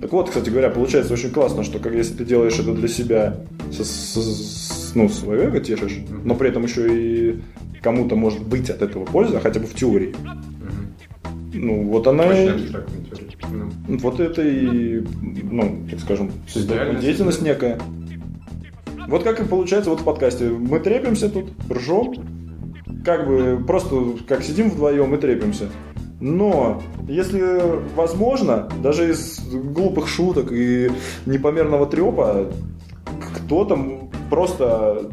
так 0.00 0.12
вот, 0.12 0.28
кстати 0.30 0.50
говоря, 0.50 0.70
получается 0.70 1.12
очень 1.12 1.30
классно, 1.30 1.62
что 1.62 1.78
как 1.78 1.94
если 1.94 2.14
ты 2.14 2.24
делаешь 2.24 2.58
это 2.58 2.74
для 2.74 2.88
себя, 2.88 3.36
со- 3.70 3.84
со- 3.84 4.20
с- 4.20 4.92
ну, 4.96 5.08
свое 5.08 5.44
эго 5.44 5.60
тешишь, 5.60 5.98
но 6.24 6.34
при 6.34 6.48
этом 6.48 6.64
еще 6.64 6.88
и 6.92 7.40
кому-то 7.80 8.16
может 8.16 8.42
быть 8.44 8.68
от 8.68 8.82
этого 8.82 9.04
польза, 9.04 9.38
хотя 9.40 9.60
бы 9.60 9.66
в 9.66 9.74
теории. 9.74 10.14
Ну, 11.54 11.84
вот 11.84 12.06
она 12.08 12.24
и... 12.32 12.46
Ну. 13.86 13.98
Вот 13.98 14.20
это 14.20 14.42
и, 14.42 15.04
ну, 15.50 15.82
так 15.90 16.00
скажем, 16.00 16.32
деятельность 17.00 17.42
некая. 17.42 17.78
Вот 19.08 19.22
как 19.22 19.40
и 19.40 19.44
получается 19.44 19.90
вот 19.90 20.00
в 20.00 20.04
подкасте. 20.04 20.48
Мы 20.48 20.80
трепимся 20.80 21.28
тут, 21.28 21.52
ржем, 21.70 22.14
как 23.04 23.26
бы 23.26 23.62
просто 23.66 23.96
как 24.26 24.42
сидим 24.42 24.70
вдвоем 24.70 25.14
и 25.14 25.18
трепимся. 25.18 25.68
Но 26.20 26.80
если 27.08 27.60
возможно, 27.96 28.68
даже 28.82 29.10
из 29.10 29.40
глупых 29.52 30.06
шуток 30.06 30.52
и 30.52 30.90
непомерного 31.26 31.86
трепа, 31.86 32.52
кто-то 33.36 33.78
просто 34.30 35.10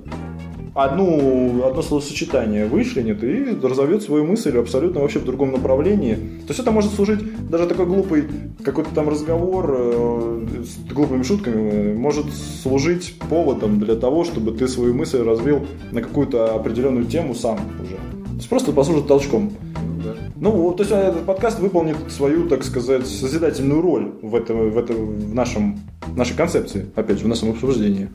одну, 0.73 1.63
одно 1.65 1.81
словосочетание 1.81 2.65
вышлинет 2.65 3.23
и 3.23 3.57
разовьет 3.61 4.03
свою 4.03 4.25
мысль 4.25 4.57
абсолютно 4.57 5.01
вообще 5.01 5.19
в 5.19 5.25
другом 5.25 5.51
направлении. 5.51 6.15
То 6.15 6.49
есть 6.49 6.59
это 6.59 6.71
может 6.71 6.93
служить 6.93 7.19
даже 7.49 7.67
такой 7.67 7.85
глупый 7.85 8.25
какой-то 8.63 8.89
там 8.93 9.09
разговор 9.09 9.75
э, 9.77 10.45
с 10.63 10.91
глупыми 10.93 11.23
шутками 11.23 11.71
э, 11.71 11.93
может 11.95 12.25
служить 12.33 13.15
поводом 13.29 13.79
для 13.79 13.95
того, 13.95 14.23
чтобы 14.23 14.51
ты 14.51 14.67
свою 14.67 14.93
мысль 14.93 15.21
развил 15.21 15.65
на 15.91 16.01
какую-то 16.01 16.55
определенную 16.55 17.05
тему 17.05 17.35
сам 17.35 17.59
уже. 17.81 17.95
То 17.95 18.35
есть 18.35 18.49
просто 18.49 18.71
послужит 18.71 19.07
толчком. 19.07 19.51
Ну, 19.75 20.03
да. 20.03 20.15
Ну, 20.35 20.51
вот, 20.51 20.77
то 20.77 20.83
есть 20.83 20.93
этот 20.93 21.25
подкаст 21.25 21.59
выполнит 21.59 21.97
свою, 22.09 22.47
так 22.47 22.63
сказать, 22.63 23.05
созидательную 23.05 23.81
роль 23.81 24.13
в, 24.21 24.35
этом, 24.35 24.71
в, 24.71 24.77
этом, 24.77 25.15
в 25.15 25.35
нашем, 25.35 25.79
нашей 26.15 26.37
концепции, 26.37 26.85
опять 26.95 27.19
же, 27.19 27.25
в 27.25 27.27
нашем 27.27 27.51
обсуждении. 27.51 28.09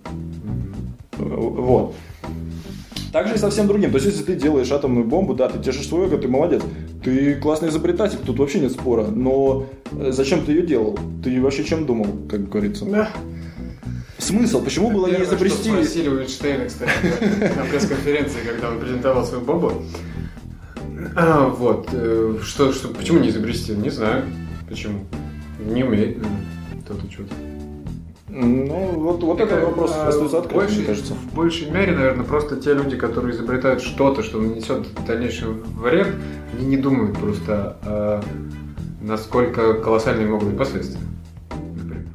Вот. 1.18 1.94
Также 3.12 3.36
и 3.36 3.38
со 3.38 3.48
всем 3.48 3.68
другим. 3.68 3.92
То 3.92 3.98
есть, 3.98 4.08
если 4.08 4.24
ты 4.24 4.34
делаешь 4.34 4.72
атомную 4.72 5.06
бомбу, 5.06 5.34
да, 5.34 5.48
ты 5.48 5.60
тешишь 5.60 5.86
свой 5.86 6.06
эго, 6.06 6.18
ты 6.18 6.26
молодец. 6.26 6.62
Ты 7.04 7.36
классный 7.36 7.68
изобретатель, 7.68 8.18
тут 8.18 8.40
вообще 8.40 8.58
нет 8.58 8.72
спора. 8.72 9.06
Но 9.06 9.66
э, 9.92 10.10
зачем 10.10 10.44
ты 10.44 10.50
ее 10.50 10.66
делал? 10.66 10.98
Ты 11.22 11.40
вообще 11.40 11.62
чем 11.62 11.86
думал, 11.86 12.08
как 12.28 12.48
говорится? 12.48 12.84
Да. 12.86 13.10
Смысл? 14.18 14.64
Почему 14.64 14.90
было 14.90 15.06
не 15.06 15.22
изобрести... 15.22 15.70
Что 15.70 15.84
спросили 15.84 16.08
у 16.08 16.18
Эйнштейна, 16.18 16.64
кстати, 16.64 16.90
на 17.56 17.64
пресс-конференции, 17.66 18.38
когда 18.44 18.70
он 18.70 18.80
презентовал 18.80 19.24
свою 19.24 19.44
бобу. 19.44 19.72
А, 21.14 21.46
вот. 21.46 21.88
Э, 21.92 22.38
что, 22.42 22.72
что, 22.72 22.88
почему 22.88 23.20
не 23.20 23.28
изобрести? 23.28 23.76
Не 23.76 23.90
знаю. 23.90 24.24
Почему? 24.68 25.04
Не 25.60 25.84
умеет 25.84 26.18
кто-то 26.84 27.08
что-то. 27.12 27.53
Ну, 28.36 28.90
вот, 28.96 29.22
вот 29.22 29.38
это, 29.38 29.54
этот 29.54 29.68
вопрос 29.68 29.92
а, 29.94 30.08
остается 30.08 30.38
открытым, 30.38 30.58
больше, 30.58 30.76
мне 30.78 30.86
кажется. 30.86 31.14
В 31.14 31.34
большей 31.34 31.70
мере, 31.70 31.94
наверное, 31.94 32.24
просто 32.24 32.56
те 32.56 32.74
люди, 32.74 32.96
которые 32.96 33.32
изобретают 33.32 33.80
что-то, 33.80 34.24
что 34.24 34.40
нанесет 34.40 34.88
дальнейший 35.06 35.50
вред, 35.78 36.08
они 36.52 36.66
не 36.66 36.76
думают 36.76 37.16
просто, 37.16 37.76
а, 37.84 38.20
насколько 39.00 39.74
колоссальные 39.74 40.26
могут 40.26 40.48
быть 40.48 40.58
последствия. 40.58 40.98
Например. 41.76 42.06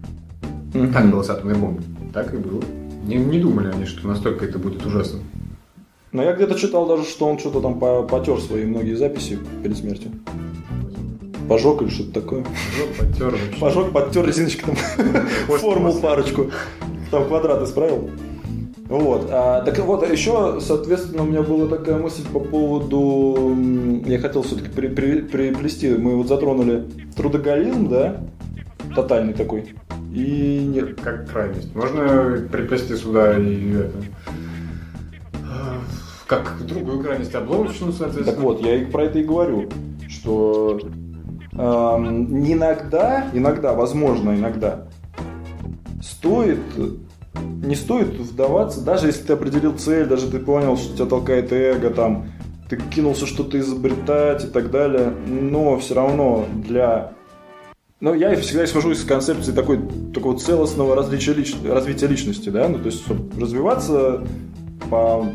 Mm-hmm. 0.74 0.92
Так 0.94 1.10
было 1.10 1.24
с 1.24 1.30
атомной 1.30 1.56
бомбой. 1.56 1.86
Так 2.14 2.34
и 2.34 2.38
было. 2.38 2.62
Не, 3.06 3.16
не 3.16 3.40
думали 3.40 3.72
они, 3.72 3.86
что 3.86 4.06
настолько 4.06 4.44
это 4.44 4.60
будет 4.60 4.86
ужасно. 4.86 5.20
Но 6.12 6.22
я 6.22 6.34
где-то 6.34 6.56
читал 6.56 6.86
даже, 6.86 7.06
что 7.06 7.28
он 7.28 7.40
что-то 7.40 7.62
там 7.62 7.80
потер 7.80 8.42
свои 8.42 8.66
многие 8.66 8.96
записи 8.96 9.40
перед 9.64 9.78
смертью. 9.78 10.12
Пожег 11.50 11.82
или 11.82 11.90
что-то 11.90 12.22
такое. 12.22 12.44
Пожег, 12.44 12.98
подтер. 12.98 13.38
Пожег, 13.60 13.92
подтер 13.92 14.28
резиночкой 14.28 14.76
там 14.98 15.58
формул 15.58 16.00
парочку. 16.00 16.52
Там 17.10 17.26
квадрат 17.26 17.64
исправил. 17.64 18.12
Вот. 18.88 19.28
А, 19.32 19.62
так 19.62 19.78
вот, 19.80 20.08
еще, 20.08 20.60
соответственно, 20.62 21.24
у 21.24 21.26
меня 21.26 21.42
была 21.42 21.68
такая 21.68 21.98
мысль 21.98 22.24
по 22.32 22.40
поводу... 22.40 23.56
Я 24.06 24.20
хотел 24.20 24.44
все-таки 24.44 24.70
при, 24.70 24.88
при, 24.88 25.22
приплести. 25.22 25.90
Мы 25.90 26.16
вот 26.16 26.28
затронули 26.28 26.86
трудоголизм, 27.16 27.90
да? 27.90 28.18
Тотальный 28.96 29.34
такой. 29.34 29.74
И 30.14 30.64
нет. 30.72 31.02
Как 31.02 31.32
крайность. 31.32 31.74
Можно 31.76 32.48
приплести 32.52 32.96
сюда 32.96 33.38
и 33.38 33.74
это 33.74 33.98
как 36.30 36.64
другую 36.64 37.02
крайность 37.02 37.34
обломочную, 37.34 37.92
соответственно. 37.92 38.32
Так 38.32 38.40
вот, 38.40 38.62
я 38.62 38.86
про 38.86 39.06
это 39.06 39.18
и 39.18 39.24
говорю, 39.24 39.68
что 40.08 40.80
э, 40.84 41.09
иногда, 41.54 43.28
иногда, 43.34 43.74
возможно, 43.74 44.36
иногда 44.36 44.86
стоит 46.02 46.60
не 47.64 47.76
стоит 47.76 48.18
вдаваться, 48.18 48.82
даже 48.82 49.08
если 49.08 49.24
ты 49.24 49.34
определил 49.34 49.78
цель, 49.78 50.08
даже 50.08 50.30
ты 50.30 50.40
понял, 50.40 50.78
что 50.78 50.96
тебя 50.96 51.06
толкает 51.06 51.52
эго, 51.52 51.90
там, 51.90 52.26
ты 52.70 52.78
кинулся 52.78 53.26
что-то 53.26 53.60
изобретать 53.60 54.46
и 54.46 54.48
так 54.48 54.72
далее, 54.72 55.14
но 55.28 55.78
все 55.78 55.96
равно 55.96 56.46
для... 56.54 57.14
Ну, 58.00 58.14
я 58.14 58.36
всегда 58.38 58.64
исхожу 58.64 58.92
из 58.92 59.04
концепции 59.04 59.52
такой, 59.52 59.80
такого 60.14 60.38
целостного 60.40 60.96
различия 60.96 61.34
лич... 61.34 61.54
развития 61.66 62.08
личности, 62.08 62.50
да, 62.50 62.70
ну, 62.70 62.80
то 62.80 62.86
есть, 62.86 63.04
развиваться 63.38 64.24
по 64.90 65.26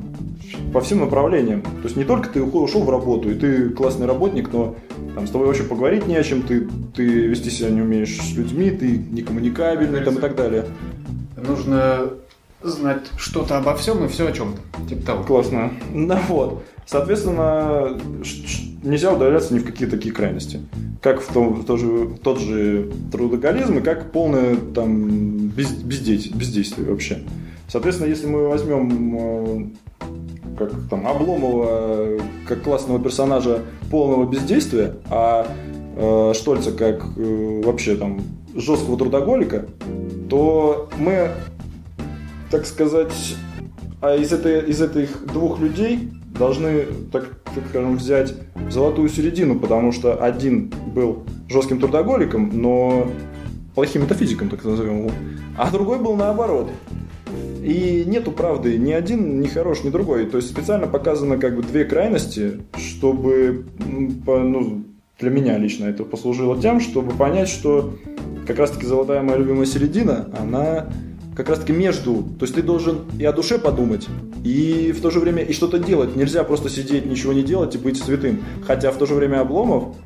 по 0.72 0.80
всем 0.80 1.00
направлениям. 1.00 1.62
То 1.62 1.84
есть 1.84 1.96
не 1.96 2.04
только 2.04 2.28
ты 2.28 2.42
ушел 2.42 2.82
в 2.82 2.90
работу, 2.90 3.30
и 3.30 3.34
ты 3.34 3.70
классный 3.70 4.06
работник, 4.06 4.52
но 4.52 4.76
там, 5.14 5.26
с 5.26 5.30
тобой 5.30 5.46
вообще 5.46 5.62
поговорить 5.62 6.06
не 6.06 6.16
о 6.16 6.22
чем, 6.22 6.42
ты, 6.42 6.68
ты 6.94 7.04
вести 7.04 7.50
себя 7.50 7.70
не 7.70 7.80
умеешь 7.80 8.20
с 8.20 8.32
людьми, 8.36 8.70
ты 8.70 8.98
некоммуникабельный 8.98 10.00
там, 10.00 10.18
и 10.18 10.20
так 10.20 10.36
далее. 10.36 10.66
Нужно 11.36 12.10
знать 12.62 13.02
что-то 13.16 13.58
обо 13.58 13.74
всем 13.76 14.04
и 14.04 14.08
все 14.08 14.28
о 14.28 14.32
чем-то. 14.32 14.88
Типа 14.88 15.06
того. 15.06 15.24
Классно. 15.24 15.72
Да 15.94 16.20
вот. 16.28 16.64
Соответственно, 16.86 17.98
нельзя 18.82 19.12
удаляться 19.12 19.54
ни 19.54 19.58
в 19.58 19.64
какие 19.64 19.88
такие 19.88 20.14
крайности. 20.14 20.60
Как 21.00 21.20
в, 21.20 21.32
том, 21.32 21.54
в, 21.54 21.64
тот, 21.64 21.80
же, 21.80 22.10
тот 22.22 22.38
же 22.40 22.90
трудоголизм 23.12 23.78
и 23.78 23.82
как 23.82 24.12
полное 24.12 24.56
там 24.56 25.48
без, 25.48 25.70
бездействие, 25.72 26.36
бездействие 26.36 26.90
вообще. 26.90 27.22
Соответственно, 27.68 28.08
если 28.08 28.26
мы 28.26 28.48
возьмем 28.48 29.16
э, 29.18 29.66
как 30.58 30.72
там 30.88 31.06
Обломова 31.06 32.20
как 32.46 32.62
классного 32.62 33.00
персонажа 33.00 33.62
полного 33.90 34.28
бездействия, 34.28 34.96
а 35.10 35.46
э, 35.96 36.32
Штольца 36.34 36.72
как 36.72 37.04
э, 37.16 37.62
вообще 37.64 37.96
там 37.96 38.20
жесткого 38.54 38.96
трудоголика, 38.96 39.66
то 40.28 40.88
мы, 40.98 41.30
так 42.50 42.66
сказать, 42.66 43.36
а 44.00 44.16
из, 44.16 44.32
этой, 44.32 44.60
из 44.68 44.80
этих 44.80 45.26
двух 45.26 45.58
людей 45.60 46.10
должны, 46.38 46.86
так, 47.12 47.28
так 47.54 47.64
скажем, 47.70 47.96
взять 47.96 48.34
золотую 48.70 49.08
середину, 49.08 49.58
потому 49.58 49.92
что 49.92 50.22
один 50.22 50.72
был 50.94 51.24
жестким 51.48 51.80
трудоголиком, 51.80 52.50
но 52.52 53.08
плохим 53.74 54.02
метафизиком, 54.02 54.48
так 54.48 54.64
назовем 54.64 54.98
его, 54.98 55.10
а 55.56 55.70
другой 55.70 55.98
был 55.98 56.16
наоборот, 56.16 56.70
и 57.62 58.04
нету 58.06 58.30
правды 58.32 58.76
ни 58.76 58.92
один, 58.92 59.40
ни 59.40 59.46
хорош, 59.46 59.84
ни 59.84 59.90
другой. 59.90 60.26
То 60.26 60.36
есть 60.36 60.50
специально 60.50 60.86
показано 60.86 61.38
как 61.38 61.56
бы 61.56 61.62
две 61.62 61.84
крайности, 61.84 62.60
чтобы 62.76 63.64
ну, 63.86 64.84
для 65.18 65.30
меня 65.30 65.58
лично 65.58 65.86
это 65.86 66.04
послужило 66.04 66.60
тем, 66.60 66.80
чтобы 66.80 67.12
понять, 67.14 67.48
что 67.48 67.94
как 68.46 68.58
раз-таки 68.58 68.86
золотая 68.86 69.22
моя 69.22 69.38
любимая 69.38 69.66
середина, 69.66 70.28
она 70.38 70.88
как 71.34 71.48
раз-таки 71.48 71.72
между. 71.72 72.22
То 72.38 72.44
есть 72.44 72.54
ты 72.54 72.62
должен 72.62 73.02
и 73.18 73.24
о 73.24 73.32
душе 73.32 73.58
подумать, 73.58 74.06
и 74.44 74.92
в 74.92 75.00
то 75.00 75.10
же 75.10 75.20
время 75.20 75.42
и 75.42 75.52
что-то 75.52 75.78
делать. 75.78 76.16
Нельзя 76.16 76.44
просто 76.44 76.68
сидеть, 76.68 77.06
ничего 77.06 77.32
не 77.32 77.42
делать 77.42 77.74
и 77.74 77.78
быть 77.78 77.98
святым. 77.98 78.42
Хотя 78.66 78.90
в 78.90 78.98
то 78.98 79.06
же 79.06 79.14
время 79.14 79.40
Обломов 79.40 79.96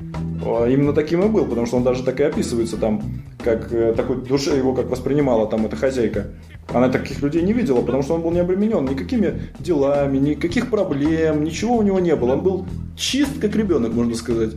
а, 0.45 0.67
именно 0.67 0.93
таким 0.93 1.23
и 1.23 1.29
был, 1.29 1.45
потому 1.45 1.65
что 1.67 1.77
он 1.77 1.83
даже 1.83 2.03
так 2.03 2.19
и 2.19 2.23
описывается 2.23 2.77
там, 2.77 3.03
как 3.43 3.71
э, 3.71 3.93
такой 3.93 4.17
душе 4.17 4.55
его 4.55 4.73
как 4.73 4.89
воспринимала 4.89 5.47
там 5.47 5.65
эта 5.65 5.75
хозяйка. 5.75 6.27
Она 6.71 6.89
таких 6.89 7.21
людей 7.21 7.41
не 7.41 7.53
видела, 7.53 7.81
потому 7.81 8.03
что 8.03 8.13
он 8.13 8.21
был 8.21 8.31
не 8.31 8.39
обременен 8.39 8.85
никакими 8.85 9.41
делами, 9.59 10.17
никаких 10.17 10.69
проблем, 10.69 11.43
ничего 11.43 11.77
у 11.77 11.81
него 11.81 11.99
не 11.99 12.15
было. 12.15 12.33
Он 12.33 12.41
был 12.41 12.65
чист, 12.95 13.39
как 13.39 13.55
ребенок, 13.55 13.93
можно 13.93 14.15
сказать. 14.15 14.51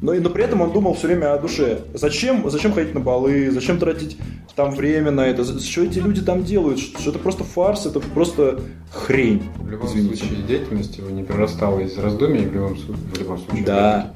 Но, 0.00 0.14
но 0.14 0.30
при 0.30 0.44
этом 0.44 0.60
он 0.60 0.72
думал 0.72 0.94
все 0.94 1.08
время 1.08 1.34
о 1.34 1.38
душе. 1.38 1.80
Зачем, 1.94 2.48
зачем 2.50 2.72
ходить 2.72 2.94
на 2.94 3.00
балы, 3.00 3.50
зачем 3.50 3.78
тратить 3.78 4.16
там 4.54 4.74
время 4.74 5.10
на 5.10 5.26
это, 5.26 5.44
что 5.44 5.82
эти 5.82 5.98
люди 5.98 6.20
там 6.22 6.44
делают, 6.44 6.78
что, 6.78 7.00
что 7.00 7.10
это 7.10 7.18
просто 7.18 7.44
фарс, 7.44 7.86
это 7.86 8.00
просто 8.00 8.60
хрень. 8.92 9.42
В 9.56 9.68
любом 9.68 9.86
Извините. 9.88 10.16
случае 10.16 10.42
деятельность 10.42 10.98
его 10.98 11.10
не 11.10 11.24
перерастала 11.24 11.80
из 11.80 11.96
раздумий 11.98 12.46
в 12.46 12.52
любом, 12.52 12.74
в 12.74 13.18
любом 13.18 13.38
случае. 13.38 13.64
Да. 13.64 14.14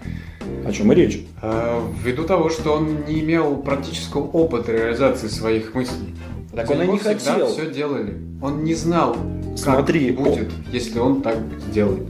О 0.66 0.72
чем 0.72 0.92
и 0.92 0.94
речь? 0.94 1.24
А, 1.40 1.82
ввиду 2.02 2.24
того, 2.24 2.50
что 2.50 2.72
он 2.72 3.04
не 3.06 3.20
имел 3.20 3.56
практического 3.56 4.22
опыта 4.22 4.72
реализации 4.72 5.28
своих 5.28 5.74
мыслей. 5.74 6.14
Так 6.54 6.70
он 6.70 6.82
и 6.82 6.86
не 6.86 6.98
хотел. 6.98 7.46
все 7.46 7.70
делали. 7.70 8.18
Он 8.42 8.64
не 8.64 8.74
знал, 8.74 9.16
Смотри, 9.56 10.12
как 10.12 10.24
будет, 10.24 10.48
о... 10.48 10.70
если 10.72 10.98
он 10.98 11.22
так 11.22 11.38
сделает. 11.70 12.02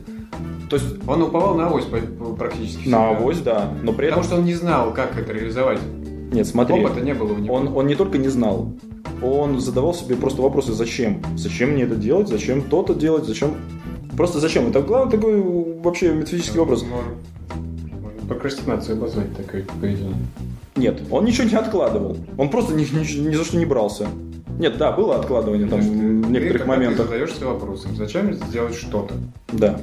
То 0.72 0.76
есть 0.78 0.88
он 1.06 1.20
уповал 1.20 1.54
на 1.54 1.66
авось 1.66 1.84
практически. 1.84 2.80
Всегда. 2.80 2.98
На 2.98 3.08
авось, 3.10 3.40
да. 3.40 3.74
Но 3.82 3.92
при 3.92 4.06
Потому 4.06 4.22
что 4.24 4.36
он 4.36 4.46
не 4.46 4.54
знал, 4.54 4.94
как 4.94 5.18
это 5.18 5.30
реализовать. 5.30 5.78
Нет, 6.32 6.46
смотри. 6.46 6.82
Опыта 6.82 7.02
не 7.02 7.12
было 7.12 7.34
у 7.34 7.36
него. 7.36 7.54
Он, 7.54 7.76
он 7.76 7.86
не 7.86 7.94
только 7.94 8.16
не 8.16 8.28
знал, 8.28 8.72
он 9.22 9.60
задавал 9.60 9.92
себе 9.92 10.16
просто 10.16 10.40
вопросы, 10.40 10.72
зачем? 10.72 11.22
Зачем 11.36 11.72
мне 11.72 11.82
это 11.82 11.94
делать? 11.94 12.28
Зачем 12.28 12.62
то-то 12.62 12.94
делать? 12.94 13.26
Зачем? 13.26 13.56
Просто 14.16 14.40
зачем? 14.40 14.66
Это 14.66 14.80
главный 14.80 15.12
такой 15.12 15.42
вообще 15.42 16.14
метафизический 16.14 16.58
вопрос. 16.58 16.84
Можно 16.84 17.18
прокрастинацию 18.26 18.96
обозвать 18.96 19.36
такое 19.36 19.66
поведение. 19.78 20.16
Нет, 20.76 21.02
он 21.10 21.26
ничего 21.26 21.46
не 21.50 21.54
откладывал. 21.54 22.16
Он 22.38 22.48
просто 22.48 22.72
ни, 22.72 22.84
ни, 22.84 23.28
ни 23.28 23.34
за 23.34 23.44
что 23.44 23.58
не 23.58 23.66
брался. 23.66 24.08
Нет, 24.58 24.78
да, 24.78 24.92
было 24.92 25.16
откладывание 25.16 25.66
там 25.66 25.80
в 25.80 26.30
некоторых 26.30 26.62
ты, 26.62 26.68
моментах. 26.68 27.06
Ты 27.06 27.12
задаешься 27.12 27.46
вопросом, 27.46 27.96
зачем 27.96 28.32
сделать 28.32 28.74
что-то? 28.74 29.14
Да. 29.52 29.80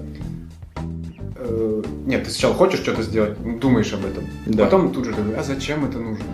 Э, 1.50 1.84
нет, 2.06 2.24
ты 2.26 2.30
сначала 2.30 2.54
хочешь 2.54 2.80
что-то 2.80 3.02
сделать, 3.02 3.38
думаешь 3.60 3.92
об 3.94 4.06
этом. 4.06 4.26
Да. 4.46 4.66
Потом 4.66 4.92
тут 4.94 5.06
же 5.06 5.14
такой, 5.14 5.36
а 5.36 5.44
зачем 5.44 5.86
это 5.86 6.00
нужно? 6.00 6.26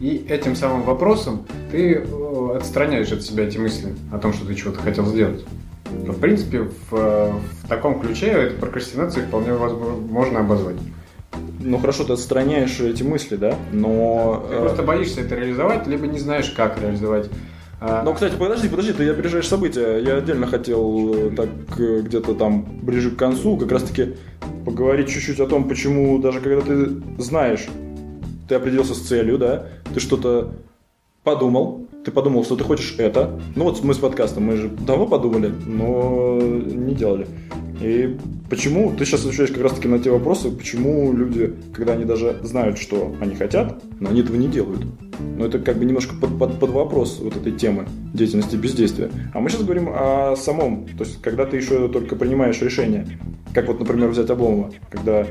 И 0.00 0.26
этим 0.28 0.56
самым 0.56 0.82
вопросом 0.82 1.46
ты 1.70 1.94
э, 1.94 2.56
отстраняешь 2.56 3.12
от 3.12 3.22
себя 3.22 3.44
эти 3.44 3.58
мысли 3.58 3.94
о 4.12 4.18
том, 4.18 4.32
что 4.32 4.46
ты 4.46 4.54
чего-то 4.54 4.80
хотел 4.80 5.06
сделать. 5.06 5.44
В 5.90 6.20
принципе, 6.20 6.68
в, 6.90 6.92
в 6.92 7.68
таком 7.68 8.00
ключе 8.00 8.26
эту 8.26 8.60
прокрастинацию 8.60 9.26
вполне 9.26 9.52
возможно, 9.52 9.94
можно 9.94 10.40
обозвать. 10.40 10.76
Ну 11.60 11.78
хорошо, 11.78 12.04
ты 12.04 12.12
отстраняешь 12.12 12.78
эти 12.80 13.02
мысли, 13.02 13.36
да? 13.36 13.56
Но... 13.72 14.46
Ты 14.48 14.58
просто 14.60 14.82
боишься 14.82 15.20
это 15.20 15.34
реализовать, 15.34 15.86
либо 15.86 16.06
не 16.06 16.18
знаешь, 16.18 16.50
как 16.50 16.80
реализовать. 16.80 17.28
Ну, 17.80 18.12
кстати, 18.12 18.34
подожди, 18.36 18.68
подожди, 18.68 18.92
ты 18.92 19.08
опережаешь 19.08 19.48
события. 19.48 19.98
Я 19.98 20.16
отдельно 20.16 20.46
хотел 20.46 21.14
э, 21.14 21.30
так 21.30 21.48
э, 21.78 22.02
где-то 22.02 22.34
там 22.34 22.80
ближе 22.82 23.10
к 23.10 23.16
концу 23.16 23.56
как 23.56 23.72
раз-таки 23.72 24.16
поговорить 24.66 25.08
чуть-чуть 25.08 25.40
о 25.40 25.46
том, 25.46 25.66
почему 25.66 26.18
даже 26.18 26.40
когда 26.40 26.60
ты 26.60 27.00
знаешь, 27.18 27.66
ты 28.48 28.56
определился 28.56 28.94
с 28.94 29.00
целью, 29.00 29.38
да, 29.38 29.66
ты 29.94 30.00
что-то 30.00 30.52
подумал, 31.22 31.86
ты 32.04 32.10
подумал, 32.10 32.44
что 32.44 32.56
ты 32.56 32.64
хочешь 32.64 32.94
это. 32.98 33.38
Ну 33.56 33.64
вот 33.64 33.82
мы 33.84 33.94
с 33.94 33.98
подкастом, 33.98 34.44
мы 34.44 34.56
же 34.56 34.68
давно 34.68 35.06
подумали, 35.06 35.52
но 35.66 36.38
не 36.40 36.94
делали. 36.94 37.26
И 37.80 38.18
почему, 38.50 38.92
ты 38.92 39.06
сейчас 39.06 39.24
отвечаешь 39.24 39.50
как 39.50 39.62
раз-таки 39.62 39.88
на 39.88 39.98
те 39.98 40.10
вопросы, 40.10 40.50
почему 40.50 41.12
люди, 41.14 41.54
когда 41.72 41.94
они 41.94 42.04
даже 42.04 42.38
знают, 42.42 42.78
что 42.78 43.14
они 43.20 43.34
хотят, 43.34 43.82
но 44.00 44.10
они 44.10 44.20
этого 44.20 44.36
не 44.36 44.48
делают. 44.48 44.84
Но 45.38 45.46
это 45.46 45.58
как 45.58 45.78
бы 45.78 45.86
немножко 45.86 46.14
под, 46.14 46.38
под, 46.38 46.58
под 46.58 46.70
вопрос 46.70 47.18
вот 47.20 47.36
этой 47.36 47.52
темы 47.52 47.86
деятельности 48.12 48.56
бездействия. 48.56 49.10
А 49.32 49.40
мы 49.40 49.48
сейчас 49.48 49.62
говорим 49.62 49.88
о 49.90 50.34
самом, 50.36 50.86
то 50.86 51.04
есть 51.04 51.22
когда 51.22 51.46
ты 51.46 51.56
еще 51.56 51.88
только 51.88 52.16
принимаешь 52.16 52.60
решение. 52.60 53.06
Как 53.54 53.66
вот, 53.66 53.80
например, 53.80 54.08
взять 54.08 54.30
Обломова, 54.30 54.70
когда 54.90 55.26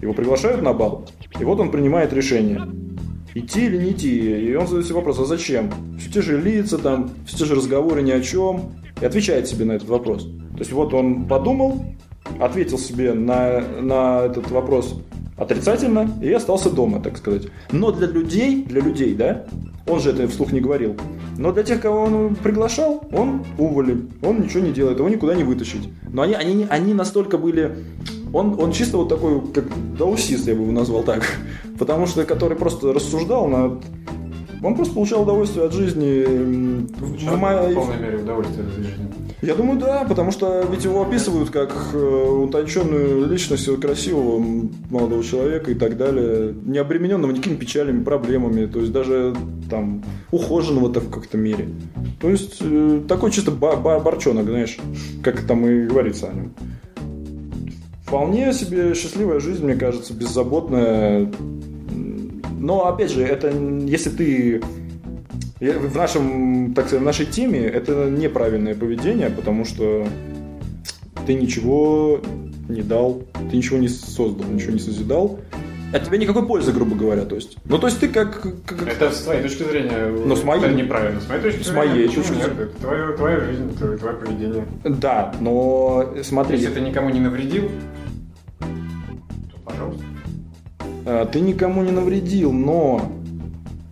его 0.00 0.12
приглашают 0.14 0.62
на 0.62 0.72
бал, 0.72 1.06
и 1.38 1.44
вот 1.44 1.60
он 1.60 1.70
принимает 1.70 2.12
решение. 2.12 2.62
Идти 3.34 3.66
или 3.66 3.76
не 3.76 3.92
идти? 3.92 4.48
И 4.48 4.54
он 4.54 4.66
задает 4.66 4.86
себе 4.86 4.96
вопрос, 4.96 5.18
а 5.20 5.24
зачем? 5.24 5.70
Все 5.98 6.10
те 6.10 6.22
же 6.22 6.40
лица, 6.40 6.78
там, 6.78 7.10
все 7.26 7.38
те 7.38 7.44
же 7.44 7.54
разговоры 7.54 8.02
ни 8.02 8.10
о 8.10 8.20
чем. 8.20 8.72
И 9.00 9.04
отвечает 9.04 9.46
себе 9.46 9.64
на 9.64 9.72
этот 9.72 9.88
вопрос. 9.88 10.24
То 10.24 10.58
есть 10.58 10.72
вот 10.72 10.92
он 10.92 11.26
подумал, 11.26 11.84
ответил 12.38 12.78
себе 12.78 13.12
на, 13.14 13.60
на 13.80 14.22
этот 14.26 14.50
вопрос 14.50 14.94
отрицательно 15.40 16.10
и 16.22 16.30
остался 16.32 16.70
дома, 16.70 17.00
так 17.00 17.16
сказать. 17.16 17.44
Но 17.72 17.90
для 17.92 18.06
людей, 18.06 18.62
для 18.64 18.82
людей, 18.82 19.14
да, 19.14 19.46
он 19.86 20.00
же 20.00 20.10
это 20.10 20.28
вслух 20.28 20.52
не 20.52 20.60
говорил, 20.60 20.96
но 21.38 21.50
для 21.52 21.62
тех, 21.62 21.80
кого 21.80 22.02
он 22.02 22.36
приглашал, 22.36 23.02
он 23.12 23.44
уволен, 23.56 24.10
он 24.22 24.42
ничего 24.42 24.62
не 24.62 24.72
делает, 24.72 24.98
его 24.98 25.08
никуда 25.08 25.34
не 25.34 25.42
вытащить. 25.42 25.88
Но 26.12 26.22
они, 26.22 26.34
они, 26.34 26.66
они 26.68 26.92
настолько 26.92 27.38
были... 27.38 27.74
Он, 28.32 28.60
он 28.60 28.72
чисто 28.72 28.96
вот 28.96 29.08
такой, 29.08 29.40
как 29.52 29.64
даусист, 29.96 30.46
я 30.46 30.54
бы 30.54 30.62
его 30.62 30.72
назвал 30.72 31.02
так. 31.02 31.24
Потому 31.78 32.06
что, 32.06 32.24
который 32.24 32.56
просто 32.56 32.92
рассуждал 32.92 33.48
над 33.48 33.84
он 34.62 34.74
просто 34.74 34.94
получал 34.94 35.22
удовольствие 35.22 35.66
от 35.66 35.72
жизни. 35.72 36.24
в, 36.98 37.16
в 37.16 37.74
полной 37.74 37.98
мере 37.98 38.18
удовольствие 38.18 38.66
от 38.66 38.74
жизни. 38.74 39.08
Я 39.42 39.54
думаю, 39.54 39.78
да, 39.78 40.04
потому 40.06 40.32
что 40.32 40.66
ведь 40.70 40.84
его 40.84 41.02
описывают 41.02 41.48
как 41.48 41.74
э, 41.94 41.96
утонченную 41.96 43.26
личность 43.26 43.80
красивого 43.80 44.38
молодого 44.90 45.24
человека 45.24 45.70
и 45.70 45.74
так 45.74 45.96
далее, 45.96 46.54
не 46.66 46.76
обремененного 46.76 47.32
никакими 47.32 47.56
печалями, 47.56 48.04
проблемами, 48.04 48.66
то 48.66 48.80
есть 48.80 48.92
даже 48.92 49.34
там 49.70 50.04
ухоженного-то 50.30 51.00
в 51.00 51.08
каком-то 51.08 51.38
мере. 51.38 51.70
То 52.20 52.28
есть 52.28 52.58
э, 52.60 53.00
такой 53.08 53.30
чисто 53.30 53.50
бар 53.50 53.78
барчонок, 53.78 54.44
знаешь, 54.44 54.76
как 55.22 55.40
там 55.46 55.66
и 55.66 55.86
говорится 55.86 56.28
о 56.28 56.34
нем. 56.34 56.52
Вполне 58.10 58.52
себе 58.52 58.92
счастливая 58.96 59.38
жизнь, 59.38 59.64
мне 59.64 59.76
кажется, 59.76 60.12
беззаботная. 60.12 61.30
Но, 62.58 62.88
опять 62.88 63.12
же, 63.12 63.22
это 63.22 63.50
если 63.50 64.10
ты 64.10 64.60
в 65.60 65.96
нашем, 65.96 66.74
так 66.74 66.86
сказать, 66.86 67.02
в 67.02 67.06
нашей 67.06 67.26
теме 67.26 67.60
это 67.60 68.10
неправильное 68.10 68.74
поведение, 68.74 69.30
потому 69.30 69.64
что 69.64 70.08
ты 71.24 71.34
ничего 71.34 72.20
не 72.68 72.82
дал, 72.82 73.22
ты 73.48 73.56
ничего 73.56 73.78
не 73.78 73.86
создал, 73.86 74.44
ничего 74.50 74.72
не 74.72 74.80
созидал. 74.80 75.38
От 75.92 76.04
тебя 76.04 76.18
никакой 76.18 76.44
пользы, 76.44 76.72
грубо 76.72 76.96
говоря, 76.96 77.24
то 77.24 77.36
есть. 77.36 77.58
Ну, 77.64 77.78
то 77.78 77.86
есть 77.86 78.00
ты 78.00 78.08
как... 78.08 78.42
как... 78.64 78.88
Это 78.88 79.12
с 79.12 79.22
твоей 79.22 79.42
точки 79.42 79.62
зрения 79.62 80.08
Но 80.24 80.34
с 80.34 80.42
моей... 80.42 80.64
это 80.64 80.72
неправильно. 80.72 81.20
С 81.20 81.28
моей 81.28 81.42
точки 81.42 81.62
с 81.62 81.66
зрения, 81.66 81.78
моей 81.78 82.08
точки 82.08 82.32
нет, 82.32 82.58
это 82.58 82.80
твоя, 82.80 83.12
твоя 83.12 83.40
жизнь, 83.40 83.76
твое, 83.76 83.98
твое 83.98 84.16
поведение. 84.16 84.64
Да, 84.84 85.32
но 85.40 86.12
смотри... 86.22 86.58
Если 86.58 86.74
ты 86.74 86.80
никому 86.80 87.10
не 87.10 87.20
навредил, 87.20 87.70
ты 91.32 91.40
никому 91.40 91.82
не 91.82 91.90
навредил, 91.90 92.52
но 92.52 93.10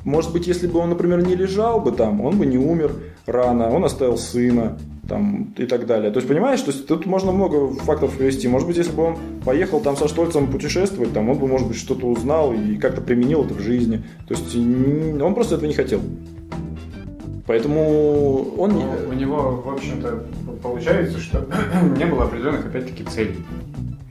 может 0.04 0.32
быть, 0.32 0.46
если 0.46 0.66
бы 0.66 0.78
он, 0.78 0.90
например, 0.90 1.26
не 1.26 1.34
лежал 1.34 1.80
бы 1.80 1.92
там, 1.92 2.20
он 2.22 2.38
бы 2.38 2.46
не 2.46 2.58
умер 2.58 2.92
рано, 3.26 3.70
он 3.70 3.84
оставил 3.84 4.16
сына 4.16 4.78
там, 5.08 5.54
и 5.56 5.66
так 5.66 5.86
далее. 5.86 6.10
То 6.10 6.18
есть, 6.18 6.28
понимаешь, 6.28 6.60
то 6.60 6.70
есть, 6.70 6.86
тут 6.86 7.06
можно 7.06 7.32
много 7.32 7.74
фактов 7.74 8.16
привести. 8.16 8.46
Может 8.48 8.68
быть, 8.68 8.76
если 8.76 8.92
бы 8.92 9.04
он 9.04 9.16
поехал 9.44 9.80
там 9.80 9.96
со 9.96 10.08
Штольцем 10.08 10.46
путешествовать, 10.48 11.12
там, 11.12 11.28
он 11.28 11.38
бы, 11.38 11.46
может 11.46 11.68
быть, 11.68 11.76
что-то 11.76 12.06
узнал 12.06 12.52
и 12.52 12.76
как-то 12.76 13.00
применил 13.00 13.44
это 13.44 13.54
в 13.54 13.60
жизни. 13.60 14.02
То 14.26 14.34
есть, 14.34 14.54
он 14.54 15.34
просто 15.34 15.56
этого 15.56 15.68
не 15.68 15.74
хотел. 15.74 16.00
Поэтому 17.46 18.54
он... 18.58 18.72
Но 18.72 18.96
у 19.08 19.12
него, 19.14 19.62
в 19.64 19.70
общем-то, 19.70 20.24
получается, 20.62 21.18
что 21.18 21.46
не 21.98 22.04
было 22.04 22.24
определенных, 22.24 22.66
опять-таки, 22.66 23.04
целей. 23.04 23.36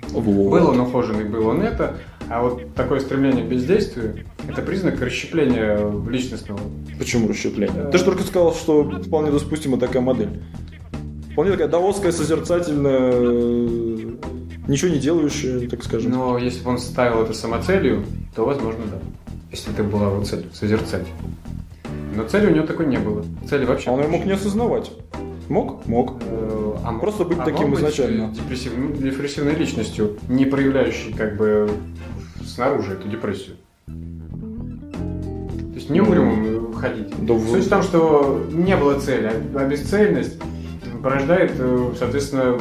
Вот. 0.09 0.51
Был 0.51 0.69
он 0.69 0.79
ухоженный, 0.79 1.25
был 1.25 1.47
он 1.47 1.61
это, 1.61 1.97
а 2.29 2.41
вот 2.41 2.73
такое 2.75 2.99
стремление 2.99 3.45
к 3.45 3.49
бездействию– 3.49 4.25
это 4.47 4.61
признак 4.61 5.01
расщепления 5.01 5.79
личностного. 6.09 6.59
Почему 6.99 7.27
расщепление? 7.27 7.89
Ты 7.91 7.97
же 7.97 8.03
только 8.03 8.23
сказал, 8.23 8.53
что 8.53 8.83
вполне 9.01 9.31
допустима 9.31 9.77
такая 9.77 10.01
модель. 10.01 10.41
Вполне 11.31 11.51
такая 11.51 11.67
даосская, 11.67 12.11
созерцательная, 12.11 13.11
ничего 14.67 14.91
не 14.91 14.99
делающая, 14.99 15.69
так 15.69 15.83
скажем. 15.83 16.11
Но 16.11 16.37
если 16.37 16.63
бы 16.63 16.71
он 16.71 16.79
ставил 16.79 17.21
это 17.23 17.33
самоцелью, 17.33 18.03
то, 18.35 18.45
возможно, 18.45 18.83
да. 18.91 18.99
Если 19.51 19.71
это 19.71 19.83
была 19.83 20.11
его 20.11 20.23
цель– 20.23 20.45
созерцать. 20.53 21.07
Но 22.15 22.23
цели 22.23 22.47
у 22.47 22.55
него 22.55 22.65
такой 22.65 22.87
не 22.87 22.97
было. 22.97 23.23
Цели 23.47 23.65
вообще. 23.65 23.89
А 23.89 23.93
он 23.93 24.01
ее 24.01 24.07
мог 24.07 24.25
не 24.25 24.31
осознавать. 24.31 24.91
Мог? 25.49 25.85
Мог. 25.85 26.15
Э, 26.21 26.75
а 26.83 26.93
Просто 26.99 27.23
быть 27.23 27.39
а 27.39 27.45
таким 27.45 27.73
изначально. 27.75 28.33
Депрессивной, 28.33 28.97
депрессивной 28.97 29.55
личностью, 29.55 30.17
не 30.27 30.45
проявляющей 30.45 31.13
как 31.13 31.37
бы 31.37 31.69
снаружи 32.45 32.93
эту 32.93 33.07
депрессию. 33.07 33.55
То 33.85 35.75
есть 35.75 35.89
не 35.89 36.01
угрюмым 36.01 36.73
ходить. 36.73 37.13
Да 37.25 37.39
Суть 37.39 37.65
в 37.65 37.69
том, 37.69 37.83
что 37.83 38.45
не 38.51 38.75
было 38.75 38.99
цели, 38.99 39.31
а 39.55 39.65
бесцельность 39.65 40.37
порождает, 41.01 41.53
э, 41.57 41.93
соответственно, 41.97 42.59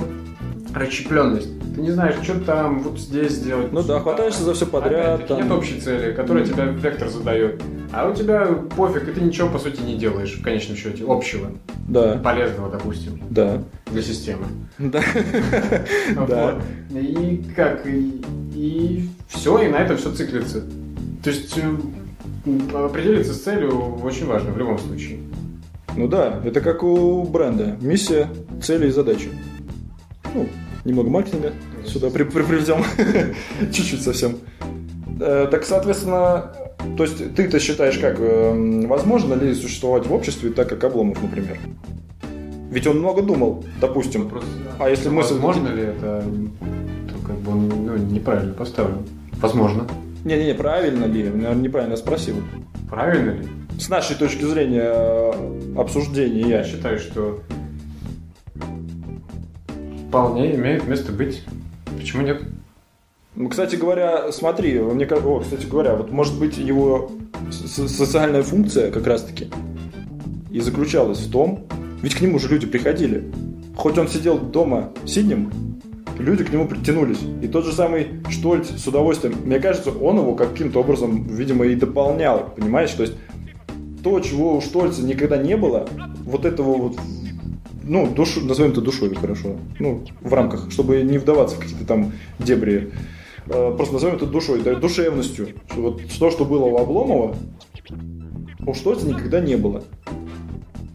расщепленность. 0.74 1.55
Ты 1.77 1.83
не 1.83 1.91
знаешь, 1.91 2.14
что 2.22 2.41
там, 2.41 2.79
вот 2.79 2.99
здесь 2.99 3.33
сделать. 3.33 3.70
Ну 3.70 3.83
да, 3.83 4.01
хватаешься 4.01 4.43
за 4.45 4.55
все 4.55 4.64
подряд. 4.64 5.27
Там... 5.27 5.43
Нет 5.43 5.53
общей 5.53 5.79
цели, 5.79 6.14
которая 6.14 6.43
mm. 6.43 6.49
тебя 6.49 6.64
вектор 6.64 7.11
задает. 7.11 7.62
А 7.93 8.09
у 8.09 8.14
тебя 8.14 8.47
пофиг, 8.74 9.07
и 9.07 9.12
ты 9.12 9.20
ничего, 9.20 9.51
по 9.51 9.59
сути, 9.59 9.83
не 9.83 9.95
делаешь, 9.97 10.39
в 10.39 10.43
конечном 10.43 10.79
счете, 10.79 11.05
общего. 11.07 11.51
Да. 11.87 12.16
Полезного, 12.16 12.70
допустим. 12.70 13.20
Да. 13.29 13.62
Для 13.93 14.01
системы. 14.01 14.47
Да. 14.79 15.03
Да. 16.27 16.59
И 16.91 17.45
как, 17.55 17.87
и 17.87 19.11
все, 19.29 19.59
и 19.59 19.68
на 19.68 19.77
этом 19.77 19.99
все 19.99 20.12
циклится. 20.12 20.62
То 21.22 21.31
есть 21.31 21.59
э, 21.59 22.74
определиться 22.74 23.35
с 23.35 23.43
целью 23.43 23.97
очень 24.03 24.27
важно 24.27 24.51
в 24.51 24.57
любом 24.57 24.79
случае. 24.79 25.18
Ну 25.95 26.09
да, 26.09 26.41
это 26.43 26.62
как 26.62 26.83
у 26.83 27.22
бренда. 27.24 27.77
Миссия, 27.83 28.29
цели 28.62 28.89
и 28.89 28.91
задачи. 28.91 29.29
Ну, 30.35 30.49
немного 30.87 31.11
маркетинга 31.11 31.53
сюда 31.84 32.11
при, 32.11 32.24
при, 32.24 32.43
привезем. 32.43 32.84
Чуть-чуть 33.72 34.03
совсем. 34.03 34.39
Э, 35.20 35.49
так, 35.51 35.64
соответственно, 35.64 36.53
то 36.97 37.03
есть 37.03 37.34
ты-то 37.34 37.59
считаешь, 37.59 37.99
как 37.99 38.16
э, 38.18 38.87
возможно 38.87 39.34
ли 39.34 39.55
существовать 39.55 40.07
в 40.07 40.12
обществе 40.12 40.51
так, 40.51 40.68
как 40.68 40.84
Обломов, 40.84 41.22
например? 41.22 41.59
Ведь 42.70 42.87
он 42.87 42.99
много 42.99 43.22
думал, 43.22 43.64
допустим. 43.80 44.24
Вопрос, 44.24 44.45
а 44.78 44.91
если 44.91 45.09
мысль... 45.09 45.34
Возможно 45.34 45.68
ли 45.68 45.82
это, 45.82 46.22
то 47.09 47.26
как 47.26 47.37
бы 47.39 47.53
он 47.53 47.68
ну, 47.68 47.97
неправильно 47.97 48.53
поставлен. 48.53 48.99
Возможно. 49.41 49.87
Не-не-не, 50.24 50.55
правильно 50.55 51.05
ли? 51.05 51.24
Наверное, 51.24 51.55
неправильно 51.55 51.97
спросил. 51.97 52.37
Правильно 52.91 53.30
ли? 53.30 53.49
С 53.78 53.89
нашей 53.89 54.16
точки 54.16 54.45
зрения 54.45 54.93
э, 54.93 55.74
обсуждения. 55.76 56.49
Я 56.49 56.64
считаю, 56.64 56.99
что 56.99 57.41
вполне 60.09 60.54
имеет 60.54 60.86
место 60.86 61.12
быть. 61.12 61.42
Почему 61.96 62.22
нет? 62.22 62.42
Ну, 63.34 63.48
кстати 63.48 63.76
говоря, 63.76 64.32
смотри, 64.32 64.78
мне 64.78 65.04
о, 65.07 65.40
кстати 65.40 65.66
говоря, 65.66 65.94
вот 65.94 66.11
может 66.11 66.38
быть 66.38 66.57
его 66.57 67.11
социальная 67.50 68.42
функция 68.42 68.90
как 68.90 69.07
раз-таки 69.07 69.50
и 70.50 70.61
заключалась 70.61 71.18
в 71.18 71.30
том, 71.30 71.66
ведь 72.02 72.14
к 72.14 72.20
нему 72.22 72.38
же 72.38 72.48
люди 72.48 72.66
приходили. 72.66 73.30
Хоть 73.76 73.98
он 73.98 74.09
сидел 74.09 74.38
дома 74.38 74.90
сиднем, 75.04 75.52
люди 76.18 76.44
к 76.44 76.52
нему 76.52 76.66
притянулись. 76.66 77.20
И 77.42 77.48
тот 77.48 77.66
же 77.66 77.72
самый 77.72 78.07
Штольц 78.30 78.70
с 78.70 78.86
удовольствием, 78.86 79.36
мне 79.44 79.59
кажется, 79.59 79.90
он 79.90 80.16
его 80.16 80.34
каким-то 80.34 80.80
образом, 80.80 81.24
видимо, 81.24 81.66
и 81.66 81.74
дополнял, 81.74 82.54
понимаешь? 82.57 82.92
То 82.92 83.02
есть 83.02 83.16
то, 84.02 84.18
чего 84.20 84.57
у 84.57 84.61
Штольца 84.62 85.02
никогда 85.02 85.36
не 85.36 85.59
было, 85.59 85.86
вот 86.24 86.46
этого 86.46 86.74
вот 86.74 86.96
ну, 87.87 88.07
душу, 88.07 88.41
назовем 88.45 88.72
это 88.72 88.80
душой, 88.80 89.14
хорошо. 89.14 89.57
Ну, 89.78 90.05
в 90.20 90.32
рамках, 90.32 90.70
чтобы 90.70 91.03
не 91.03 91.18
вдаваться 91.18 91.57
в 91.57 91.61
какие-то 91.61 91.87
там 91.87 92.12
дебри. 92.39 92.91
Э, 93.47 93.72
просто 93.76 93.95
назовем 93.95 94.16
это 94.16 94.26
душой, 94.26 94.61
да, 94.62 94.74
душевностью. 94.74 95.49
Вот 95.74 96.03
то, 96.18 96.30
что 96.30 96.45
было 96.45 96.64
у 96.64 96.76
Обломова, 96.76 97.37
у 98.66 98.74
Штольца 98.74 99.07
никогда 99.07 99.41
не 99.41 99.57
было. 99.57 99.84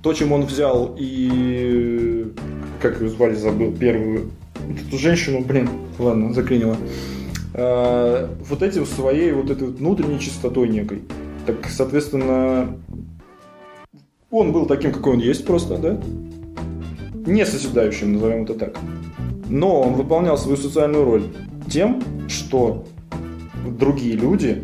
То, 0.03 0.13
чем 0.13 0.31
он 0.31 0.43
взял 0.43 0.95
и... 0.99 2.31
Как 2.81 2.99
ее 2.99 3.09
звали, 3.09 3.35
забыл, 3.35 3.71
первую... 3.71 4.31
Эту 4.87 4.97
женщину, 4.97 5.41
блин, 5.41 5.69
ладно, 5.97 6.33
заклинило. 6.33 6.75
А, 7.53 8.29
вот 8.49 8.61
этим 8.61 8.85
своей 8.85 9.31
вот 9.31 9.49
этой 9.49 9.67
вот 9.67 9.77
внутренней 9.77 10.19
чистотой 10.19 10.67
некой. 10.67 11.03
Так, 11.45 11.67
соответственно, 11.69 12.77
он 14.29 14.51
был 14.51 14.65
таким, 14.65 14.91
какой 14.91 15.13
он 15.13 15.19
есть 15.19 15.45
просто, 15.45 15.77
да? 15.77 16.01
Не 17.25 17.45
созидающим, 17.45 18.13
назовем 18.13 18.43
это 18.43 18.55
так. 18.55 18.77
Но 19.49 19.81
он 19.81 19.93
выполнял 19.93 20.37
свою 20.37 20.57
социальную 20.57 21.05
роль 21.05 21.23
тем, 21.69 22.01
что 22.27 22.85
другие 23.77 24.15
люди 24.15 24.63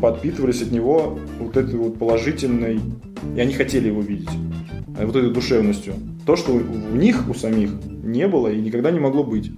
подпитывались 0.00 0.62
от 0.62 0.70
него 0.70 1.18
вот 1.38 1.56
этой 1.56 1.76
вот 1.76 1.98
положительной, 1.98 2.80
и 3.36 3.40
они 3.40 3.52
хотели 3.52 3.88
его 3.88 4.00
видеть, 4.00 4.30
э, 4.96 5.06
вот 5.06 5.16
этой 5.16 5.30
душевностью. 5.30 5.94
То, 6.26 6.36
что 6.36 6.52
у 6.52 6.96
них, 6.96 7.28
у 7.28 7.34
самих, 7.34 7.70
не 8.02 8.28
было 8.28 8.48
и 8.48 8.60
никогда 8.60 8.90
не 8.90 9.00
могло 9.00 9.24
быть. 9.24 9.50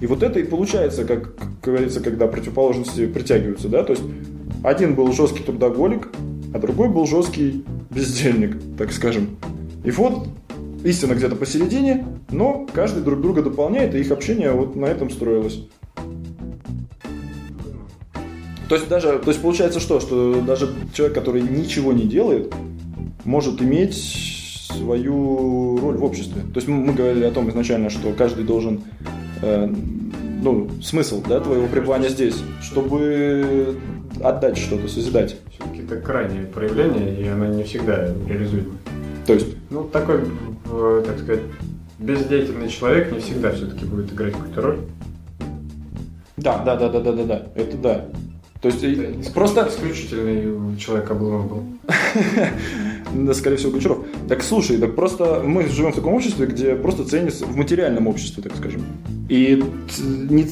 И 0.00 0.06
вот 0.06 0.22
это 0.22 0.40
и 0.40 0.44
получается, 0.44 1.04
как, 1.04 1.36
как 1.36 1.60
говорится, 1.62 2.00
когда 2.00 2.26
противоположности 2.26 3.06
притягиваются, 3.06 3.68
да, 3.68 3.84
то 3.84 3.92
есть 3.92 4.04
один 4.64 4.94
был 4.94 5.12
жесткий 5.12 5.42
трудоголик, 5.42 6.08
а 6.54 6.58
другой 6.58 6.88
был 6.88 7.06
жесткий 7.06 7.64
бездельник, 7.90 8.56
так 8.78 8.92
скажем. 8.92 9.36
И 9.84 9.90
вот 9.90 10.28
истина 10.84 11.14
где-то 11.14 11.36
посередине, 11.36 12.06
но 12.30 12.66
каждый 12.72 13.02
друг 13.02 13.20
друга 13.20 13.42
дополняет, 13.42 13.94
и 13.94 14.00
их 14.00 14.10
общение 14.10 14.52
вот 14.52 14.76
на 14.76 14.86
этом 14.86 15.10
строилось. 15.10 15.66
То 18.68 18.76
есть 18.76 18.88
даже, 18.88 19.18
то 19.18 19.30
есть 19.30 19.42
получается 19.42 19.80
что, 19.80 19.98
что 19.98 20.40
даже 20.40 20.72
человек, 20.94 21.16
который 21.16 21.42
ничего 21.42 21.92
не 21.92 22.04
делает, 22.04 22.54
может 23.24 23.60
иметь 23.60 23.94
свою 23.96 25.80
роль 25.80 25.96
в 25.96 26.04
обществе. 26.04 26.42
То 26.42 26.60
есть 26.60 26.68
мы 26.68 26.92
говорили 26.92 27.24
о 27.24 27.32
том 27.32 27.50
изначально, 27.50 27.90
что 27.90 28.12
каждый 28.12 28.44
должен, 28.44 28.82
э, 29.42 29.66
ну, 30.42 30.68
смысл, 30.80 31.20
да, 31.28 31.40
твоего 31.40 31.66
пребывания 31.66 32.08
здесь, 32.08 32.36
чтобы 32.62 33.76
отдать 34.22 34.56
что-то, 34.56 34.86
созидать. 34.86 35.36
Все-таки 35.52 35.82
это 35.82 35.96
крайнее 35.96 36.44
проявление, 36.44 37.20
и 37.20 37.26
оно 37.26 37.46
не 37.46 37.64
всегда 37.64 38.14
реализуемо. 38.28 38.79
То 39.26 39.34
есть? 39.34 39.56
Ну, 39.70 39.84
такой, 39.84 40.20
э, 40.70 41.02
так 41.06 41.18
сказать, 41.18 41.42
бездеятельный 41.98 42.68
человек 42.68 43.12
не 43.12 43.20
всегда 43.20 43.52
все-таки 43.52 43.84
будет 43.84 44.12
играть 44.12 44.32
какую-то 44.32 44.62
роль. 44.62 44.78
Да, 46.36 46.58
да, 46.58 46.76
да, 46.76 46.88
да, 46.88 47.00
да, 47.00 47.12
да, 47.12 47.24
да, 47.24 47.46
это 47.54 47.76
да. 47.76 48.06
То 48.62 48.68
есть 48.68 48.82
Это 48.82 49.32
просто... 49.32 49.68
Исключительный 49.70 50.76
человек 50.76 51.10
Обломов 51.10 51.48
был. 51.48 51.64
Да, 53.12 53.34
скорее 53.34 53.56
всего, 53.56 53.72
Гончаров. 53.72 53.98
Так 54.28 54.42
слушай, 54.42 54.76
так 54.78 54.94
просто 54.94 55.42
мы 55.44 55.66
живем 55.66 55.90
в 55.90 55.96
таком 55.96 56.14
обществе, 56.14 56.46
где 56.46 56.76
просто 56.76 57.04
ценится 57.04 57.44
в 57.44 57.56
материальном 57.56 58.06
обществе, 58.06 58.40
так 58.40 58.54
скажем. 58.54 58.84
И 59.28 59.64
не, 59.98 60.46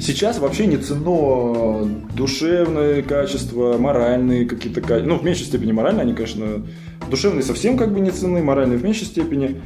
сейчас 0.00 0.40
вообще 0.40 0.66
не 0.66 0.76
ценно 0.76 1.84
душевные 2.16 3.02
качества, 3.02 3.78
моральные 3.78 4.46
какие-то 4.46 4.80
качества. 4.80 5.08
Ну, 5.08 5.18
в 5.18 5.24
меньшей 5.24 5.44
степени 5.46 5.70
моральные, 5.70 6.02
они, 6.02 6.14
конечно, 6.14 6.66
душевные 7.10 7.42
совсем 7.42 7.76
как 7.76 7.92
бы 7.92 8.00
не 8.00 8.10
ценны, 8.10 8.42
моральные 8.42 8.78
в 8.78 8.84
меньшей 8.84 9.06
степени. 9.06 9.60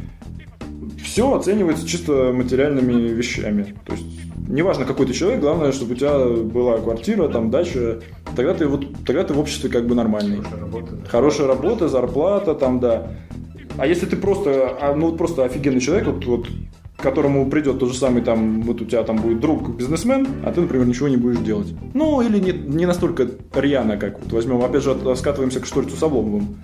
Все 1.02 1.34
оценивается 1.34 1.86
чисто 1.86 2.32
материальными 2.32 3.08
вещами. 3.08 3.74
То 3.84 3.92
есть 3.92 4.06
неважно, 4.48 4.84
какой 4.84 5.06
ты 5.06 5.12
человек, 5.12 5.40
главное, 5.40 5.72
чтобы 5.72 5.94
у 5.94 5.96
тебя 5.96 6.18
была 6.26 6.78
квартира, 6.78 7.28
там, 7.28 7.50
дача, 7.50 8.00
тогда 8.36 8.54
ты, 8.54 8.66
вот, 8.66 8.86
тогда 9.04 9.24
ты 9.24 9.34
в 9.34 9.40
обществе 9.40 9.70
как 9.70 9.86
бы 9.86 9.94
нормальный. 9.94 10.38
Хорошая 10.38 10.60
работа. 10.60 10.92
Да. 10.92 11.08
Хорошая 11.08 11.46
работа, 11.46 11.88
зарплата, 11.88 12.54
там, 12.54 12.80
да. 12.80 13.10
А 13.78 13.86
если 13.86 14.06
ты 14.06 14.16
просто, 14.16 14.76
а, 14.80 14.94
ну, 14.94 15.12
просто 15.12 15.44
офигенный 15.44 15.80
человек, 15.80 16.06
вот, 16.06 16.24
вот 16.24 16.46
которому 16.98 17.50
придет 17.50 17.80
тот 17.80 17.90
же 17.90 17.98
самый 17.98 18.22
там, 18.22 18.62
вот 18.62 18.80
у 18.80 18.84
тебя 18.84 19.02
там 19.02 19.16
будет 19.16 19.40
друг 19.40 19.76
бизнесмен, 19.76 20.26
а 20.44 20.52
ты, 20.52 20.60
например, 20.60 20.86
ничего 20.86 21.08
не 21.08 21.16
будешь 21.16 21.38
делать. 21.38 21.74
Ну, 21.94 22.20
или 22.20 22.38
не, 22.38 22.52
не 22.52 22.86
настолько 22.86 23.28
рьяно, 23.54 23.96
как 23.96 24.20
вот 24.22 24.32
возьмем, 24.32 24.62
опять 24.62 24.84
же, 24.84 24.96
скатываемся 25.16 25.60
к 25.60 25.66
Шторцу 25.66 25.96
с 25.96 26.02
Обломовым. 26.02 26.58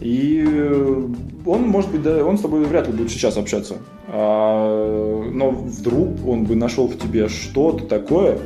И 0.00 0.44
он, 1.44 1.62
может 1.62 1.90
быть, 1.90 2.02
да, 2.02 2.24
он 2.24 2.38
с 2.38 2.42
тобой 2.42 2.64
вряд 2.64 2.86
ли 2.86 2.92
будет 2.92 3.10
сейчас 3.10 3.36
общаться. 3.36 3.76
А, 4.06 5.30
но 5.32 5.50
вдруг 5.50 6.26
он 6.26 6.44
бы 6.44 6.54
нашел 6.54 6.86
в 6.86 6.98
тебе 6.98 7.28
что-то 7.28 7.84
такое, 7.84 8.38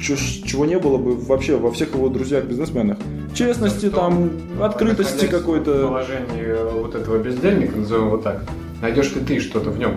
чего 0.00 0.64
не 0.64 0.78
было 0.78 0.96
бы 0.98 1.16
вообще 1.16 1.56
во 1.56 1.72
всех 1.72 1.94
его 1.94 2.08
друзьях-бизнесменах. 2.08 2.98
Честности, 3.34 3.90
там, 3.90 4.30
открытости 4.60 5.26
какой-то. 5.26 5.86
В 5.86 5.88
положении 5.88 6.80
вот 6.80 6.94
этого 6.94 7.22
бездельника, 7.22 7.76
назовем 7.78 8.06
его 8.06 8.18
так, 8.18 8.44
найдешь 8.80 9.14
ли 9.14 9.22
ты 9.22 9.40
что-то 9.40 9.70
в 9.70 9.78
нем? 9.78 9.96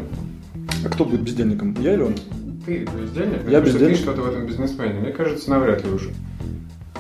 А 0.85 0.89
кто 0.89 1.05
будет 1.05 1.21
бездельником? 1.21 1.75
Я 1.79 1.93
или 1.93 2.01
он? 2.01 2.15
Ты 2.65 2.87
бездельник? 2.99 3.49
Я 3.49 3.61
бездельник. 3.61 3.97
Ты 3.97 4.03
что-то 4.03 4.21
в 4.21 4.27
этом 4.27 4.47
бизнесмене? 4.47 4.99
Мне 4.99 5.11
кажется, 5.11 5.49
навряд 5.49 5.85
ли 5.85 5.91
уже. 5.91 6.09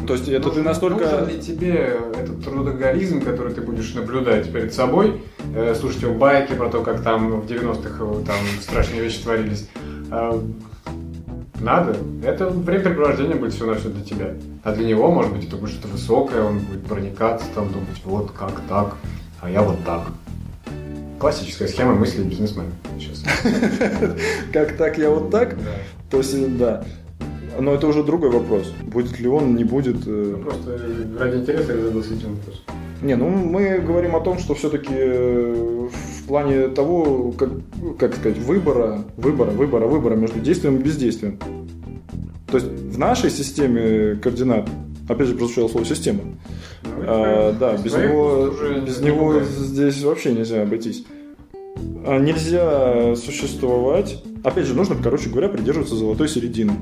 То 0.05 0.13
есть 0.13 0.27
это 0.27 0.47
нужен, 0.47 0.63
ты 0.63 0.69
настолько... 0.69 1.05
Нужен 1.05 1.27
ли 1.27 1.41
тебе 1.41 1.99
этот 2.19 2.43
трудоголизм, 2.43 3.21
который 3.21 3.53
ты 3.53 3.61
будешь 3.61 3.93
наблюдать 3.93 4.51
перед 4.51 4.73
собой, 4.73 5.21
э, 5.55 5.73
слушать 5.75 6.03
его 6.03 6.13
байки 6.13 6.53
про 6.53 6.69
то, 6.69 6.83
как 6.83 7.01
там 7.01 7.41
в 7.41 7.45
90-х 7.45 8.03
э, 8.03 8.25
там 8.25 8.37
страшные 8.61 9.01
вещи 9.01 9.23
творились? 9.23 9.67
Э, 10.11 10.39
надо. 11.59 11.97
Это 12.23 12.49
времяпрепровождение 12.49 13.35
будет 13.35 13.53
все 13.53 13.65
на 13.65 13.75
все 13.75 13.89
для 13.89 14.03
тебя. 14.03 14.33
А 14.63 14.73
для 14.73 14.85
него, 14.85 15.11
может 15.11 15.33
быть, 15.33 15.47
это 15.47 15.55
будет 15.55 15.71
что-то 15.71 15.87
высокое, 15.87 16.43
он 16.43 16.59
будет 16.59 16.85
проникаться, 16.85 17.47
там 17.55 17.71
думать, 17.71 18.01
вот 18.05 18.31
как 18.31 18.61
так, 18.69 18.95
а 19.41 19.49
я 19.49 19.61
вот 19.61 19.83
так. 19.83 20.03
Классическая 21.19 21.67
схема 21.67 21.95
мысли 21.95 22.21
бизнесмена 22.21 22.69
сейчас. 22.99 23.23
Как 24.53 24.77
так, 24.77 24.99
я 24.99 25.09
вот 25.09 25.31
так? 25.31 25.55
То 26.11 26.17
есть, 26.17 26.57
да. 26.57 26.83
Но 27.59 27.73
это 27.73 27.87
уже 27.87 28.03
другой 28.03 28.29
вопрос. 28.29 28.71
Будет 28.83 29.19
ли 29.19 29.27
он, 29.27 29.55
не 29.55 29.63
будет. 29.63 30.05
Э, 30.05 30.35
ну, 30.37 30.43
просто 30.43 30.79
ради 31.19 31.37
интереса 31.37 31.73
я 31.73 31.81
задал 31.81 32.01
этим 32.01 32.35
вопрос. 32.35 32.63
Не, 33.01 33.15
ну 33.15 33.29
мы 33.29 33.79
говорим 33.79 34.15
о 34.15 34.21
том, 34.21 34.39
что 34.39 34.55
все-таки 34.55 34.93
э, 34.93 35.87
в 35.89 36.27
плане 36.27 36.67
того, 36.69 37.31
как, 37.31 37.49
как 37.99 38.15
сказать, 38.15 38.37
выбора, 38.39 39.03
выбора, 39.17 39.51
выбора, 39.51 39.87
выбора 39.87 40.15
между 40.15 40.39
действием 40.39 40.77
и 40.77 40.83
бездействием. 40.83 41.39
То 42.47 42.57
есть 42.57 42.67
в 42.67 42.97
нашей 42.97 43.29
системе 43.29 44.15
координат, 44.15 44.67
опять 45.07 45.27
же, 45.27 45.35
прозвучало 45.35 45.67
слово 45.67 45.85
система. 45.85 46.21
Ну, 46.83 46.89
а, 47.05 47.53
да, 47.59 47.77
без 47.77 47.93
него, 47.93 48.53
без 48.85 48.99
него 49.01 49.41
здесь 49.41 50.01
вообще 50.03 50.33
нельзя 50.33 50.63
обойтись. 50.63 51.05
А 52.05 52.19
нельзя 52.19 53.15
существовать. 53.15 54.23
Опять 54.43 54.65
же, 54.65 54.73
нужно, 54.73 54.95
короче 55.01 55.29
говоря, 55.29 55.49
придерживаться 55.49 55.95
золотой 55.95 56.29
середины 56.29 56.73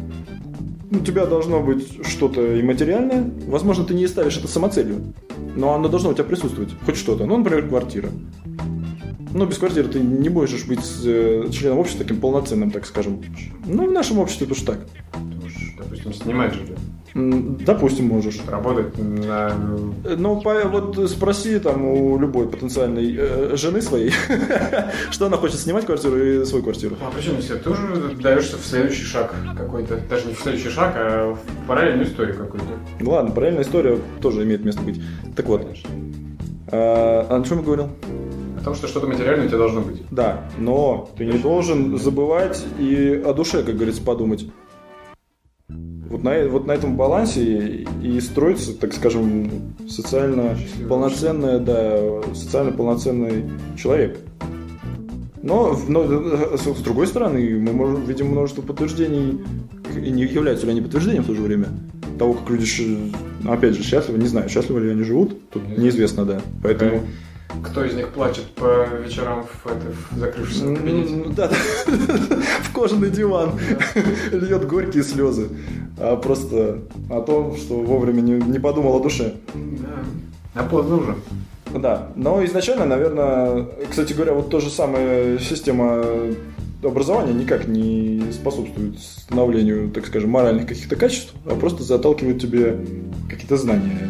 у 0.98 1.04
тебя 1.04 1.26
должно 1.26 1.62
быть 1.62 2.06
что-то 2.06 2.56
и 2.56 2.62
материальное. 2.62 3.30
Возможно, 3.48 3.86
ты 3.86 3.94
не 3.94 4.08
ставишь 4.08 4.38
это 4.38 4.48
самоцелью, 4.48 5.14
но 5.56 5.74
оно 5.74 5.88
должно 5.88 6.10
у 6.10 6.14
тебя 6.14 6.24
присутствовать. 6.24 6.72
Хоть 6.86 6.98
что-то. 6.98 7.26
Ну, 7.26 7.38
например, 7.38 7.68
квартира. 7.68 8.10
Ну, 9.32 9.46
без 9.46 9.58
квартиры 9.58 9.90
ты 9.90 10.00
не 10.00 10.30
можешь 10.30 10.66
быть 10.66 10.80
э, 11.04 11.50
членом 11.52 11.80
общества 11.80 12.06
таким 12.06 12.22
полноценным, 12.22 12.72
так 12.72 12.86
скажем. 12.86 13.22
Ну, 13.66 13.88
в 13.88 13.92
нашем 13.92 14.20
обществе 14.20 14.48
тоже 14.48 14.64
так. 14.64 14.88
Ты 15.12 15.20
можешь, 15.20 15.76
допустим, 15.78 16.14
снимать 16.14 16.54
жилье. 16.54 16.78
Допустим, 17.16 18.08
можешь. 18.08 18.42
Работать 18.46 18.98
на... 18.98 19.54
Ну, 20.04 20.42
вот 20.44 21.10
спроси 21.10 21.60
там 21.60 21.86
у 21.86 22.20
любой 22.20 22.50
потенциальной 22.50 23.16
э, 23.18 23.56
жены 23.56 23.82
своей, 23.82 24.12
что 25.12 25.28
она 25.28 25.38
хочет 25.38 25.62
снимать 25.62 25.86
квартиру 25.86 26.18
и 26.18 26.44
свою 26.44 26.62
квартиру. 26.62 26.98
А 27.02 27.10
почему 27.12 27.38
если 27.38 27.56
ты 27.56 27.70
уже 27.70 28.16
даешься 28.22 28.58
в 28.58 28.66
следующий 28.66 29.06
шаг 29.06 29.34
какой-то, 29.58 30.02
даже 30.10 30.28
не 30.28 30.34
в 30.34 30.40
следующий 30.40 30.68
шаг, 30.68 30.94
а 30.98 31.34
в 31.34 31.68
параллельную 31.68 32.06
историю 32.06 32.36
какую-то. 32.36 32.68
Ладно, 33.00 33.32
параллельная 33.32 33.64
история 33.64 33.98
тоже 34.22 34.44
имеет 34.44 34.66
место 34.66 34.82
быть. 34.82 35.02
Так 35.38 35.46
вот. 35.46 35.66
А, 36.68 37.28
а 37.30 37.42
о 37.42 37.44
чем 37.46 37.60
я 37.60 37.64
говорил? 37.64 37.90
О 38.60 38.62
том, 38.62 38.76
что 38.76 38.88
что-то 38.88 39.08
материальное 39.08 39.46
у 39.46 39.48
тебя 39.48 39.60
должно 39.60 39.80
быть. 39.80 40.04
Да, 40.12 40.50
но 40.58 41.10
ты 41.18 41.26
не 41.26 41.38
должен 41.38 41.98
забывать 41.98 42.62
и 42.78 43.24
о 43.26 43.34
душе, 43.34 43.64
как 43.64 43.76
говорится, 43.76 44.02
подумать. 44.02 44.48
Вот 46.10 46.24
на, 46.24 46.48
вот 46.48 46.68
на 46.68 46.74
этом 46.74 46.96
балансе 46.96 47.86
и 48.02 48.20
строится, 48.22 48.74
так 48.78 48.94
скажем, 48.94 49.50
социально 49.88 50.56
полноценный, 50.88 51.60
да, 51.60 52.22
социально 52.34 52.72
полноценный 52.72 53.46
человек. 53.78 54.20
Но, 55.42 55.80
но 55.88 56.58
с 56.58 56.82
другой 56.82 57.08
стороны, 57.08 57.60
мы 57.60 57.72
можем, 57.72 58.06
видим 58.06 58.28
множество 58.28 58.62
подтверждений, 58.62 59.40
и 59.96 60.10
не 60.10 60.24
являются 60.24 60.66
ли 60.66 60.72
они 60.72 60.82
подтверждением 60.82 61.24
в 61.24 61.28
то 61.28 61.36
же 61.36 61.42
время 61.42 61.68
того, 62.18 62.34
как 62.34 62.50
люди, 62.50 62.66
опять 63.48 63.76
же, 63.76 63.84
счастливы, 63.84 64.20
не 64.20 64.28
знаю, 64.28 64.50
счастливы 64.50 64.82
ли 64.82 64.92
они 64.92 65.04
живут, 65.04 65.50
тут 65.50 65.78
неизвестно, 65.78 66.26
да. 66.26 66.42
Поэтому 66.64 67.02
кто 67.64 67.84
из 67.84 67.94
них 67.94 68.10
плачет 68.10 68.46
по 68.56 68.86
вечерам 69.04 69.46
в, 69.46 69.68
это, 69.68 69.94
в 70.12 70.18
закрывшемся 70.18 70.76
кабинете? 70.76 71.34
Да, 71.36 71.48
да. 71.48 71.56
в 72.64 72.74
кожаный 72.74 73.10
диван. 73.10 73.52
Льет 74.32 74.68
горькие 74.68 75.04
слезы. 75.04 75.50
А 75.98 76.16
просто 76.16 76.80
о 77.10 77.22
том, 77.22 77.56
что 77.58 77.76
вовремя 77.76 78.22
не, 78.22 78.34
не 78.34 78.60
подумал 78.60 78.98
о 78.98 79.00
душе. 79.00 79.36
Да. 79.54 80.62
А 80.62 80.64
поздно 80.64 80.98
уже. 80.98 81.16
Да, 81.74 82.10
но 82.16 82.44
изначально, 82.46 82.86
наверное, 82.86 83.66
кстати 83.90 84.14
говоря, 84.14 84.34
вот 84.34 84.50
та 84.50 84.60
же 84.60 84.70
самая 84.70 85.38
система 85.40 86.06
образования 86.84 87.34
никак 87.34 87.68
не 87.68 88.24
способствует 88.32 89.00
становлению, 89.00 89.90
так 89.90 90.06
скажем, 90.06 90.30
моральных 90.30 90.68
каких-то 90.68 90.96
качеств, 90.96 91.34
а 91.46 91.56
просто 91.56 91.84
заталкивает 91.84 92.40
тебе 92.40 92.78
какие-то 93.30 93.58
знания. 93.58 94.08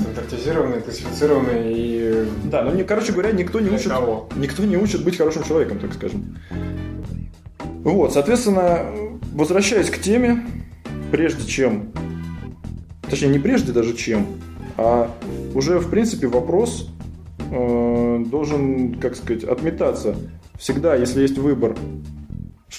Стандартизированные, 0.00 0.80
классифицированные 0.80 1.72
и... 1.72 2.28
Да, 2.44 2.62
но, 2.62 2.84
короче 2.84 3.12
говоря, 3.12 3.32
никто 3.32 3.60
не 3.60 3.70
учит, 3.70 3.88
кого? 3.88 4.28
никто 4.36 4.64
не 4.64 4.76
учит 4.76 5.04
быть 5.04 5.16
хорошим 5.16 5.44
человеком, 5.44 5.78
так 5.78 5.94
скажем. 5.94 6.36
Вот, 7.82 8.12
соответственно, 8.12 8.86
возвращаясь 9.32 9.90
к 9.90 9.98
теме, 9.98 10.46
прежде 11.10 11.46
чем 11.46 11.92
точнее, 13.14 13.28
не 13.28 13.38
прежде 13.38 13.72
даже 13.72 13.94
чем, 13.94 14.26
а 14.76 15.10
уже, 15.54 15.78
в 15.78 15.88
принципе, 15.88 16.26
вопрос 16.26 16.90
э, 17.50 18.24
должен, 18.26 18.94
как 18.96 19.16
сказать, 19.16 19.44
отметаться. 19.44 20.16
Всегда, 20.58 20.96
если 20.96 21.22
есть 21.22 21.38
выбор, 21.38 21.76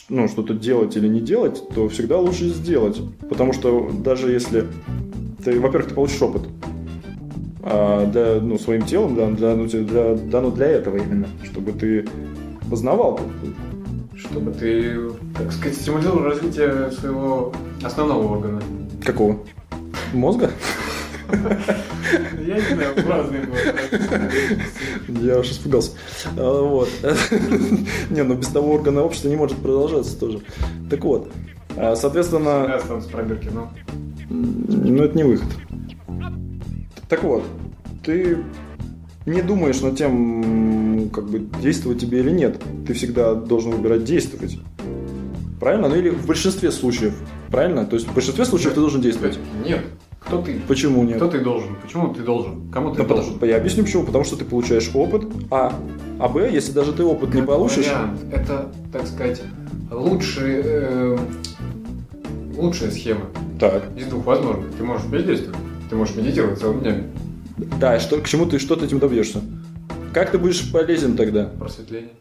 ну, 0.09 0.27
что-то 0.27 0.53
делать 0.53 0.97
или 0.97 1.07
не 1.07 1.21
делать, 1.21 1.63
то 1.73 1.87
всегда 1.87 2.17
лучше 2.17 2.49
сделать. 2.49 3.01
Потому 3.29 3.53
что 3.53 3.91
даже 3.93 4.31
если 4.31 4.67
ты, 5.43 5.59
во-первых, 5.59 5.89
ты 5.89 5.95
получишь 5.95 6.21
опыт, 6.21 6.43
для, 7.65 8.39
ну, 8.41 8.59
своим 8.59 8.85
телом, 8.85 9.15
да, 9.15 9.27
для, 9.31 9.55
ну, 9.55 9.65
для, 9.65 10.13
дано 10.15 10.51
для 10.51 10.67
этого 10.67 10.97
именно, 10.97 11.27
чтобы 11.43 11.71
ты 11.71 12.07
познавал. 12.69 13.19
Чтобы 14.15 14.51
ты, 14.51 15.09
так 15.37 15.51
сказать, 15.51 15.75
стимулировал 15.75 16.23
развитие 16.23 16.91
своего 16.91 17.51
основного 17.83 18.33
органа. 18.33 18.61
Какого? 19.03 19.39
Мозга? 20.13 20.51
Я 22.45 22.55
не 22.55 22.75
знаю, 22.75 22.95
разные 23.07 23.47
Я 25.21 25.39
уж 25.39 25.49
испугался. 25.49 25.91
А, 26.37 26.61
вот. 26.61 26.89
Не, 28.11 28.23
ну 28.23 28.35
без 28.35 28.47
того 28.47 28.73
органа 28.73 29.01
общества 29.01 29.29
не 29.29 29.35
может 29.35 29.57
продолжаться 29.57 30.19
тоже. 30.19 30.41
Так 30.89 31.03
вот, 31.03 31.31
а, 31.75 31.95
соответственно... 31.95 32.65
Я 32.67 32.75
останусь 32.75 33.05
пробирки, 33.05 33.49
но... 33.51 33.71
Ну, 34.29 35.03
это 35.03 35.17
не 35.17 35.23
выход. 35.23 35.47
Так 37.09 37.23
вот, 37.23 37.43
ты 38.03 38.37
не 39.25 39.41
думаешь 39.41 39.81
над 39.81 39.97
тем, 39.97 41.09
как 41.13 41.27
бы 41.29 41.39
действовать 41.61 41.99
тебе 41.99 42.19
или 42.19 42.31
нет. 42.31 42.61
Ты 42.87 42.93
всегда 42.93 43.35
должен 43.35 43.71
выбирать 43.71 44.03
действовать. 44.03 44.57
Правильно? 45.59 45.87
Ну 45.89 45.95
или 45.95 46.09
в 46.09 46.25
большинстве 46.27 46.71
случаев. 46.71 47.15
Правильно? 47.49 47.85
То 47.85 47.95
есть 47.95 48.07
в 48.07 48.13
большинстве 48.13 48.45
случаев 48.45 48.73
ты 48.73 48.79
должен 48.79 49.01
действовать. 49.01 49.39
Нет. 49.65 49.81
Кто 50.19 50.41
ты? 50.41 50.59
Почему 50.67 51.03
нет? 51.03 51.17
Кто 51.17 51.27
ты 51.27 51.39
должен? 51.39 51.75
Почему 51.81 52.11
ты 52.13 52.23
должен? 52.23 52.69
Кому 52.71 52.91
ты 52.91 53.03
Да 53.03 53.07
должен? 53.07 53.33
потому- 53.35 53.51
я 53.51 53.57
объясню 53.57 53.83
почему. 53.83 54.03
Потому 54.03 54.23
что 54.23 54.35
ты 54.35 54.43
получаешь 54.45 54.89
опыт, 54.93 55.23
а. 55.51 55.73
А 56.19 56.27
Б, 56.27 56.49
если 56.51 56.71
даже 56.71 56.93
ты 56.93 57.03
опыт 57.03 57.29
не 57.33 57.41
Как 57.41 57.47
получишь, 57.49 57.85
вариант. 57.85 58.19
Это, 58.31 58.71
так 58.91 59.05
сказать, 59.05 59.41
лучший, 59.91 60.61
э, 60.63 61.17
лучшая 62.57 62.89
схема 62.89 63.25
так. 63.59 63.83
из 63.97 64.05
двух 64.07 64.25
возможных. 64.25 64.73
Ты 64.75 64.83
можешь 64.83 65.05
бездействовать, 65.07 65.57
ты 65.89 65.95
можешь 65.95 66.15
медитировать 66.15 66.59
целыми 66.59 66.81
днями. 66.81 67.03
Да, 67.79 67.99
что, 67.99 68.19
к 68.19 68.27
чему 68.27 68.45
ты, 68.45 68.59
что 68.59 68.75
ты 68.75 68.85
этим 68.85 68.99
добьешься? 68.99 69.41
Как 70.13 70.31
ты 70.31 70.37
будешь 70.37 70.71
полезен 70.71 71.15
тогда? 71.15 71.45
Просветление. 71.59 72.11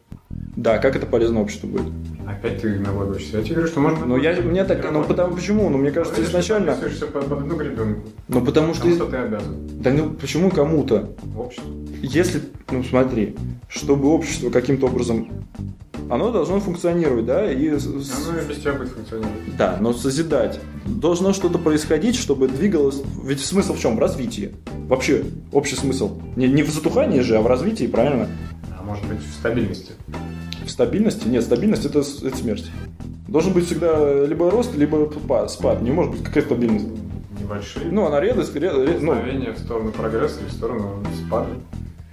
Да, 0.56 0.78
как 0.78 0.96
это 0.96 1.06
полезно 1.06 1.40
обществу 1.40 1.68
будет? 1.68 1.86
Опять 2.26 2.62
ты 2.62 2.78
налагаешься. 2.78 3.38
Я 3.38 3.42
тебе 3.42 3.54
говорю, 3.56 3.70
что 3.70 3.80
можно... 3.80 4.06
Ну, 4.06 4.16
я, 4.16 4.40
мне 4.40 4.64
так, 4.64 4.90
ну, 4.92 5.04
потому, 5.04 5.34
почему? 5.34 5.68
Ну, 5.68 5.78
мне 5.78 5.90
кажется, 5.90 6.16
ты 6.16 6.22
изначально... 6.26 6.72
подписываешься 6.72 7.06
под, 7.06 7.26
под 7.26 7.38
одну 7.40 7.56
гребенку. 7.56 8.08
Ну, 8.28 8.40
потому 8.40 8.72
что... 8.74 8.84
Кому-то 8.84 9.06
ты 9.06 9.16
обязан. 9.16 9.56
Да 9.80 9.90
ну, 9.90 10.10
почему 10.10 10.50
кому-то? 10.50 11.10
В 11.22 11.40
обществе. 11.40 11.70
Если, 12.02 12.40
ну, 12.70 12.82
смотри, 12.82 13.36
чтобы 13.68 14.08
общество 14.08 14.50
каким-то 14.50 14.86
образом... 14.86 15.28
Оно 16.10 16.30
должно 16.30 16.60
функционировать, 16.60 17.24
да, 17.24 17.50
и... 17.50 17.68
Оно 17.68 17.76
и 17.76 18.48
без 18.48 18.58
тебя 18.58 18.74
будет 18.74 18.88
функционировать. 18.90 19.56
Да, 19.58 19.78
но 19.80 19.92
созидать. 19.92 20.60
Должно 20.86 21.32
что-то 21.32 21.58
происходить, 21.58 22.16
чтобы 22.16 22.48
двигалось... 22.48 23.02
Ведь 23.24 23.40
смысл 23.40 23.74
в 23.74 23.80
чем? 23.80 23.96
В 23.96 23.98
развитии. 23.98 24.54
Вообще, 24.88 25.24
общий 25.50 25.76
смысл. 25.76 26.20
Не, 26.36 26.46
не 26.46 26.62
в 26.62 26.70
затухании 26.70 27.20
же, 27.20 27.36
а 27.36 27.40
в 27.40 27.46
развитии, 27.46 27.86
правильно? 27.86 28.28
А 28.94 28.96
может 28.96 29.08
быть 29.08 29.26
в 29.26 29.34
стабильности. 29.34 29.92
В 30.64 30.70
стабильности? 30.70 31.26
Нет, 31.26 31.42
стабильность 31.42 31.84
это, 31.84 31.98
это 32.00 32.36
смерть. 32.36 32.70
Должен 33.26 33.52
быть 33.52 33.66
всегда 33.66 34.24
либо 34.24 34.50
рост, 34.50 34.76
либо 34.76 35.06
па- 35.06 35.48
спад. 35.48 35.82
Не 35.82 35.90
может 35.90 36.12
быть 36.12 36.22
какая 36.22 36.44
стабильность. 36.44 36.86
Небольшие. 37.40 37.86
Ну, 37.90 38.06
она 38.06 38.20
редость, 38.20 38.54
ре- 38.54 38.70
ре- 38.70 38.98
ну, 39.00 39.14
в 39.14 39.58
сторону 39.58 39.90
прогресса 39.90 40.40
и 40.46 40.48
в 40.48 40.52
сторону 40.52 41.02
спада. 41.26 41.48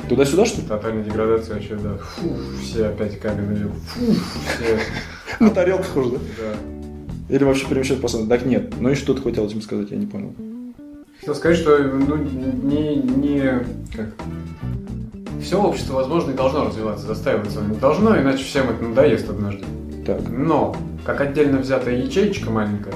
туда-сюда, 0.10 0.46
что 0.46 0.62
ли? 0.62 0.68
Тотальная 0.68 1.04
деградация 1.04 1.54
вообще, 1.56 1.76
да. 1.76 1.98
Фу, 1.98 2.30
все 2.64 2.88
опять 2.88 3.20
каменные. 3.20 3.68
Фу, 3.68 4.14
все. 4.56 4.80
На 5.40 5.52
тарелках 5.52 5.96
уже, 5.96 6.12
да? 6.14 6.18
Да. 6.40 7.36
Или 7.36 7.44
вообще 7.44 7.68
перемещать 7.68 8.02
по 8.02 8.08
Так 8.08 8.46
нет. 8.46 8.74
Ну 8.80 8.90
и 8.90 8.96
что 8.96 9.14
ты 9.14 9.22
хотел 9.22 9.46
этим 9.46 9.62
сказать, 9.62 9.92
я 9.92 9.98
не 9.98 10.08
понял. 10.08 10.34
Хотел 11.20 11.36
сказать, 11.36 11.60
что 11.60 11.78
ну, 11.78 12.18
не, 12.18 12.96
не 12.96 13.64
как 13.96 14.08
все 15.42 15.62
общество, 15.62 15.96
возможно, 15.96 16.32
и 16.32 16.34
должно 16.34 16.66
развиваться, 16.66 17.08
застаиваться 17.08 17.62
не 17.62 17.76
должно, 17.76 18.18
иначе 18.18 18.44
всем 18.44 18.70
это 18.70 18.84
надоест 18.84 19.30
однажды. 19.30 19.66
Так. 20.06 20.22
Но, 20.30 20.76
как 21.06 21.22
отдельно 21.22 21.60
взятая 21.60 21.96
ячеечка 21.96 22.50
маленькая, 22.50 22.94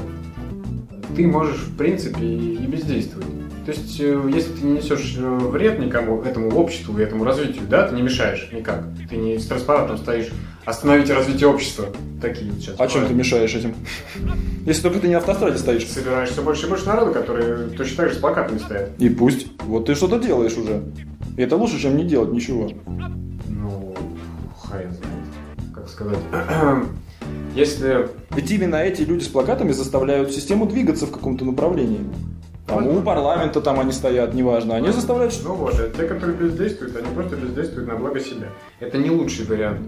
ты 1.15 1.27
можешь, 1.27 1.57
в 1.57 1.77
принципе, 1.77 2.25
и 2.25 2.65
бездействовать. 2.65 3.27
То 3.65 3.71
есть, 3.71 3.99
э, 3.99 4.29
если 4.31 4.51
ты 4.53 4.65
не 4.65 4.73
несешь 4.73 5.15
э, 5.17 5.21
вред 5.27 5.79
никому, 5.79 6.21
этому 6.21 6.49
обществу 6.55 6.97
и 6.99 7.01
этому 7.01 7.23
развитию, 7.23 7.63
да, 7.67 7.87
ты 7.87 7.95
не 7.95 8.03
мешаешь 8.03 8.49
никак. 8.51 8.83
Ты 9.09 9.15
не 9.17 9.39
с 9.39 9.47
транспарантом 9.47 9.97
стоишь 9.97 10.27
«Остановите 10.65 11.15
развитие 11.15 11.49
общества». 11.49 11.87
Такие 12.21 12.51
вот 12.51 12.61
сейчас. 12.61 12.75
А 12.77 12.87
чем 12.87 13.07
ты 13.07 13.15
мешаешь 13.15 13.55
этим? 13.55 13.73
Если 14.67 14.83
только 14.83 14.99
ты 14.99 15.07
не 15.07 15.13
на 15.13 15.19
автостраде 15.19 15.57
стоишь. 15.57 15.87
Собираешь 15.87 16.29
все 16.29 16.43
больше 16.43 16.67
и 16.67 16.69
больше 16.69 16.85
народу, 16.85 17.11
которые 17.11 17.69
точно 17.69 17.97
так 17.97 18.09
же 18.09 18.15
с 18.15 18.19
плакатами 18.19 18.59
стоят. 18.59 18.91
И 18.99 19.09
пусть. 19.09 19.47
Вот 19.63 19.87
ты 19.87 19.95
что-то 19.95 20.19
делаешь 20.19 20.55
уже. 20.57 20.83
И 21.37 21.41
это 21.41 21.55
лучше, 21.57 21.79
чем 21.79 21.97
не 21.97 22.03
делать 22.03 22.31
ничего. 22.31 22.69
Ну, 23.47 23.93
хрен 24.57 24.91
знает, 24.91 25.73
как 25.73 25.89
сказать. 25.89 26.19
Если 27.55 28.09
Ведь 28.31 28.51
именно 28.51 28.75
эти 28.75 29.01
люди 29.01 29.23
с 29.23 29.27
плакатами 29.27 29.71
заставляют 29.71 30.31
систему 30.31 30.65
двигаться 30.65 31.05
в 31.05 31.11
каком-то 31.11 31.45
направлении. 31.45 32.01
Там 32.67 32.87
у 32.87 33.01
парламента 33.01 33.61
там 33.61 33.79
они 33.79 33.91
стоят, 33.91 34.33
неважно. 34.33 34.75
Они 34.75 34.89
заставляют... 34.91 35.39
Ну 35.43 35.53
вот, 35.53 35.75
а 35.79 35.89
те, 35.89 36.07
которые 36.07 36.35
бездействуют, 36.35 36.95
они 36.97 37.07
просто 37.13 37.35
бездействуют 37.35 37.87
на 37.87 37.95
благо 37.95 38.19
себя. 38.19 38.47
Это 38.79 38.97
не 38.97 39.11
лучший 39.11 39.45
вариант. 39.45 39.81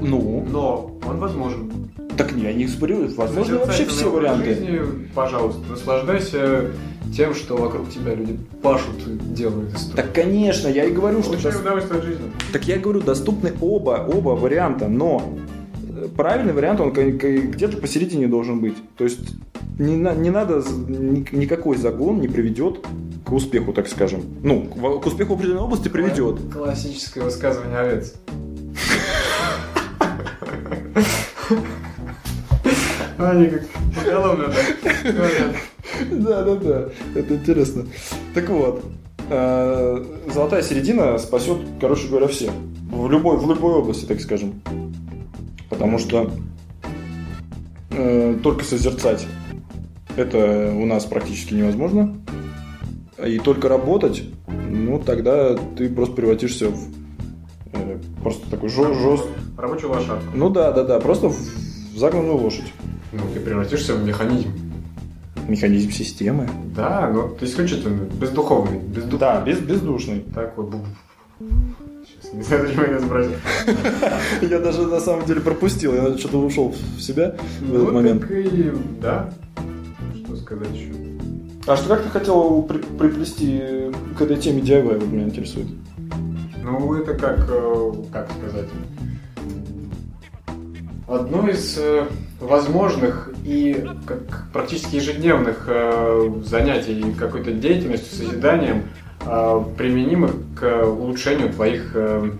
Ну, 0.00 0.44
Но 0.50 0.98
он 1.08 1.18
возможен. 1.18 1.90
так 2.16 2.32
не, 2.32 2.46
они 2.46 2.66
спорю, 2.66 3.08
возможно 3.16 3.58
вообще 3.58 3.84
все 3.84 4.10
варианты. 4.10 4.54
Жизни, 4.54 5.08
пожалуйста, 5.14 5.60
наслаждайся 5.70 6.70
тем, 7.14 7.34
что 7.34 7.56
вокруг 7.56 7.90
тебя 7.90 8.14
люди 8.14 8.38
пашут, 8.62 9.34
делают 9.34 9.74
историю. 9.74 9.96
Так, 9.96 10.12
конечно, 10.12 10.68
я 10.68 10.84
и 10.84 10.92
говорю, 10.92 11.22
что... 11.22 11.32
Получай 11.32 11.52
дос- 11.52 11.60
удовольствие 11.60 11.98
от 11.98 12.04
жизни. 12.04 12.30
Так 12.52 12.64
я 12.64 12.78
говорю, 12.78 13.00
доступны 13.00 13.52
оба, 13.60 14.04
оба 14.06 14.30
варианта, 14.30 14.88
но 14.88 15.22
э, 15.88 16.08
правильный 16.16 16.52
вариант, 16.52 16.80
он 16.80 16.92
где-то 16.92 17.76
посередине 17.78 18.26
должен 18.28 18.60
быть. 18.60 18.76
То 18.96 19.04
есть 19.04 19.20
не, 19.78 19.96
на- 19.96 20.14
не 20.14 20.30
надо, 20.30 20.62
никакой 20.88 21.76
загон 21.76 22.20
не 22.20 22.28
приведет 22.28 22.84
к 23.24 23.32
успеху, 23.32 23.72
так 23.72 23.88
скажем. 23.88 24.22
Ну, 24.42 24.62
к 24.62 25.06
успеху 25.06 25.34
в 25.34 25.36
определенной 25.36 25.62
области 25.62 25.88
приведет. 25.88 26.38
Классическое 26.52 27.24
высказывание 27.24 27.78
овец. 27.78 28.14
Они 33.18 33.46
как 33.46 33.62
поголовно 33.94 34.44
так 34.48 35.14
говорят. 35.14 35.56
Да, 36.10 36.42
да, 36.42 36.54
да, 36.56 36.88
это 37.14 37.34
интересно. 37.34 37.86
Так 38.34 38.48
вот, 38.48 38.84
э, 39.30 40.04
золотая 40.32 40.62
середина 40.62 41.18
спасет, 41.18 41.58
короче 41.80 42.08
говоря, 42.08 42.28
все. 42.28 42.50
В 42.90 43.10
любой, 43.10 43.36
в 43.36 43.48
любой 43.48 43.74
области, 43.74 44.04
так 44.04 44.20
скажем. 44.20 44.60
Потому 45.68 45.98
что 45.98 46.30
э, 47.90 48.38
только 48.42 48.64
созерцать 48.64 49.26
это 50.16 50.72
у 50.74 50.86
нас 50.86 51.04
практически 51.04 51.54
невозможно. 51.54 52.16
И 53.24 53.38
только 53.38 53.68
работать, 53.68 54.24
ну 54.46 54.98
тогда 54.98 55.56
ты 55.76 55.88
просто 55.88 56.14
превратишься 56.14 56.68
в 56.68 56.88
э, 57.72 57.98
просто 58.22 58.50
такой 58.50 58.68
жест. 58.68 59.26
Рабочую 59.56 59.90
лошадку. 59.92 60.24
Ну 60.34 60.50
да, 60.50 60.72
да, 60.72 60.84
да, 60.84 61.00
просто 61.00 61.28
в 61.28 61.36
загнанную 61.96 62.36
лошадь. 62.36 62.72
Ну, 63.12 63.20
ты 63.32 63.40
превратишься 63.40 63.94
в 63.94 64.04
механизм. 64.04 64.50
Механизм 65.48 65.90
системы. 65.90 66.48
Да, 66.74 67.10
но 67.12 67.28
ты 67.28 67.44
исключительно 67.46 68.00
бездуховный. 68.20 68.78
Бездуховный. 68.78 69.18
Да, 69.18 69.40
без, 69.42 69.58
бездушный. 69.60 70.24
Так 70.34 70.56
вот. 70.56 70.74
Сейчас 71.38 72.32
не 72.34 72.42
знаю, 72.42 72.66
зачем 72.66 72.80
я 72.82 72.86
это 72.88 72.98
изобразил. 72.98 73.32
Я 74.50 74.58
даже 74.60 74.86
на 74.86 75.00
самом 75.00 75.26
деле 75.26 75.40
пропустил, 75.40 75.94
я 75.94 76.16
что-то 76.16 76.38
ушел 76.38 76.74
в 76.96 77.00
себя 77.00 77.36
в 77.60 77.74
этот 77.74 77.88
Ну, 77.88 77.92
момент. 77.92 78.30
и... 78.30 78.72
Да. 79.02 79.30
Что 80.24 80.36
сказать 80.36 80.68
еще? 80.72 80.92
А 81.66 81.76
что 81.76 81.88
как 81.88 82.02
ты 82.04 82.08
хотел 82.10 82.62
при- 82.62 82.78
приплести 82.78 83.60
к 84.16 84.20
этой 84.22 84.36
теме 84.36 84.60
DIY, 84.62 84.98
вот 84.98 85.08
меня 85.08 85.24
интересует? 85.24 85.66
Ну, 86.62 86.94
это 86.94 87.14
как, 87.14 87.46
э, 87.50 87.92
как 88.12 88.28
сказать, 88.38 88.68
одно 91.06 91.48
из 91.48 91.76
э, 91.78 92.06
возможных 92.40 93.32
и 93.44 93.84
как 94.06 94.50
практически 94.52 94.96
ежедневных 94.96 95.64
э, 95.68 96.30
занятий 96.44 97.04
какой-то 97.18 97.52
деятельностью, 97.52 98.26
созиданием, 98.26 98.84
э, 99.24 99.64
применимых 99.76 100.32
к 100.58 100.84
улучшению 100.86 101.52
твоих 101.52 101.92
э, 101.94 102.30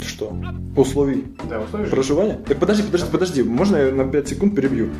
Что? 0.00 0.36
Условий 0.76 1.24
да, 1.48 1.60
условий 1.60 1.88
проживания? 1.88 2.38
Так 2.46 2.58
подожди, 2.58 2.82
подожди, 2.82 3.08
подожди, 3.10 3.42
можно 3.42 3.76
я 3.76 3.92
на 3.92 4.04
5 4.04 4.28
секунд 4.28 4.54
перебью? 4.54 4.90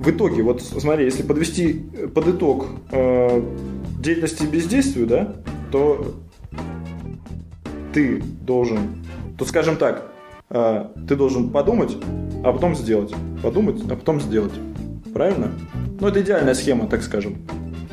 в 0.00 0.10
итоге, 0.10 0.42
вот 0.42 0.62
смотри, 0.62 1.04
если 1.04 1.22
подвести 1.22 1.84
э, 1.92 2.08
под 2.08 2.26
итог 2.28 2.66
э, 2.90 3.42
деятельности 3.98 4.44
и 4.44 4.46
бездействию, 4.46 5.06
да, 5.06 5.36
то 5.70 6.14
ты 7.92 8.22
должен, 8.40 9.04
то 9.40 9.46
скажем 9.46 9.78
так, 9.78 10.12
э, 10.50 10.84
ты 11.08 11.16
должен 11.16 11.48
подумать, 11.48 11.96
а 12.44 12.52
потом 12.52 12.76
сделать. 12.76 13.14
Подумать, 13.42 13.80
а 13.90 13.96
потом 13.96 14.20
сделать. 14.20 14.52
Правильно? 15.14 15.50
Ну, 15.98 16.08
это 16.08 16.20
идеальная 16.20 16.52
схема, 16.52 16.86
так 16.86 17.02
скажем. 17.02 17.38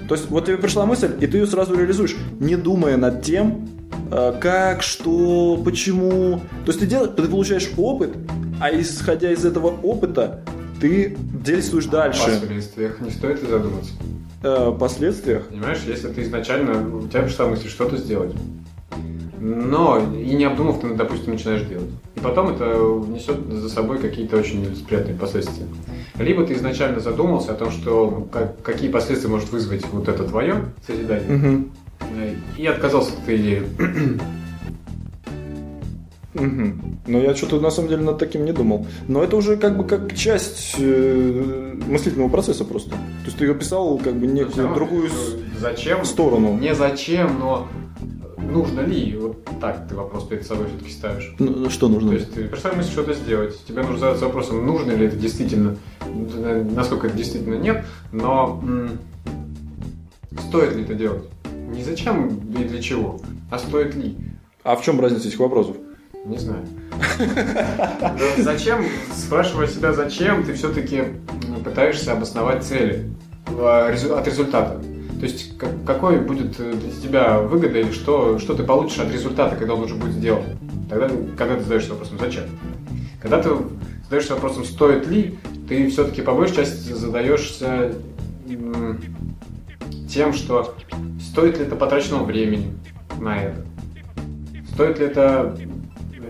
То 0.09 0.15
есть, 0.15 0.29
вот 0.29 0.45
тебе 0.45 0.57
пришла 0.57 0.85
мысль, 0.85 1.15
и 1.21 1.25
ты 1.25 1.37
ее 1.37 1.47
сразу 1.47 1.73
реализуешь, 1.73 2.17
не 2.41 2.57
думая 2.57 2.97
над 2.97 3.23
тем, 3.23 3.69
э, 4.11 4.33
как, 4.41 4.81
что, 4.81 5.57
почему. 5.63 6.41
То 6.65 6.71
есть 6.71 6.81
ты, 6.81 6.85
делаешь, 6.85 7.11
ты 7.15 7.23
получаешь 7.23 7.71
опыт, 7.77 8.09
а 8.59 8.69
исходя 8.69 9.31
из 9.31 9.45
этого 9.45 9.67
опыта, 9.67 10.43
ты 10.81 11.15
действуешь 11.17 11.85
дальше. 11.85 12.29
О 12.29 12.39
последствиях 12.41 12.99
не 12.99 13.11
стоит 13.11 13.41
ли 13.41 13.47
задуматься? 13.47 13.93
Э, 14.43 14.75
последствиях? 14.77 15.47
Понимаешь, 15.47 15.79
если 15.87 16.09
ты 16.09 16.23
изначально, 16.23 16.97
у 16.97 17.07
тебя 17.07 17.21
пришла 17.21 17.47
мысль 17.47 17.69
что-то 17.69 17.95
сделать, 17.95 18.35
но 19.39 19.99
и 20.15 20.33
не 20.35 20.45
обдумав, 20.45 20.79
ты, 20.79 20.93
допустим, 20.93 21.33
начинаешь 21.33 21.61
делать. 21.63 21.89
И 22.15 22.19
потом 22.19 22.49
это 22.55 22.65
несет 23.07 23.37
за 23.51 23.69
собой 23.69 23.99
какие-то 23.99 24.37
очень 24.37 24.61
нелицеприятные 24.61 25.15
последствия. 25.15 25.67
Либо 26.17 26.43
ты 26.45 26.53
изначально 26.53 26.99
задумался 26.99 27.51
о 27.51 27.55
том, 27.55 27.69
что 27.71 28.27
как, 28.31 28.61
какие 28.63 28.89
последствия 28.89 29.29
может 29.29 29.51
вызвать 29.51 29.85
вот 29.91 30.07
это 30.07 30.23
твое 30.23 30.65
созидание, 30.85 31.35
Угу. 31.35 31.63
и 32.57 32.65
отказался 32.65 33.11
от 33.13 33.23
этой 33.23 33.37
идеи. 33.37 33.63
Угу. 36.35 36.73
Но 37.07 37.19
я 37.19 37.33
что-то 37.35 37.59
на 37.59 37.71
самом 37.71 37.89
деле 37.89 38.03
над 38.03 38.19
таким 38.19 38.45
не 38.45 38.51
думал. 38.51 38.85
Но 39.07 39.23
это 39.23 39.35
уже 39.37 39.57
как 39.57 39.75
бы 39.77 39.83
как 39.85 40.13
часть 40.15 40.75
э, 40.77 41.73
мыслительного 41.87 42.29
процесса 42.29 42.63
просто. 42.63 42.91
То 42.91 42.97
есть 43.25 43.37
ты 43.37 43.45
ее 43.45 43.55
писал 43.55 43.97
как 43.97 44.15
бы 44.15 44.27
некую 44.27 44.73
другую 44.75 45.09
с- 45.09 45.35
Зачем? 45.59 46.05
сторону. 46.05 46.57
Не 46.59 46.75
зачем, 46.75 47.39
но 47.39 47.67
нужно 48.37 48.81
ли? 48.81 49.17
Вот 49.19 49.43
так 49.59 49.87
ты 49.87 49.95
вопрос 49.95 50.27
перед 50.27 50.45
собой 50.45 50.67
все-таки 50.67 50.91
ставишь. 50.91 51.35
Ну, 51.39 51.69
что 51.69 51.87
нужно? 51.87 52.09
То 52.09 52.15
есть 52.15 52.33
ты 52.33 52.47
пришла 52.47 52.71
мысль 52.73 52.91
что-то 52.91 53.13
сделать. 53.13 53.59
Тебе 53.65 53.81
нужно 53.81 53.97
задаться 53.99 54.25
вопросом, 54.25 54.65
нужно 54.65 54.91
ли 54.91 55.07
это 55.07 55.15
действительно, 55.15 55.77
насколько 56.75 57.07
это 57.07 57.17
действительно 57.17 57.55
нет, 57.55 57.85
но 58.11 58.61
м, 58.63 58.99
стоит 60.47 60.75
ли 60.75 60.83
это 60.83 60.93
делать? 60.93 61.23
Не 61.69 61.83
зачем 61.83 62.27
и 62.27 62.63
для 62.63 62.81
чего, 62.81 63.19
а 63.51 63.59
стоит 63.59 63.95
ли? 63.95 64.15
А 64.63 64.75
в 64.75 64.83
чем 64.83 64.99
разница 65.01 65.27
этих 65.27 65.39
вопросов? 65.39 65.77
Не 66.25 66.37
знаю. 66.37 66.65
Зачем, 68.37 68.85
спрашивая 69.13 69.67
себя, 69.67 69.93
зачем, 69.93 70.43
ты 70.43 70.53
все-таки 70.53 71.03
пытаешься 71.63 72.13
обосновать 72.13 72.63
цели 72.63 73.11
а, 73.47 73.87
от 73.89 74.27
результата. 74.27 74.81
То 75.19 75.23
есть 75.23 75.57
как- 75.57 75.83
какой 75.83 76.19
будет 76.19 76.59
э, 76.59 76.73
для 76.73 76.91
тебя 76.91 77.39
выгода 77.39 77.79
или 77.79 77.91
что, 77.91 78.37
что 78.37 78.53
ты 78.53 78.63
получишь 78.63 78.99
от 78.99 79.11
результата, 79.11 79.55
когда 79.55 79.73
он 79.73 79.83
уже 79.83 79.95
будет 79.95 80.13
сделан. 80.13 80.43
Тогда, 80.89 81.09
когда 81.35 81.55
ты 81.55 81.63
задаешься 81.63 81.91
вопросом 81.91 82.17
«зачем?». 82.19 82.43
Когда 83.21 83.41
ты 83.41 83.49
задаешься 84.03 84.35
вопросом 84.35 84.63
«стоит 84.63 85.07
ли?», 85.07 85.39
ты 85.67 85.89
все-таки 85.89 86.21
по 86.21 86.33
большей 86.33 86.57
части 86.57 86.93
задаешься 86.93 87.95
тем, 90.07 90.33
что 90.33 90.75
стоит 91.19 91.57
ли 91.57 91.65
это 91.65 91.75
потраченного 91.75 92.23
времени 92.23 92.73
на 93.19 93.41
это. 93.41 93.65
Стоит 94.73 94.99
ли 94.99 95.05
это 95.07 95.57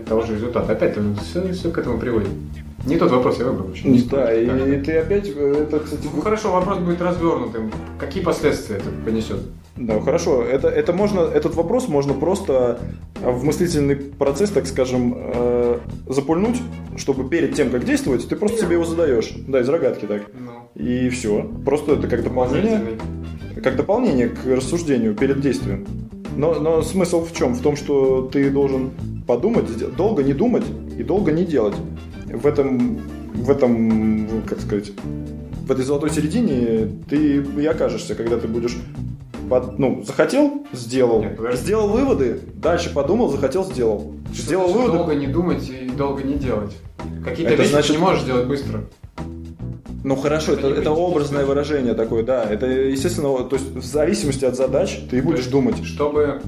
того 0.08 0.22
же 0.22 0.34
результата? 0.34 0.72
Опять 0.72 0.96
все, 1.22 1.52
все 1.52 1.70
к 1.70 1.78
этому 1.78 1.98
приводит. 1.98 2.30
Не 2.84 2.96
тот 2.96 3.10
вопрос 3.10 3.38
я 3.38 3.46
выбрал. 3.46 3.70
не 3.84 4.00
Да, 4.02 4.32
и 4.32 4.46
Так. 4.46 4.84
ты 4.84 4.98
опять, 4.98 5.32
э, 5.34 5.62
это, 5.62 5.80
кстати, 5.80 6.08
Ну 6.14 6.20
хорошо, 6.20 6.52
вопрос 6.52 6.78
будет 6.78 7.02
развернутым. 7.02 7.72
Какие 7.98 8.22
последствия 8.22 8.76
это 8.76 8.90
понесет? 9.04 9.40
Да, 9.76 10.00
хорошо. 10.00 10.42
Это, 10.42 10.68
это 10.68 10.92
можно, 10.92 11.20
этот 11.20 11.54
вопрос 11.54 11.88
можно 11.88 12.14
просто 12.14 12.78
в 13.20 13.44
мыслительный 13.44 13.96
процесс, 13.96 14.50
так 14.50 14.66
скажем, 14.66 15.14
э, 15.16 15.78
запульнуть, 16.08 16.60
чтобы 16.96 17.28
перед 17.28 17.54
тем, 17.54 17.70
как 17.70 17.84
действовать, 17.84 18.28
ты 18.28 18.36
просто 18.36 18.62
себе 18.62 18.74
его 18.74 18.84
задаешь. 18.84 19.32
Да, 19.46 19.60
из 19.60 19.68
рогатки 19.68 20.06
так. 20.06 20.22
Ну, 20.34 20.68
И 20.74 21.08
все. 21.10 21.48
Просто 21.64 21.94
это 21.94 22.08
как 22.08 22.22
дополнение, 22.24 22.80
как 23.62 23.76
дополнение 23.76 24.28
к 24.28 24.44
рассуждению 24.46 25.14
перед 25.14 25.40
действием. 25.40 25.86
Но, 26.36 26.54
но 26.54 26.82
смысл 26.82 27.24
в 27.24 27.32
чем? 27.32 27.54
В 27.54 27.62
том, 27.62 27.76
что 27.76 28.28
ты 28.32 28.50
должен 28.50 28.90
подумать, 29.26 29.66
долго 29.96 30.22
не 30.22 30.32
думать 30.32 30.64
и 30.96 31.02
долго 31.02 31.32
не 31.32 31.44
делать. 31.44 31.74
В 32.32 32.46
этом, 32.46 33.00
в 33.34 33.50
этом, 33.50 34.42
как 34.46 34.60
сказать, 34.60 34.92
в 35.66 35.70
этой 35.70 35.84
золотой 35.84 36.10
середине 36.10 36.88
ты 37.08 37.42
и 37.42 37.66
окажешься, 37.66 38.14
когда 38.14 38.38
ты 38.38 38.48
будешь 38.48 38.76
под- 39.48 39.78
ну, 39.78 40.02
захотел, 40.06 40.66
сделал. 40.72 41.20
Нет, 41.22 41.36
подожди. 41.36 41.58
сделал 41.62 41.88
выводы, 41.88 42.40
дальше 42.54 42.92
подумал, 42.92 43.28
захотел, 43.30 43.64
сделал. 43.64 44.12
Что 44.32 44.42
сделал 44.42 44.72
выводы. 44.72 44.98
Долго 44.98 45.14
не 45.14 45.26
думать 45.26 45.68
и 45.70 45.88
долго 45.88 46.22
не 46.22 46.34
делать. 46.34 46.76
Какие-то 47.24 47.52
Это 47.54 47.62
вещи 47.62 47.72
значит- 47.72 47.92
не 47.92 47.98
можешь 47.98 48.24
делать 48.24 48.46
быстро. 48.46 48.84
Ну 50.04 50.16
хорошо, 50.16 50.52
Это 50.52 50.68
это, 50.68 50.80
это 50.80 50.90
образное 50.92 51.38
действовать. 51.40 51.48
выражение 51.48 51.94
такое, 51.94 52.22
да. 52.22 52.44
Это, 52.44 52.66
естественно, 52.66 53.36
то 53.44 53.56
есть 53.56 53.70
в 53.74 53.84
зависимости 53.84 54.44
от 54.44 54.54
задач 54.56 55.00
ты 55.10 55.18
и 55.18 55.20
будешь 55.20 55.40
есть 55.40 55.50
думать. 55.50 55.82
Чтобы 55.84 56.40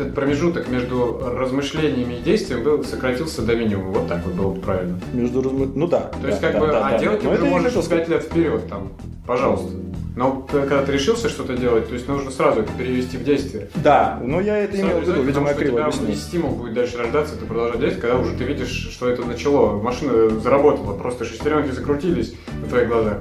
этот 0.00 0.14
промежуток 0.14 0.68
между 0.68 1.20
размышлениями 1.36 2.14
и 2.14 2.20
действием 2.22 2.62
был, 2.62 2.84
сократился 2.84 3.42
до 3.42 3.54
минимума. 3.56 3.90
Вот 3.98 4.08
так 4.08 4.24
вот 4.24 4.34
было 4.34 4.50
бы 4.52 4.60
правильно. 4.60 5.00
Между 5.12 5.40
размы- 5.42 5.72
Ну 5.74 5.86
да. 5.86 6.10
То 6.20 6.28
есть, 6.28 6.40
да, 6.40 6.50
как 6.50 6.60
да, 6.60 6.66
бы, 6.66 6.72
да, 6.72 6.86
а 6.86 6.90
да. 6.92 6.98
делать 6.98 7.20
ты 7.20 7.26
Но 7.26 7.32
уже 7.32 7.44
можешь 7.46 7.66
хотел 7.68 7.82
сказать. 7.82 8.06
5 8.06 8.08
лет 8.16 8.22
вперед, 8.24 8.68
там, 8.68 8.92
пожалуйста. 9.26 9.68
Но 10.16 10.46
ты- 10.50 10.60
когда 10.60 10.82
ты 10.82 10.92
решился 10.92 11.28
что-то 11.28 11.56
делать, 11.56 11.88
то 11.88 11.94
есть 11.94 12.08
нужно 12.08 12.30
сразу 12.30 12.60
это 12.60 12.72
перевести 12.72 13.18
в 13.18 13.24
действие. 13.24 13.68
Да, 13.76 14.18
но 14.22 14.40
я 14.40 14.56
это 14.58 14.80
имел 14.80 14.98
в 14.98 15.02
виду, 15.02 15.22
видимо, 15.22 15.52
криво 15.52 15.84
объяснил. 15.84 16.14
стимул 16.16 16.50
будет 16.52 16.72
дальше 16.74 16.96
рождаться, 16.96 17.36
ты 17.36 17.44
продолжать 17.44 17.80
действовать, 17.80 18.00
когда 18.00 18.18
уже 18.18 18.36
ты 18.36 18.44
видишь, 18.44 18.88
что 18.92 19.08
это 19.10 19.24
начало. 19.26 19.80
Машина 19.82 20.30
заработала, 20.40 20.94
просто 20.96 21.24
шестеренки 21.26 21.70
закрутились 21.70 22.34
на 22.62 22.66
твоих 22.68 22.88
глазах. 22.88 23.18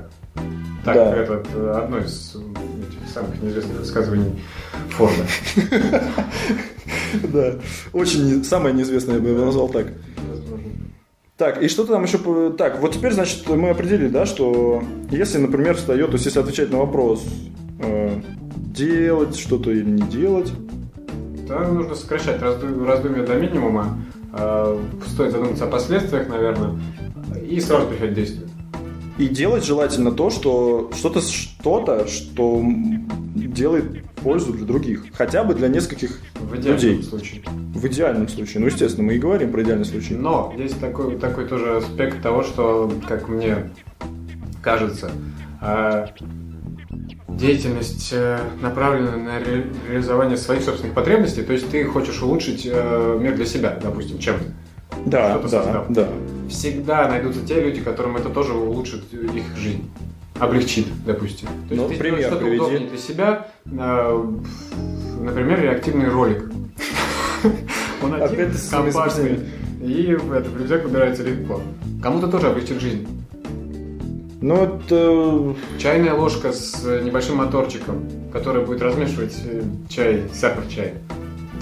Так, 0.85 0.95
Да. 0.95 1.15
этот, 1.17 1.47
э, 1.55 1.71
одно 1.83 1.97
из 1.97 2.37
самых 3.15 3.41
неизвестных 3.41 3.79
высказываний 3.79 4.41
Форда. 4.91 5.25
Да, 7.33 7.55
очень 7.93 8.43
самое 8.43 8.75
неизвестное 8.75 9.15
я 9.15 9.21
бы 9.21 9.29
его 9.29 9.45
назвал 9.45 9.69
так. 9.69 9.87
Так, 11.37 11.61
и 11.61 11.67
что-то 11.67 11.93
там 11.93 12.03
еще... 12.03 12.51
Так, 12.57 12.79
вот 12.81 12.93
теперь, 12.93 13.11
значит, 13.13 13.47
мы 13.49 13.69
определили, 13.69 14.07
да, 14.09 14.25
что 14.25 14.83
если, 15.11 15.37
например, 15.37 15.75
встает, 15.75 16.07
то 16.07 16.13
есть 16.13 16.25
если 16.25 16.39
отвечать 16.39 16.71
на 16.71 16.77
вопрос, 16.79 17.25
э, 17.79 18.21
делать 18.55 19.35
что-то 19.37 19.71
или 19.71 19.83
не 19.89 20.01
делать, 20.03 20.51
Да, 21.47 21.67
нужно 21.67 21.95
сокращать 21.95 22.41
разду- 22.41 22.85
раздумья 22.85 23.25
до 23.25 23.35
минимума. 23.35 23.97
э, 24.33 24.79
Стоит 25.07 25.31
задуматься 25.31 25.65
о 25.65 25.67
последствиях, 25.67 26.27
наверное, 26.29 26.79
и 27.49 27.59
сразу 27.59 27.87
переходить 27.87 28.13
к 28.13 28.15
действию. 28.15 28.49
И 29.17 29.27
делать 29.27 29.63
желательно 29.65 30.11
то, 30.11 30.29
что 30.29 30.91
что-то, 30.95 31.21
что-то, 31.21 32.07
что 32.07 32.61
делает 33.35 34.03
пользу 34.15 34.53
для 34.53 34.65
других. 34.65 35.05
Хотя 35.13 35.43
бы 35.43 35.53
для 35.53 35.67
нескольких 35.67 36.19
В 36.39 36.55
идеальном 36.57 36.73
Людей. 36.73 37.03
случае. 37.03 37.41
в 37.47 37.87
идеальном 37.87 38.27
случае. 38.27 38.61
Ну, 38.61 38.67
естественно, 38.67 39.05
мы 39.07 39.15
и 39.15 39.19
говорим 39.19 39.51
про 39.51 39.61
идеальный 39.63 39.85
случай. 39.85 40.15
Но 40.15 40.53
есть 40.57 40.79
такой, 40.79 41.17
такой 41.17 41.45
тоже 41.45 41.77
аспект 41.77 42.21
того, 42.21 42.43
что, 42.43 42.91
как 43.07 43.27
мне 43.29 43.69
кажется, 44.63 45.11
э, 45.61 46.07
деятельность 47.29 48.09
э, 48.13 48.39
направлена 48.61 49.17
на 49.17 49.39
ре- 49.39 49.65
реализование 49.89 50.37
своих 50.37 50.63
собственных 50.63 50.93
потребностей, 50.95 51.43
то 51.43 51.53
есть 51.53 51.69
ты 51.69 51.83
хочешь 51.85 52.21
улучшить 52.21 52.67
э, 52.69 53.17
мир 53.21 53.35
для 53.35 53.45
себя, 53.45 53.77
допустим, 53.81 54.17
чем-то. 54.19 54.45
Да, 55.05 55.31
что-то 55.31 55.49
да, 55.49 55.63
создал. 55.63 55.85
да. 55.89 56.07
Всегда 56.49 57.07
найдутся 57.07 57.45
те 57.45 57.61
люди, 57.61 57.81
которым 57.81 58.17
это 58.17 58.29
тоже 58.29 58.53
улучшит 58.53 59.11
их 59.13 59.43
жизнь. 59.57 59.89
Облегчит, 60.39 60.87
допустим. 61.05 61.47
То 61.47 61.75
есть 61.75 61.81
Ну, 61.81 61.87
ты 61.89 61.95
пример 61.95 62.19
что-то 62.21 62.37
приведи. 62.37 62.59
удобнее 62.59 62.89
для 62.89 62.97
себя, 62.97 63.47
э, 63.65 64.33
например, 65.21 65.61
реактивный 65.61 66.09
ролик. 66.09 66.51
Он 68.03 68.13
один, 68.21 68.51
компактный, 68.69 69.39
и 69.81 70.17
это 70.33 70.49
рюкзак 70.59 70.85
убирается 70.85 71.23
легко. 71.23 71.61
Кому-то 72.03 72.27
тоже 72.27 72.47
облегчит 72.47 72.81
жизнь. 72.81 73.07
Ну, 74.41 74.55
это... 74.63 75.55
Чайная 75.79 76.13
ложка 76.13 76.51
с 76.51 76.83
небольшим 76.83 77.37
моторчиком, 77.37 78.05
который 78.33 78.65
будет 78.65 78.81
размешивать 78.81 79.35
э, 79.45 79.63
чай, 79.89 80.23
сахар 80.33 80.63
в 80.65 80.69
чай, 80.69 80.95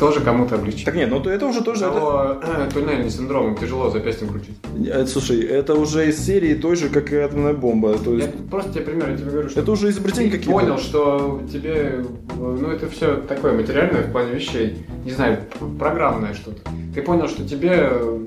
тоже 0.03 0.19
кому-то 0.19 0.55
облегчит. 0.55 0.83
Так 0.83 0.95
нет, 0.95 1.09
ну 1.09 1.21
то 1.21 1.29
это 1.29 1.45
уже 1.45 1.63
тоже... 1.63 1.85
это- 1.85 1.93
Кого 1.93 2.37
э, 2.43 2.69
туннельный 2.73 3.09
синдром 3.09 3.55
тяжело 3.55 3.89
запястьем 3.89 4.27
крутить. 4.27 4.57
Э, 4.85 5.05
Слушай, 5.05 5.39
это 5.43 5.75
уже 5.75 6.09
из 6.09 6.19
серии 6.25 6.55
той 6.55 6.75
же, 6.75 6.89
как 6.89 7.13
и 7.13 7.15
атомная 7.15 7.53
бомба. 7.53 7.97
То 7.97 8.11
Я 8.17 8.25
есть, 8.25 8.49
просто 8.49 8.73
тебе 8.73 8.81
пример, 8.83 9.11
я 9.11 9.17
тебе 9.17 9.31
говорю, 9.31 9.47
что 9.49 9.61
это 9.61 9.71
уже 9.71 9.89
изобретение 9.89 10.31
ты 10.31 10.37
какие-то. 10.39 10.59
понял, 10.59 10.77
что 10.77 11.41
тебе, 11.49 12.03
ну 12.37 12.67
это 12.69 12.89
все 12.89 13.15
такое 13.15 13.53
материальное 13.53 14.01
в 14.03 14.11
плане 14.11 14.33
вещей, 14.33 14.85
не 15.05 15.11
знаю, 15.11 15.39
программное 15.79 16.33
что-то. 16.33 16.59
Ты 16.93 17.01
понял, 17.01 17.29
что 17.29 17.47
тебе 17.47 17.71
э, 17.89 18.19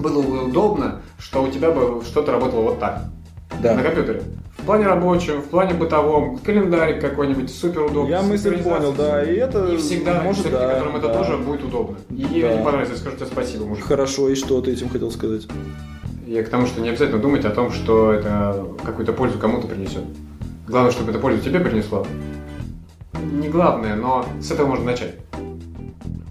было 0.00 0.20
бы 0.20 0.44
удобно, 0.46 1.00
что 1.20 1.44
у 1.44 1.48
тебя 1.48 1.70
бы 1.70 2.02
что-то 2.04 2.32
работало 2.32 2.62
вот 2.62 2.80
так. 2.80 3.04
Да. 3.62 3.74
На 3.76 3.82
компьютере. 3.84 4.22
В 4.64 4.66
плане 4.66 4.86
рабочем, 4.86 5.42
в 5.42 5.48
плане 5.48 5.74
бытовом, 5.74 6.38
календарик 6.38 6.98
какой-нибудь 6.98 7.54
супер 7.54 7.82
удобный. 7.82 8.12
Я 8.12 8.22
мысль 8.22 8.62
понял, 8.62 8.94
да, 8.96 9.22
и 9.22 9.34
это 9.34 9.74
И 9.74 9.76
всегда 9.76 10.22
может, 10.22 10.50
да, 10.50 10.70
которым 10.72 10.96
это 10.96 11.08
да. 11.08 11.18
тоже 11.18 11.36
будет 11.36 11.64
удобно. 11.64 11.98
И 12.08 12.22
Да. 12.22 12.28
ей 12.30 12.56
не 12.56 12.64
понравится, 12.64 12.96
скажу 12.96 13.14
тебе 13.16 13.26
спасибо, 13.26 13.66
мужик. 13.66 13.84
Хорошо, 13.84 14.30
и 14.30 14.34
что 14.34 14.62
ты 14.62 14.72
этим 14.72 14.88
хотел 14.88 15.10
сказать? 15.10 15.46
Я 16.26 16.42
к 16.42 16.48
тому, 16.48 16.64
что 16.64 16.80
не 16.80 16.88
обязательно 16.88 17.20
думать 17.20 17.44
о 17.44 17.50
том, 17.50 17.72
что 17.72 18.10
это 18.14 18.64
какую-то 18.82 19.12
пользу 19.12 19.38
кому-то 19.38 19.66
принесет. 19.66 20.04
Главное, 20.66 20.92
чтобы 20.92 21.10
это 21.10 21.18
пользу 21.20 21.42
тебе 21.42 21.60
принесло. 21.60 22.06
Не 23.34 23.50
главное, 23.50 23.96
но 23.96 24.24
с 24.40 24.50
этого 24.50 24.68
можно 24.68 24.86
начать. 24.86 25.16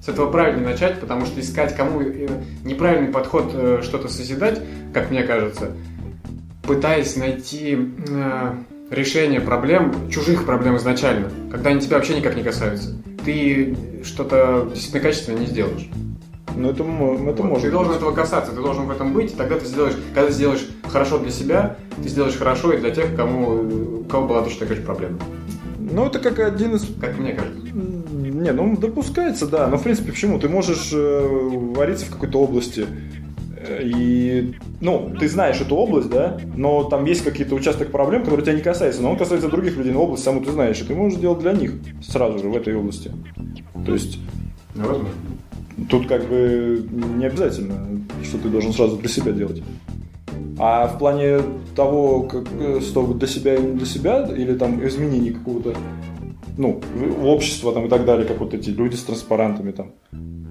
С 0.03 0.10
этого 0.10 0.31
правильно 0.31 0.69
начать, 0.72 0.99
потому 0.99 1.27
что 1.27 1.39
искать 1.39 1.76
кому 1.76 2.01
э, 2.01 2.27
неправильный 2.64 3.10
подход 3.10 3.51
э, 3.53 3.81
что-то 3.84 4.07
созидать, 4.07 4.60
как 4.91 5.11
мне 5.11 5.22
кажется, 5.22 5.73
пытаясь 6.64 7.15
найти 7.15 7.77
э, 8.07 8.53
решение 8.90 9.41
проблем, 9.41 9.94
чужих 10.10 10.45
проблем 10.45 10.77
изначально, 10.77 11.30
когда 11.52 11.69
они 11.69 11.81
тебя 11.81 11.98
вообще 11.98 12.15
никак 12.18 12.35
не 12.35 12.44
касаются, 12.44 12.95
ты 13.23 13.76
что-то 14.03 14.68
действительно 14.69 15.02
качественное 15.03 15.40
не 15.40 15.45
сделаешь. 15.48 15.90
Ну, 16.56 16.69
это, 16.69 16.84
это 16.84 16.84
Вот, 16.84 17.40
может 17.44 17.64
Ты 17.64 17.72
должен 17.72 17.94
быть. 17.94 17.98
этого 17.98 18.11
касаться, 18.11 18.52
ты 18.52 18.61
должен 18.61 18.85
в 18.85 18.91
этом 18.91 19.14
быть, 19.14 19.34
и 19.34 19.35
тогда 19.35 19.57
ты 19.57 19.65
сделаешь, 19.65 19.95
когда 20.14 20.27
ты 20.27 20.34
сделаешь 20.34 20.68
хорошо 20.88 21.18
для 21.18 21.31
себя, 21.31 21.77
ты 22.02 22.07
сделаешь 22.10 22.35
хорошо 22.35 22.73
и 22.73 22.77
для 22.77 22.91
тех, 22.91 23.15
кому, 23.15 24.02
у 24.02 24.03
кого 24.03 24.27
была 24.27 24.44
точно 24.44 24.60
такая 24.60 24.77
же 24.77 24.84
проблема. 24.84 25.18
Ну, 25.80 26.06
это 26.06 26.19
как 26.19 26.40
один 26.40 26.76
из... 26.76 26.88
Как 26.99 27.18
мне 27.18 27.34
кажется. 27.34 27.60
Не, 27.73 28.52
ну, 28.52 28.76
допускается, 28.77 29.48
да. 29.48 29.68
Но, 29.68 29.77
в 29.77 29.84
принципе, 29.84 30.11
почему? 30.11 30.40
Ты 30.40 30.49
можешь 30.49 30.91
э, 30.94 31.27
вариться 31.76 32.06
в 32.06 32.10
какой-то 32.10 32.40
области. 32.41 32.85
Э, 33.68 33.81
И, 33.84 34.56
ну, 34.81 35.14
ты 35.19 35.27
знаешь 35.27 35.60
эту 35.61 35.76
область, 35.76 36.10
да, 36.10 36.38
но 36.56 36.84
там 36.84 37.06
есть 37.06 37.23
какие-то 37.23 37.56
участок 37.56 37.91
проблем, 37.91 38.23
которые 38.23 38.44
тебя 38.44 38.56
не 38.56 38.61
касаются, 38.61 39.02
но 39.02 39.11
он 39.11 39.18
касается 39.18 39.49
других 39.49 39.77
людей, 39.77 39.94
но 39.94 40.03
область 40.03 40.23
саму 40.23 40.41
ты 40.41 40.52
знаешь, 40.52 40.81
и 40.81 40.85
ты 40.85 40.95
можешь 40.95 41.19
делать 41.19 41.40
для 41.40 41.53
них 41.53 41.73
сразу 42.02 42.40
же 42.40 42.49
в 42.49 42.56
этой 42.56 42.76
области. 42.76 43.11
То 43.85 43.94
есть 43.94 44.19
возможно. 44.76 45.10
Тут 45.90 46.07
как 46.07 46.27
бы 46.27 46.88
не 47.18 47.26
обязательно, 47.26 47.88
что 48.23 48.38
ты 48.38 48.49
должен 48.49 48.73
сразу 48.73 48.98
для 48.98 49.10
себя 49.10 49.31
делать. 49.31 49.61
А 50.60 50.88
в 50.88 50.99
плане 50.99 51.40
того, 51.76 52.23
как, 52.23 52.45
э, 52.60 52.80
что 52.81 53.11
для 53.14 53.27
себя 53.27 53.56
и 53.56 53.61
не 53.61 53.73
для 53.73 53.85
себя, 53.85 54.23
или 54.26 54.53
там 54.53 54.85
изменений 54.85 55.31
какого-то, 55.31 55.76
ну, 56.57 56.80
общества 57.23 57.73
там 57.73 57.88
и 57.88 57.90
так 57.90 58.06
далее, 58.06 58.27
как 58.27 58.40
вот 58.40 58.53
эти 58.53 58.69
люди 58.69 58.95
с 58.95 59.03
транспарантами 59.03 59.72
там, 59.72 59.91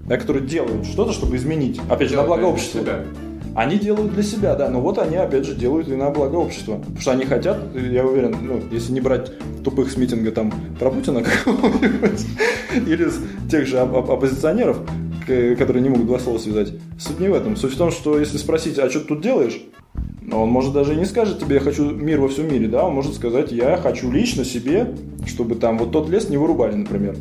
да, 0.07 0.17
которые 0.17 0.47
делают 0.47 0.87
что-то, 0.87 1.13
чтобы 1.13 1.37
изменить, 1.37 1.81
опять 1.89 2.11
же, 2.11 2.17
на 2.17 2.25
благо 2.25 2.45
общества. 2.45 2.81
себя. 2.81 3.01
Они 3.55 3.79
делают 3.79 4.15
для 4.15 4.23
себя, 4.23 4.55
да, 4.55 4.71
но 4.71 4.81
вот 4.81 4.97
они 4.99 5.17
опять 5.17 5.45
же 5.45 5.55
делают 5.55 5.87
и 5.89 5.95
на 5.95 6.09
благо 6.11 6.37
общества. 6.37 6.77
Потому 6.79 7.01
что 7.01 7.13
они 7.13 7.25
хотят, 7.27 7.59
я 7.75 8.05
уверен, 8.07 8.35
ну, 8.41 8.63
если 8.71 8.93
не 8.93 9.01
брать 9.03 9.31
тупых 9.63 9.91
с 9.91 9.97
митинга 9.99 10.33
там 10.33 10.53
про 10.79 10.91
Путина 10.91 11.23
какого-нибудь, 11.45 12.27
или 12.87 13.09
тех 13.51 13.67
же 13.67 13.79
оп- 13.81 13.93
оп- 13.95 14.11
оппозиционеров, 14.11 14.79
которые 15.27 15.83
не 15.83 15.89
могут 15.89 16.07
два 16.07 16.19
слова 16.19 16.39
связать. 16.39 16.73
Суть 16.99 17.21
не 17.21 17.29
в 17.29 17.35
этом. 17.35 17.57
Суть 17.57 17.75
в 17.75 17.79
том, 17.79 17.91
что 17.91 18.19
если 18.19 18.39
спросить, 18.39 18.79
а 18.79 18.91
что 18.91 19.01
ты 19.01 19.07
тут 19.07 19.23
делаешь, 19.23 19.61
он 20.31 20.49
может 20.49 20.73
даже 20.73 20.95
и 20.95 20.97
не 20.97 21.05
скажет 21.05 21.41
тебе, 21.41 21.57
я 21.57 21.61
хочу 21.61 21.91
мир 21.91 22.21
во 22.21 22.29
всем 22.29 22.51
мире, 22.51 22.69
да, 22.69 22.87
он 22.87 22.95
может 22.95 23.15
сказать, 23.15 23.53
я 23.53 23.77
хочу 23.77 24.11
лично 24.11 24.45
себе, 24.45 24.95
чтобы 25.27 25.57
там 25.57 25.79
вот 25.79 25.93
тот 25.93 26.09
лес 26.09 26.29
не 26.29 26.37
вырубали, 26.37 26.75
например. 26.75 27.17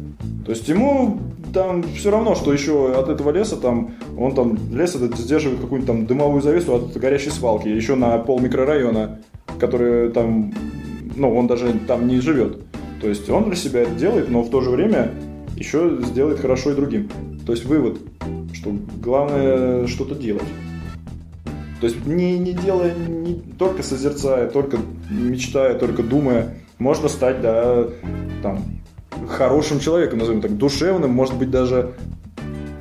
То 0.46 0.52
есть 0.52 0.68
ему 0.68 1.20
там 1.54 1.84
все 1.96 2.12
равно, 2.12 2.36
что 2.36 2.54
еще 2.54 2.94
от 2.94 3.10
этого 3.10 3.32
леса 3.32 3.58
там, 3.58 3.96
он 4.18 4.34
там, 4.34 4.58
лес 4.72 4.96
этот 4.96 5.18
сдерживает 5.18 5.60
какую-нибудь 5.60 5.88
там 5.88 6.06
дымовую 6.06 6.42
завесу 6.42 6.76
от 6.76 6.96
горящей 6.98 7.32
свалки, 7.32 7.68
еще 7.68 7.96
на 7.96 8.18
пол 8.18 8.40
микрорайона, 8.40 9.20
который 9.60 10.10
там, 10.12 10.54
ну, 11.16 11.36
он 11.36 11.48
даже 11.48 11.74
там 11.88 12.08
не 12.08 12.20
живет. 12.20 12.60
То 13.02 13.10
есть 13.10 13.30
он 13.30 13.46
для 13.46 13.56
себя 13.56 13.82
это 13.82 13.96
делает, 13.96 14.30
но 14.30 14.44
в 14.44 14.50
то 14.50 14.62
же 14.62 14.70
время 14.70 15.12
еще 15.56 15.98
сделает 16.04 16.40
хорошо 16.40 16.72
и 16.72 16.76
другим. 16.76 17.10
То 17.46 17.54
есть 17.54 17.66
вывод, 17.66 18.00
что 18.54 18.72
главное 19.02 19.88
что-то 19.88 20.16
делать. 20.16 20.48
То 21.80 21.88
есть 21.88 22.06
не, 22.06 22.38
не 22.38 22.54
делая, 22.54 22.94
не 22.94 23.34
только 23.58 23.82
созерцая, 23.82 24.50
только 24.50 24.78
мечтая, 25.10 25.78
только 25.80 26.04
думая, 26.04 26.58
можно 26.78 27.10
стать, 27.10 27.42
да, 27.42 27.88
там, 28.44 28.64
хорошим 29.28 29.80
человеком, 29.80 30.20
назовем 30.20 30.42
так, 30.42 30.56
душевным, 30.58 31.12
может 31.12 31.36
быть, 31.36 31.50
даже 31.50 31.94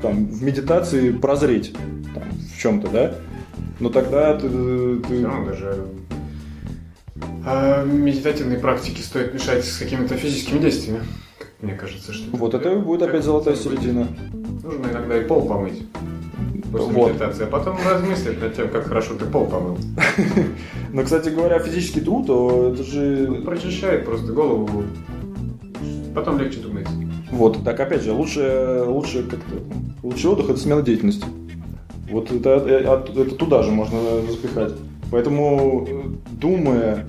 там, 0.03 0.27
в 0.27 0.43
медитации 0.43 1.12
прозреть 1.12 1.73
там, 2.15 2.24
в 2.55 2.59
чем-то, 2.61 2.89
да? 2.89 3.15
Но 3.78 3.89
тогда 3.89 4.35
ты, 4.35 4.49
ты- 4.49 5.16
Все 5.16 5.27
равно 5.27 5.47
даже 5.47 5.87
а, 7.47 7.85
медитативные 7.85 8.59
практики 8.59 9.01
стоит 9.01 9.32
мешать 9.32 9.65
с 9.65 9.78
какими-то 9.78 10.15
физическими 10.16 10.59
действиями. 10.59 11.01
Мне 11.62 11.74
кажется, 11.74 12.12
что 12.12 12.37
Вот 12.37 12.55
это 12.55 12.77
будет 12.77 13.03
опять 13.03 13.24
золотая 13.24 13.57
середина. 13.57 14.09
Нужно 14.62 14.87
иногда 14.87 15.19
и 15.19 15.24
пол 15.24 15.47
помыть 15.47 15.82
после 16.70 16.93
Вот. 16.93 17.11
медитации, 17.11 17.45
а 17.45 17.47
потом 17.47 17.77
размыслить 17.85 18.41
над 18.41 18.55
тем, 18.55 18.69
как 18.69 18.87
хорошо 18.87 19.15
ты 19.15 19.24
пол 19.27 19.47
помыл. 19.47 19.78
Но, 20.93 21.03
кстати 21.03 21.28
говоря, 21.31 21.59
физический 21.59 22.01
труд, 22.01 22.27
то 22.27 22.73
это 22.73 22.82
же... 22.85 23.43
Прочищает 23.45 24.05
просто 24.05 24.32
голову. 24.32 24.85
Потом 26.15 26.39
легче 26.39 26.61
думается. 26.61 26.93
Вот, 27.31 27.62
так 27.65 27.78
опять 27.78 28.03
же, 28.03 28.12
лучше, 28.12 28.85
лучше 28.87 29.23
как-то, 29.23 29.57
лучший 30.03 30.31
отдых– 30.31 30.51
это 30.51 30.59
смена 30.59 30.82
деятельности. 30.82 31.24
Вот 32.11 32.31
это, 32.32 32.51
это, 32.51 33.20
это 33.20 33.35
туда 33.37 33.62
же 33.62 33.70
можно 33.70 33.99
запихать. 34.28 34.73
Поэтому, 35.12 35.87
э, 35.89 36.03
думая, 36.32 37.07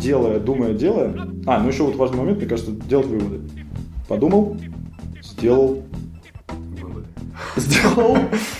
делая, 0.00 0.38
думая, 0.38 0.74
делая... 0.74 1.14
А, 1.46 1.60
ну 1.60 1.68
еще 1.68 1.84
вот 1.84 1.96
важный 1.96 2.18
момент, 2.18 2.38
мне 2.38 2.46
кажется, 2.46 2.72
делать 2.72 3.06
выводы. 3.06 3.40
Подумал, 4.06 4.56
сделал. 5.22 5.82
сделал 7.60 8.18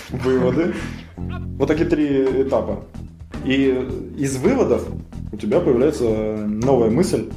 выводы. 0.09 0.73
Вот 1.57 1.67
такие 1.67 1.87
три 1.87 2.23
этапа. 2.43 2.85
И 3.45 3.87
из 4.17 4.37
выводов 4.37 4.87
у 5.31 5.37
тебя 5.37 5.59
появляется 5.59 6.45
новая 6.47 6.89
мысль, 6.89 7.29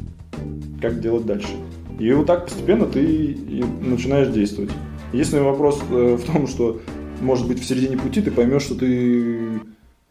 как 0.81 1.01
делать 1.01 1.27
дальше. 1.27 1.53
И 1.99 2.13
вот 2.13 2.27
так 2.27 2.47
постепенно 2.47 2.87
ты 2.87 3.37
начинаешь 3.81 4.29
действовать. 4.29 4.71
Единственный 5.13 5.43
вопрос 5.43 5.81
э, 5.91 6.17
в 6.17 6.25
том, 6.25 6.47
что, 6.47 6.81
может 7.21 7.47
быть, 7.47 7.61
в 7.61 7.65
середине 7.65 7.99
пути 7.99 8.23
ты 8.23 8.31
поймешь, 8.31 8.63
что 8.63 8.75
ты 8.75 9.61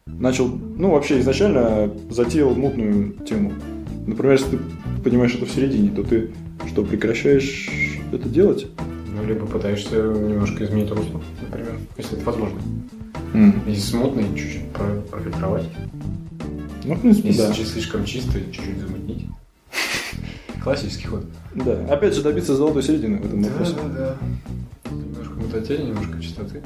начал, 0.06 0.48
ну, 0.48 0.92
вообще 0.92 1.20
изначально 1.20 1.92
затеял 2.10 2.54
мутную 2.54 3.14
тему. 3.26 3.54
Например, 4.06 4.34
если 4.34 4.58
ты 4.58 4.60
понимаешь 5.04 5.34
это 5.34 5.46
в 5.46 5.52
середине, 5.52 5.90
то 5.90 6.04
ты 6.04 6.32
что, 6.68 6.84
прекращаешь 6.84 8.00
это 8.12 8.30
делать? 8.30 8.68
Ну, 9.14 9.26
либо 9.26 9.46
пытаешься 9.46 9.96
немножко 9.96 10.64
изменить 10.64 10.90
русло, 10.92 11.22
например, 11.42 11.78
если 11.98 12.18
это 12.18 12.26
возможно. 12.26 12.60
М. 13.34 13.62
И 13.68 13.76
смутный 13.76 14.26
чуть-чуть 14.36 14.70
про- 14.72 15.02
профильтровать. 15.10 15.66
Ну, 16.84 16.96
в 16.96 17.02
принципе, 17.02 17.28
Если 17.30 17.42
да. 17.42 17.54
слишком 17.54 18.06
чисто, 18.06 18.40
чуть-чуть 18.40 18.80
замутнить. 18.80 19.26
Классический 20.64 21.08
ход. 21.08 21.26
Да. 21.56 21.86
Опять 21.90 22.16
же, 22.16 22.22
добиться 22.24 22.56
золотой 22.56 22.84
середины 22.84 23.18
в 23.18 23.26
этом 23.26 23.44
вопросе. 23.44 23.74
да. 23.96 24.18
Немножко 24.92 25.34
мутатели, 25.36 25.82
немножко 25.84 26.22
чистоты. 26.22 26.62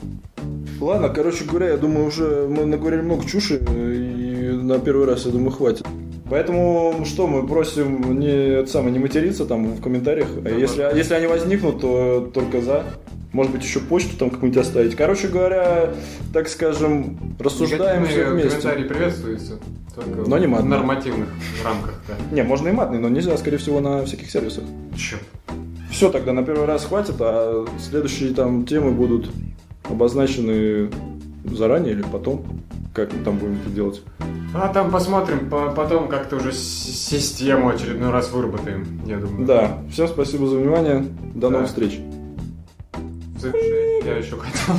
Ладно, 0.81 1.10
короче 1.10 1.45
говоря, 1.45 1.69
я 1.69 1.77
думаю, 1.77 2.07
уже 2.07 2.47
мы 2.49 2.65
наговорили 2.65 3.02
много 3.02 3.26
чуши, 3.26 3.56
и 3.57 4.52
на 4.61 4.80
первый 4.80 5.06
раз, 5.07 5.26
я 5.26 5.31
думаю, 5.31 5.52
хватит. 5.52 5.85
Поэтому 6.30 7.03
что 7.06 7.27
мы 7.27 7.45
просим 7.47 8.19
не, 8.19 8.65
самое, 8.65 8.91
не 8.91 8.99
материться 8.99 9.45
там 9.45 9.73
в 9.76 9.81
комментариях. 9.81 10.27
А 10.38 10.41
Да, 10.41 10.49
если, 10.49 10.77
да. 10.80 10.91
если 10.91 11.14
они 11.14 11.27
возникнут, 11.27 11.80
то 11.81 12.31
только 12.34 12.61
за. 12.61 12.84
Может 13.31 13.52
быть, 13.52 13.64
еще 13.64 13.80
почту 13.80 14.18
там 14.18 14.30
какую-нибудь 14.31 14.61
оставить. 14.61 14.95
Короче 14.95 15.27
говоря, 15.27 15.93
так 16.34 16.47
скажем, 16.47 17.35
рассуждаем 17.38 18.06
все 18.06 18.30
вместе. 18.31 18.49
комментарии 18.49 18.84
приветствуются. 18.85 19.60
Только 19.93 20.27
Но 20.30 20.38
не 20.39 20.47
в 20.47 20.49
матные. 20.49 20.69
нормативных 20.69 21.30
рамках, 21.64 22.02
да. 22.07 22.35
Не, 22.35 22.43
можно 22.43 22.69
и 22.69 22.72
матный, 22.72 22.97
но 22.99 23.07
нельзя, 23.10 23.38
скорее 23.38 23.57
всего, 23.57 23.80
на 23.81 24.03
всяких 24.06 24.31
сервисах. 24.31 24.64
Черт. 24.97 25.22
Все, 25.95 26.11
тогда 26.11 26.34
на 26.34 26.43
первый 26.43 26.65
раз 26.65 26.84
хватит, 26.84 27.15
а 27.19 27.65
следующие 27.80 28.34
там 28.34 28.65
темы 28.65 28.91
будут 28.91 29.31
обозначены 29.89 30.89
заранее 31.45 31.93
или 31.93 32.01
потом. 32.03 32.45
Как 32.93 33.13
мы 33.13 33.23
там 33.23 33.38
будем 33.38 33.53
это 33.61 33.69
делать? 33.69 34.01
А 34.53 34.67
там 34.73 34.91
посмотрим, 34.91 35.49
по- 35.49 35.72
потом 35.72 36.09
как-то 36.09 36.35
уже 36.35 36.51
систему 36.51 37.69
очередной 37.69 38.09
раз 38.11 38.30
выработаем, 38.34 38.85
я 39.05 39.19
думаю. 39.19 39.45
Да, 39.47 39.77
всем 39.89 40.09
спасибо 40.09 40.47
за 40.47 40.57
внимание. 40.57 41.05
До 41.34 41.47
Да. 41.47 41.49
новых 41.51 41.69
встреч. 41.69 41.97
В 43.38 43.39
завершение 43.39 44.01
я 44.05 44.17
еще 44.17 44.35
хотел. 44.35 44.76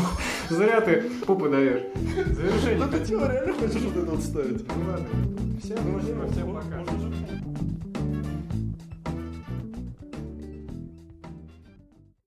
Зря 0.51 0.83
ты 0.83 1.03
пупы 1.27 1.49
даешь. 1.49 1.81
Завершение. 2.27 3.33
реально 3.33 3.55
хочешь 3.55 3.81
вот 3.81 3.97
это 4.03 4.11
вот 4.11 4.23
ставить? 4.23 4.67
Ну 4.69 4.91
ладно. 4.91 5.07
Всем 5.65 5.79
спасибо, 5.79 6.31
всем 6.31 6.55
пока. 6.55 7.66